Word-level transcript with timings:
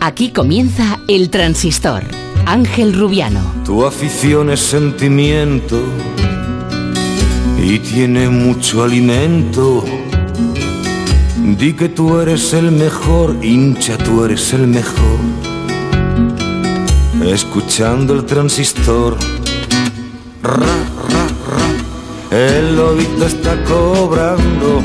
Aquí 0.00 0.30
comienza 0.30 1.00
El 1.08 1.30
Transistor. 1.30 2.04
Ángel 2.46 2.94
Rubiano. 2.94 3.40
Tu 3.64 3.84
afición 3.84 4.50
es 4.50 4.60
sentimiento 4.60 5.78
y 7.62 7.78
tiene 7.78 8.28
mucho 8.30 8.84
alimento. 8.84 9.84
Di 11.58 11.74
que 11.74 11.88
tú 11.88 12.18
eres 12.18 12.52
el 12.54 12.72
mejor, 12.72 13.36
hincha, 13.42 13.98
tú 13.98 14.24
eres 14.24 14.52
el 14.52 14.66
mejor. 14.66 15.18
Escuchando 17.24 18.14
el 18.14 18.24
transistor. 18.24 19.18
Ra, 20.42 20.54
ra, 20.54 21.26
ra. 21.50 22.38
El 22.38 22.76
lobito 22.76 23.26
está 23.26 23.62
cobrando. 23.64 24.80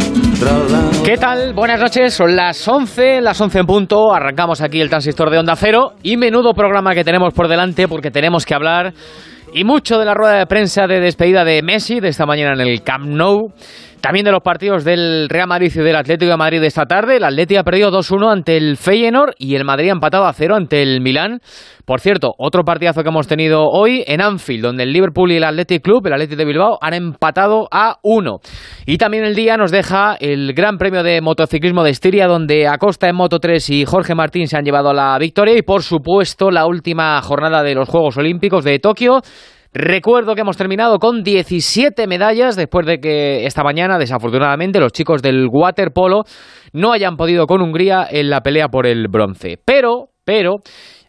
¿Qué 1.05 1.18
tal? 1.18 1.54
Buenas 1.54 1.80
noches, 1.80 2.14
son 2.14 2.36
las 2.36 2.68
11, 2.68 3.21
las 3.21 3.39
11 3.39 3.59
en 3.59 3.66
punto, 3.66 4.14
arrancamos 4.14 4.62
aquí 4.62 4.82
el 4.82 4.89
transistor 4.89 5.30
de 5.30 5.38
Onda 5.38 5.55
Cero 5.55 5.94
y 6.02 6.18
menudo 6.18 6.54
programa 6.54 6.94
que 6.94 7.04
tenemos 7.04 7.34
por 7.34 7.48
delante 7.48 7.88
porque 7.88 8.12
tenemos 8.12 8.45
que 8.45 8.54
hablar 8.54 8.94
y 9.54 9.63
mucho 9.63 9.99
de 9.99 10.05
la 10.05 10.13
rueda 10.13 10.40
de 10.40 10.45
prensa 10.48 10.88
de 10.88 10.99
despedida 10.99 11.44
de 11.44 11.62
Messi 11.62 11.99
de 11.99 12.09
esta 12.09 12.26
mañana 12.26 12.54
en 12.54 12.68
el 12.68 12.82
Camp 12.82 13.05
Nou. 13.05 13.54
También 14.03 14.25
de 14.25 14.34
los 14.34 14.43
partidos 14.43 14.84
del 14.84 15.30
Real 15.30 15.48
Madrid 15.48 15.71
y 15.73 15.80
del 15.80 15.95
Atlético 15.95 16.30
de 16.30 16.35
Madrid 16.35 16.62
esta 16.62 16.85
tarde. 16.85 17.16
El 17.16 17.23
Atlético 17.23 17.62
ha 17.62 17.63
perdido 17.63 17.89
2-1 17.89 18.34
ante 18.34 18.57
el 18.57 18.76
Feyenoord 18.76 19.35
y 19.38 19.55
el 19.55 19.63
Madrid 19.63 19.88
ha 19.88 19.93
empatado 19.93 20.26
a 20.26 20.34
0 20.34 20.57
ante 20.57 20.81
el 20.81 20.99
Milán. 20.99 21.39
Por 21.85 22.02
cierto, 22.02 22.34
otro 22.38 22.66
partidazo 22.66 23.02
que 23.02 23.07
hemos 23.07 23.29
tenido 23.29 23.63
hoy 23.63 24.03
en 24.05 24.20
Anfield, 24.20 24.62
donde 24.62 24.84
el 24.84 24.91
Liverpool 24.91 25.31
y 25.31 25.38
el 25.38 25.45
Athletic 25.45 25.81
Club, 25.81 26.05
el 26.05 26.13
Athletic 26.16 26.38
de 26.38 26.43
Bilbao, 26.43 26.77
han 26.81 26.93
empatado 26.93 27.70
a 27.71 27.99
1. 28.03 28.39
Y 28.88 28.98
también 28.98 29.23
el 29.23 29.35
día 29.35 29.55
nos 29.55 29.71
deja 29.71 30.17
el 30.20 30.54
Gran 30.54 30.77
Premio 30.77 31.01
de 31.01 31.21
Motociclismo 31.21 31.81
de 31.81 31.91
Estiria, 31.91 32.27
donde 32.27 32.67
Acosta 32.67 33.07
en 33.07 33.15
Moto 33.15 33.40
3 33.40 33.70
y 33.70 33.85
Jorge 33.85 34.15
Martín 34.15 34.48
se 34.48 34.57
han 34.57 34.65
llevado 34.65 34.93
la 34.93 35.17
victoria. 35.17 35.57
Y 35.57 35.62
por 35.62 35.81
supuesto, 35.81 36.51
la 36.51 36.65
última 36.65 37.21
jornada 37.21 37.63
de 37.63 37.73
los 37.73 37.88
Juegos 37.88 38.17
Olímpicos 38.17 38.65
de 38.65 38.79
Tokio 38.79 39.21
Recuerdo 39.76 40.35
que 40.35 40.41
hemos 40.41 40.55
terminado 40.55 40.99
con 40.99 41.24
17 41.24 42.05
medallas 42.05 42.55
después 42.55 42.85
de 42.85 42.99
que 42.99 43.48
esta 43.48 43.63
mañana, 43.63 43.98
desafortunadamente, 43.98 44.79
los 44.79 44.91
chicos 44.91 45.24
del 45.24 45.48
waterpolo 45.52 46.26
no 46.74 46.91
hayan 46.91 47.18
podido 47.18 47.48
con 47.48 47.60
Hungría 47.60 48.05
en 48.07 48.29
la 48.29 48.41
pelea 48.41 48.68
por 48.68 48.85
el 48.85 49.07
bronce. 49.07 49.57
Pero, 49.66 50.10
pero, 50.24 50.57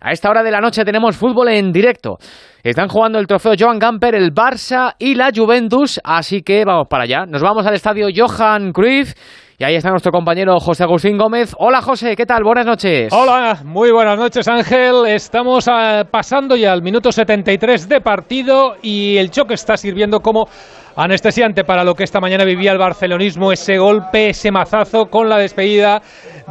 a 0.01 0.13
esta 0.13 0.31
hora 0.31 0.43
de 0.43 0.51
la 0.51 0.63
noche 0.63 0.83
tenemos 0.83 1.15
fútbol 1.15 1.49
en 1.49 1.73
directo. 1.73 2.17
Están 2.63 2.89
jugando 2.89 3.19
el 3.19 3.27
trofeo 3.27 3.53
Joan 3.59 3.79
Gamper, 3.79 4.15
el 4.15 4.33
Barça 4.33 4.95
y 4.99 5.15
la 5.15 5.31
Juventus, 5.35 6.01
así 6.03 6.41
que 6.41 6.65
vamos 6.65 6.87
para 6.89 7.05
allá. 7.05 7.27
Nos 7.27 7.43
vamos 7.43 7.67
al 7.67 7.75
estadio 7.75 8.09
Johan 8.17 8.73
Cruyff 8.73 9.13
y 9.57 9.63
ahí 9.63 9.77
está 9.77 9.91
nuestro 9.91 10.11
compañero 10.11 10.59
José 10.59 10.83
Agustín 10.83 11.17
Gómez. 11.17 11.55
Hola 11.59 11.81
José, 11.81 12.17
¿qué 12.17 12.27
tal? 12.27 12.43
Buenas 12.43 12.67
noches. 12.67 13.13
Hola, 13.13 13.61
muy 13.65 13.93
buenas 13.93 14.19
noches 14.19 14.49
Ángel. 14.49 15.07
Estamos 15.07 15.69
ah, 15.69 16.05
pasando 16.11 16.57
ya 16.57 16.73
al 16.73 16.83
minuto 16.83 17.13
73 17.13 17.89
de 17.89 18.01
partido 18.01 18.75
y 18.83 19.17
el 19.17 19.31
choque 19.31 19.55
está 19.55 19.77
sirviendo 19.77 20.19
como 20.21 20.49
anestesiante 20.97 21.63
para 21.63 21.85
lo 21.85 21.95
que 21.95 22.03
esta 22.03 22.21
mañana 22.21 22.45
vivía 22.45 22.73
el 22.73 22.79
barcelonismo, 22.79 23.53
ese 23.53 23.79
golpe, 23.79 24.31
ese 24.31 24.51
mazazo 24.51 25.07
con 25.07 25.29
la 25.29 25.39
despedida 25.39 26.03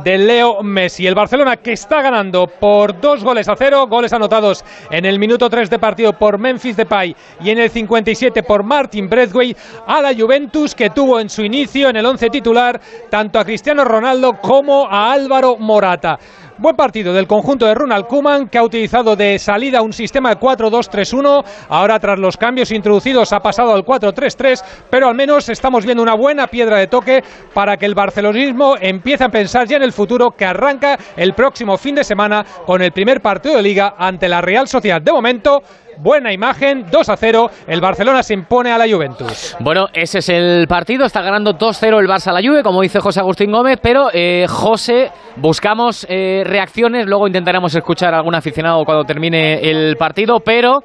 de 0.04 0.18
Leo 0.18 0.64
Messi. 0.64 1.06
El 1.06 1.16
Barcelona 1.16 1.58
que 1.58 1.74
está 1.74 2.02
ganando 2.02 2.48
por 2.48 3.00
dos 3.00 3.24
goles 3.24 3.48
a 3.50 3.56
cero, 3.56 3.88
goles 3.88 4.14
anotados 4.14 4.64
en 4.90 5.06
el 5.06 5.20
minuto 5.20 5.50
3 5.50 5.70
de 5.70 5.80
partido 5.80 6.14
por 6.14 6.40
Memphis 6.40 6.78
Depay 6.78 7.16
y 7.42 7.50
en 7.50 7.60
el 7.60 7.70
57 7.70 8.44
por 8.44 8.64
Martin 8.64 9.10
Braithwaite 9.10 9.60
a 9.88 10.02
la 10.02 10.14
Juventus 10.14 10.76
que 10.76 10.90
tuvo 10.90 11.20
en 11.20 11.30
su 11.30 11.44
inicio 11.44 11.90
en 11.90 11.98
el 11.98 12.06
11 12.06 12.30
titular 12.30 12.80
tanto 13.10 13.40
a 13.40 13.46
Cristiano 13.46 13.84
Ronaldo 13.84 14.34
como 14.42 14.88
a 14.90 15.12
Álvaro 15.12 15.58
Morata. 15.58 16.18
Buen 16.64 16.78
partido 16.78 17.12
del 17.12 17.28
conjunto 17.28 17.66
de 17.66 17.76
Ronald 17.76 18.08
Kuman 18.08 18.48
que 18.48 18.58
ha 18.58 18.64
utilizado 18.64 19.18
de 19.18 19.38
salida 19.38 19.82
un 19.82 19.92
sistema 19.92 20.30
de 20.30 20.40
4-2-3-1. 20.40 21.44
Ahora 21.68 22.00
tras 22.00 22.18
los 22.18 22.38
cambios 22.38 22.72
introducidos 22.72 23.34
ha 23.34 23.42
pasado 23.42 23.74
al 23.74 23.84
4-3-3, 23.84 24.64
pero 24.90 25.10
al 25.10 25.16
menos 25.16 25.50
estamos 25.50 25.84
viendo 25.84 26.02
una 26.02 26.14
buena 26.14 26.48
piedra 26.48 26.78
de 26.78 26.88
toque 26.88 27.22
para 27.54 27.76
que 27.76 27.86
el 27.86 27.96
barcelonismo 27.96 28.76
empiece 28.80 29.26
a 29.26 29.30
pensar 29.30 29.68
ya 29.68 29.76
en 29.76 29.84
el 29.84 29.92
futuro 29.92 30.32
que 30.32 30.46
arranca 30.46 30.98
el 31.18 31.34
próximo 31.34 31.78
fin 31.78 31.96
de 31.96 32.06
semana 32.06 32.46
con 32.66 32.82
el 32.82 32.94
primer 32.94 33.20
partido 33.20 33.58
de 33.58 33.62
liga 33.62 33.96
ante 33.98 34.30
la 34.30 34.40
Real 34.40 34.66
Sociedad. 34.66 35.02
De 35.02 35.12
momento 35.12 35.64
buena 35.98 36.34
imagen, 36.34 36.86
2 36.92 37.10
a 37.10 37.18
0, 37.18 37.50
el 37.68 37.82
Barcelona 37.82 38.24
se 38.24 38.34
impone 38.34 38.72
a 38.72 38.78
la 38.78 38.86
Juventus. 38.88 39.56
Bueno, 39.60 39.88
ese 39.94 40.20
es 40.20 40.30
el 40.30 40.68
partido, 40.68 41.06
está 41.06 41.22
ganando 41.22 41.54
2-0 41.54 42.00
el 42.00 42.08
Barça 42.08 42.28
a 42.28 42.34
la 42.34 42.42
Juve, 42.42 42.64
como 42.64 42.82
dice 42.82 43.00
José 43.00 43.20
Agustín 43.20 43.52
Gómez, 43.52 43.80
pero 43.82 44.10
eh, 44.14 44.46
José, 44.48 45.12
buscamos 45.38 46.06
eh, 46.10 46.44
reacciones, 46.46 47.06
luego 47.06 47.28
intentaremos 47.28 47.74
escuchar 47.76 48.14
a 48.14 48.18
algún 48.18 48.36
aficionado 48.36 48.84
cuando 48.86 49.04
termine 49.04 49.60
el 49.62 49.96
partido, 49.98 50.40
pero 50.40 50.80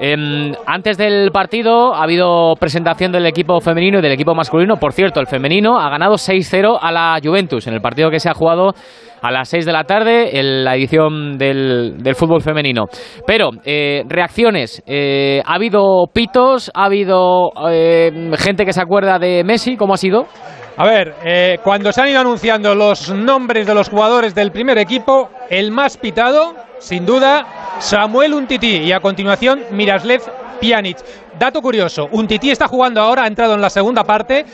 em, 0.00 0.52
antes 0.66 0.96
del 0.96 1.30
partido 1.30 1.94
ha 1.94 2.02
habido 2.02 2.54
presentación 2.58 3.12
del 3.12 3.26
equipo 3.26 3.60
femenino 3.60 3.98
y 3.98 4.02
del 4.02 4.12
equipo 4.12 4.34
masculino, 4.34 4.76
por 4.76 4.92
cierto, 4.92 5.20
el 5.20 5.26
femenino 5.26 5.78
ha 5.78 5.88
ganado 5.90 6.14
6-0 6.14 6.78
a 6.80 6.90
la 6.90 7.18
Juventus 7.22 7.66
en 7.66 7.74
el 7.74 7.80
partido 7.80 8.10
que 8.10 8.18
se 8.18 8.28
ha 8.28 8.34
jugado 8.34 8.74
a 9.22 9.30
las 9.30 9.48
6 9.50 9.66
de 9.66 9.72
la 9.72 9.84
tarde 9.84 10.38
en 10.38 10.64
la 10.64 10.76
edición 10.76 11.36
del, 11.36 12.02
del 12.02 12.14
fútbol 12.14 12.40
femenino. 12.40 12.86
Pero, 13.26 13.50
eh, 13.64 14.02
reacciones. 14.08 14.82
Eh, 14.86 15.42
¿Ha 15.44 15.54
habido 15.54 16.06
pitos? 16.12 16.70
¿Ha 16.74 16.86
habido 16.86 17.50
eh, 17.70 18.30
gente 18.38 18.64
que 18.64 18.72
se 18.72 18.80
acuerda 18.80 19.18
de 19.18 19.44
Messi? 19.44 19.76
¿Cómo 19.76 19.94
ha 19.94 19.98
sido? 19.98 20.26
A 20.76 20.86
ver, 20.86 21.14
eh, 21.24 21.58
cuando 21.62 21.92
se 21.92 22.00
han 22.00 22.08
ido 22.08 22.20
anunciando 22.20 22.74
los 22.74 23.12
nombres 23.12 23.66
de 23.66 23.74
los 23.74 23.90
jugadores 23.90 24.34
del 24.34 24.50
primer 24.50 24.78
equipo, 24.78 25.28
el 25.50 25.72
más 25.72 25.98
pitado, 25.98 26.54
sin 26.80 27.06
duda, 27.06 27.46
Samuel 27.78 28.34
Untiti 28.34 28.78
y 28.78 28.92
a 28.92 29.00
continuación 29.00 29.62
Miraslev 29.70 30.22
Pjanic. 30.60 30.98
Dato 31.38 31.62
curioso, 31.62 32.08
Untiti 32.10 32.50
está 32.50 32.66
jugando 32.66 33.00
ahora, 33.00 33.24
ha 33.24 33.26
entrado 33.26 33.54
en 33.54 33.60
la 33.60 33.70
segunda 33.70 34.02
parte 34.02 34.44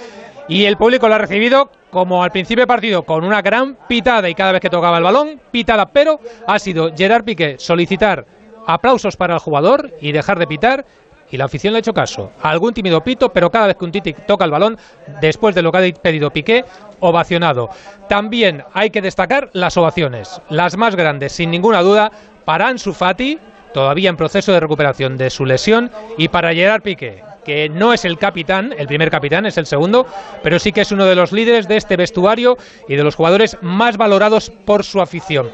y 0.48 0.64
el 0.64 0.76
público 0.76 1.09
lo 1.09 1.14
ha 1.14 1.19
recibido 1.19 1.70
como 1.91 2.22
al 2.22 2.32
principio 2.32 2.62
del 2.62 2.69
partido 2.69 3.04
con 3.04 3.25
una 3.25 3.41
gran 3.42 3.78
pitada 3.88 4.28
y 4.28 4.34
cada 4.34 4.53
vez 4.53 4.60
que 4.60 4.69
tocaba 4.69 4.98
el 4.98 5.04
balón, 5.04 5.41
pitada, 5.50 5.87
pero 5.87 6.20
ha 6.47 6.59
sido 6.59 6.92
Gerard 6.94 7.25
Piqué 7.25 7.56
solicitar 7.59 8.26
aplausos 8.66 9.16
para 9.16 9.34
el 9.34 9.41
jugador 9.41 9.93
y 10.00 10.12
dejar 10.12 10.38
de 10.38 10.47
pitar 10.47 10.84
y 11.31 11.37
la 11.37 11.47
afición 11.47 11.72
le 11.72 11.78
ha 11.78 11.81
hecho 11.81 11.94
caso. 11.94 12.32
Algún 12.42 12.75
tímido 12.75 13.03
pito, 13.03 13.32
pero 13.32 13.50
cada 13.50 13.69
vez 13.69 13.76
que 13.76 13.84
un 13.84 13.92
Titi 13.92 14.12
toca 14.12 14.44
el 14.44 14.50
balón, 14.50 14.78
después 15.20 15.54
de 15.54 15.62
lo 15.62 15.72
que 15.72 15.78
ha 15.78 16.00
pedido 16.00 16.31
Piqué, 16.31 16.64
ovacionado. 17.00 17.69
También 18.09 18.64
hay 18.72 18.91
que 18.91 19.03
destacar 19.03 19.50
las 19.53 19.76
ovaciones, 19.76 20.41
las 20.48 20.76
más 20.76 20.97
grandes, 20.97 21.32
sin 21.32 21.50
ninguna 21.50 21.82
duda, 21.82 22.10
para 22.44 22.69
Ansu 22.69 22.92
Fati, 22.92 23.38
todavía 23.75 24.09
en 24.09 24.16
proceso 24.16 24.53
de 24.53 24.60
recuperación 24.60 25.16
de 25.16 25.31
su 25.31 25.44
lesión, 25.44 25.91
y 26.16 26.28
para 26.28 26.54
Gerard 26.54 26.82
Piqué, 26.82 27.22
que 27.44 27.69
no 27.69 27.93
es 27.93 28.04
el 28.04 28.19
capitán, 28.19 28.75
el 28.76 28.87
primer 28.87 29.10
capitán, 29.10 29.47
es 29.47 29.58
el 29.58 29.66
segundo, 29.66 30.06
pero 30.43 30.58
sí 30.58 30.72
que 30.72 30.81
es 30.81 30.93
uno 30.93 31.04
de 31.04 31.14
los 31.14 31.32
líderes 31.32 31.69
de 31.69 31.76
este 31.76 31.97
vestuario 31.97 32.56
y 32.88 32.97
de 32.97 33.04
los 33.04 33.14
jugadores 33.14 33.56
más 33.60 33.97
valorados 33.97 34.50
por 34.64 34.84
su 34.84 35.00
afición. 35.00 35.50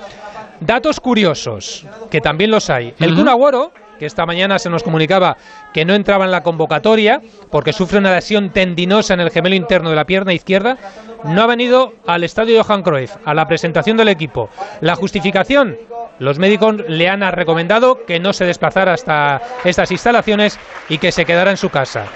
Datos 0.60 1.00
curiosos, 1.00 1.84
que 2.10 2.20
también 2.20 2.50
los 2.50 2.70
hay. 2.70 2.94
El 3.00 3.16
Kun 3.16 3.28
Agüero, 3.28 3.72
que 4.02 4.06
esta 4.06 4.26
mañana 4.26 4.58
se 4.58 4.68
nos 4.68 4.82
comunicaba 4.82 5.36
que 5.72 5.84
no 5.84 5.94
entraba 5.94 6.24
en 6.24 6.32
la 6.32 6.40
convocatoria 6.40 7.20
porque 7.52 7.72
sufre 7.72 8.00
una 8.00 8.12
lesión 8.12 8.50
tendinosa 8.50 9.14
en 9.14 9.20
el 9.20 9.30
gemelo 9.30 9.54
interno 9.54 9.90
de 9.90 9.94
la 9.94 10.04
pierna 10.04 10.32
izquierda, 10.32 10.76
no 11.22 11.40
ha 11.40 11.46
venido 11.46 11.92
al 12.04 12.24
estadio 12.24 12.60
Johan 12.64 12.82
Cruyff, 12.82 13.14
a 13.24 13.32
la 13.32 13.44
presentación 13.44 13.96
del 13.96 14.08
equipo. 14.08 14.48
La 14.80 14.96
justificación, 14.96 15.76
los 16.18 16.40
médicos 16.40 16.82
le 16.88 17.08
han 17.08 17.20
recomendado 17.30 18.04
que 18.04 18.18
no 18.18 18.32
se 18.32 18.44
desplazara 18.44 18.94
hasta 18.94 19.40
estas 19.64 19.92
instalaciones 19.92 20.58
y 20.88 20.98
que 20.98 21.12
se 21.12 21.24
quedara 21.24 21.52
en 21.52 21.56
su 21.56 21.68
casa. 21.68 22.06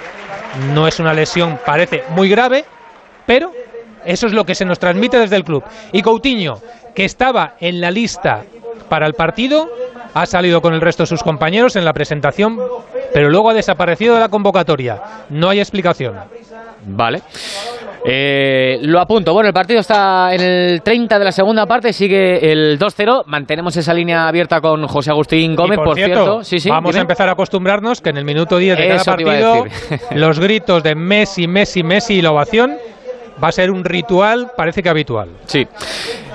No 0.73 0.89
es 0.89 0.99
una 0.99 1.13
lesión, 1.13 1.57
parece 1.65 2.03
muy 2.09 2.27
grave, 2.27 2.65
pero 3.25 3.53
eso 4.03 4.27
es 4.27 4.33
lo 4.33 4.43
que 4.43 4.55
se 4.55 4.65
nos 4.65 4.77
transmite 4.77 5.17
desde 5.19 5.37
el 5.37 5.45
club. 5.45 5.63
Y 5.93 6.01
Coutinho, 6.01 6.55
que 6.93 7.05
estaba 7.05 7.53
en 7.61 7.79
la 7.79 7.91
lista 7.91 8.43
para 8.89 9.07
el 9.07 9.13
partido, 9.13 9.69
ha 10.13 10.25
salido 10.25 10.61
con 10.61 10.73
el 10.73 10.81
resto 10.81 11.03
de 11.03 11.07
sus 11.07 11.23
compañeros 11.23 11.75
en 11.75 11.85
la 11.85 11.93
presentación, 11.93 12.57
pero 13.13 13.29
luego 13.29 13.49
ha 13.49 13.53
desaparecido 13.53 14.15
de 14.15 14.21
la 14.21 14.29
convocatoria. 14.29 15.01
No 15.29 15.49
hay 15.49 15.59
explicación. 15.59 16.15
Vale. 16.85 17.21
Eh, 18.05 18.79
lo 18.83 18.99
apunto. 19.01 19.33
Bueno, 19.33 19.47
el 19.47 19.53
partido 19.53 19.81
está 19.81 20.33
en 20.33 20.41
el 20.41 20.81
30 20.81 21.19
de 21.19 21.25
la 21.25 21.31
segunda 21.31 21.65
parte, 21.65 21.91
sigue 21.91 22.51
el 22.51 22.79
2-0. 22.79 23.23
Mantenemos 23.25 23.75
esa 23.75 23.93
línea 23.93 24.27
abierta 24.27 24.61
con 24.61 24.87
José 24.87 25.11
Agustín 25.11 25.55
Gómez, 25.55 25.79
Y 25.81 25.83
por, 25.83 25.95
cierto. 25.95 26.43
Sí, 26.43 26.59
sí, 26.59 26.69
vamos 26.69 26.91
dime. 26.91 26.99
a 26.99 27.01
empezar 27.01 27.27
a 27.27 27.33
acostumbrarnos 27.33 27.99
que 27.99 28.09
en 28.11 28.17
el 28.17 28.23
minuto 28.25 28.57
10 28.57 28.77
de 28.77 28.87
cada 28.87 29.01
Eso 29.01 29.15
te 29.15 29.21
iba 29.23 29.31
a 29.31 29.35
partido 29.35 29.65
los 30.11 30.39
gritos 30.39 30.83
de 30.83 30.95
Messi, 30.95 31.47
Messi, 31.47 31.83
Messi 31.83 32.15
y 32.15 32.21
la 32.21 32.31
ovación 32.31 32.77
va 33.41 33.49
a 33.49 33.51
ser 33.51 33.71
un 33.71 33.83
ritual, 33.83 34.51
parece 34.55 34.81
que 34.81 34.89
habitual. 34.89 35.29
Sí. 35.45 35.67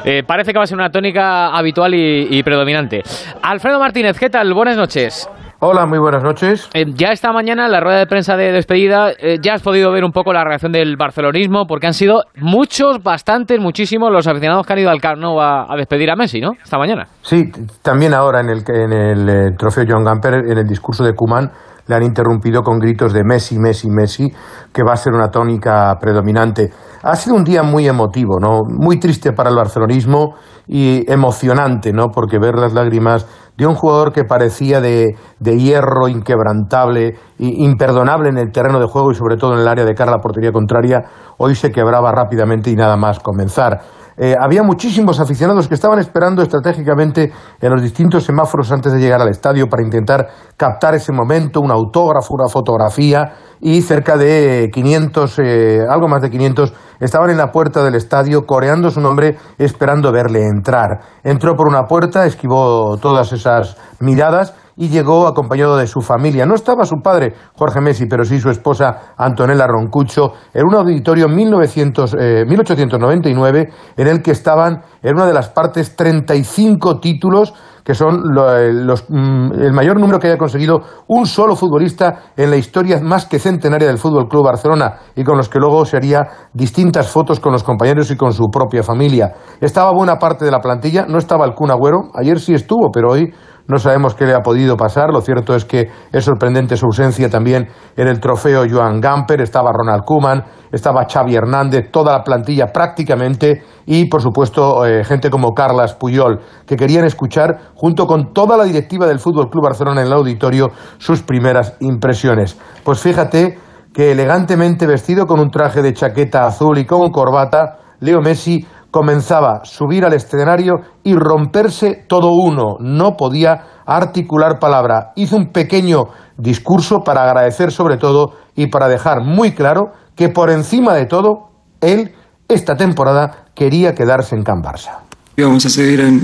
Eh, 0.04 0.22
parece 0.26 0.52
que 0.52 0.58
va 0.58 0.64
a 0.64 0.66
ser 0.66 0.78
una 0.78 0.90
tónica 0.90 1.48
habitual 1.48 1.94
y, 1.94 2.26
y 2.30 2.42
predominante. 2.42 3.02
Alfredo 3.42 3.78
Martínez, 3.78 4.18
¿qué 4.18 4.30
tal? 4.30 4.52
Buenas 4.52 4.76
noches. 4.76 5.28
Hola, 5.64 5.86
muy 5.86 6.00
buenas 6.00 6.24
noches. 6.24 6.68
Eh, 6.74 6.86
ya 6.96 7.12
esta 7.12 7.32
mañana, 7.32 7.66
en 7.66 7.70
la 7.70 7.78
rueda 7.78 8.00
de 8.00 8.08
prensa 8.08 8.36
de 8.36 8.50
despedida, 8.50 9.12
eh, 9.12 9.38
ya 9.40 9.54
has 9.54 9.62
podido 9.62 9.92
ver 9.92 10.02
un 10.02 10.10
poco 10.10 10.32
la 10.32 10.42
reacción 10.42 10.72
del 10.72 10.96
barcelonismo, 10.96 11.66
porque 11.68 11.86
han 11.86 11.94
sido 11.94 12.24
muchos, 12.34 13.00
bastantes, 13.00 13.60
muchísimos 13.60 14.10
los 14.10 14.26
aficionados 14.26 14.66
que 14.66 14.72
han 14.72 14.80
ido 14.80 14.90
al 14.90 15.00
Camp 15.00 15.20
Nou 15.20 15.40
a, 15.40 15.68
despedir 15.76 16.10
a 16.10 16.16
Messi, 16.16 16.40
¿no? 16.40 16.54
Esta 16.60 16.78
mañana. 16.78 17.06
Sí, 17.20 17.44
también 17.80 18.12
ahora 18.12 18.40
en 18.40 18.50
el, 18.50 18.64
en 18.66 18.92
el 18.92 19.28
eh, 19.28 19.50
trofeo 19.56 19.84
John 19.86 20.02
Gamper, 20.02 20.34
en 20.50 20.58
el 20.58 20.66
discurso 20.66 21.04
de 21.04 21.14
Kuman, 21.14 21.48
le 21.86 21.94
han 21.94 22.02
interrumpido 22.02 22.62
con 22.62 22.78
gritos 22.78 23.12
de 23.12 23.24
Messi, 23.24 23.58
Messi, 23.58 23.88
Messi, 23.90 24.32
que 24.72 24.82
va 24.82 24.92
a 24.92 24.96
ser 24.96 25.12
una 25.12 25.28
tónica 25.28 25.94
predominante. 26.00 26.70
Ha 27.02 27.16
sido 27.16 27.36
un 27.36 27.44
día 27.44 27.62
muy 27.62 27.88
emotivo, 27.88 28.38
¿no? 28.40 28.60
Muy 28.68 29.00
triste 29.00 29.32
para 29.32 29.50
el 29.50 29.56
barcelonismo 29.56 30.34
y 30.68 31.10
emocionante, 31.10 31.92
¿no? 31.92 32.08
Porque 32.08 32.38
ver 32.38 32.54
las 32.56 32.72
lágrimas 32.72 33.26
de 33.56 33.66
un 33.66 33.74
jugador 33.74 34.12
que 34.12 34.24
parecía 34.24 34.80
de, 34.80 35.16
de 35.38 35.58
hierro 35.58 36.08
inquebrantable 36.08 37.16
imperdonable 37.38 38.28
en 38.28 38.38
el 38.38 38.52
terreno 38.52 38.78
de 38.78 38.86
juego 38.86 39.10
y 39.10 39.14
sobre 39.14 39.36
todo 39.36 39.54
en 39.54 39.60
el 39.60 39.68
área 39.68 39.84
de 39.84 39.94
cara 39.94 40.12
a 40.12 40.16
la 40.16 40.20
portería 40.20 40.52
contraria, 40.52 41.02
hoy 41.38 41.54
se 41.54 41.70
quebraba 41.70 42.12
rápidamente 42.12 42.70
y 42.70 42.76
nada 42.76 42.96
más 42.96 43.18
comenzar. 43.18 43.80
Eh, 44.16 44.34
había 44.38 44.62
muchísimos 44.62 45.20
aficionados 45.20 45.68
que 45.68 45.74
estaban 45.74 45.98
esperando 45.98 46.42
estratégicamente 46.42 47.32
en 47.60 47.70
los 47.70 47.82
distintos 47.82 48.24
semáforos 48.24 48.70
antes 48.70 48.92
de 48.92 49.00
llegar 49.00 49.20
al 49.20 49.28
estadio 49.28 49.68
para 49.68 49.82
intentar 49.82 50.28
captar 50.56 50.94
ese 50.94 51.12
momento, 51.12 51.60
un 51.60 51.70
autógrafo, 51.70 52.34
una 52.34 52.48
fotografía 52.48 53.32
y 53.60 53.80
cerca 53.82 54.16
de 54.16 54.70
500, 54.72 55.38
eh, 55.38 55.78
algo 55.88 56.08
más 56.08 56.20
de 56.20 56.30
500, 56.30 56.74
estaban 57.00 57.30
en 57.30 57.38
la 57.38 57.50
puerta 57.50 57.82
del 57.82 57.94
estadio 57.94 58.44
coreando 58.44 58.90
su 58.90 59.00
nombre 59.00 59.36
esperando 59.58 60.12
verle 60.12 60.46
entrar. 60.46 61.00
Entró 61.22 61.54
por 61.54 61.68
una 61.68 61.84
puerta, 61.84 62.26
esquivó 62.26 62.96
todas 62.98 63.32
esas 63.32 63.76
miradas 64.00 64.54
y 64.82 64.88
llegó 64.88 65.28
acompañado 65.28 65.76
de 65.76 65.86
su 65.86 66.00
familia. 66.00 66.44
No 66.44 66.56
estaba 66.56 66.84
su 66.84 67.00
padre, 67.00 67.34
Jorge 67.56 67.80
Messi, 67.80 68.06
pero 68.06 68.24
sí 68.24 68.40
su 68.40 68.50
esposa 68.50 69.14
Antonella 69.16 69.68
Roncucho, 69.68 70.32
en 70.52 70.66
un 70.66 70.74
auditorio 70.74 71.26
en 71.26 71.36
1899 71.36 73.60
eh, 73.60 73.68
en 73.96 74.08
el 74.08 74.22
que 74.22 74.32
estaban 74.32 74.82
en 75.00 75.14
una 75.14 75.26
de 75.26 75.34
las 75.34 75.50
partes 75.50 75.94
35 75.94 76.98
títulos 76.98 77.54
que 77.84 77.94
son 77.94 78.22
eh, 78.36 78.72
mm, 79.08 79.52
el 79.60 79.72
mayor 79.72 80.00
número 80.00 80.18
que 80.18 80.26
haya 80.28 80.36
conseguido 80.36 80.82
un 81.08 81.26
solo 81.26 81.56
futbolista 81.56 82.32
en 82.36 82.50
la 82.50 82.56
historia 82.56 83.00
más 83.00 83.26
que 83.26 83.38
centenaria 83.38 83.88
del 83.88 83.98
Fútbol 83.98 84.28
Club 84.28 84.44
Barcelona 84.44 84.98
y 85.14 85.24
con 85.24 85.36
los 85.36 85.48
que 85.48 85.58
luego 85.58 85.84
se 85.84 85.96
haría 85.96 86.20
distintas 86.52 87.08
fotos 87.08 87.40
con 87.40 87.52
los 87.52 87.64
compañeros 87.64 88.10
y 88.10 88.16
con 88.16 88.32
su 88.32 88.48
propia 88.50 88.82
familia. 88.82 89.34
Estaba 89.60 89.92
buena 89.92 90.16
parte 90.16 90.44
de 90.44 90.50
la 90.50 90.60
plantilla, 90.60 91.06
no 91.06 91.18
estaba 91.18 91.44
el 91.44 91.54
Kun 91.54 91.70
Agüero, 91.70 92.10
ayer 92.14 92.40
sí 92.40 92.54
estuvo, 92.54 92.90
pero 92.92 93.12
hoy 93.12 93.32
no 93.66 93.78
sabemos 93.78 94.14
qué 94.14 94.26
le 94.26 94.34
ha 94.34 94.40
podido 94.40 94.76
pasar. 94.76 95.10
Lo 95.10 95.20
cierto 95.20 95.54
es 95.54 95.64
que 95.64 95.88
es 96.12 96.24
sorprendente 96.24 96.76
su 96.76 96.86
ausencia 96.86 97.28
también 97.28 97.68
en 97.96 98.08
el 98.08 98.20
trofeo 98.20 98.64
Joan 98.68 99.00
Gamper. 99.00 99.40
Estaba 99.40 99.72
Ronald 99.72 100.04
Koeman, 100.04 100.44
estaba 100.70 101.06
Xavi 101.10 101.34
Hernández, 101.34 101.90
toda 101.90 102.12
la 102.12 102.24
plantilla 102.24 102.66
prácticamente 102.66 103.62
y, 103.86 104.08
por 104.08 104.22
supuesto, 104.22 104.84
eh, 104.84 105.04
gente 105.04 105.30
como 105.30 105.52
Carlas 105.54 105.94
Puyol, 105.94 106.40
que 106.66 106.76
querían 106.76 107.04
escuchar, 107.04 107.72
junto 107.74 108.06
con 108.06 108.32
toda 108.32 108.56
la 108.56 108.64
directiva 108.64 109.06
del 109.06 109.18
Fútbol 109.18 109.50
Club 109.50 109.64
Barcelona 109.64 110.00
en 110.00 110.08
el 110.08 110.12
auditorio, 110.12 110.70
sus 110.98 111.22
primeras 111.22 111.76
impresiones. 111.80 112.58
Pues 112.84 113.00
fíjate 113.00 113.58
que 113.92 114.12
elegantemente 114.12 114.86
vestido 114.86 115.26
con 115.26 115.38
un 115.38 115.50
traje 115.50 115.82
de 115.82 115.92
chaqueta 115.92 116.46
azul 116.46 116.78
y 116.78 116.86
con 116.86 117.10
corbata, 117.10 117.78
Leo 118.00 118.20
Messi 118.20 118.66
comenzaba 118.92 119.62
a 119.62 119.64
subir 119.64 120.04
al 120.04 120.12
escenario 120.12 120.74
y 121.02 121.14
romperse 121.14 122.04
todo 122.06 122.28
uno. 122.30 122.76
No 122.78 123.16
podía 123.16 123.82
articular 123.86 124.58
palabra. 124.60 125.12
Hizo 125.16 125.36
un 125.36 125.50
pequeño 125.50 126.04
discurso 126.36 127.00
para 127.00 127.24
agradecer 127.24 127.72
sobre 127.72 127.96
todo 127.96 128.34
y 128.54 128.68
para 128.68 128.88
dejar 128.88 129.24
muy 129.24 129.52
claro 129.52 129.92
que 130.14 130.28
por 130.28 130.50
encima 130.50 130.94
de 130.94 131.06
todo, 131.06 131.48
él, 131.80 132.12
esta 132.48 132.76
temporada, 132.76 133.46
quería 133.54 133.94
quedarse 133.94 134.36
en 134.36 134.44
Can 134.44 134.62
Barça. 134.62 134.98
Íbamos 135.36 135.64
a 135.64 135.70
seguir 135.70 136.00
en, 136.00 136.20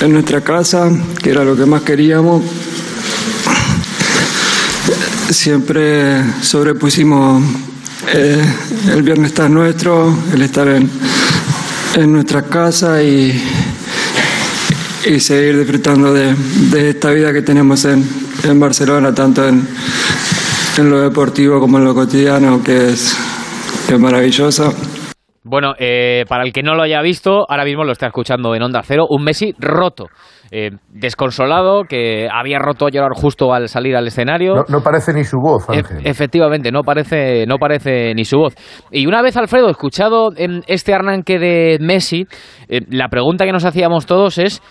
en 0.00 0.12
nuestra 0.12 0.40
casa, 0.40 0.88
que 1.20 1.30
era 1.30 1.42
lo 1.42 1.56
que 1.56 1.66
más 1.66 1.82
queríamos. 1.82 2.42
Siempre 5.30 6.22
sobrepusimos 6.40 7.42
eh, 8.14 8.40
el 8.92 9.02
viernes 9.02 9.32
está 9.32 9.48
nuestro, 9.48 10.14
el 10.32 10.42
estar 10.42 10.68
en, 10.68 10.88
en 11.96 12.12
nuestra 12.12 12.42
casa 12.42 13.02
y, 13.02 13.32
y 15.06 15.18
seguir 15.18 15.58
disfrutando 15.58 16.12
de, 16.12 16.34
de, 16.70 16.90
esta 16.90 17.10
vida 17.10 17.32
que 17.32 17.40
tenemos 17.40 17.86
en, 17.86 18.04
en 18.44 18.60
Barcelona, 18.60 19.14
tanto 19.14 19.48
en, 19.48 19.66
en, 20.76 20.90
lo 20.90 21.00
deportivo 21.00 21.58
como 21.58 21.78
en 21.78 21.84
lo 21.84 21.94
cotidiano, 21.94 22.62
que 22.62 22.90
es, 22.90 23.16
que 23.88 23.94
es 23.94 24.00
maravilloso. 24.00 24.74
Bueno, 25.42 25.74
eh, 25.78 26.26
para 26.28 26.44
el 26.44 26.52
que 26.52 26.62
no 26.62 26.74
lo 26.74 26.82
haya 26.82 27.00
visto, 27.00 27.50
ahora 27.50 27.64
mismo 27.64 27.84
lo 27.84 27.92
está 27.92 28.08
escuchando 28.08 28.54
en 28.54 28.62
Onda 28.62 28.82
Cero, 28.84 29.06
un 29.08 29.24
Messi 29.24 29.54
roto. 29.58 30.08
Eh, 30.50 30.70
desconsolado, 30.88 31.84
que 31.84 32.28
había 32.32 32.58
roto 32.58 32.86
a 32.86 32.90
llorar 32.90 33.12
justo 33.14 33.52
al 33.52 33.68
salir 33.68 33.96
al 33.96 34.06
escenario. 34.06 34.64
No, 34.68 34.80
parece 34.80 35.12
ni 35.12 35.24
su 35.24 35.38
voz, 35.38 35.68
Ángel. 35.68 35.98
efectivamente, 36.04 36.70
no 36.70 36.82
parece, 36.82 37.46
no 37.46 37.56
parece 37.56 38.14
ni 38.14 38.24
su 38.24 38.38
voz. 38.38 38.54
Y 38.90 39.06
una 39.06 39.22
vez, 39.22 39.36
Alfredo, 39.36 39.68
escuchado 39.68 40.30
en 40.36 40.62
este 40.66 40.94
arranque 40.94 41.38
de 41.38 41.78
Messi, 41.80 42.26
eh, 42.68 42.80
la 42.90 43.08
pregunta 43.08 43.44
que 43.44 43.52
nos 43.52 43.64
hacíamos 43.64 44.06
todos 44.06 44.38
es 44.38 44.62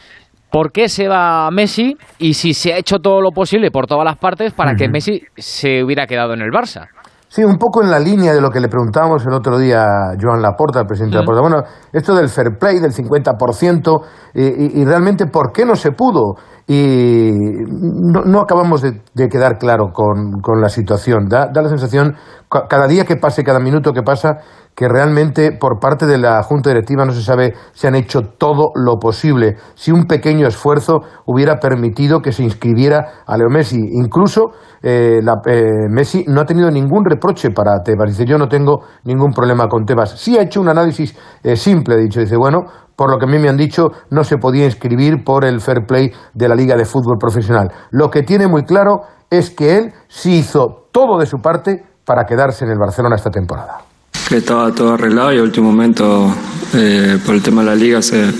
¿Por 0.51 0.71
qué 0.71 0.87
se 0.87 1.09
va 1.09 1.49
Messi 1.51 1.97
y 2.17 2.35
si 2.35 2.53
se 2.53 2.71
ha 2.71 2.77
hecho 2.77 2.99
todo 2.99 3.19
lo 3.19 3.31
posible 3.31 3.71
por 3.71 3.87
todas 3.87 4.05
las 4.05 4.17
partes 4.17 4.53
para 4.53 4.75
que 4.75 4.87
Messi 4.87 5.21
se 5.35 5.83
hubiera 5.83 6.07
quedado 6.07 6.33
en 6.33 6.41
el 6.41 6.49
Barça? 6.49 6.87
Sí, 7.27 7.43
un 7.43 7.57
poco 7.57 7.83
en 7.83 7.91
la 7.91 7.99
línea 7.99 8.33
de 8.33 8.39
lo 8.39 8.49
que 8.49 8.59
le 8.59 8.69
preguntábamos 8.69 9.25
el 9.25 9.33
otro 9.33 9.57
día 9.57 9.83
a 9.83 10.15
Joan 10.19 10.41
Laporta, 10.41 10.79
el 10.79 10.85
presidente 10.85 11.17
de 11.17 11.21
Laporta. 11.21 11.41
Bueno, 11.41 11.63
esto 11.91 12.15
del 12.15 12.29
fair 12.29 12.57
play, 12.57 12.79
del 12.79 12.93
50%, 12.93 14.01
y, 14.35 14.81
y, 14.81 14.85
realmente 14.85 15.25
por 15.27 15.51
qué 15.51 15.65
no 15.65 15.75
se 15.75 15.91
pudo. 15.91 16.35
Y 16.67 17.31
no, 17.31 18.39
acabamos 18.39 18.81
de, 18.81 19.29
quedar 19.29 19.57
claro 19.59 19.91
con, 19.93 20.41
con 20.41 20.61
la 20.61 20.69
situación. 20.69 21.27
Da, 21.29 21.47
da, 21.53 21.61
la 21.61 21.69
sensación, 21.69 22.15
cada 22.49 22.87
día 22.87 23.05
que 23.05 23.17
pase, 23.17 23.43
cada 23.43 23.59
minuto 23.59 23.91
que 23.93 24.01
pasa, 24.01 24.39
que 24.75 24.89
realmente 24.89 25.51
por 25.57 25.79
parte 25.79 26.05
de 26.05 26.17
la 26.17 26.43
Junta 26.43 26.69
Directiva 26.69 27.05
no 27.05 27.13
se 27.13 27.21
sabe 27.21 27.53
si 27.71 27.87
han 27.87 27.95
hecho 27.95 28.21
todo 28.37 28.71
lo 28.75 28.97
posible, 28.97 29.55
si 29.73 29.91
un 29.91 30.05
pequeño 30.05 30.47
esfuerzo 30.47 30.99
hubiera 31.25 31.59
permitido 31.59 32.19
que 32.19 32.33
se 32.33 32.43
inscribiera 32.43 33.23
a 33.25 33.37
Leo 33.37 33.49
Messi. 33.49 33.79
Incluso 33.79 34.51
eh, 34.83 35.19
eh, 35.45 35.61
Messi 35.89 36.25
no 36.27 36.41
ha 36.41 36.45
tenido 36.45 36.69
ningún 36.69 37.05
reproche 37.05 37.51
para 37.51 37.81
Tebas. 37.83 38.09
Dice, 38.09 38.25
yo 38.25 38.37
no 38.37 38.47
tengo 38.47 38.81
ningún 39.05 39.31
problema 39.31 39.67
con 39.67 39.85
Tebas. 39.85 40.19
Sí 40.19 40.37
ha 40.37 40.41
hecho 40.41 40.59
un 40.59 40.69
análisis 40.69 41.17
eh, 41.41 41.55
simple, 41.55 41.97
dicho. 41.97 42.19
Dice, 42.19 42.35
bueno, 42.35 42.65
por 42.95 43.11
lo 43.11 43.17
que 43.17 43.25
a 43.25 43.27
mí 43.29 43.39
me 43.39 43.49
han 43.49 43.57
dicho, 43.57 43.89
no 44.11 44.23
se 44.23 44.37
podía 44.37 44.65
inscribir 44.65 45.23
por 45.23 45.45
el 45.45 45.59
fair 45.59 45.85
play 45.87 46.11
de 46.33 46.47
la 46.47 46.55
Liga 46.55 46.75
de 46.75 46.85
Fútbol 46.85 47.17
Profesional. 47.19 47.67
Lo 47.91 48.09
que 48.09 48.23
tiene 48.23 48.47
muy 48.47 48.63
claro 48.63 49.01
es 49.29 49.49
que 49.49 49.77
él 49.77 49.93
sí 50.07 50.37
hizo 50.37 50.87
todo 50.91 51.17
de 51.19 51.25
su 51.25 51.37
parte 51.37 51.83
para 52.05 52.25
quedarse 52.25 52.65
en 52.65 52.71
el 52.71 52.77
Barcelona 52.77 53.15
esta 53.15 53.31
temporada 53.31 53.79
que 54.27 54.37
estaba 54.37 54.71
todo 54.71 54.93
arreglado 54.93 55.33
y 55.33 55.37
al 55.37 55.43
último 55.43 55.71
momento 55.71 56.33
eh, 56.73 57.19
por 57.25 57.35
el 57.35 57.43
tema 57.43 57.61
de 57.61 57.67
la 57.67 57.75
liga 57.75 58.01
se, 58.01 58.33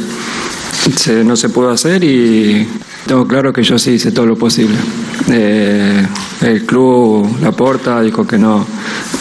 no 1.23 1.35
se 1.35 1.49
pudo 1.49 1.69
hacer 1.69 2.03
y 2.03 2.67
tengo 3.05 3.27
claro 3.27 3.53
que 3.53 3.61
yo 3.61 3.77
sí 3.77 3.91
hice 3.91 4.11
todo 4.11 4.25
lo 4.25 4.35
posible. 4.35 4.75
Eh, 5.31 6.07
el 6.41 6.65
club, 6.65 7.37
la 7.41 7.51
porta, 7.51 8.01
dijo 8.01 8.25
que 8.25 8.37
no, 8.37 8.65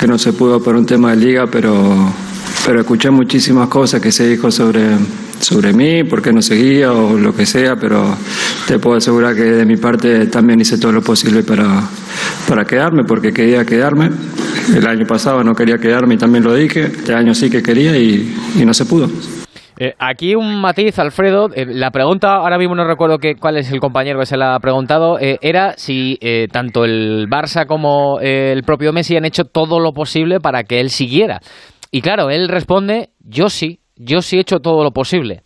que 0.01 0.07
no 0.07 0.19
se 0.19 0.33
pudo 0.33 0.61
por 0.61 0.75
un 0.75 0.87
tema 0.87 1.11
de 1.11 1.17
liga, 1.17 1.45
pero, 1.51 1.73
pero 2.65 2.81
escuché 2.81 3.11
muchísimas 3.11 3.69
cosas 3.69 4.01
que 4.01 4.11
se 4.11 4.27
dijo 4.27 4.51
sobre, 4.51 4.97
sobre 5.45 5.73
mí, 5.73 6.05
por 6.05 6.23
qué 6.23 6.33
no 6.33 6.43
seguía 6.43 6.93
o 6.93 7.19
lo 7.19 7.35
que 7.35 7.47
sea, 7.47 7.77
pero 7.77 8.17
te 8.67 8.79
puedo 8.79 8.97
asegurar 8.97 9.35
que 9.35 9.43
de 9.43 9.67
mi 9.67 9.77
parte 9.77 10.27
también 10.27 10.61
hice 10.61 10.79
todo 10.79 10.93
lo 10.93 11.03
posible 11.03 11.43
para, 11.43 11.83
para 12.49 12.65
quedarme, 12.65 13.05
porque 13.07 13.33
quería 13.33 13.65
quedarme. 13.65 14.11
El 14.75 14.87
año 14.87 15.07
pasado 15.07 15.45
no 15.45 15.55
quería 15.55 15.77
quedarme 15.77 16.15
y 16.15 16.19
también 16.19 16.45
lo 16.45 16.55
dije, 16.55 16.85
este 16.85 17.15
año 17.15 17.35
sí 17.35 17.51
que 17.51 17.63
quería 17.63 17.97
y, 17.97 18.35
no 18.65 18.73
se 18.73 18.87
pudo. 18.87 19.09
Eh, 19.77 19.93
aquí 19.99 20.35
un 20.35 20.61
matiz, 20.61 20.99
Alfredo. 20.99 21.49
Eh, 21.55 21.67
la 21.67 21.91
pregunta, 21.91 22.37
ahora 22.37 22.57
mismo 22.57 22.75
no 22.75 22.87
recuerdo 22.87 23.19
que, 23.19 23.35
cuál 23.35 23.59
es 23.59 23.71
el 23.71 23.81
compañero 23.81 24.21
que 24.21 24.27
se 24.27 24.37
la 24.37 24.55
ha 24.55 24.61
preguntado, 24.61 25.19
eh, 25.21 25.39
era 25.43 25.75
si 25.77 26.19
tanto 26.51 26.85
el 26.85 27.29
Barça 27.29 27.67
como 27.67 28.19
el 28.21 28.63
propio 28.63 28.93
Messi 28.93 29.17
han 29.17 29.25
hecho 29.25 29.45
todo 29.45 29.81
lo 29.81 29.93
posible 29.93 30.41
para 30.41 30.63
que 30.63 30.81
él 30.81 30.91
siguiera. 30.91 31.41
Y 31.91 32.01
claro, 32.01 32.31
él 32.31 32.49
responde, 32.49 33.11
yo 33.21 33.49
sí, 33.49 33.81
yo 33.97 34.21
sí 34.21 34.37
he 34.37 34.41
hecho 34.41 34.59
todo 34.59 34.83
lo 34.83 34.91
posible. 34.91 35.43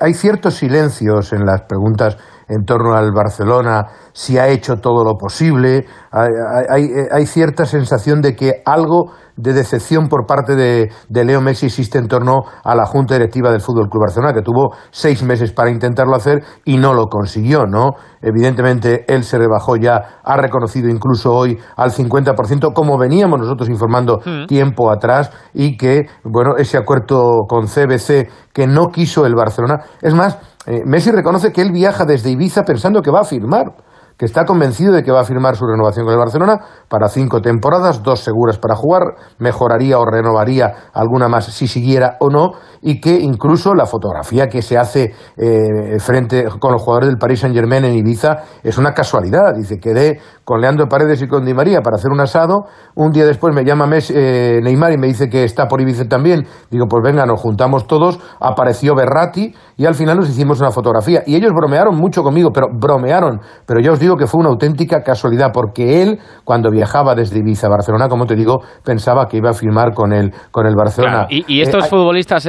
Hay 0.00 0.14
ciertos 0.14 0.54
silencios 0.54 1.32
en 1.32 1.44
las 1.44 1.62
preguntas 1.62 2.16
en 2.48 2.64
torno 2.64 2.94
al 2.94 3.10
Barcelona, 3.12 3.86
si 4.12 4.38
ha 4.38 4.48
hecho 4.48 4.76
todo 4.76 5.04
lo 5.04 5.14
posible. 5.14 5.86
Hay, 6.10 6.88
hay, 7.10 7.26
cierta 7.26 7.64
sensación 7.64 8.20
de 8.20 8.36
que 8.36 8.62
algo 8.64 9.12
de 9.42 9.52
decepción 9.52 10.08
por 10.08 10.24
parte 10.26 10.54
de, 10.54 10.90
Leo 11.08 11.40
Messi 11.40 11.66
existe 11.66 11.98
en 11.98 12.06
torno 12.06 12.42
a 12.62 12.74
la 12.74 12.86
Junta 12.86 13.14
Directiva 13.14 13.50
del 13.50 13.60
Fútbol 13.60 13.88
Club 13.88 14.04
Barcelona, 14.04 14.32
que 14.32 14.42
tuvo 14.42 14.74
seis 14.90 15.22
meses 15.24 15.52
para 15.52 15.70
intentarlo 15.70 16.14
hacer 16.14 16.44
y 16.64 16.76
no 16.76 16.94
lo 16.94 17.06
consiguió, 17.06 17.66
¿no? 17.66 17.90
Evidentemente, 18.20 19.04
él 19.12 19.24
se 19.24 19.38
rebajó 19.38 19.76
ya, 19.76 20.20
ha 20.22 20.36
reconocido 20.36 20.88
incluso 20.88 21.32
hoy 21.32 21.58
al 21.76 21.90
50%, 21.90 22.72
como 22.72 22.96
veníamos 22.98 23.40
nosotros 23.40 23.68
informando 23.68 24.20
mm. 24.24 24.46
tiempo 24.46 24.90
atrás, 24.90 25.32
y 25.52 25.76
que, 25.76 26.02
bueno, 26.24 26.56
ese 26.56 26.78
acuerdo 26.78 27.40
con 27.48 27.66
CBC 27.66 28.30
que 28.52 28.66
no 28.66 28.86
quiso 28.88 29.26
el 29.26 29.34
Barcelona. 29.34 29.82
Es 30.00 30.14
más, 30.14 30.38
eh, 30.66 30.82
Messi 30.86 31.10
reconoce 31.10 31.52
que 31.52 31.62
él 31.62 31.72
viaja 31.72 32.04
desde 32.04 32.30
Ibiza 32.30 32.62
pensando 32.62 33.02
que 33.02 33.10
va 33.10 33.20
a 33.20 33.24
firmar 33.24 33.74
que 34.22 34.26
está 34.26 34.44
convencido 34.44 34.92
de 34.92 35.02
que 35.02 35.10
va 35.10 35.22
a 35.22 35.24
firmar 35.24 35.56
su 35.56 35.66
renovación 35.66 36.04
con 36.04 36.12
el 36.12 36.20
Barcelona 36.20 36.60
para 36.88 37.08
cinco 37.08 37.40
temporadas, 37.40 38.04
dos 38.04 38.20
seguras 38.20 38.56
para 38.56 38.76
jugar, 38.76 39.16
mejoraría 39.40 39.98
o 39.98 40.04
renovaría 40.04 40.90
alguna 40.94 41.26
más 41.26 41.46
si 41.46 41.66
siguiera 41.66 42.18
o 42.20 42.30
no, 42.30 42.52
y 42.82 43.00
que 43.00 43.18
incluso 43.18 43.74
la 43.74 43.84
fotografía 43.84 44.46
que 44.46 44.62
se 44.62 44.78
hace 44.78 45.12
eh, 45.36 45.98
frente 45.98 46.44
con 46.60 46.70
los 46.70 46.82
jugadores 46.82 47.08
del 47.08 47.18
Paris 47.18 47.40
Saint 47.40 47.56
Germain 47.56 47.84
en 47.84 47.94
Ibiza 47.94 48.44
es 48.62 48.78
una 48.78 48.94
casualidad. 48.94 49.56
Dice, 49.56 49.80
quedé 49.80 50.20
con 50.44 50.60
Leandro 50.60 50.88
Paredes 50.88 51.22
y 51.22 51.28
con 51.28 51.44
Di 51.44 51.54
María 51.54 51.80
para 51.80 51.96
hacer 51.96 52.10
un 52.10 52.20
asado, 52.20 52.66
un 52.94 53.12
día 53.12 53.24
después 53.24 53.54
me 53.54 53.64
llama 53.64 53.88
eh, 53.92 54.60
Neymar 54.62 54.92
y 54.92 54.98
me 54.98 55.06
dice 55.06 55.28
que 55.28 55.44
está 55.44 55.66
por 55.66 55.80
Ibiza 55.80 56.08
también, 56.08 56.46
digo, 56.70 56.86
pues 56.88 57.02
venga, 57.04 57.24
nos 57.26 57.40
juntamos 57.40 57.86
todos, 57.86 58.18
apareció 58.40 58.94
Berratti 58.94 59.54
y 59.76 59.86
al 59.86 59.94
final 59.94 60.16
nos 60.16 60.28
hicimos 60.28 60.60
una 60.60 60.70
fotografía. 60.70 61.22
Y 61.26 61.36
ellos 61.36 61.52
bromearon 61.54 61.96
mucho 61.96 62.22
conmigo, 62.22 62.50
pero 62.52 62.68
bromearon, 62.72 63.40
pero 63.66 63.80
yo 63.80 63.92
os 63.92 64.00
digo 64.00 64.16
que 64.16 64.26
fue 64.26 64.40
una 64.40 64.50
auténtica 64.50 65.02
casualidad, 65.02 65.50
porque 65.52 66.02
él, 66.02 66.18
cuando 66.44 66.70
viajaba 66.70 67.14
desde 67.14 67.38
Ibiza 67.38 67.68
a 67.68 67.70
Barcelona, 67.70 68.08
como 68.08 68.26
te 68.26 68.34
digo, 68.34 68.60
pensaba 68.84 69.26
que 69.26 69.36
iba 69.36 69.50
a 69.50 69.54
firmar 69.54 69.94
con 69.94 70.12
el, 70.12 70.32
con 70.50 70.66
el 70.66 70.74
Barcelona. 70.74 71.26
y, 71.28 71.60
estos 71.60 71.84
eh, 71.84 71.88
futbolistas, 71.88 72.48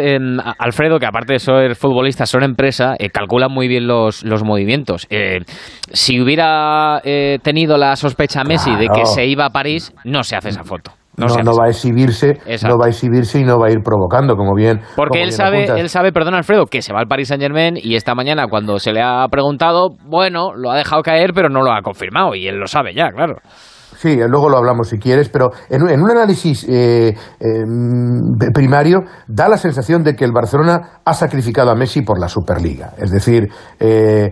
Alfredo, 0.58 1.00
que 1.00 1.06
aparte 1.06 1.34
de 1.34 1.40
ser 1.40 1.76
futbolistas, 1.76 2.30
son 2.30 2.44
empresa, 2.44 2.96
eh, 2.98 3.10
calculan 3.10 3.52
muy 3.52 3.68
bien 3.68 3.88
los, 3.88 4.24
los 4.24 4.44
movimientos. 4.44 5.08
Si 5.92 6.22
hubiera 6.22 7.02
tenido 7.44 7.78
la 7.78 7.83
sospecha 7.96 8.44
Messi 8.44 8.76
de 8.76 8.88
que 8.88 9.06
se 9.06 9.26
iba 9.26 9.46
a 9.46 9.50
París, 9.50 9.94
no 10.04 10.24
se 10.24 10.36
hace 10.36 10.50
esa 10.50 10.64
foto. 10.64 10.92
No, 11.16 11.28
no, 11.28 11.56
va 11.56 11.66
a 11.66 11.70
exhibirse, 11.70 12.40
no 12.68 12.80
va 12.80 12.88
a 12.88 12.90
exhibirse 12.90 13.40
y 13.40 13.44
no 13.44 13.60
va 13.60 13.68
a 13.68 13.72
ir 13.72 13.82
provocando, 13.84 14.36
como 14.36 14.56
bien. 14.56 14.82
Porque 14.96 15.22
él 15.22 15.32
sabe, 15.32 15.66
él 15.66 15.88
sabe, 15.90 16.12
perdón 16.12 16.34
Alfredo, 16.34 16.66
que 16.66 16.82
se 16.82 16.92
va 16.92 17.02
al 17.02 17.08
Paris 17.08 17.28
Saint 17.28 17.42
Germain 17.42 17.76
y 17.78 17.96
esta 17.96 18.16
mañana 18.16 18.48
cuando 18.48 18.80
se 18.80 18.94
le 18.94 19.02
ha 19.04 19.28
preguntado, 19.30 19.90
bueno, 20.06 20.56
lo 20.56 20.72
ha 20.72 20.78
dejado 20.78 21.04
caer, 21.04 21.34
pero 21.36 21.50
no 21.50 21.62
lo 21.62 21.72
ha 21.72 21.84
confirmado 21.84 22.34
y 22.34 22.48
él 22.48 22.56
lo 22.56 22.66
sabe 22.66 22.96
ya, 22.96 23.10
claro. 23.10 23.36
Sí, 24.04 24.18
luego 24.28 24.50
lo 24.50 24.58
hablamos 24.58 24.90
si 24.90 24.98
quieres, 24.98 25.30
pero 25.30 25.52
en, 25.70 25.82
un 25.82 26.12
análisis 26.12 26.66
eh, 26.68 27.16
em, 27.40 28.38
primario 28.54 29.04
da 29.28 29.48
la 29.48 29.58
sensación 29.58 30.04
de 30.04 30.16
que 30.16 30.26
el 30.26 30.32
Barcelona 30.34 31.00
ha 31.06 31.14
sacrificado 31.14 31.72
a 31.72 31.76
Messi 31.76 32.02
por 32.02 32.20
la 32.20 32.28
Superliga. 32.28 32.92
Es 32.98 33.12
decir, 33.12 33.48
eh, 33.80 34.32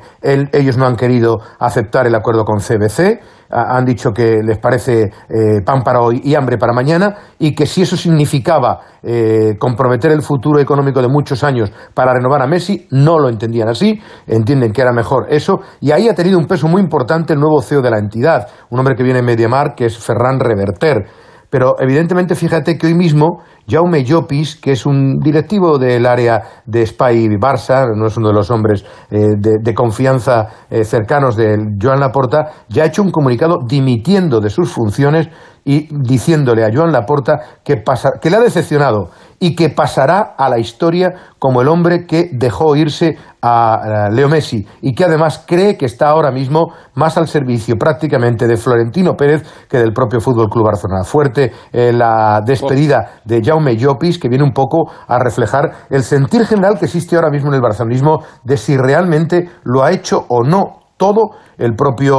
ellos 0.51 0.77
no 0.77 0.87
han 0.87 0.95
querido 0.95 1.37
aceptar 1.59 2.05
el 2.05 2.15
acuerdo 2.15 2.43
con 2.43 2.59
CBC 2.59 3.21
han 3.51 3.85
dicho 3.85 4.11
que 4.11 4.39
les 4.43 4.57
parece 4.57 5.03
eh, 5.03 5.61
pan 5.65 5.81
para 5.83 5.99
hoy 6.01 6.21
y 6.23 6.35
hambre 6.35 6.57
para 6.57 6.73
mañana 6.73 7.15
y 7.37 7.53
que 7.53 7.65
si 7.65 7.81
eso 7.81 7.97
significaba 7.97 8.79
eh, 9.03 9.55
comprometer 9.59 10.11
el 10.11 10.21
futuro 10.21 10.59
económico 10.59 11.01
de 11.01 11.07
muchos 11.07 11.43
años 11.43 11.71
para 11.93 12.13
renovar 12.13 12.41
a 12.41 12.47
Messi, 12.47 12.87
no 12.91 13.19
lo 13.19 13.29
entendían 13.29 13.69
así, 13.69 13.99
entienden 14.27 14.71
que 14.71 14.81
era 14.81 14.91
mejor 14.91 15.27
eso 15.29 15.59
y 15.79 15.91
ahí 15.91 16.07
ha 16.07 16.15
tenido 16.15 16.37
un 16.37 16.45
peso 16.45 16.67
muy 16.67 16.81
importante 16.81 17.33
el 17.33 17.39
nuevo 17.39 17.61
CEO 17.61 17.81
de 17.81 17.91
la 17.91 17.99
entidad, 17.99 18.47
un 18.69 18.79
hombre 18.79 18.95
que 18.95 19.03
viene 19.03 19.19
en 19.19 19.25
Mediamar, 19.25 19.75
que 19.75 19.85
es 19.85 19.97
Ferran 19.97 20.39
Reverter 20.39 21.05
pero 21.51 21.75
evidentemente 21.79 22.33
fíjate 22.33 22.77
que 22.77 22.87
hoy 22.87 22.95
mismo 22.95 23.41
Jaume 23.67 24.03
Llopis, 24.05 24.55
que 24.55 24.71
es 24.71 24.85
un 24.85 25.19
directivo 25.19 25.77
del 25.77 26.05
área 26.05 26.41
de 26.65 26.85
Spy 26.85 27.27
Barça, 27.37 27.85
no 27.93 28.07
es 28.07 28.15
uno 28.15 28.29
de 28.29 28.33
los 28.33 28.49
hombres 28.49 28.85
eh, 29.11 29.35
de, 29.37 29.73
confianza 29.73 30.47
eh, 30.69 30.85
cercanos 30.85 31.35
de 31.35 31.57
Joan 31.79 31.99
Laporta, 31.99 32.51
ya 32.69 32.83
ha 32.83 32.87
hecho 32.87 33.03
un 33.03 33.11
comunicado 33.11 33.59
dimitiendo 33.67 34.39
de 34.39 34.49
sus 34.49 34.71
funciones 34.71 35.27
y 35.65 35.87
diciéndole 35.91 36.63
a 36.63 36.69
Joan 36.73 36.93
Laporta 36.93 37.39
que, 37.63 37.83
que 38.21 38.29
le 38.29 38.37
ha 38.37 38.39
decepcionado 38.39 39.09
y 39.39 39.55
que 39.55 39.69
pasará 39.69 40.35
a 40.37 40.49
la 40.49 40.57
historia 40.57 41.13
como 41.37 41.61
el 41.61 41.67
hombre 41.67 42.05
que 42.07 42.29
dejó 42.31 42.75
irse 42.75 43.17
a 43.41 44.09
Leo 44.11 44.29
Messi 44.29 44.65
y 44.81 44.93
que 44.93 45.05
además 45.05 45.43
cree 45.47 45.77
que 45.77 45.85
está 45.85 46.09
ahora 46.09 46.31
mismo 46.31 46.73
más 46.95 47.17
al 47.17 47.27
servicio 47.27 47.75
prácticamente 47.77 48.47
de 48.47 48.57
Florentino 48.57 49.15
Pérez 49.15 49.43
que 49.67 49.77
del 49.77 49.93
propio 49.93 50.19
Fútbol 50.19 50.49
Club 50.49 50.65
Barcelona. 50.65 51.03
Fuerte 51.03 51.51
eh, 51.71 51.91
la 51.91 52.41
despedida 52.45 53.21
de 53.25 53.41
Jaume 53.43 53.75
Llopis 53.75 54.19
que 54.19 54.29
viene 54.29 54.43
un 54.43 54.53
poco 54.53 54.91
a 55.07 55.17
reflejar 55.19 55.71
el 55.89 56.03
sentir 56.03 56.45
general 56.45 56.77
que 56.77 56.85
existe 56.85 57.15
ahora 57.15 57.29
mismo 57.29 57.49
en 57.49 57.55
el 57.55 57.61
barcelonismo 57.61 58.19
de 58.43 58.57
si 58.57 58.77
realmente 58.77 59.49
lo 59.63 59.83
ha 59.83 59.91
hecho 59.91 60.25
o 60.27 60.43
no 60.43 60.81
todo 61.01 61.31
el 61.57 61.73
propio 61.73 62.15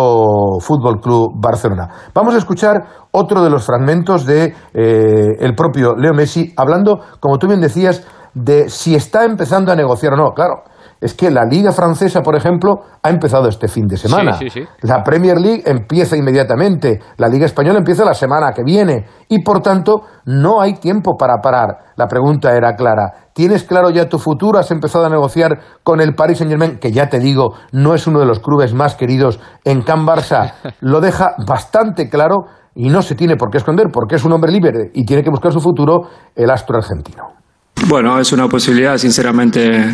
Fútbol 0.61 1.01
Club 1.01 1.35
Barcelona. 1.41 1.89
Vamos 2.13 2.35
a 2.35 2.39
escuchar 2.39 2.83
otro 3.13 3.45
de 3.45 3.49
los 3.49 3.65
fragmentos 3.65 4.27
de 4.27 4.55
eh, 4.75 5.37
el 5.39 5.55
propio 5.55 5.95
Leo 5.95 6.13
Messi 6.15 6.53
hablando, 6.57 6.99
como 7.21 7.39
tú 7.39 7.47
bien 7.47 7.61
decías, 7.61 8.05
de 8.35 8.69
si 8.69 8.97
está 8.97 9.25
empezando 9.25 9.71
a 9.71 9.77
negociar 9.77 10.15
o 10.15 10.17
no. 10.17 10.31
Claro, 10.33 10.65
es 11.03 11.15
que 11.15 11.33
la 11.33 11.45
Liga 11.45 11.73
Francesa, 11.73 12.23
por 12.23 12.37
ejemplo, 12.37 12.83
ha 13.03 13.11
empezado 13.11 13.49
este 13.49 13.67
fin 13.67 13.89
de 13.89 13.97
semana. 13.97 14.39
La 14.83 15.03
Premier 15.03 15.37
League 15.37 15.65
empieza 15.67 16.17
inmediatamente. 16.17 17.01
La 17.17 17.27
Liga 17.27 17.45
Española 17.45 17.79
empieza 17.79 18.05
la 18.05 18.15
semana 18.15 18.53
que 18.53 18.63
viene. 18.65 19.07
Y 19.29 19.43
por 19.43 19.61
tanto, 19.63 20.03
no 20.27 20.61
hay 20.61 20.75
tiempo 20.75 21.17
para 21.19 21.39
parar. 21.43 21.93
La 21.97 22.07
pregunta 22.07 22.57
era 22.57 22.77
clara. 22.77 23.31
¿Tienes 23.33 23.65
claro 23.65 23.91
ya 23.91 24.09
tu 24.09 24.21
futuro? 24.21 24.61
¿Has 24.61 24.71
empezado 24.71 25.05
a 25.07 25.09
negociar 25.09 25.59
con 25.83 26.01
el 26.01 26.15
Paris 26.15 26.39
Saint 26.39 26.53
Germain? 26.53 26.79
Que 26.79 26.93
ya 26.93 27.09
te 27.09 27.19
digo, 27.19 27.55
no 27.73 27.95
es 27.95 28.07
uno 28.07 28.21
de 28.21 28.27
los 28.27 28.39
clubes 28.39 28.73
más 28.73 28.95
queridos 28.95 29.41
en 29.65 29.83
Can 29.83 30.07
Barça. 30.07 30.53
Lo 30.81 31.01
deja 31.01 31.35
bastante 31.45 32.09
claro 32.09 32.45
y 32.77 32.91
no 32.91 33.03
se 33.03 33.17
tiene 33.17 33.35
por 33.35 33.51
qué 33.51 33.59
esconder 33.59 33.89
porque 33.93 34.15
es 34.15 34.25
un 34.25 34.33
hombre 34.33 34.53
libre 34.53 34.93
y 34.95 35.05
tiene 35.05 35.25
que 35.25 35.31
buscar 35.31 35.51
su 35.51 35.61
futuro 35.61 36.03
el 36.37 36.49
astro 36.49 36.77
argentino. 36.77 37.42
Bueno, 37.89 38.19
es 38.19 38.33
una 38.33 38.49
posibilidad, 38.49 38.97
sinceramente, 38.97 39.85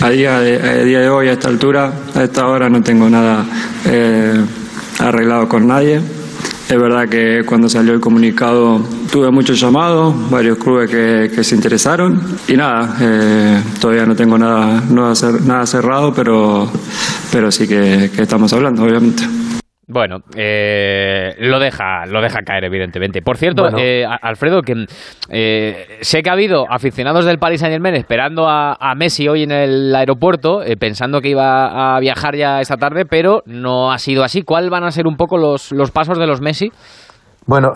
a 0.00 0.10
día 0.10 0.38
de, 0.40 0.84
día 0.84 1.00
de 1.00 1.08
hoy, 1.08 1.28
a 1.28 1.32
esta 1.32 1.48
altura, 1.48 1.92
a 2.14 2.22
esta 2.22 2.46
hora, 2.46 2.68
no 2.68 2.82
tengo 2.82 3.10
nada 3.10 3.44
eh, 3.84 4.40
arreglado 5.00 5.48
con 5.48 5.66
nadie. 5.66 6.00
Es 6.68 6.78
verdad 6.78 7.08
que 7.08 7.42
cuando 7.44 7.68
salió 7.68 7.92
el 7.92 8.00
comunicado 8.00 8.80
tuve 9.10 9.30
muchos 9.30 9.60
llamados, 9.60 10.30
varios 10.30 10.56
clubes 10.56 10.88
que, 10.88 11.44
se 11.44 11.54
interesaron 11.54 12.38
y 12.48 12.56
nada, 12.56 12.96
eh, 13.00 13.62
todavía 13.80 14.06
no 14.06 14.14
tengo 14.14 14.38
nada, 14.38 14.82
nada 14.88 15.66
cerrado, 15.66 16.14
pero, 16.14 16.70
pero 17.30 17.50
sí 17.50 17.66
que 17.66 18.10
estamos 18.16 18.52
hablando, 18.52 18.84
obviamente. 18.84 19.41
Bueno, 19.92 20.20
eh, 20.34 21.34
lo 21.38 21.58
deja, 21.58 22.06
lo 22.06 22.22
deja 22.22 22.40
caer 22.46 22.64
evidentemente. 22.64 23.20
Por 23.20 23.36
cierto, 23.36 23.68
eh, 23.76 24.04
Alfredo, 24.06 24.62
que 24.62 24.86
eh, 25.28 25.98
sé 26.00 26.22
que 26.22 26.30
ha 26.30 26.32
habido 26.32 26.64
aficionados 26.70 27.26
del 27.26 27.38
Paris 27.38 27.60
Saint 27.60 27.72
Germain 27.72 27.94
esperando 27.94 28.46
a, 28.48 28.76
Messi 28.96 29.28
hoy 29.28 29.42
en 29.42 29.52
el 29.52 29.94
aeropuerto, 29.94 30.60
pensando 30.78 31.20
que 31.20 31.30
iba 31.30 31.96
a 31.96 32.00
viajar 32.00 32.36
ya 32.36 32.60
esta 32.60 32.76
tarde, 32.76 33.04
pero 33.04 33.42
no 33.46 33.92
ha 33.92 33.98
sido 33.98 34.22
así. 34.24 34.42
¿Cuáles 34.42 34.70
van 34.70 34.84
a 34.84 34.90
ser 34.90 35.06
un 35.06 35.16
poco 35.16 35.36
los, 35.36 35.72
los 35.72 35.90
pasos 35.90 36.18
de 36.18 36.26
los 36.26 36.40
Messi? 36.40 36.70
Bueno, 37.46 37.72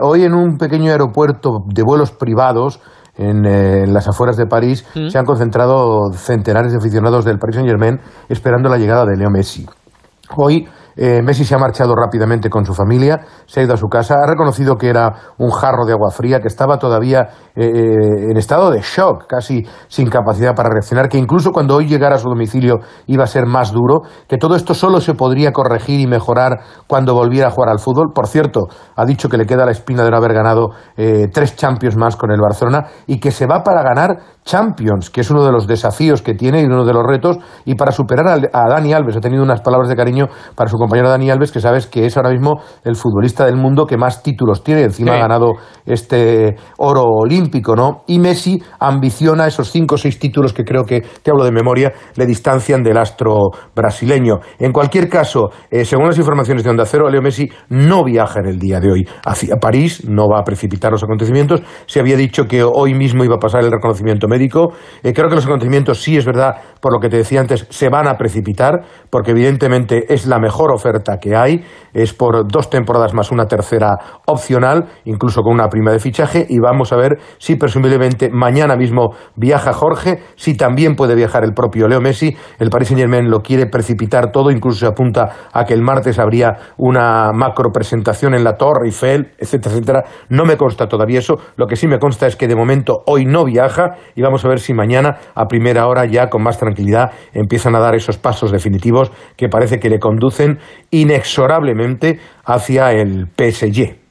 hoy 0.00 0.24
en 0.24 0.34
un 0.34 0.56
pequeño 0.56 0.90
aeropuerto 0.90 1.64
de 1.66 1.82
vuelos 1.82 2.12
privados 2.12 2.80
en, 3.16 3.92
las 3.92 4.08
afueras 4.08 4.36
de 4.36 4.46
París 4.46 4.86
mm. 4.94 5.08
se 5.08 5.18
han 5.18 5.26
concentrado 5.26 6.12
centenares 6.12 6.72
de 6.72 6.78
aficionados 6.78 7.24
del 7.24 7.38
Paris 7.38 7.56
Saint 7.56 7.68
Germain 7.68 8.00
esperando 8.28 8.68
la 8.68 8.78
llegada 8.78 9.04
de 9.04 9.16
Leo 9.16 9.30
Messi. 9.30 9.66
Hoy 10.36 10.66
eh, 10.96 11.22
Messi 11.22 11.44
se 11.44 11.54
ha 11.54 11.58
marchado 11.58 11.94
rápidamente 11.94 12.50
con 12.50 12.64
su 12.64 12.74
familia, 12.74 13.20
se 13.46 13.60
ha 13.60 13.62
ido 13.62 13.74
a 13.74 13.76
su 13.76 13.88
casa, 13.88 14.16
ha 14.22 14.26
reconocido 14.26 14.76
que 14.76 14.88
era 14.88 15.12
un 15.38 15.50
jarro 15.50 15.84
de 15.84 15.92
agua 15.92 16.10
fría, 16.10 16.40
que 16.40 16.48
estaba 16.48 16.78
todavía 16.78 17.28
eh, 17.54 17.64
eh, 17.64 18.30
en 18.30 18.36
estado 18.36 18.70
de 18.70 18.80
shock, 18.80 19.26
casi 19.26 19.62
sin 19.88 20.08
capacidad 20.08 20.54
para 20.54 20.70
reaccionar, 20.70 21.08
que 21.08 21.18
incluso 21.18 21.52
cuando 21.52 21.76
hoy 21.76 21.86
llegara 21.86 22.16
a 22.16 22.18
su 22.18 22.28
domicilio 22.28 22.80
iba 23.06 23.24
a 23.24 23.26
ser 23.26 23.46
más 23.46 23.72
duro, 23.72 24.02
que 24.28 24.38
todo 24.38 24.56
esto 24.56 24.74
solo 24.74 25.00
se 25.00 25.14
podría 25.14 25.52
corregir 25.52 26.00
y 26.00 26.06
mejorar 26.06 26.60
cuando 26.86 27.14
volviera 27.14 27.48
a 27.48 27.50
jugar 27.50 27.70
al 27.70 27.78
fútbol. 27.78 28.12
Por 28.14 28.26
cierto, 28.26 28.68
ha 28.96 29.04
dicho 29.04 29.28
que 29.28 29.36
le 29.36 29.46
queda 29.46 29.64
la 29.64 29.72
espina 29.72 30.04
de 30.04 30.10
no 30.10 30.16
haber 30.16 30.34
ganado 30.34 30.70
tres 30.96 31.56
Champions 31.56 31.96
más 31.96 32.16
con 32.16 32.30
el 32.30 32.40
Barcelona 32.40 32.86
y 33.06 33.18
que 33.18 33.30
se 33.30 33.46
va 33.46 33.62
para 33.62 33.82
ganar 33.82 34.18
Champions, 34.44 35.10
que 35.10 35.20
es 35.20 35.30
uno 35.30 35.44
de 35.44 35.52
los 35.52 35.66
desafíos 35.66 36.22
que 36.22 36.34
tiene 36.34 36.62
y 36.62 36.64
uno 36.64 36.84
de 36.84 36.92
los 36.92 37.04
retos, 37.04 37.38
y 37.64 37.74
para 37.74 37.92
superar 37.92 38.26
a, 38.52 38.68
Dani 38.68 38.92
Alves, 38.92 39.16
ha 39.16 39.20
tenido 39.20 39.42
unas 39.42 39.60
palabras 39.60 39.88
de 39.88 39.96
cariño 39.96 40.26
para 40.56 40.68
su 40.68 40.76
compañero 40.82 41.08
Dani 41.08 41.30
Alves, 41.30 41.52
que 41.52 41.60
sabes 41.60 41.86
que 41.86 42.06
es 42.06 42.16
ahora 42.16 42.30
mismo 42.30 42.60
el 42.84 42.96
futbolista 42.96 43.46
del 43.46 43.56
mundo 43.56 43.86
que 43.86 43.96
más 43.96 44.22
títulos 44.22 44.62
tiene. 44.64 44.82
Encima 44.82 45.14
ha 45.14 45.18
ganado 45.18 45.54
este 45.86 46.56
oro 46.78 47.04
olímpico, 47.04 47.76
¿no? 47.76 48.02
Y 48.06 48.18
Messi 48.18 48.62
ambiciona 48.80 49.46
esos 49.46 49.70
cinco 49.70 49.94
o 49.94 49.98
seis 49.98 50.18
títulos 50.18 50.52
que 50.52 50.64
creo 50.64 50.84
que, 50.84 51.00
te 51.00 51.30
hablo 51.30 51.44
de 51.44 51.52
memoria, 51.52 51.92
le 52.16 52.26
distancian 52.26 52.82
del 52.82 52.98
astro 52.98 53.50
brasileño. 53.74 54.40
En 54.58 54.72
cualquier 54.72 55.08
caso, 55.08 55.50
eh, 55.70 55.84
según 55.84 56.06
las 56.06 56.18
informaciones 56.18 56.64
de 56.64 56.70
Onda 56.70 56.84
Cero, 56.84 57.08
Leo 57.08 57.22
Messi 57.22 57.48
no 57.68 58.04
viaja 58.04 58.40
en 58.40 58.46
el 58.46 58.58
día 58.58 58.80
de 58.80 58.90
hoy 58.90 59.08
hacia 59.24 59.56
París, 59.56 60.04
no 60.08 60.26
va 60.28 60.40
a 60.40 60.44
precipitar 60.44 60.90
los 60.90 61.02
acontecimientos. 61.02 61.62
Se 61.86 62.00
había 62.00 62.16
dicho 62.16 62.46
que 62.46 62.62
hoy 62.64 62.94
mismo 62.94 63.24
iba 63.24 63.36
a 63.36 63.40
pasar 63.40 63.62
el 63.62 63.70
reconocimiento 63.70 64.26
médico. 64.28 64.72
Eh, 65.02 65.12
creo 65.12 65.28
que 65.28 65.36
los 65.36 65.46
acontecimientos, 65.46 66.02
sí 66.02 66.16
es 66.16 66.26
verdad, 66.26 66.56
por 66.80 66.92
lo 66.92 67.00
que 67.00 67.08
te 67.08 67.18
decía 67.18 67.40
antes, 67.40 67.66
se 67.70 67.88
van 67.88 68.08
a 68.08 68.16
precipitar, 68.16 68.82
porque 69.10 69.30
evidentemente 69.30 70.12
es 70.12 70.26
la 70.26 70.38
mejor 70.38 70.71
oferta 70.74 71.18
que 71.18 71.36
hay, 71.36 71.64
es 71.92 72.12
por 72.12 72.46
dos 72.48 72.70
temporadas 72.70 73.14
más 73.14 73.30
una 73.30 73.46
tercera 73.46 73.90
opcional, 74.26 74.86
incluso 75.04 75.42
con 75.42 75.52
una 75.52 75.68
prima 75.68 75.92
de 75.92 75.98
fichaje, 75.98 76.46
y 76.48 76.58
vamos 76.58 76.92
a 76.92 76.96
ver 76.96 77.18
si 77.38 77.56
presumiblemente 77.56 78.30
mañana 78.30 78.76
mismo 78.76 79.14
viaja 79.36 79.72
Jorge, 79.72 80.22
si 80.36 80.56
también 80.56 80.96
puede 80.96 81.14
viajar 81.14 81.44
el 81.44 81.52
propio 81.52 81.88
Leo 81.88 82.00
Messi. 82.00 82.36
El 82.58 82.70
Paris 82.70 82.88
Saint 82.88 83.00
Germain 83.00 83.30
lo 83.30 83.40
quiere 83.40 83.66
precipitar 83.66 84.30
todo, 84.30 84.50
incluso 84.50 84.80
se 84.80 84.86
apunta 84.86 85.28
a 85.52 85.64
que 85.64 85.74
el 85.74 85.82
martes 85.82 86.18
habría 86.18 86.56
una 86.76 87.32
macro 87.32 87.70
presentación 87.72 88.34
en 88.34 88.44
la 88.44 88.54
Torre 88.54 88.86
Eiffel, 88.86 89.32
etcétera, 89.38 89.74
etcétera. 89.74 90.04
No 90.28 90.44
me 90.44 90.56
consta 90.56 90.86
todavía 90.86 91.18
eso. 91.18 91.38
Lo 91.56 91.66
que 91.66 91.76
sí 91.76 91.86
me 91.86 91.98
consta 91.98 92.26
es 92.26 92.36
que 92.36 92.48
de 92.48 92.56
momento 92.56 93.02
hoy 93.06 93.24
no 93.24 93.44
viaja 93.44 93.96
y 94.14 94.22
vamos 94.22 94.44
a 94.44 94.48
ver 94.48 94.60
si 94.60 94.74
mañana 94.74 95.18
a 95.34 95.46
primera 95.46 95.86
hora 95.86 96.04
ya 96.06 96.28
con 96.28 96.42
más 96.42 96.58
tranquilidad 96.58 97.12
empiezan 97.32 97.74
a 97.74 97.80
dar 97.80 97.94
esos 97.94 98.18
pasos 98.18 98.50
definitivos 98.52 99.10
que 99.36 99.48
parece 99.48 99.78
que 99.78 99.88
le 99.88 99.98
conducen 99.98 100.58
inexorablemente 100.90 102.20
hacia 102.44 102.92
el 102.92 103.26
PSG. 103.36 104.01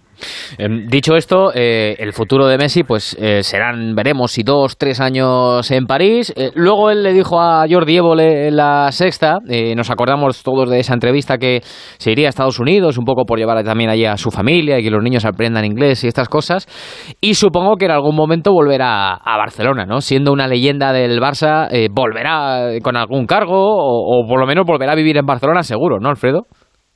Em, 0.57 0.85
dicho 0.87 1.15
esto, 1.15 1.51
eh, 1.53 1.95
el 1.99 2.13
futuro 2.13 2.47
de 2.47 2.57
Messi, 2.57 2.83
pues 2.83 3.15
eh, 3.19 3.43
serán, 3.43 3.95
veremos 3.95 4.31
si 4.31 4.43
dos, 4.43 4.77
tres 4.77 4.99
años 4.99 5.69
en 5.71 5.85
París. 5.85 6.33
Eh, 6.35 6.51
luego 6.55 6.89
él 6.89 7.03
le 7.03 7.13
dijo 7.13 7.39
a 7.39 7.65
Jordi 7.69 7.97
Évole 7.97 8.47
en 8.47 8.55
la 8.55 8.91
sexta, 8.91 9.39
nos 9.75 9.89
acordamos 9.89 10.43
todos 10.43 10.69
de 10.69 10.79
esa 10.79 10.93
entrevista 10.93 11.37
que 11.37 11.61
se 11.97 12.11
iría 12.11 12.27
a 12.27 12.29
Estados 12.29 12.59
Unidos, 12.59 12.97
un 12.97 13.05
poco 13.05 13.25
por 13.25 13.39
llevar 13.39 13.63
también 13.63 13.89
allí 13.89 14.05
a 14.05 14.17
su 14.17 14.31
familia 14.31 14.79
y 14.79 14.83
que 14.83 14.89
los 14.89 15.03
niños 15.03 15.25
aprendan 15.25 15.65
inglés 15.65 16.03
y 16.03 16.07
estas 16.07 16.29
cosas. 16.29 16.67
Y 17.19 17.35
supongo 17.35 17.75
que 17.75 17.85
en 17.85 17.91
algún 17.91 18.15
momento 18.15 18.51
volverá 18.51 19.13
a 19.13 19.37
Barcelona, 19.37 19.85
¿no? 19.85 20.01
Siendo 20.01 20.31
una 20.31 20.47
leyenda 20.47 20.93
del 20.93 21.19
Barça, 21.19 21.67
volverá 21.91 22.79
con 22.81 22.95
algún 22.95 23.25
cargo 23.25 23.57
o, 23.57 24.21
o 24.21 24.27
por 24.27 24.39
lo 24.39 24.47
menos 24.47 24.65
volverá 24.65 24.93
a 24.93 24.95
vivir 24.95 25.17
en 25.17 25.25
Barcelona 25.25 25.63
seguro, 25.63 25.99
¿no, 25.99 26.09
Alfredo? 26.09 26.45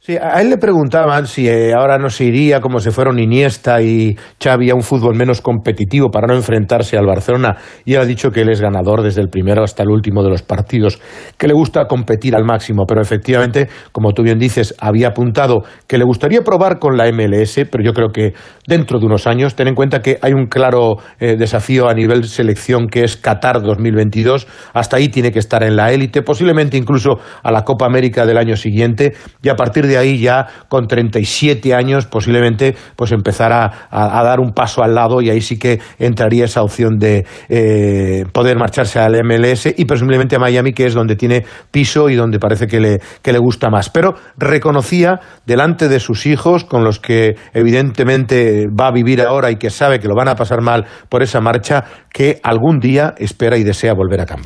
Sí, 0.05 0.15
a 0.17 0.39
él 0.39 0.51
le 0.51 0.59
preguntaban 0.59 1.25
si 1.25 1.49
eh, 1.49 1.73
ahora 1.73 1.97
no 1.97 2.11
se 2.11 2.25
iría 2.25 2.61
como 2.61 2.77
se 2.77 2.91
fueron 2.91 3.17
Iniesta 3.17 3.81
y 3.81 4.15
Xavi 4.39 4.69
a 4.69 4.75
un 4.75 4.83
fútbol 4.83 5.15
menos 5.15 5.41
competitivo 5.41 6.11
para 6.11 6.27
no 6.27 6.35
enfrentarse 6.35 6.95
al 6.95 7.07
Barcelona. 7.07 7.57
Y 7.85 7.95
él 7.95 8.01
ha 8.01 8.05
dicho 8.05 8.29
que 8.29 8.41
él 8.41 8.49
es 8.49 8.61
ganador 8.61 9.01
desde 9.01 9.21
el 9.21 9.29
primero 9.29 9.63
hasta 9.63 9.81
el 9.81 9.89
último 9.89 10.21
de 10.21 10.29
los 10.29 10.43
partidos, 10.43 11.01
que 11.39 11.47
le 11.47 11.55
gusta 11.55 11.87
competir 11.87 12.35
al 12.35 12.45
máximo, 12.45 12.85
pero 12.87 13.01
efectivamente, 13.01 13.67
como 13.91 14.11
tú 14.11 14.21
bien 14.21 14.37
dices, 14.37 14.75
había 14.77 15.07
apuntado 15.07 15.63
que 15.87 15.97
le 15.97 16.03
gustaría 16.03 16.41
probar 16.43 16.77
con 16.77 16.97
la 16.97 17.11
MLS, 17.11 17.61
pero 17.71 17.83
yo 17.83 17.93
creo 17.93 18.09
que 18.09 18.35
dentro 18.67 18.99
de 18.99 19.07
unos 19.07 19.25
años, 19.25 19.55
ten 19.55 19.69
en 19.69 19.73
cuenta 19.73 20.03
que 20.03 20.19
hay 20.21 20.33
un 20.33 20.45
claro 20.45 20.97
eh, 21.19 21.35
desafío 21.35 21.89
a 21.89 21.95
nivel 21.95 22.25
selección 22.25 22.89
que 22.89 23.05
es 23.05 23.17
Qatar 23.17 23.63
2022, 23.63 24.45
hasta 24.71 24.97
ahí 24.97 25.09
tiene 25.09 25.31
que 25.31 25.39
estar 25.39 25.63
en 25.63 25.75
la 25.75 25.91
élite, 25.91 26.21
posiblemente 26.21 26.77
incluso 26.77 27.17
a 27.41 27.51
la 27.51 27.63
Copa 27.63 27.87
América 27.87 28.27
del 28.27 28.37
año 28.37 28.55
siguiente. 28.55 29.15
Y 29.41 29.49
a 29.49 29.55
partir 29.55 29.87
de 29.87 29.94
ahí 29.97 30.19
ya 30.19 30.47
con 30.67 30.87
37 30.87 31.73
años 31.73 32.05
posiblemente 32.05 32.75
pues 32.95 33.11
empezar 33.11 33.51
a, 33.51 34.23
dar 34.23 34.39
un 34.39 34.53
paso 34.53 34.83
al 34.83 34.95
lado 34.95 35.21
y 35.21 35.29
ahí 35.29 35.41
sí 35.41 35.57
que 35.57 35.79
entraría 35.99 36.45
esa 36.45 36.61
opción 36.63 36.97
de 36.97 37.25
eh, 37.49 38.25
poder 38.31 38.57
marcharse 38.57 38.99
al 38.99 39.15
MLS 39.23 39.67
y 39.77 39.85
presumiblemente 39.85 40.35
a 40.35 40.39
Miami 40.39 40.73
que 40.73 40.85
es 40.85 40.93
donde 40.93 41.15
tiene 41.15 41.45
piso 41.71 42.09
y 42.09 42.15
donde 42.15 42.39
parece 42.39 42.67
que 42.67 42.79
le, 42.79 42.99
que 43.21 43.31
le 43.31 43.39
gusta 43.39 43.69
más. 43.69 43.89
Pero 43.89 44.15
reconocía 44.37 45.19
delante 45.45 45.87
de 45.87 45.99
sus 45.99 46.25
hijos 46.25 46.63
con 46.63 46.83
los 46.83 46.99
que 46.99 47.35
evidentemente 47.53 48.67
va 48.67 48.87
a 48.87 48.91
vivir 48.91 49.21
ahora 49.21 49.51
y 49.51 49.57
que 49.57 49.69
sabe 49.69 49.99
que 49.99 50.07
lo 50.07 50.15
van 50.15 50.27
a 50.27 50.35
pasar 50.35 50.61
mal 50.61 50.85
por 51.09 51.23
esa 51.23 51.41
marcha 51.41 51.83
que 52.11 52.39
algún 52.43 52.79
día 52.79 53.13
espera 53.17 53.57
y 53.57 53.63
desea 53.63 53.93
volver 53.93 54.21
a 54.21 54.25
Can 54.25 54.41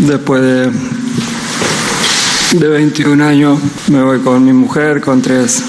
Después 0.00 0.42
de 0.42 0.70
de 2.52 2.68
21 2.68 3.24
años. 3.24 3.58
Me 3.88 4.02
voy 4.02 4.20
con 4.20 4.44
mi 4.44 4.52
mujer, 4.52 5.00
con 5.00 5.20
tres 5.20 5.62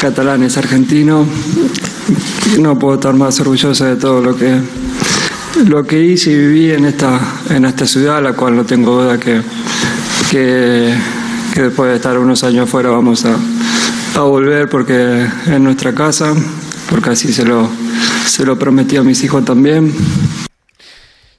catalanes 0.00 0.56
argentinos. 0.56 1.26
No 2.58 2.78
puedo 2.78 2.94
estar 2.94 3.14
más 3.14 3.40
orgulloso 3.40 3.84
de 3.84 3.96
todo 3.96 4.20
lo 4.20 4.36
que, 4.36 4.58
lo 5.66 5.84
que 5.84 6.00
hice 6.00 6.30
y 6.30 6.36
viví 6.36 6.70
en 6.70 6.84
esta, 6.84 7.20
en 7.50 7.64
esta 7.64 7.86
ciudad, 7.86 8.22
la 8.22 8.32
cual 8.34 8.56
no 8.56 8.64
tengo 8.64 9.02
duda 9.02 9.18
que, 9.18 9.40
que, 10.30 10.94
después 11.56 11.90
de 11.90 11.96
estar 11.96 12.18
unos 12.18 12.44
años 12.44 12.68
fuera 12.68 12.90
vamos 12.90 13.24
a, 13.24 13.36
a 14.14 14.20
volver 14.22 14.68
porque 14.68 15.26
es 15.46 15.60
nuestra 15.60 15.94
casa, 15.94 16.32
porque 16.90 17.10
así 17.10 17.32
se 17.32 17.44
lo, 17.44 17.68
se 18.26 18.44
lo 18.44 18.58
prometí 18.58 18.96
a 18.96 19.02
mis 19.02 19.22
hijos 19.24 19.44
también. 19.44 19.92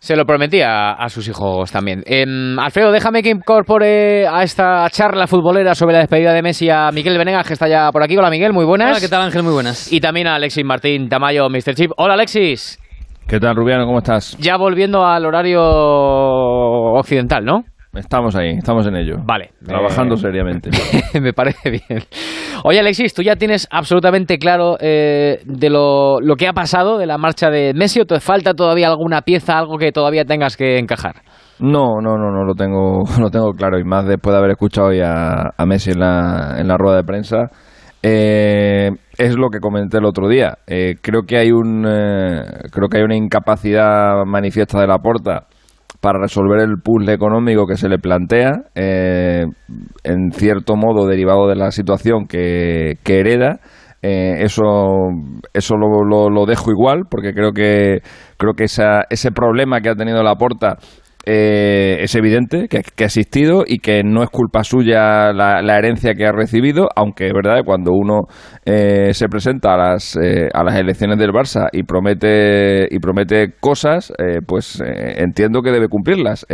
Se 0.04 0.18
lo 0.18 0.26
prometía 0.26 0.92
a, 0.92 1.08
sus 1.08 1.30
hijos 1.30 1.72
también. 1.72 2.04
Em, 2.06 2.60
Alfredo, 2.60 2.92
déjame 2.92 3.24
que 3.24 3.30
incorpore 3.30 4.28
a 4.28 4.44
esta 4.44 4.86
charla 4.89 5.28
futbolera 5.28 5.76
sobre 5.76 5.94
la 5.94 6.00
despedida 6.00 6.34
de 6.34 6.42
Messi 6.42 6.70
a 6.70 6.92
Miguel 6.92 7.18
Venegas, 7.18 7.48
que 7.48 7.54
está 7.54 7.70
ya 7.70 7.89
por 7.89 8.04
aquí. 8.04 8.18
Hola 8.18 8.30
Miguel, 8.30 8.52
muy 8.52 8.66
buenas. 8.66 8.89
Hola, 8.89 9.00
¿qué 9.00 9.08
tal 9.08 9.22
Ángel? 9.22 9.44
Muy 9.44 9.54
buenas. 9.54 9.89
Y 9.94 10.02
también 10.02 10.28
a 10.28 10.36
Alexis 10.36 10.66
Martín 10.66 11.08
Tamayo, 11.08 11.48
Mr. 11.48 11.76
Chip. 11.76 11.92
Hola 11.96 12.16
Alexis. 12.16 12.82
¿Qué 13.30 13.39
tal 13.39 13.56
Rubiano? 13.56 13.86
¿Cómo 13.86 14.00
estás? 14.00 14.36
Ya 14.39 14.58
volviendo 14.58 15.06
al 15.06 15.26
horario 15.26 15.62
occidental, 15.62 17.46
¿no? 17.46 17.63
Estamos 17.93 18.36
ahí, 18.36 18.49
estamos 18.58 18.88
en 18.88 18.95
ello. 18.95 19.17
Vale. 19.23 19.51
Trabajando 19.63 20.15
eh, 20.15 20.17
seriamente. 20.17 20.71
me 21.21 21.32
parece 21.32 21.69
bien. 21.69 22.01
Oye, 22.63 22.79
Alexis, 22.79 23.13
¿tú 23.13 23.21
ya 23.21 23.36
tienes 23.36 23.67
absolutamente 23.69 24.39
claro 24.39 24.77
eh, 24.79 25.41
de 25.45 25.69
lo, 25.69 26.19
lo, 26.19 26.36
que 26.36 26.47
ha 26.47 26.53
pasado 26.53 26.97
de 26.97 27.06
la 27.06 27.19
marcha 27.19 27.51
de 27.51 27.73
Messi 27.75 27.99
o 27.99 28.06
te 28.06 28.19
falta 28.19 28.56
todavía 28.56 28.88
alguna 28.88 29.21
pieza, 29.21 29.60
algo 29.60 29.77
que 29.77 29.91
todavía 29.91 30.25
tengas 30.25 30.58
que 30.58 30.79
encajar? 30.79 31.17
No, 31.60 32.01
no, 32.01 32.17
no, 32.17 32.32
no 32.32 32.43
lo 32.43 32.56
tengo, 32.56 33.03
lo 33.19 33.29
tengo 33.29 33.51
claro 33.53 33.77
y 33.77 33.84
más 33.84 34.08
después 34.08 34.34
de 34.34 34.39
haber 34.39 34.51
escuchado 34.51 34.91
ya 34.91 35.51
a 35.56 35.65
Messi 35.67 35.91
en 35.91 35.99
la, 35.99 36.56
en 36.58 36.67
la 36.67 36.77
rueda 36.77 36.97
de 36.97 37.03
prensa. 37.03 37.51
Eh, 38.01 38.89
es 39.17 39.38
lo 39.38 39.49
que 39.49 39.60
comenté 39.60 39.99
el 39.99 40.06
otro 40.06 40.27
día. 40.27 40.58
creo 40.65 41.21
que 41.27 41.38
hay 41.38 41.51
un, 41.51 41.84
creo 41.84 42.89
que 42.89 42.97
hay 42.97 43.03
una 43.03 43.15
incapacidad 43.15 44.25
manifiesta 44.25 44.82
de 44.82 44.88
la 44.88 44.97
porta 44.97 45.45
para 46.04 46.20
resolver 46.20 46.60
el 46.60 46.82
puzzle 46.84 47.13
económico 47.13 47.66
que 47.66 47.78
se 47.78 47.88
le 47.88 47.98
plantea, 47.98 48.63
eh, 48.76 49.46
en 50.04 50.32
cierto 50.34 50.76
modo 50.76 51.08
derivado 51.08 51.48
de 51.48 51.56
la 51.56 51.72
situación 51.72 52.28
que, 52.28 52.98
hereda. 53.06 53.62
Eh, 54.02 54.44
eso 54.44 54.66
eso 55.54 55.78
lo, 55.78 56.30
lo, 56.30 56.46
dejo 56.46 56.72
igual 56.72 57.04
porque 57.10 57.32
creo 57.32 57.54
que 57.54 58.02
creo 58.36 58.54
que 58.54 58.66
esa, 58.66 59.04
ese 59.10 59.32
problema 59.32 59.80
que 59.80 59.88
ha 59.88 59.96
tenido 59.96 60.22
la 60.24 60.36
porta 60.36 60.76
eh, 61.25 61.99
es 62.01 62.15
evidente 62.15 62.67
que, 62.67 62.77
ha 62.77 63.05
existido 63.05 63.63
y 63.65 63.79
que 63.79 64.03
no 64.03 64.23
es 64.23 64.29
culpa 64.29 64.63
suya 64.65 65.31
la, 65.31 65.77
herencia 65.77 66.15
que 66.15 66.25
ha 66.25 66.33
recibido, 66.33 66.89
aunque 66.97 67.27
es 67.27 67.33
verdad 67.33 67.59
que 67.59 67.63
cuando 67.63 67.91
uno 67.93 68.23
eh, 68.65 69.13
se 69.13 69.29
presenta 69.29 69.73
a 69.73 69.77
las, 69.77 70.17
eh, 70.17 70.49
a 70.53 70.63
las 70.63 70.75
elecciones 70.75 71.17
del 71.17 71.31
Barça 71.31 71.69
y 71.71 71.83
promete, 71.83 72.88
y 72.91 72.99
promete 72.99 73.53
cosas, 73.59 74.12
pues 74.47 74.81
entiendo 74.86 75.62
que 75.62 75.71
debe 75.71 75.88
cumplirlas 75.88 76.45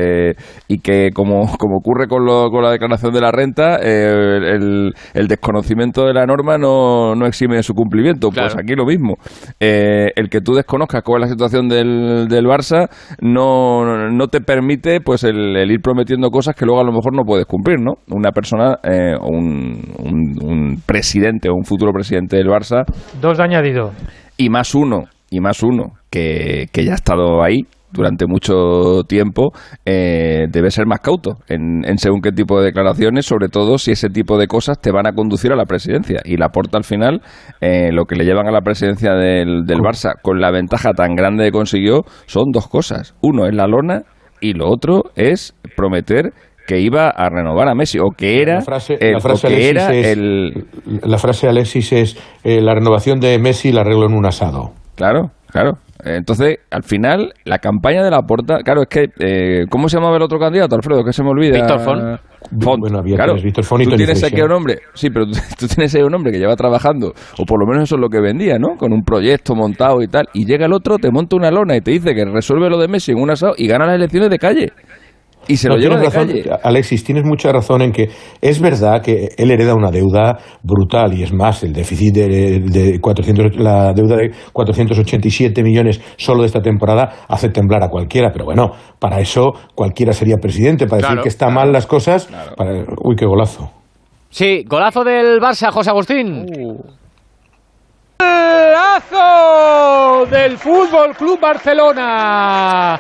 y 0.68 0.80
que 0.80 1.10
como, 1.14 1.58
como 1.58 1.78
ocurre 1.78 2.08
con, 2.08 2.26
lo, 2.26 2.50
con 2.52 2.64
la 2.64 2.72
declaración 2.72 3.14
de 3.14 3.22
la 3.22 3.32
renta, 3.32 3.78
el, 3.78 4.94
el, 5.14 5.28
desconocimiento 5.28 6.06
de 6.06 6.14
la 6.14 6.26
norma 6.26 6.58
no, 6.58 7.16
no 7.16 7.26
exime 7.26 7.56
de 7.56 7.64
su 7.64 7.74
cumplimiento. 7.74 8.30
Pues 8.30 8.56
aquí 8.56 8.76
lo 8.76 8.86
mismo. 8.86 9.16
el 9.60 10.30
que 10.30 10.42
tú 10.42 10.54
desconozcas 10.54 11.02
cuál 11.04 11.24
es 11.24 11.30
la 11.30 11.34
situación 11.34 11.68
del, 11.68 12.28
del 12.28 12.46
Barça 12.46 12.88
no, 13.22 14.10
no 14.10 14.28
te 14.28 14.42
permite 14.42 14.59
permite 14.60 15.00
pues 15.00 15.24
el, 15.24 15.56
ir 15.72 15.80
prometiendo 15.82 16.30
cosas 16.30 16.54
que 16.56 16.66
luego 16.66 16.82
a 16.82 16.84
lo 16.84 16.92
mejor 16.92 17.16
no 17.16 17.24
puedes 17.24 17.46
cumplir, 17.46 17.80
¿no? 17.80 17.94
Una 18.10 18.32
persona, 18.32 18.78
eh, 18.84 19.16
un, 19.22 19.82
un, 20.42 20.82
presidente 20.86 21.50
o 21.50 21.54
un 21.54 21.64
futuro 21.64 21.92
presidente 21.94 22.36
del 22.36 22.48
Barça. 22.48 22.84
Dos 23.22 23.38
de 23.38 23.44
añadido. 23.44 23.92
Y 24.36 24.50
más 24.50 24.76
uno, 24.76 25.04
y 25.30 25.40
más 25.40 25.64
uno, 25.64 25.94
que, 26.10 26.68
que 26.74 26.84
ya 26.84 26.92
ha 26.92 26.96
estado 26.96 27.42
ahí, 27.42 27.62
durante 27.92 28.26
mucho 28.28 29.04
tiempo, 29.08 29.52
eh, 29.86 30.46
debe 30.52 30.72
ser 30.72 30.86
más 30.86 31.00
cauto 31.00 31.38
en, 31.48 31.82
según 31.98 32.22
qué 32.22 32.32
tipo 32.32 32.60
de 32.60 32.66
declaraciones, 32.66 33.26
sobre 33.26 33.48
todo 33.48 33.78
si 33.78 33.92
ese 33.92 34.10
tipo 34.10 34.38
de 34.38 34.48
cosas 34.48 34.80
te 34.80 34.92
van 34.92 35.08
a 35.08 35.14
conducir 35.14 35.52
a 35.52 35.56
la 35.56 35.66
presidencia. 35.66 36.20
Y 36.24 36.38
la 36.38 36.50
porta 36.50 36.78
al 36.78 36.84
final, 36.84 37.22
eh, 37.62 37.92
lo 37.92 38.06
que 38.06 38.16
le 38.16 38.26
llevan 38.26 38.48
a 38.48 38.52
la 38.52 38.62
presidencia 38.62 39.14
del, 39.14 39.64
del 39.66 39.80
Barça, 39.80 40.14
con 40.22 40.40
la 40.40 40.52
ventaja 40.52 40.92
tan 40.92 41.16
grande 41.16 41.46
que 41.46 41.52
consiguió, 41.52 42.04
son 42.28 42.52
dos 42.52 42.68
cosas. 42.68 43.16
Uno 43.22 43.48
es 43.48 43.56
la 43.56 43.66
lona 43.66 44.04
y 44.42 44.54
lo 44.54 44.70
otro 44.70 45.06
es 45.16 45.54
prometer 45.76 46.34
que 46.68 46.80
iba 46.80 47.10
a 47.10 47.30
renovar 47.30 47.68
a 47.68 47.74
Messi 47.74 47.98
o 47.98 48.12
que 48.16 48.42
era 48.42 48.56
la 48.56 48.62
frase, 48.62 48.98
el, 49.02 49.14
la 49.14 49.20
frase 49.20 49.48
Alexis 49.48 49.70
era 49.70 49.94
es, 49.96 50.08
el 50.08 50.68
la 51.04 51.18
frase 51.18 51.48
Alexis 51.48 51.92
es 51.94 52.18
eh, 52.44 52.62
la 52.62 52.76
renovación 52.76 53.20
de 53.20 53.40
Messi 53.40 53.72
la 53.72 53.82
arreglo 53.82 54.06
en 54.06 54.14
un 54.14 54.26
asado. 54.26 54.74
Claro, 54.96 55.32
claro. 55.48 55.80
Entonces, 56.04 56.60
al 56.72 56.84
final, 56.84 57.34
la 57.44 57.60
campaña 57.60 58.04
de 58.04 58.10
la 58.10 58.22
porta, 58.22 58.60
claro, 58.64 58.84
es 58.84 58.88
que, 58.88 59.10
eh, 59.20 59.66
¿cómo 59.70 59.90
se 59.90 59.98
llamaba 59.98 60.16
el 60.16 60.24
otro 60.24 60.40
candidato, 60.40 60.76
Alfredo? 60.76 61.04
Que 61.04 61.12
se 61.12 61.24
me 61.24 61.30
olvida. 61.30 61.56
Víctor 61.56 61.80
Font. 61.82 62.20
Font. 62.62 62.80
Bueno, 62.80 63.00
había 63.00 63.18
claro, 63.18 63.36
Víctor 63.36 63.66
Font 63.66 63.84
y 63.84 63.86
tú 63.86 63.96
tienes 63.98 64.24
aquí 64.24 64.40
a 64.40 64.46
un 64.46 64.54
hombre, 64.54 64.80
sí, 64.94 65.10
pero 65.10 65.26
tú, 65.26 65.34
tú 65.60 65.68
tienes 65.68 65.94
ahí 65.94 66.02
un 66.02 66.16
hombre 66.16 66.32
que 66.32 66.40
lleva 66.40 66.56
trabajando, 66.56 67.14
o 67.38 67.46
por 67.46 67.60
lo 67.60 67.68
menos 67.68 67.84
eso 67.84 67.96
es 67.96 68.02
lo 68.02 68.10
que 68.10 68.22
vendía, 68.22 68.58
¿no? 68.58 68.78
Con 68.78 68.94
un 68.94 69.04
proyecto 69.04 69.56
montado 69.56 70.02
y 70.02 70.08
tal, 70.08 70.30
y 70.34 70.46
llega 70.46 70.66
el 70.66 70.74
otro, 70.74 70.98
te 70.98 71.12
monta 71.12 71.36
una 71.36 71.52
lona 71.52 71.76
y 71.76 71.82
te 71.82 71.92
dice 71.92 72.16
que 72.16 72.24
resuelve 72.24 72.70
lo 72.70 72.78
de 72.78 72.88
Messi 72.88 73.12
en 73.12 73.20
un 73.20 73.30
asado 73.32 73.54
y 73.58 73.68
gana 73.68 73.86
las 73.86 73.96
elecciones 73.96 74.30
de 74.30 74.40
calle. 74.40 74.72
Y 75.50 75.58
se 75.58 75.68
No, 75.68 75.76
lo 75.76 75.82
lleva 75.82 75.96
de 75.96 76.08
tienes 76.10 76.16
razón, 76.16 76.28
calle. 76.52 76.60
Alexis, 76.64 77.04
tienes 77.04 77.24
mucha 77.26 77.52
razón 77.52 77.82
en 77.82 77.92
que 77.92 78.08
es 78.40 78.62
verdad 78.62 79.02
que 79.02 79.30
él 79.36 79.50
hereda 79.52 79.74
una 79.74 79.90
deuda 79.90 80.38
brutal 80.64 81.14
y 81.18 81.24
es 81.24 81.34
más, 81.34 81.64
el 81.64 81.74
déficit 81.74 82.14
de, 82.14 82.60
de 82.60 83.00
400, 83.02 83.56
la 83.58 83.92
deuda 83.94 84.16
de 84.18 84.30
487 84.54 85.64
millones 85.64 86.00
solo 86.18 86.42
de 86.42 86.46
esta 86.48 86.62
temporada 86.62 87.26
hace 87.28 87.50
temblar 87.50 87.84
a 87.84 87.90
cualquiera, 87.90 88.30
pero 88.32 88.46
bueno, 88.46 88.74
para 89.00 89.20
eso 89.20 89.48
cualquiera 89.74 90.14
sería 90.14 90.38
presidente, 90.38 90.86
para 90.86 91.00
Claro, 91.00 91.16
decir 91.16 91.24
que 91.24 91.30
está 91.30 91.50
mal 91.50 91.72
las 91.72 91.88
cosas, 91.88 92.30
para- 92.56 92.86
uy, 93.04 93.16
qué 93.18 93.26
golazo. 93.26 93.72
Sí, 94.30 94.64
golazo 94.68 95.04
del 95.04 95.40
Barça, 95.42 95.72
José 95.72 95.90
Agustín. 95.90 96.46
Golazo 99.00 100.26
del 100.30 100.58
Fútbol 100.58 101.16
Club 101.16 101.40
Barcelona. 101.40 103.00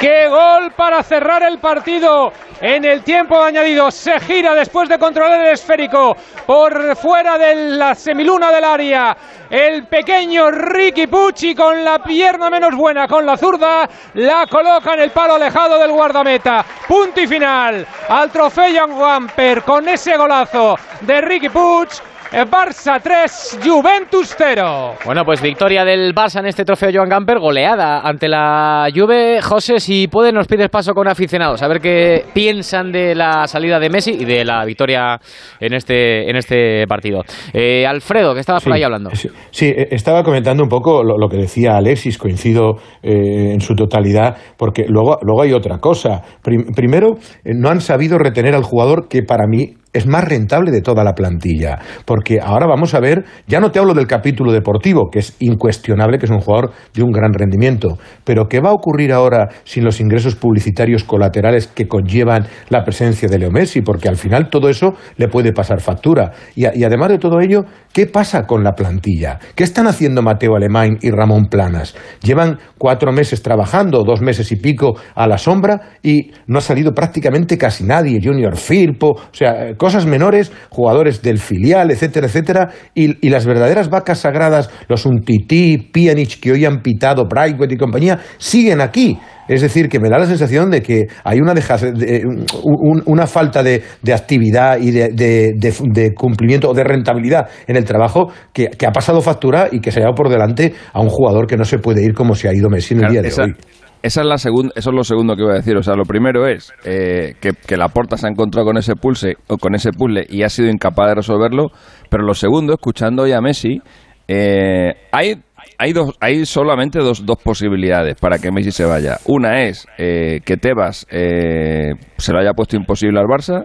¡Qué 0.00 0.28
gol 0.28 0.72
para 0.72 1.02
cerrar 1.02 1.42
el 1.44 1.58
partido! 1.58 2.32
En 2.60 2.84
el 2.84 3.02
tiempo 3.02 3.40
añadido 3.42 3.90
se 3.90 4.18
gira 4.20 4.54
después 4.54 4.88
de 4.88 4.98
controlar 4.98 5.40
el 5.40 5.52
esférico 5.52 6.16
por 6.46 6.96
fuera 6.96 7.38
de 7.38 7.54
la 7.76 7.94
semiluna 7.94 8.50
del 8.50 8.64
área. 8.64 9.16
El 9.50 9.86
pequeño 9.86 10.50
Ricky 10.50 11.06
Pucci 11.06 11.54
con 11.54 11.84
la 11.84 12.02
pierna 12.02 12.50
menos 12.50 12.74
buena, 12.74 13.06
con 13.06 13.24
la 13.24 13.36
zurda, 13.36 13.88
la 14.14 14.46
coloca 14.46 14.94
en 14.94 15.00
el 15.00 15.10
palo 15.10 15.34
alejado 15.34 15.78
del 15.78 15.92
guardameta. 15.92 16.64
Punto 16.88 17.20
y 17.20 17.26
final 17.26 17.86
al 18.08 18.30
trofeo 18.30 18.66
Jan 18.74 18.92
Wamper 18.92 19.62
con 19.62 19.88
ese 19.88 20.16
golazo 20.16 20.76
de 21.02 21.20
Ricky 21.20 21.48
Puig. 21.48 22.13
Eh, 22.36 22.44
Barça 22.50 23.00
3, 23.00 23.60
Juventus 23.64 24.34
0. 24.36 24.94
Bueno, 25.04 25.24
pues 25.24 25.40
victoria 25.40 25.84
del 25.84 26.12
Barça 26.12 26.40
en 26.40 26.46
este 26.46 26.64
trofeo 26.64 26.90
Joan 26.92 27.08
Gamper, 27.08 27.38
goleada 27.38 28.00
ante 28.00 28.28
la 28.28 28.88
Juve. 28.92 29.40
José, 29.40 29.78
si 29.78 30.08
puedes, 30.08 30.34
nos 30.34 30.48
pides 30.48 30.68
paso 30.68 30.94
con 30.94 31.06
aficionados, 31.06 31.62
a 31.62 31.68
ver 31.68 31.80
qué 31.80 32.24
piensan 32.34 32.90
de 32.90 33.14
la 33.14 33.46
salida 33.46 33.78
de 33.78 33.88
Messi 33.88 34.10
y 34.18 34.24
de 34.24 34.44
la 34.44 34.64
victoria 34.64 35.20
en 35.60 35.74
este, 35.74 36.28
en 36.28 36.34
este 36.36 36.86
partido. 36.88 37.22
Eh, 37.52 37.86
Alfredo, 37.86 38.34
que 38.34 38.40
estabas 38.40 38.64
por 38.64 38.72
ahí 38.72 38.82
hablando. 38.82 39.10
Sí, 39.14 39.28
sí, 39.52 39.66
eh, 39.66 39.88
estaba 39.92 40.24
comentando 40.24 40.64
un 40.64 40.68
poco 40.68 41.04
lo, 41.04 41.16
lo 41.16 41.28
que 41.28 41.36
decía 41.36 41.76
Alexis, 41.76 42.18
coincido 42.18 42.78
eh, 43.02 43.52
en 43.52 43.60
su 43.60 43.76
totalidad, 43.76 44.36
porque 44.56 44.86
luego, 44.88 45.18
luego 45.22 45.42
hay 45.42 45.52
otra 45.52 45.78
cosa. 45.78 46.22
Prim- 46.42 46.72
primero, 46.74 47.14
eh, 47.44 47.52
no 47.54 47.68
han 47.70 47.80
sabido 47.80 48.18
retener 48.18 48.56
al 48.56 48.64
jugador 48.64 49.06
que 49.08 49.22
para 49.22 49.46
mí 49.46 49.74
es 49.94 50.06
más 50.06 50.24
rentable 50.24 50.70
de 50.70 50.82
toda 50.82 51.04
la 51.04 51.14
plantilla, 51.14 51.78
porque 52.04 52.40
ahora 52.40 52.66
vamos 52.66 52.94
a 52.94 53.00
ver, 53.00 53.24
ya 53.46 53.60
no 53.60 53.70
te 53.70 53.78
hablo 53.78 53.94
del 53.94 54.06
capítulo 54.06 54.52
deportivo, 54.52 55.08
que 55.10 55.20
es 55.20 55.36
incuestionable 55.38 56.18
que 56.18 56.26
es 56.26 56.30
un 56.30 56.40
jugador 56.40 56.72
de 56.92 57.02
un 57.02 57.12
gran 57.12 57.32
rendimiento, 57.32 57.96
pero 58.24 58.48
¿qué 58.48 58.60
va 58.60 58.70
a 58.70 58.74
ocurrir 58.74 59.12
ahora 59.12 59.48
sin 59.64 59.84
los 59.84 60.00
ingresos 60.00 60.34
publicitarios 60.36 61.04
colaterales 61.04 61.68
que 61.68 61.86
conllevan 61.86 62.46
la 62.68 62.84
presencia 62.84 63.28
de 63.28 63.38
Leo 63.38 63.50
Messi? 63.50 63.82
Porque 63.82 64.08
al 64.08 64.16
final 64.16 64.50
todo 64.50 64.68
eso 64.68 64.94
le 65.16 65.28
puede 65.28 65.52
pasar 65.52 65.80
factura. 65.80 66.32
Y, 66.54 66.64
además 66.66 67.10
de 67.10 67.18
todo 67.18 67.40
ello, 67.40 67.64
¿qué 67.92 68.06
pasa 68.06 68.46
con 68.46 68.64
la 68.64 68.72
plantilla? 68.72 69.38
¿Qué 69.54 69.64
están 69.64 69.86
haciendo 69.86 70.22
Mateo 70.22 70.56
Alemán 70.56 70.98
y 71.00 71.10
Ramón 71.10 71.46
Planas? 71.46 71.94
Llevan 72.22 72.58
cuatro 72.78 73.12
meses 73.12 73.42
trabajando, 73.42 74.02
dos 74.04 74.20
meses 74.20 74.50
y 74.52 74.56
pico 74.56 74.96
a 75.14 75.26
la 75.26 75.38
sombra 75.38 75.80
y 76.02 76.32
no 76.46 76.58
ha 76.58 76.62
salido 76.62 76.92
prácticamente 76.92 77.56
casi 77.56 77.84
nadie. 77.84 78.20
Junior 78.22 78.56
Firpo, 78.56 79.10
o 79.10 79.32
sea, 79.32 79.74
cosas 79.84 80.06
menores, 80.06 80.50
jugadores 80.70 81.20
del 81.20 81.36
filial, 81.38 81.90
etcétera, 81.90 82.26
etcétera. 82.26 82.70
Y, 82.94 83.26
y 83.26 83.28
las 83.28 83.44
verdaderas 83.44 83.90
vacas 83.90 84.20
sagradas, 84.20 84.70
los 84.88 85.04
Untiti, 85.04 85.76
Pjanic, 85.92 86.40
que 86.40 86.52
hoy 86.52 86.64
han 86.64 86.80
pitado, 86.80 87.26
Braithwaite 87.28 87.74
y 87.74 87.76
compañía, 87.76 88.18
siguen 88.38 88.80
aquí. 88.80 89.18
Es 89.46 89.60
decir, 89.60 89.90
que 89.90 90.00
me 90.00 90.08
da 90.08 90.18
la 90.18 90.24
sensación 90.24 90.70
de 90.70 90.80
que 90.80 91.02
hay 91.22 91.38
una, 91.38 91.52
deja- 91.52 91.76
de- 91.76 92.22
un- 92.62 93.02
una 93.04 93.26
falta 93.26 93.62
de, 93.62 93.82
de 94.00 94.14
actividad 94.14 94.78
y 94.80 94.90
de, 94.90 95.08
de- 95.10 95.52
de- 95.54 95.74
de 95.92 96.14
cumplimiento 96.14 96.70
o 96.70 96.72
de 96.74 96.82
rentabilidad 96.82 97.46
en 97.66 97.76
el 97.76 97.84
trabajo 97.84 98.32
que, 98.54 98.68
que 98.68 98.86
ha 98.86 98.90
pasado 98.92 99.20
factura 99.20 99.68
y 99.70 99.80
que 99.80 99.90
se 99.90 99.98
ha 99.98 100.00
llevado 100.04 100.14
por 100.14 100.30
delante 100.30 100.72
a 100.94 101.00
un 101.02 101.10
jugador 101.10 101.46
que 101.46 101.58
no 101.58 101.66
se 101.66 101.78
puede 101.78 102.02
ir 102.02 102.14
como 102.14 102.34
se 102.34 102.48
ha 102.48 102.54
ido 102.54 102.70
Messi 102.70 102.94
en 102.94 103.00
el 103.00 103.00
Claro, 103.08 103.12
día 103.12 103.22
de 103.22 103.28
esa, 103.28 103.42
hoy. 103.44 103.54
Esa 104.04 104.20
es 104.20 104.26
la 104.26 104.36
segunda, 104.36 104.70
eso 104.76 104.90
es 104.90 104.96
lo 104.96 105.02
segundo 105.02 105.34
que 105.34 105.42
iba 105.44 105.52
a 105.52 105.56
decir. 105.56 105.78
O 105.78 105.82
sea, 105.82 105.94
lo 105.94 106.04
primero 106.04 106.46
es 106.46 106.74
eh, 106.84 107.36
que, 107.40 107.76
la 107.78 107.88
porta 107.88 108.18
se 108.18 108.26
ha 108.26 108.30
encontrado 108.30 108.66
con 108.66 108.76
ese 108.76 108.96
pulse 108.96 109.36
o 109.46 109.56
con 109.56 109.74
ese 109.74 109.92
puzzle 109.92 110.26
y 110.28 110.42
ha 110.42 110.50
sido 110.50 110.68
incapaz 110.68 111.08
de 111.08 111.14
resolverlo. 111.14 111.70
Pero 112.10 112.22
lo 112.22 112.34
segundo, 112.34 112.74
escuchando 112.74 113.22
hoy 113.22 113.32
a 113.32 113.40
Messi, 113.40 113.80
eh, 114.28 114.92
hay 115.10 115.36
hay 115.78 115.94
dos, 115.94 116.14
hay 116.20 116.44
solamente 116.44 116.98
dos, 116.98 117.24
dos 117.24 117.38
posibilidades 117.42 118.16
para 118.20 118.38
que 118.38 118.52
Messi 118.52 118.72
se 118.72 118.84
vaya. 118.84 119.16
Una 119.24 119.62
es 119.62 119.86
eh, 119.96 120.40
que 120.44 120.58
Tebas 120.58 121.06
eh, 121.10 121.94
se 122.18 122.32
lo 122.34 122.40
haya 122.40 122.52
puesto 122.52 122.76
imposible 122.76 123.18
al 123.18 123.26
Barça 123.26 123.64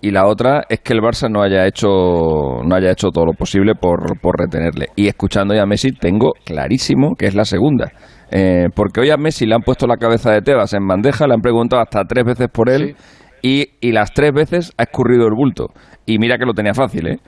y 0.00 0.10
la 0.10 0.26
otra 0.26 0.64
es 0.68 0.80
que 0.80 0.94
el 0.94 1.00
Barça 1.00 1.30
no 1.30 1.42
haya 1.42 1.64
hecho 1.64 1.88
no 2.64 2.74
haya 2.74 2.90
hecho 2.90 3.10
todo 3.10 3.26
lo 3.26 3.34
posible 3.34 3.74
por, 3.80 4.20
por 4.20 4.36
retenerle. 4.36 4.88
Y 4.96 5.06
escuchando 5.06 5.54
ya 5.54 5.62
a 5.62 5.66
Messi 5.66 5.92
tengo 5.92 6.32
clarísimo 6.44 7.14
que 7.16 7.26
es 7.26 7.36
la 7.36 7.44
segunda. 7.44 7.92
Eh, 8.30 8.68
porque 8.74 9.00
hoy 9.00 9.10
a 9.10 9.16
Messi 9.16 9.46
le 9.46 9.54
han 9.54 9.62
puesto 9.62 9.86
la 9.86 9.96
cabeza 9.96 10.32
de 10.32 10.42
Tebas 10.42 10.72
en 10.74 10.86
bandeja, 10.86 11.26
le 11.26 11.34
han 11.34 11.40
preguntado 11.40 11.82
hasta 11.82 12.04
tres 12.04 12.24
veces 12.24 12.48
por 12.52 12.68
él 12.68 12.96
y, 13.42 13.70
y 13.80 13.92
las 13.92 14.12
tres 14.12 14.32
veces 14.32 14.72
ha 14.76 14.84
escurrido 14.84 15.26
el 15.26 15.34
bulto. 15.34 15.68
Y 16.06 16.18
mira 16.18 16.38
que 16.38 16.46
lo 16.46 16.52
tenía 16.52 16.74
fácil, 16.74 17.06
¿eh? 17.06 17.18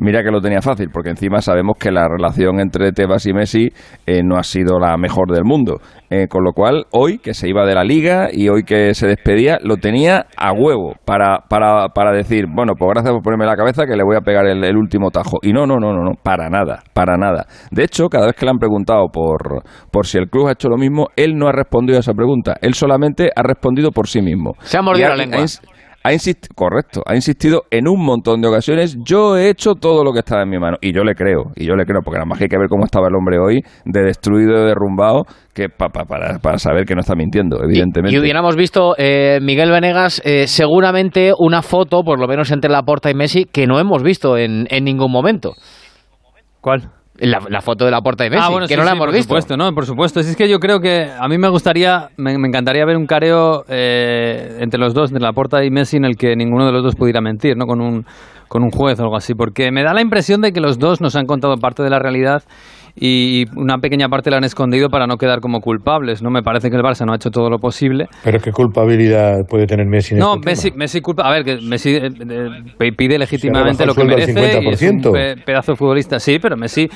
Mira 0.00 0.22
que 0.22 0.30
lo 0.30 0.40
tenía 0.40 0.62
fácil, 0.62 0.90
porque 0.92 1.10
encima 1.10 1.40
sabemos 1.40 1.76
que 1.76 1.90
la 1.90 2.06
relación 2.08 2.60
entre 2.60 2.92
Tebas 2.92 3.26
y 3.26 3.32
Messi 3.32 3.68
eh, 4.06 4.22
no 4.22 4.36
ha 4.36 4.44
sido 4.44 4.78
la 4.78 4.96
mejor 4.96 5.32
del 5.32 5.42
mundo. 5.44 5.80
Eh, 6.08 6.28
con 6.28 6.44
lo 6.44 6.52
cual, 6.52 6.84
hoy 6.92 7.18
que 7.18 7.34
se 7.34 7.48
iba 7.48 7.66
de 7.66 7.74
la 7.74 7.82
liga 7.82 8.28
y 8.32 8.48
hoy 8.48 8.62
que 8.62 8.94
se 8.94 9.08
despedía, 9.08 9.58
lo 9.60 9.76
tenía 9.76 10.26
a 10.36 10.52
huevo 10.52 10.94
para, 11.04 11.40
para, 11.48 11.88
para 11.88 12.12
decir, 12.12 12.46
bueno, 12.48 12.74
pues 12.78 12.88
gracias 12.94 13.12
por 13.12 13.22
ponerme 13.22 13.46
la 13.46 13.56
cabeza 13.56 13.86
que 13.86 13.96
le 13.96 14.04
voy 14.04 14.16
a 14.16 14.20
pegar 14.20 14.46
el, 14.46 14.62
el 14.62 14.76
último 14.76 15.10
tajo. 15.10 15.38
Y 15.42 15.52
no, 15.52 15.66
no, 15.66 15.78
no, 15.78 15.92
no, 15.92 16.04
no, 16.04 16.12
para 16.22 16.48
nada, 16.48 16.84
para 16.94 17.16
nada. 17.16 17.46
De 17.72 17.82
hecho, 17.82 18.08
cada 18.08 18.26
vez 18.26 18.36
que 18.36 18.46
le 18.46 18.52
han 18.52 18.58
preguntado 18.58 19.08
por, 19.12 19.64
por 19.90 20.06
si 20.06 20.18
el 20.18 20.28
club 20.30 20.46
ha 20.46 20.52
hecho 20.52 20.68
lo 20.68 20.76
mismo, 20.76 21.08
él 21.16 21.36
no 21.36 21.48
ha 21.48 21.52
respondido 21.52 21.96
a 21.96 22.00
esa 22.00 22.14
pregunta. 22.14 22.54
Él 22.62 22.74
solamente 22.74 23.30
ha 23.34 23.42
respondido 23.42 23.90
por 23.90 24.06
sí 24.06 24.22
mismo. 24.22 24.52
Se 24.60 24.78
ha 24.78 24.82
mordido 24.82 25.08
la 25.08 25.16
lengua. 25.16 25.44
Ha 26.04 26.12
insistido, 26.12 26.54
correcto, 26.54 27.02
ha 27.06 27.14
insistido 27.14 27.64
en 27.70 27.86
un 27.88 28.02
montón 28.02 28.40
de 28.40 28.48
ocasiones. 28.48 28.96
Yo 29.04 29.36
he 29.36 29.50
hecho 29.50 29.74
todo 29.74 30.04
lo 30.04 30.12
que 30.12 30.20
estaba 30.20 30.42
en 30.42 30.48
mi 30.48 30.58
mano. 30.58 30.76
Y 30.80 30.94
yo 30.94 31.02
le 31.02 31.14
creo, 31.14 31.52
y 31.56 31.66
yo 31.66 31.74
le 31.74 31.84
creo, 31.84 32.00
porque 32.02 32.16
nada 32.18 32.26
más 32.26 32.38
que 32.38 32.44
hay 32.44 32.48
que 32.48 32.56
ver 32.58 32.68
cómo 32.68 32.84
estaba 32.84 33.08
el 33.08 33.14
hombre 33.14 33.38
hoy, 33.38 33.60
de 33.84 34.02
destruido, 34.02 34.60
de 34.60 34.66
derrumbado, 34.68 35.24
que 35.52 35.68
pa- 35.68 35.88
pa- 35.90 36.04
para, 36.04 36.38
para 36.38 36.58
saber 36.58 36.84
que 36.86 36.94
no 36.94 37.00
está 37.00 37.14
mintiendo, 37.14 37.62
evidentemente. 37.62 38.14
Y, 38.14 38.16
y 38.16 38.20
hubiéramos 38.20 38.56
visto, 38.56 38.94
eh, 38.96 39.38
Miguel 39.42 39.70
Venegas, 39.70 40.22
eh, 40.24 40.46
seguramente 40.46 41.32
una 41.38 41.62
foto, 41.62 42.02
por 42.04 42.18
lo 42.20 42.26
menos 42.28 42.50
entre 42.52 42.70
Laporta 42.70 43.10
y 43.10 43.14
Messi, 43.14 43.44
que 43.44 43.66
no 43.66 43.78
hemos 43.78 44.02
visto 44.02 44.38
en, 44.38 44.66
en 44.70 44.84
ningún 44.84 45.10
momento. 45.12 45.52
¿Cuál? 46.60 46.90
La, 47.20 47.40
la 47.48 47.60
foto 47.60 47.84
de 47.84 47.90
Laporta 47.90 48.24
y 48.24 48.30
Messi, 48.30 48.44
ah, 48.44 48.48
bueno, 48.48 48.66
que 48.68 48.74
sí, 48.74 48.78
no 48.78 48.84
la 48.84 48.90
sí, 48.92 48.96
hemos 48.96 49.06
por 49.06 49.14
visto. 49.14 49.28
supuesto, 49.28 49.56
¿no? 49.56 49.72
Por 49.74 49.86
supuesto. 49.86 50.22
Si 50.22 50.30
es 50.30 50.36
que 50.36 50.48
yo 50.48 50.60
creo 50.60 50.78
que 50.78 51.10
a 51.10 51.26
mí 51.26 51.36
me 51.36 51.48
gustaría, 51.48 52.10
me, 52.16 52.38
me 52.38 52.46
encantaría 52.46 52.84
ver 52.84 52.96
un 52.96 53.06
careo 53.06 53.64
eh, 53.68 54.58
entre 54.60 54.78
los 54.78 54.94
dos, 54.94 55.10
de 55.10 55.18
Laporta 55.18 55.64
y 55.64 55.70
Messi, 55.70 55.96
en 55.96 56.04
el 56.04 56.16
que 56.16 56.36
ninguno 56.36 56.66
de 56.66 56.72
los 56.72 56.84
dos 56.84 56.94
pudiera 56.94 57.20
mentir, 57.20 57.56
¿no? 57.56 57.66
Con 57.66 57.80
un, 57.80 58.04
con 58.46 58.62
un 58.62 58.70
juez 58.70 59.00
o 59.00 59.02
algo 59.02 59.16
así. 59.16 59.34
Porque 59.34 59.72
me 59.72 59.82
da 59.82 59.94
la 59.94 60.00
impresión 60.00 60.40
de 60.42 60.52
que 60.52 60.60
los 60.60 60.78
dos 60.78 61.00
nos 61.00 61.16
han 61.16 61.26
contado 61.26 61.56
parte 61.56 61.82
de 61.82 61.90
la 61.90 61.98
realidad 61.98 62.44
y 63.00 63.44
una 63.56 63.78
pequeña 63.78 64.08
parte 64.08 64.30
la 64.30 64.38
han 64.38 64.44
escondido 64.44 64.88
para 64.90 65.06
no 65.06 65.16
quedar 65.16 65.40
como 65.40 65.60
culpables, 65.60 66.22
¿no? 66.22 66.30
Me 66.30 66.42
parece 66.42 66.70
que 66.70 66.76
el 66.76 66.82
Barça 66.82 67.04
no 67.06 67.12
ha 67.12 67.16
hecho 67.16 67.30
todo 67.30 67.48
lo 67.50 67.58
posible. 67.58 68.06
Pero 68.24 68.40
qué 68.40 68.52
culpabilidad 68.52 69.46
puede 69.48 69.66
tener 69.66 69.86
Messi 69.86 70.14
en 70.14 70.20
No, 70.20 70.34
este 70.34 70.46
Messi, 70.46 70.70
tema? 70.70 70.78
Messi 70.78 71.00
culpa. 71.00 71.22
A 71.28 71.30
ver, 71.32 71.44
que 71.44 71.58
Messi 71.60 71.94
eh, 71.96 72.10
eh, 72.80 72.92
pide 72.92 73.18
legítimamente 73.18 73.86
lo 73.86 73.94
que 73.94 74.04
merece. 74.04 74.32
y 74.32 74.68
es 74.68 74.82
un 74.82 75.00
50%. 75.02 75.12
pe- 75.12 75.36
pedazo 75.44 75.72
de 75.72 75.76
futbolista. 75.76 76.18
Sí, 76.20 76.38
pero 76.38 76.56
Messi, 76.56 76.88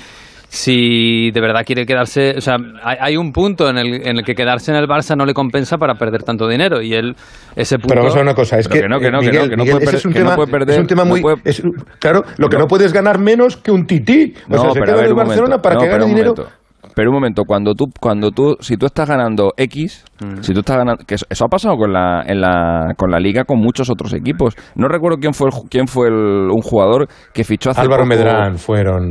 si 0.55 1.31
de 1.31 1.41
verdad 1.41 1.63
quiere 1.65 1.87
quedarse. 1.87 2.35
O 2.37 2.41
sea, 2.43 2.57
hay, 2.85 2.97
hay 3.01 3.17
un 3.17 3.33
punto 3.33 3.71
en 3.71 3.79
el, 3.79 4.07
en 4.07 4.19
el 4.19 4.23
que 4.25 4.35
quedarse 4.35 4.71
en 4.71 4.77
el 4.77 4.87
Barça 4.87 5.17
no 5.17 5.25
le 5.25 5.33
compensa 5.33 5.79
para 5.79 5.95
perder 5.95 6.25
tanto 6.25 6.47
dinero. 6.47 6.83
Y 6.83 6.93
él, 6.93 7.17
ese 7.57 7.77
punto. 7.79 7.89
Pero 7.89 8.03
vamos 8.03 8.17
a 8.19 8.21
una 8.21 8.35
cosa, 8.35 8.59
es 8.59 8.69
que, 8.69 8.83
que 8.83 8.89
no, 8.89 9.01
que 9.01 9.07
eh, 9.07 9.11
no, 9.11 9.21
que 9.21 9.33
no, 9.33 9.49
que 9.49 9.57
no 9.57 9.65
puede 9.65 9.77
ese 9.79 9.87
per- 9.87 9.95
es 9.95 10.05
un 10.05 10.13
que 10.13 10.19
no 10.19 10.25
tema, 10.27 10.37
puede 10.37 10.51
perder, 10.51 10.75
es 10.75 10.81
un 10.81 10.87
tema 10.87 11.05
no 11.05 11.09
muy, 11.11 11.23
puede- 11.23 11.37
es- 11.45 11.63
claro, 11.99 12.23
lo 12.37 12.49
que 12.51 12.57
No. 12.57 12.63
no 12.65 12.69
puedes 12.69 12.93
ganar 12.93 13.19
menos 13.19 13.57
que 13.57 13.71
un 13.73 13.87
tití, 13.87 14.35
o 14.51 14.53
No, 14.57 14.59
sea, 14.61 14.71
se 14.73 14.81
pero 14.81 14.83
a 14.83 14.87
queda 14.87 14.95
ver, 14.97 15.05
en 15.05 15.07
el 15.07 15.13
un 15.13 15.17
Barcelona 15.17 15.43
momento. 15.57 15.63
para 15.63 15.75
No, 15.77 15.81
que 15.81 15.87
pero 15.87 15.93
gane 15.99 16.05
un 16.05 16.11
dinero. 16.11 16.35
momento. 16.37 16.57
pero 16.95 17.09
un 17.09 17.15
momento, 17.15 17.43
cuando 17.47 17.73
tú, 17.75 17.87
cuando 17.99 18.31
tú, 18.31 18.57
si 18.61 18.77
tú 18.77 18.85
estás 18.85 19.09
ganando 19.09 19.55
X, 19.57 20.05
Mm. 20.23 20.43
si 20.43 20.53
tú 20.53 20.59
estás 20.61 20.77
ganando, 20.77 21.03
que 21.07 21.15
eso, 21.15 21.25
eso 21.31 21.47
ha 21.47 21.49
pasado 21.49 21.77
con 21.79 21.91
la, 21.95 22.23
en 22.27 22.43
la, 22.43 22.93
con 22.99 23.11
la 23.11 23.19
liga 23.19 23.45
con 23.45 23.59
muchos 23.59 23.89
otros 23.89 24.13
equipos. 24.13 24.55
No 24.75 24.89
recuerdo 24.89 25.17
quién 25.19 25.33
fue 25.33 25.49
el, 25.49 25.55
quién 25.71 25.87
fue 25.89 26.09
el- 26.09 26.51
un 26.51 26.61
jugador 26.61 27.09
que 27.33 27.43
fichó 27.45 27.71
hace 27.71 27.81
Álvaro 27.81 28.03
poco- 28.03 28.15
Medrán 28.15 28.59
fueron. 28.59 29.11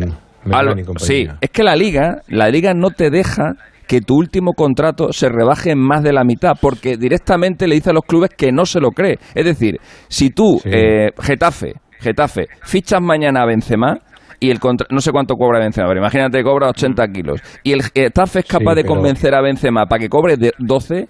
Al- 0.52 0.68
sí, 0.98 1.28
es 1.40 1.50
que 1.50 1.64
la 1.64 1.76
liga, 1.76 2.22
la 2.28 2.50
liga 2.50 2.74
no 2.74 2.90
te 2.92 3.10
deja 3.10 3.54
que 3.88 4.02
tu 4.02 4.16
último 4.16 4.54
contrato 4.54 5.12
se 5.12 5.28
rebaje 5.30 5.72
en 5.72 5.80
más 5.80 6.02
de 6.02 6.14
la 6.14 6.24
mitad, 6.24 6.54
porque 6.60 6.96
directamente 6.98 7.68
le 7.68 7.76
dice 7.76 7.90
a 7.90 7.94
los 7.94 8.04
clubes 8.06 8.30
que 8.36 8.52
no 8.52 8.66
se 8.66 8.80
lo 8.80 8.92
cree. 8.92 9.20
Es 9.36 9.44
decir, 9.46 9.78
si 10.08 10.30
tú, 10.30 10.60
Sí. 10.64 10.70
eh, 10.72 11.10
Getafe, 11.22 11.74
Getafe, 12.00 12.48
fichas 12.64 13.02
mañana 13.02 13.42
a 13.42 13.46
Benzema 13.46 13.98
y 14.40 14.50
el 14.50 14.60
contra- 14.60 14.88
no 14.90 15.02
sé 15.02 15.12
cuánto 15.12 15.36
cobra 15.36 15.60
Benzema, 15.60 15.88
pero 15.90 16.00
imagínate 16.00 16.38
que 16.38 16.44
cobra 16.44 16.70
80 16.70 17.06
kilos 17.10 17.42
y 17.64 17.74
el 17.74 17.84
Getafe 17.84 18.40
es 18.40 18.46
capaz 18.46 18.72
Sí, 18.72 18.76
de 18.78 18.86
convencer 18.86 19.36
a 19.36 19.42
Benzema 19.42 19.86
para 19.86 20.00
que 20.00 20.10
cobre 20.10 20.38
de 20.38 20.54
12 20.58 21.08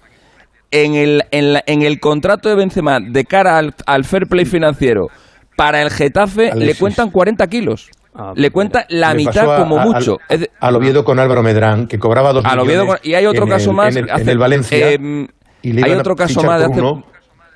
en 0.70 0.94
el, 0.94 1.22
en, 1.30 1.52
la- 1.52 1.62
en 1.66 1.82
el 1.82 2.00
contrato 2.00 2.48
de 2.48 2.56
Benzema 2.56 2.98
de 3.00 3.24
cara 3.24 3.58
al, 3.58 3.74
al 3.86 4.04
fair 4.04 4.26
play 4.26 4.44
financiero 4.44 5.06
para 5.56 5.82
el 5.82 5.90
Getafe 5.90 6.50
le 6.56 6.74
cuentan 6.74 7.10
40 7.10 7.46
kilos. 7.46 7.90
Ah, 8.14 8.32
le 8.36 8.50
cuenta 8.50 8.84
la 8.90 9.14
mitad 9.14 9.56
como 9.58 9.78
a- 9.78 9.84
mucho. 9.84 10.18
Al, 10.28 10.50
al 10.60 10.76
Oviedo 10.76 11.02
con 11.04 11.18
Álvaro 11.18 11.42
Medrán, 11.42 11.86
que 11.86 11.98
cobraba 11.98 12.32
dos 12.34 12.44
al 12.44 12.58
Oviedo 12.60 12.82
millones 12.82 13.00
con- 13.00 13.10
y 13.10 13.14
hay 13.14 13.24
otro 13.26 13.46
caso 13.46 13.70
el- 13.70 13.76
más 13.76 13.96
En 13.96 14.04
el, 14.04 14.10
hace- 14.10 14.22
en 14.22 14.28
el 14.28 14.38
Valencia. 14.38 14.90
em, 14.92 15.26
y 15.62 15.72
le 15.72 15.82
hay 15.84 15.92
otro 15.92 16.14
caso 16.14 16.42
más 16.42 16.58
de 16.58 16.66
hace 16.66 16.82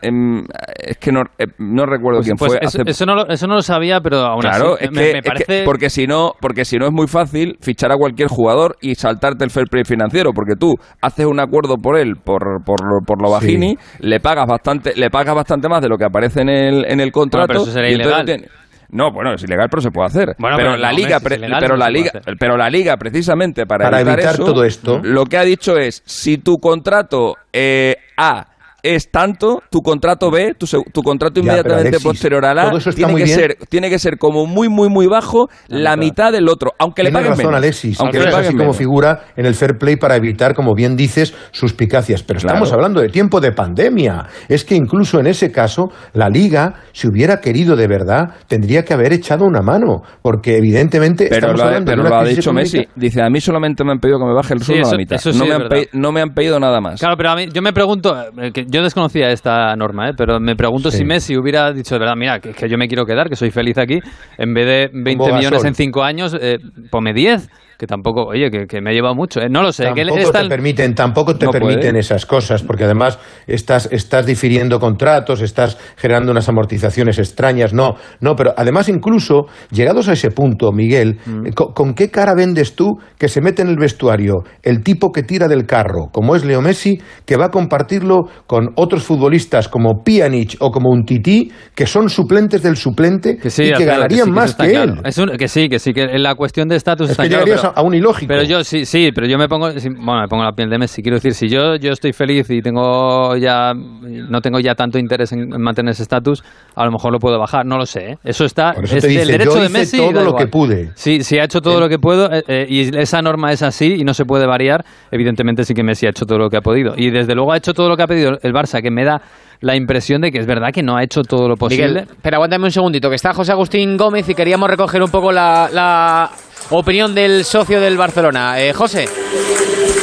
em, 0.02 0.44
es 0.78 0.98
que 0.98 1.10
no, 1.10 1.22
eh, 1.38 1.46
no 1.58 1.84
recuerdo 1.86 2.18
Pues, 2.20 2.26
quién 2.26 2.36
pues 2.36 2.52
fue 2.52 2.58
eso, 2.62 2.80
hace- 2.82 2.90
eso 2.90 3.06
no 3.06 3.14
lo, 3.16 3.28
eso 3.28 3.46
no 3.46 3.54
lo 3.54 3.62
sabía, 3.62 4.00
pero 4.00 4.18
aún 4.18 4.40
Claro, 4.42 4.74
así 4.74 4.84
es 4.84 4.90
me, 4.92 4.96
que, 4.96 5.12
me 5.12 5.18
es 5.18 5.24
que- 5.24 5.28
parece... 5.30 5.62
porque 5.64 5.90
si 5.90 6.06
no, 6.06 6.32
porque 6.40 6.64
si 6.64 6.76
no 6.76 6.86
es 6.86 6.92
muy 6.92 7.06
fácil 7.06 7.56
fichar 7.60 7.90
a 7.92 7.96
cualquier 7.96 8.28
jugador 8.28 8.76
y 8.80 8.94
saltarte 8.94 9.42
el 9.44 9.50
fair 9.50 9.66
play 9.68 9.84
financiero, 9.84 10.32
porque 10.34 10.54
tú 10.54 10.74
haces 11.00 11.26
un 11.26 11.40
acuerdo 11.40 11.76
por 11.76 11.98
él, 11.98 12.14
por, 12.22 12.62
por, 12.64 12.76
por 13.06 13.20
lo 13.22 13.28
Sí. 13.28 13.32
bajini, 13.32 13.78
le 14.00 14.20
pagas 14.20 14.46
bastante, 14.46 14.92
le 14.94 15.10
pagas 15.10 15.34
bastante 15.34 15.68
más 15.68 15.80
de 15.82 15.88
lo 15.88 15.96
que 15.96 16.04
aparece 16.04 16.42
en 16.42 16.50
el, 16.50 16.84
en 16.86 17.00
el 17.00 17.10
contrato. 17.10 17.48
pero 17.48 17.62
eso 17.62 17.72
sería 17.72 17.90
y 17.90 17.94
ilegal. 17.94 18.48
No, 18.90 19.10
bueno, 19.12 19.34
es 19.34 19.42
ilegal, 19.42 19.68
pero 19.70 19.80
se 19.82 19.90
puede 19.90 20.06
hacer. 20.06 20.34
Bueno, 20.38 20.56
pero, 20.56 20.70
pero 20.70 20.80
la 20.80 20.90
no, 20.90 20.96
liga, 20.96 21.18
ilegal, 21.24 21.58
pero 21.60 21.74
no 21.74 21.84
la 21.84 21.90
liga, 21.90 22.10
hacer. 22.14 22.36
pero 22.38 22.56
la 22.56 22.70
liga, 22.70 22.96
precisamente 22.96 23.66
para, 23.66 23.84
Para 23.86 24.00
evitar 24.00 24.34
eso, 24.34 24.44
todo 24.44 24.64
esto. 24.64 25.00
lo 25.02 25.24
que 25.26 25.38
ha 25.38 25.42
dicho 25.42 25.76
es 25.76 26.02
si 26.06 26.38
tu 26.38 26.58
contrato 26.58 27.34
eh, 27.52 27.96
A 28.16 28.46
es 28.94 29.10
tanto, 29.10 29.62
tu 29.70 29.80
contrato 29.82 30.30
B, 30.30 30.54
tu, 30.54 31.02
contrato 31.02 31.40
Ya, 31.40 31.42
inmediatamente 31.42 31.88
Alexis, 31.88 32.04
posterior 32.04 32.44
a 32.44 32.54
la 32.54 32.68
todo 32.68 32.78
eso 32.78 32.90
está 32.90 32.96
tiene 32.98 33.12
muy 33.12 33.20
que 33.22 33.24
bien. 33.26 33.38
ser 33.38 33.56
tiene 33.68 33.90
que 33.90 33.98
ser 33.98 34.18
como 34.18 34.46
muy 34.46 34.68
muy 34.68 34.88
muy 34.88 35.06
bajo 35.06 35.48
la, 35.68 35.96
mitad. 35.96 36.30
del 36.32 36.48
otro, 36.48 36.72
aunque 36.78 37.02
le 37.02 37.10
paguen 37.12 37.30
razón, 37.30 37.46
menos. 37.46 37.58
Alexis. 37.58 38.00
aunque 38.00 38.18
le 38.18 38.24
paguen 38.30 38.48
así 38.48 38.56
como 38.56 38.72
figura 38.72 39.24
en 39.36 39.46
el 39.46 39.54
fair 39.54 39.78
play 39.78 39.96
para 39.96 40.16
evitar, 40.16 40.54
como 40.54 40.74
bien 40.74 40.96
dices, 40.96 41.34
suspicacias. 41.52 42.22
Pero 42.22 42.40
Claro. 42.40 42.54
estamos 42.56 42.72
hablando 42.72 43.00
de 43.00 43.08
tiempo 43.08 43.40
de 43.40 43.52
pandemia. 43.52 44.26
Es 44.48 44.64
que 44.64 44.74
incluso 44.74 45.18
en 45.20 45.26
ese 45.26 45.50
caso, 45.50 45.90
la 46.12 46.28
liga, 46.28 46.74
si 46.92 47.08
hubiera 47.08 47.40
querido 47.40 47.76
de 47.76 47.86
verdad, 47.88 48.30
tendría 48.46 48.84
que 48.84 48.94
haber 48.94 49.12
echado 49.12 49.44
una 49.44 49.62
mano. 49.62 50.02
Porque 50.22 50.56
evidentemente. 50.56 51.26
Pero 51.28 51.36
estamos 51.52 51.58
lo, 51.58 51.62
ha, 51.64 51.66
hablando 51.68 51.90
de 51.90 51.92
pero 51.96 52.00
una 52.02 52.10
lo 52.10 52.16
ha 52.16 52.20
crisis 52.22 52.36
dicho 52.38 52.52
Messi. 52.52 52.86
Dice, 52.94 53.22
a 53.22 53.30
mí 53.30 53.40
solamente 53.40 53.84
me 53.84 53.92
han 53.92 53.98
pedido 53.98 54.18
que 54.18 54.24
me 54.26 54.34
baje 54.34 54.54
el 54.54 54.60
Sí, 54.60 54.66
sueldo 54.66 54.82
a 54.84 54.88
eso- 54.88 54.92
la 54.92 54.98
mitad. 54.98 55.16
eso 55.16 55.32
sí 55.32 55.38
no, 55.38 55.46
me 55.46 55.52
han 55.54 55.58
verdad. 55.62 55.76
pe- 55.76 55.88
no 55.92 56.12
me 56.12 56.20
han 56.20 56.30
pedido 56.34 56.60
nada 56.60 56.80
más. 56.80 57.00
Claro, 57.00 57.16
pero 57.16 57.30
a 57.30 57.36
mí, 57.36 57.48
yo 57.52 57.62
me 57.62 57.72
pregunto, 57.72 58.16
eh, 58.40 58.52
que 58.52 58.64
yo 58.68 58.75
desconocía 58.82 59.30
esta 59.30 59.74
norma, 59.76 60.08
¿eh? 60.10 60.12
pero 60.16 60.40
me 60.40 60.54
pregunto 60.56 60.90
Sí. 60.90 60.98
si 60.98 61.04
Messi 61.04 61.36
hubiera 61.36 61.72
dicho 61.72 61.94
de 61.94 61.98
verdad, 62.00 62.14
mira, 62.16 62.40
que, 62.40 62.52
que 62.52 62.68
yo 62.68 62.76
me 62.78 62.88
quiero 62.88 63.04
quedar, 63.04 63.28
que 63.28 63.36
soy 63.36 63.50
feliz 63.50 63.78
aquí, 63.78 63.98
en 64.38 64.54
vez 64.54 64.66
de 64.66 64.90
20 64.92 65.24
Gasol. 65.24 65.38
millones 65.38 65.64
en 65.64 65.74
5 65.74 66.02
años, 66.02 66.36
eh, 66.40 66.58
ponme 66.90 67.12
10, 67.12 67.48
que 67.78 67.86
tampoco, 67.86 68.24
oye, 68.26 68.50
que, 68.50 68.66
que 68.66 68.80
me 68.80 68.90
ha 68.90 68.92
llevado 68.92 69.14
mucho, 69.14 69.40
¿eh? 69.40 69.48
no 69.50 69.62
lo 69.62 69.72
sé. 69.72 69.84
que 69.94 70.02
Tampoco 70.04 70.18
está 70.20 70.38
te 70.38 70.44
en- 70.44 70.48
permiten, 70.50 70.94
tampoco 70.94 71.36
te 71.36 71.46
No 71.46 71.50
permiten 71.52 71.80
puede. 71.90 71.98
esas 72.00 72.24
cosas, 72.26 72.62
porque 72.62 72.84
además 72.84 73.18
estás, 73.46 73.88
estás 73.92 74.24
difiriendo 74.26 74.78
contratos, 74.80 75.40
estás 75.42 75.76
generando 75.96 76.32
unas 76.32 76.48
amortizaciones 76.48 77.18
extrañas. 77.18 77.72
No, 77.74 77.96
no, 78.20 78.34
pero 78.36 78.52
además 78.56 78.88
incluso, 78.88 79.46
llegados 79.70 80.08
a 80.08 80.12
ese 80.14 80.30
punto, 80.30 80.72
Miguel, 80.72 81.18
Mm. 81.26 81.50
¿con, 81.54 81.72
con 81.72 81.94
qué 81.94 82.10
cara 82.10 82.34
vendes 82.34 82.74
tú 82.76 82.96
que 83.18 83.28
se 83.28 83.40
mete 83.40 83.62
en 83.62 83.68
el 83.68 83.76
vestuario 83.76 84.34
el 84.62 84.82
tipo 84.82 85.10
que 85.12 85.22
tira 85.22 85.48
del 85.48 85.66
carro, 85.66 86.08
como 86.12 86.36
es 86.36 86.44
Leo 86.44 86.60
Messi, 86.62 86.98
que 87.24 87.36
va 87.36 87.46
a 87.46 87.50
compartirlo 87.50 88.24
con 88.46 88.68
otros 88.76 89.02
futbolistas 89.04 89.68
como 89.68 90.02
Pjanic 90.04 90.56
o 90.60 90.70
como 90.70 90.90
un 90.90 91.04
Tití, 91.04 91.50
que 91.74 91.86
son 91.86 92.08
suplentes 92.08 92.62
del 92.62 92.76
suplente 92.76 93.36
que 93.36 93.50
sí, 93.50 93.64
y 93.64 93.72
que 93.72 93.84
ganarían 93.84 94.26
sí, 94.26 94.30
más 94.30 94.54
que 94.54 94.70
claro. 94.70 94.92
él? 94.94 95.00
Es 95.04 95.18
un- 95.18 95.30
que 95.36 95.48
sí, 95.48 95.68
que 95.68 95.78
sí, 95.78 95.92
que 95.92 96.06
la 96.18 96.34
cuestión 96.34 96.68
de 96.68 96.76
estatus 96.76 97.06
Es 97.06 97.10
está 97.12 97.22
que 97.24 97.28
claro, 97.30 97.44
llegarías 97.66 97.72
pero- 97.74 97.78
a, 97.78 97.80
a 97.80 97.82
un 97.86 97.94
ilógico. 97.94 98.28
Pero 98.28 98.42
yo 98.44 98.64
sí, 98.64 98.84
sí, 98.84 99.10
pero 99.14 99.26
yo 99.26 99.38
me 99.38 99.48
pongo, 99.48 99.68
bueno, 99.70 100.20
me 100.22 100.28
pongo 100.28 100.44
la 100.44 100.52
piel 100.52 100.68
de 100.70 100.78
Messi. 100.78 101.02
Quiero 101.02 101.16
decir, 101.16 101.34
si 101.34 101.48
yo, 101.48 101.76
yo 101.76 101.92
estoy 101.92 102.12
feliz 102.12 102.48
y 102.50 102.60
tengo 102.62 103.36
ya, 103.36 103.72
no 103.74 104.40
tengo 104.40 104.58
ya 104.60 104.74
tanto 104.74 104.98
interés 104.98 105.32
en, 105.32 105.52
en 105.54 105.60
mantener 105.62 105.92
ese 105.92 106.02
estatus, 106.02 106.42
a 106.74 106.84
lo 106.84 106.92
mejor 106.92 107.12
lo 107.12 107.18
puedo 107.18 107.38
bajar. 107.38 107.64
No 107.66 107.76
lo 107.76 107.86
sé. 107.86 108.12
¿eh? 108.12 108.18
Eso 108.24 108.44
está, 108.44 108.72
Por 108.72 108.84
eso 108.84 108.96
es 108.96 109.02
te 109.02 109.08
dice, 109.08 109.26
derecho 109.26 109.50
yo 109.54 109.60
de 109.60 109.66
hice 109.66 109.78
Messi. 109.78 109.96
todo 109.98 110.24
lo 110.24 110.34
que 110.34 110.46
pude. 110.46 110.90
Sí, 110.94 111.22
sí 111.22 111.38
ha 111.38 111.44
hecho 111.44 111.60
todo 111.60 111.80
lo 111.80 111.88
que 111.88 111.98
puedo 111.98 112.32
eh, 112.32 112.42
eh, 112.48 112.66
y 112.68 112.96
esa 112.98 113.20
norma 113.22 113.52
es 113.52 113.62
así 113.62 113.94
y 113.98 114.04
no 114.04 114.14
se 114.14 114.24
puede 114.24 114.46
variar. 114.46 114.84
Evidentemente 115.10 115.64
sí 115.64 115.74
que 115.74 115.82
Messi 115.82 116.06
ha 116.06 116.10
hecho 116.10 116.24
todo 116.26 116.38
lo 116.38 116.48
que 116.50 116.56
ha 116.56 116.60
podido 116.62 116.94
y 116.96 117.10
desde 117.10 117.34
luego 117.34 117.52
ha 117.52 117.56
hecho 117.56 117.72
todo 117.72 117.88
lo 117.88 117.96
que 117.96 118.02
ha 118.02 118.06
pedido 118.06 118.32
el 118.42 118.52
Barça, 118.52 118.80
que 118.82 118.90
me 118.90 119.04
da 119.04 119.20
la 119.60 119.74
impresión 119.74 120.20
de 120.20 120.30
que 120.30 120.38
es 120.38 120.46
verdad 120.46 120.68
que 120.72 120.82
no 120.82 120.96
ha 120.96 121.02
hecho 121.02 121.22
todo 121.22 121.48
lo 121.48 121.54
posible. 121.56 121.88
Miguel, 121.88 122.06
pero 122.20 122.36
aguántame 122.36 122.64
un 122.66 122.70
segundito, 122.70 123.08
que 123.08 123.14
está 123.16 123.32
José 123.32 123.52
Agustín 123.52 123.96
Gómez 123.96 124.28
y 124.28 124.34
queríamos 124.34 124.68
recoger 124.68 125.02
un 125.02 125.10
poco 125.10 125.32
la, 125.32 125.70
la 125.72 126.30
opinión 126.70 127.14
del 127.14 127.44
socio 127.44 127.80
del 127.80 127.96
Barcelona. 127.96 128.60
Eh, 128.60 128.72
José. 128.72 129.08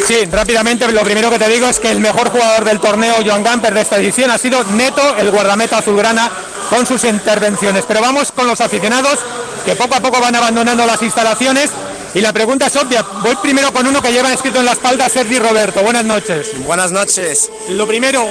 Sí, 0.08 0.26
rápidamente 0.32 0.92
lo 0.92 1.02
primero 1.02 1.30
que 1.30 1.40
te 1.40 1.48
digo 1.48 1.68
es 1.68 1.80
que 1.80 1.90
el 1.90 2.00
mejor 2.00 2.30
jugador 2.30 2.66
del 2.66 2.80
torneo, 2.80 3.16
Joan 3.26 3.44
Gamper, 3.44 3.74
de 3.74 3.82
esta 3.82 3.98
edición 3.98 4.32
ha 4.32 4.38
sido 4.38 4.64
Neto, 4.66 5.16
el 5.18 5.32
guardameta 5.32 5.78
azulgrana, 5.78 6.30
con 6.70 6.86
sus 6.86 7.04
intervenciones. 7.06 7.86
Pero 7.88 8.02
vamos 8.02 8.32
con 8.32 8.48
los 8.48 8.60
aficionados, 8.60 9.20
que 9.66 9.76
poco 9.76 9.96
a 9.96 10.02
poco 10.02 10.20
van 10.20 10.36
abandonando 10.36 10.86
las 10.86 11.02
instalaciones. 11.02 11.70
Y 12.14 12.22
la 12.22 12.32
pregunta 12.32 12.68
es 12.68 12.76
obvia. 12.76 13.04
Voy 13.24 13.36
primero 13.38 13.72
con 13.72 13.88
uno 13.88 14.02
que 14.02 14.12
lleva 14.12 14.32
escrito 14.32 14.60
en 14.60 14.66
la 14.66 14.74
espalda 14.74 15.10
Sergi 15.10 15.40
Roberto. 15.40 15.82
Buenas 15.82 16.06
noches. 16.06 16.52
Buenas 16.66 16.92
noches. 16.92 17.50
Lo 17.70 17.88
primero, 17.88 18.30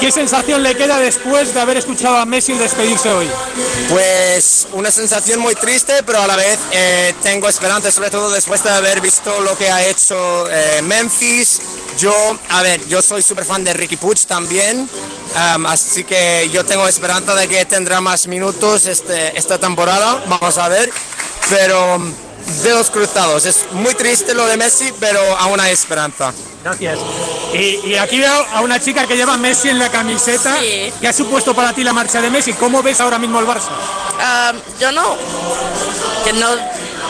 ¿qué 0.00 0.10
sensación 0.10 0.62
le 0.62 0.74
queda 0.74 0.98
después 0.98 1.54
de 1.54 1.60
haber 1.60 1.76
escuchado 1.76 2.16
a 2.16 2.26
Messi 2.26 2.52
despedirse 2.54 3.10
hoy? 3.10 3.28
Pues 3.88 4.68
una 4.72 4.90
sensación 4.90 5.40
muy 5.40 5.54
triste, 5.54 6.02
pero 6.04 6.20
a 6.20 6.26
la 6.26 6.36
vez 6.36 6.58
eh, 6.72 7.14
tengo 7.22 7.48
esperanza, 7.48 7.90
sobre 7.90 8.10
todo 8.10 8.30
después 8.30 8.62
de 8.62 8.70
haber 8.70 9.00
visto 9.00 9.40
lo 9.40 9.56
que 9.56 9.70
ha 9.70 9.84
hecho 9.86 10.50
eh, 10.50 10.82
Memphis. 10.82 11.60
Yo, 11.98 12.12
a 12.50 12.62
ver, 12.62 12.86
yo 12.88 13.00
soy 13.00 13.22
súper 13.22 13.44
fan 13.44 13.64
de 13.64 13.72
Ricky 13.72 13.96
Puig 13.96 14.26
también, 14.26 14.86
am, 15.34 15.64
así 15.64 16.04
que 16.04 16.50
yo 16.52 16.62
tengo 16.62 16.86
esperanza 16.86 17.34
de 17.34 17.48
que 17.48 17.64
tendrá 17.64 18.02
más 18.02 18.26
minutos 18.26 18.84
este, 18.84 19.38
esta 19.38 19.58
temporada, 19.58 20.22
vamos 20.26 20.58
a 20.58 20.68
ver, 20.68 20.92
pero 21.48 21.98
mm, 22.46 22.62
dedos 22.62 22.90
cruzados. 22.90 23.44
Es 23.44 23.66
muy 23.72 23.94
triste 23.94 24.34
lo 24.34 24.46
de 24.46 24.56
Messi, 24.56 24.92
pero 25.00 25.20
aún 25.38 25.60
hay 25.60 25.72
esperanza. 25.72 26.32
Gracias. 26.64 26.98
Y, 27.52 27.86
y 27.86 27.94
aquí 27.96 28.18
veo 28.18 28.46
a 28.52 28.60
una 28.60 28.80
chica 28.80 29.06
que 29.06 29.16
lleva 29.16 29.36
Messi 29.36 29.68
en 29.68 29.78
la 29.78 29.88
camiseta. 29.90 30.56
Sí. 30.60 30.92
¿Qué 31.00 31.08
ha 31.08 31.12
supuesto 31.12 31.54
para 31.54 31.72
ti 31.72 31.84
la 31.84 31.92
marcha 31.92 32.20
de 32.20 32.30
Messi? 32.30 32.52
¿Cómo 32.54 32.82
ves 32.82 33.00
ahora 33.00 33.18
mismo 33.18 33.38
el 33.38 33.46
Barça? 33.46 33.68
Ah, 34.20 34.52
yo 34.80 34.90
no. 34.92 35.16
Que 36.24 36.32
no. 36.32 36.48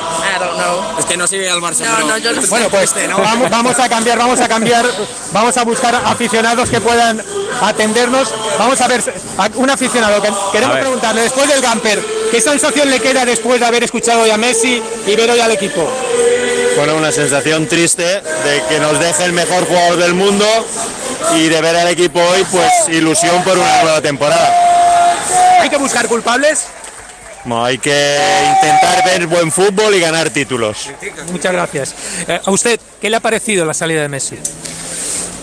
I 0.07 0.39
don't 0.39 0.57
know. 0.59 0.99
Es 0.99 1.05
que 1.05 1.17
no 1.17 1.27
sigue 1.27 1.49
al 1.51 1.61
Barça. 1.61 1.81
No, 1.85 1.97
pero- 1.97 2.07
no, 2.09 2.19
yo 2.19 2.33
no 2.33 2.43
sé. 2.43 2.49
Bueno, 2.49 2.69
pues 2.71 2.95
vamos, 3.17 3.51
vamos 3.51 3.79
a 3.79 3.89
cambiar, 3.89 4.19
vamos 4.19 4.41
a 4.41 4.49
cambiar, 4.49 4.85
vamos 5.33 5.57
a 5.57 5.65
buscar 5.65 5.95
aficionados 6.05 6.69
que 6.71 6.81
puedan 6.81 7.23
atendernos. 7.63 8.33
Vamos 8.59 8.81
a 8.81 8.89
ver, 8.89 9.03
a- 9.39 9.51
un 9.55 9.71
aficionado 9.71 10.21
que 10.23 10.31
queremos 10.53 10.77
preguntarle, 10.79 11.23
después 11.23 11.49
del 11.49 11.61
Gamper, 11.61 12.05
¿qué 12.31 12.41
sensación 12.41 12.91
le 12.91 13.01
queda 13.01 13.25
después 13.25 13.61
de 13.61 13.67
haber 13.67 13.85
escuchado 13.85 14.23
hoy 14.23 14.31
a 14.31 14.37
Messi 14.37 14.83
y 15.07 15.17
ver 15.17 15.31
hoy 15.31 15.41
al 15.41 15.51
equipo? 15.53 15.89
Bueno, 16.77 16.97
una 16.97 17.11
sensación 17.11 17.67
triste 17.69 18.03
de 18.05 18.63
que 18.69 18.79
nos 18.81 18.99
deje 19.01 19.25
el 19.25 19.33
mejor 19.33 19.67
jugador 19.67 19.97
del 19.97 20.13
mundo 20.15 20.45
y 21.35 21.49
de 21.49 21.61
ver 21.63 21.75
al 21.77 21.89
equipo 21.89 22.21
hoy, 22.21 22.45
pues 22.51 22.71
ilusión 22.89 23.43
por 23.45 23.57
una 23.57 23.83
nueva 23.83 24.01
temporada. 24.03 24.53
¿Hay 25.61 25.71
que 25.71 25.79
buscar 25.79 26.07
culpables? 26.07 26.65
No, 27.47 27.65
hay 27.65 27.79
que 27.79 28.19
intentar 28.57 29.05
ver 29.05 29.27
buen 29.29 29.53
fútbol 29.53 29.95
y 29.95 30.01
ganar 30.01 30.31
títulos. 30.31 30.91
Muchas 31.31 31.53
gracias. 31.53 31.95
Eh, 32.27 32.41
¿A 32.45 32.51
usted 32.51 32.81
qué 33.01 33.09
le 33.09 33.17
ha 33.17 33.21
parecido 33.21 33.65
la 33.65 33.75
salida 33.75 34.03
de 34.03 34.09
Messi? 34.09 34.37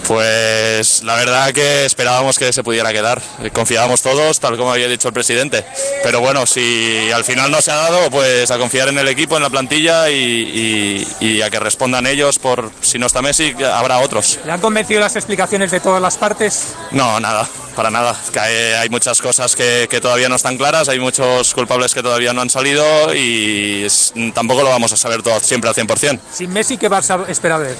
Pues 0.07 1.01
la 1.03 1.15
verdad 1.15 1.51
que 1.53 1.85
esperábamos 1.85 2.37
que 2.37 2.51
se 2.53 2.63
pudiera 2.63 2.91
quedar. 2.91 3.21
Confiábamos 3.53 4.01
todos, 4.01 4.39
tal 4.39 4.57
como 4.57 4.71
había 4.71 4.87
dicho 4.87 5.07
el 5.07 5.13
presidente. 5.13 5.65
Pero 6.03 6.19
bueno, 6.19 6.45
si 6.45 7.09
al 7.11 7.23
final 7.23 7.49
no 7.51 7.61
se 7.61 7.71
ha 7.71 7.75
dado, 7.75 8.09
pues 8.11 8.51
a 8.51 8.57
confiar 8.57 8.89
en 8.89 8.97
el 8.99 9.07
equipo, 9.07 9.37
en 9.37 9.43
la 9.43 9.49
plantilla 9.49 10.09
y, 10.09 11.07
y- 11.19 11.25
y 11.25 11.41
a 11.41 11.49
que 11.49 11.59
respondan 11.59 12.05
ellos 12.05 12.37
por 12.39 12.71
si 12.81 12.99
no 12.99 13.05
está 13.07 13.21
Messi, 13.21 13.53
habrá 13.63 13.99
otros. 13.99 14.39
¿Le 14.45 14.51
han 14.51 14.59
convencido 14.61 14.99
las 14.99 15.15
explicaciones 15.15 15.71
de 15.71 15.79
todas 15.79 16.01
las 16.01 16.17
partes? 16.17 16.73
No, 16.91 17.19
nada, 17.19 17.47
para 17.75 17.89
nada. 17.89 18.15
Que 18.31 18.39
hay, 18.39 18.55
hay 18.73 18.89
muchas 18.89 19.21
cosas 19.21 19.55
que, 19.55 19.87
que 19.89 20.01
todavía 20.01 20.29
no 20.29 20.35
están 20.35 20.57
claras, 20.57 20.89
hay 20.89 20.99
muchos 20.99 21.53
culpables 21.53 21.93
que 21.93 22.03
todavía 22.03 22.33
no 22.33 22.41
han 22.41 22.49
salido 22.49 23.13
y 23.13 23.83
es- 23.85 24.13
tampoco 24.33 24.63
lo 24.63 24.69
vamos 24.69 24.91
a 24.91 24.97
saber 24.97 25.21
todo 25.23 25.39
siempre 25.39 25.69
al 25.69 25.75
100%. 25.75 26.19
Sin 26.33 26.51
Messi, 26.51 26.77
¿qué 26.77 26.89
Barça 26.89 27.25
espera 27.29 27.57
ver? 27.57 27.75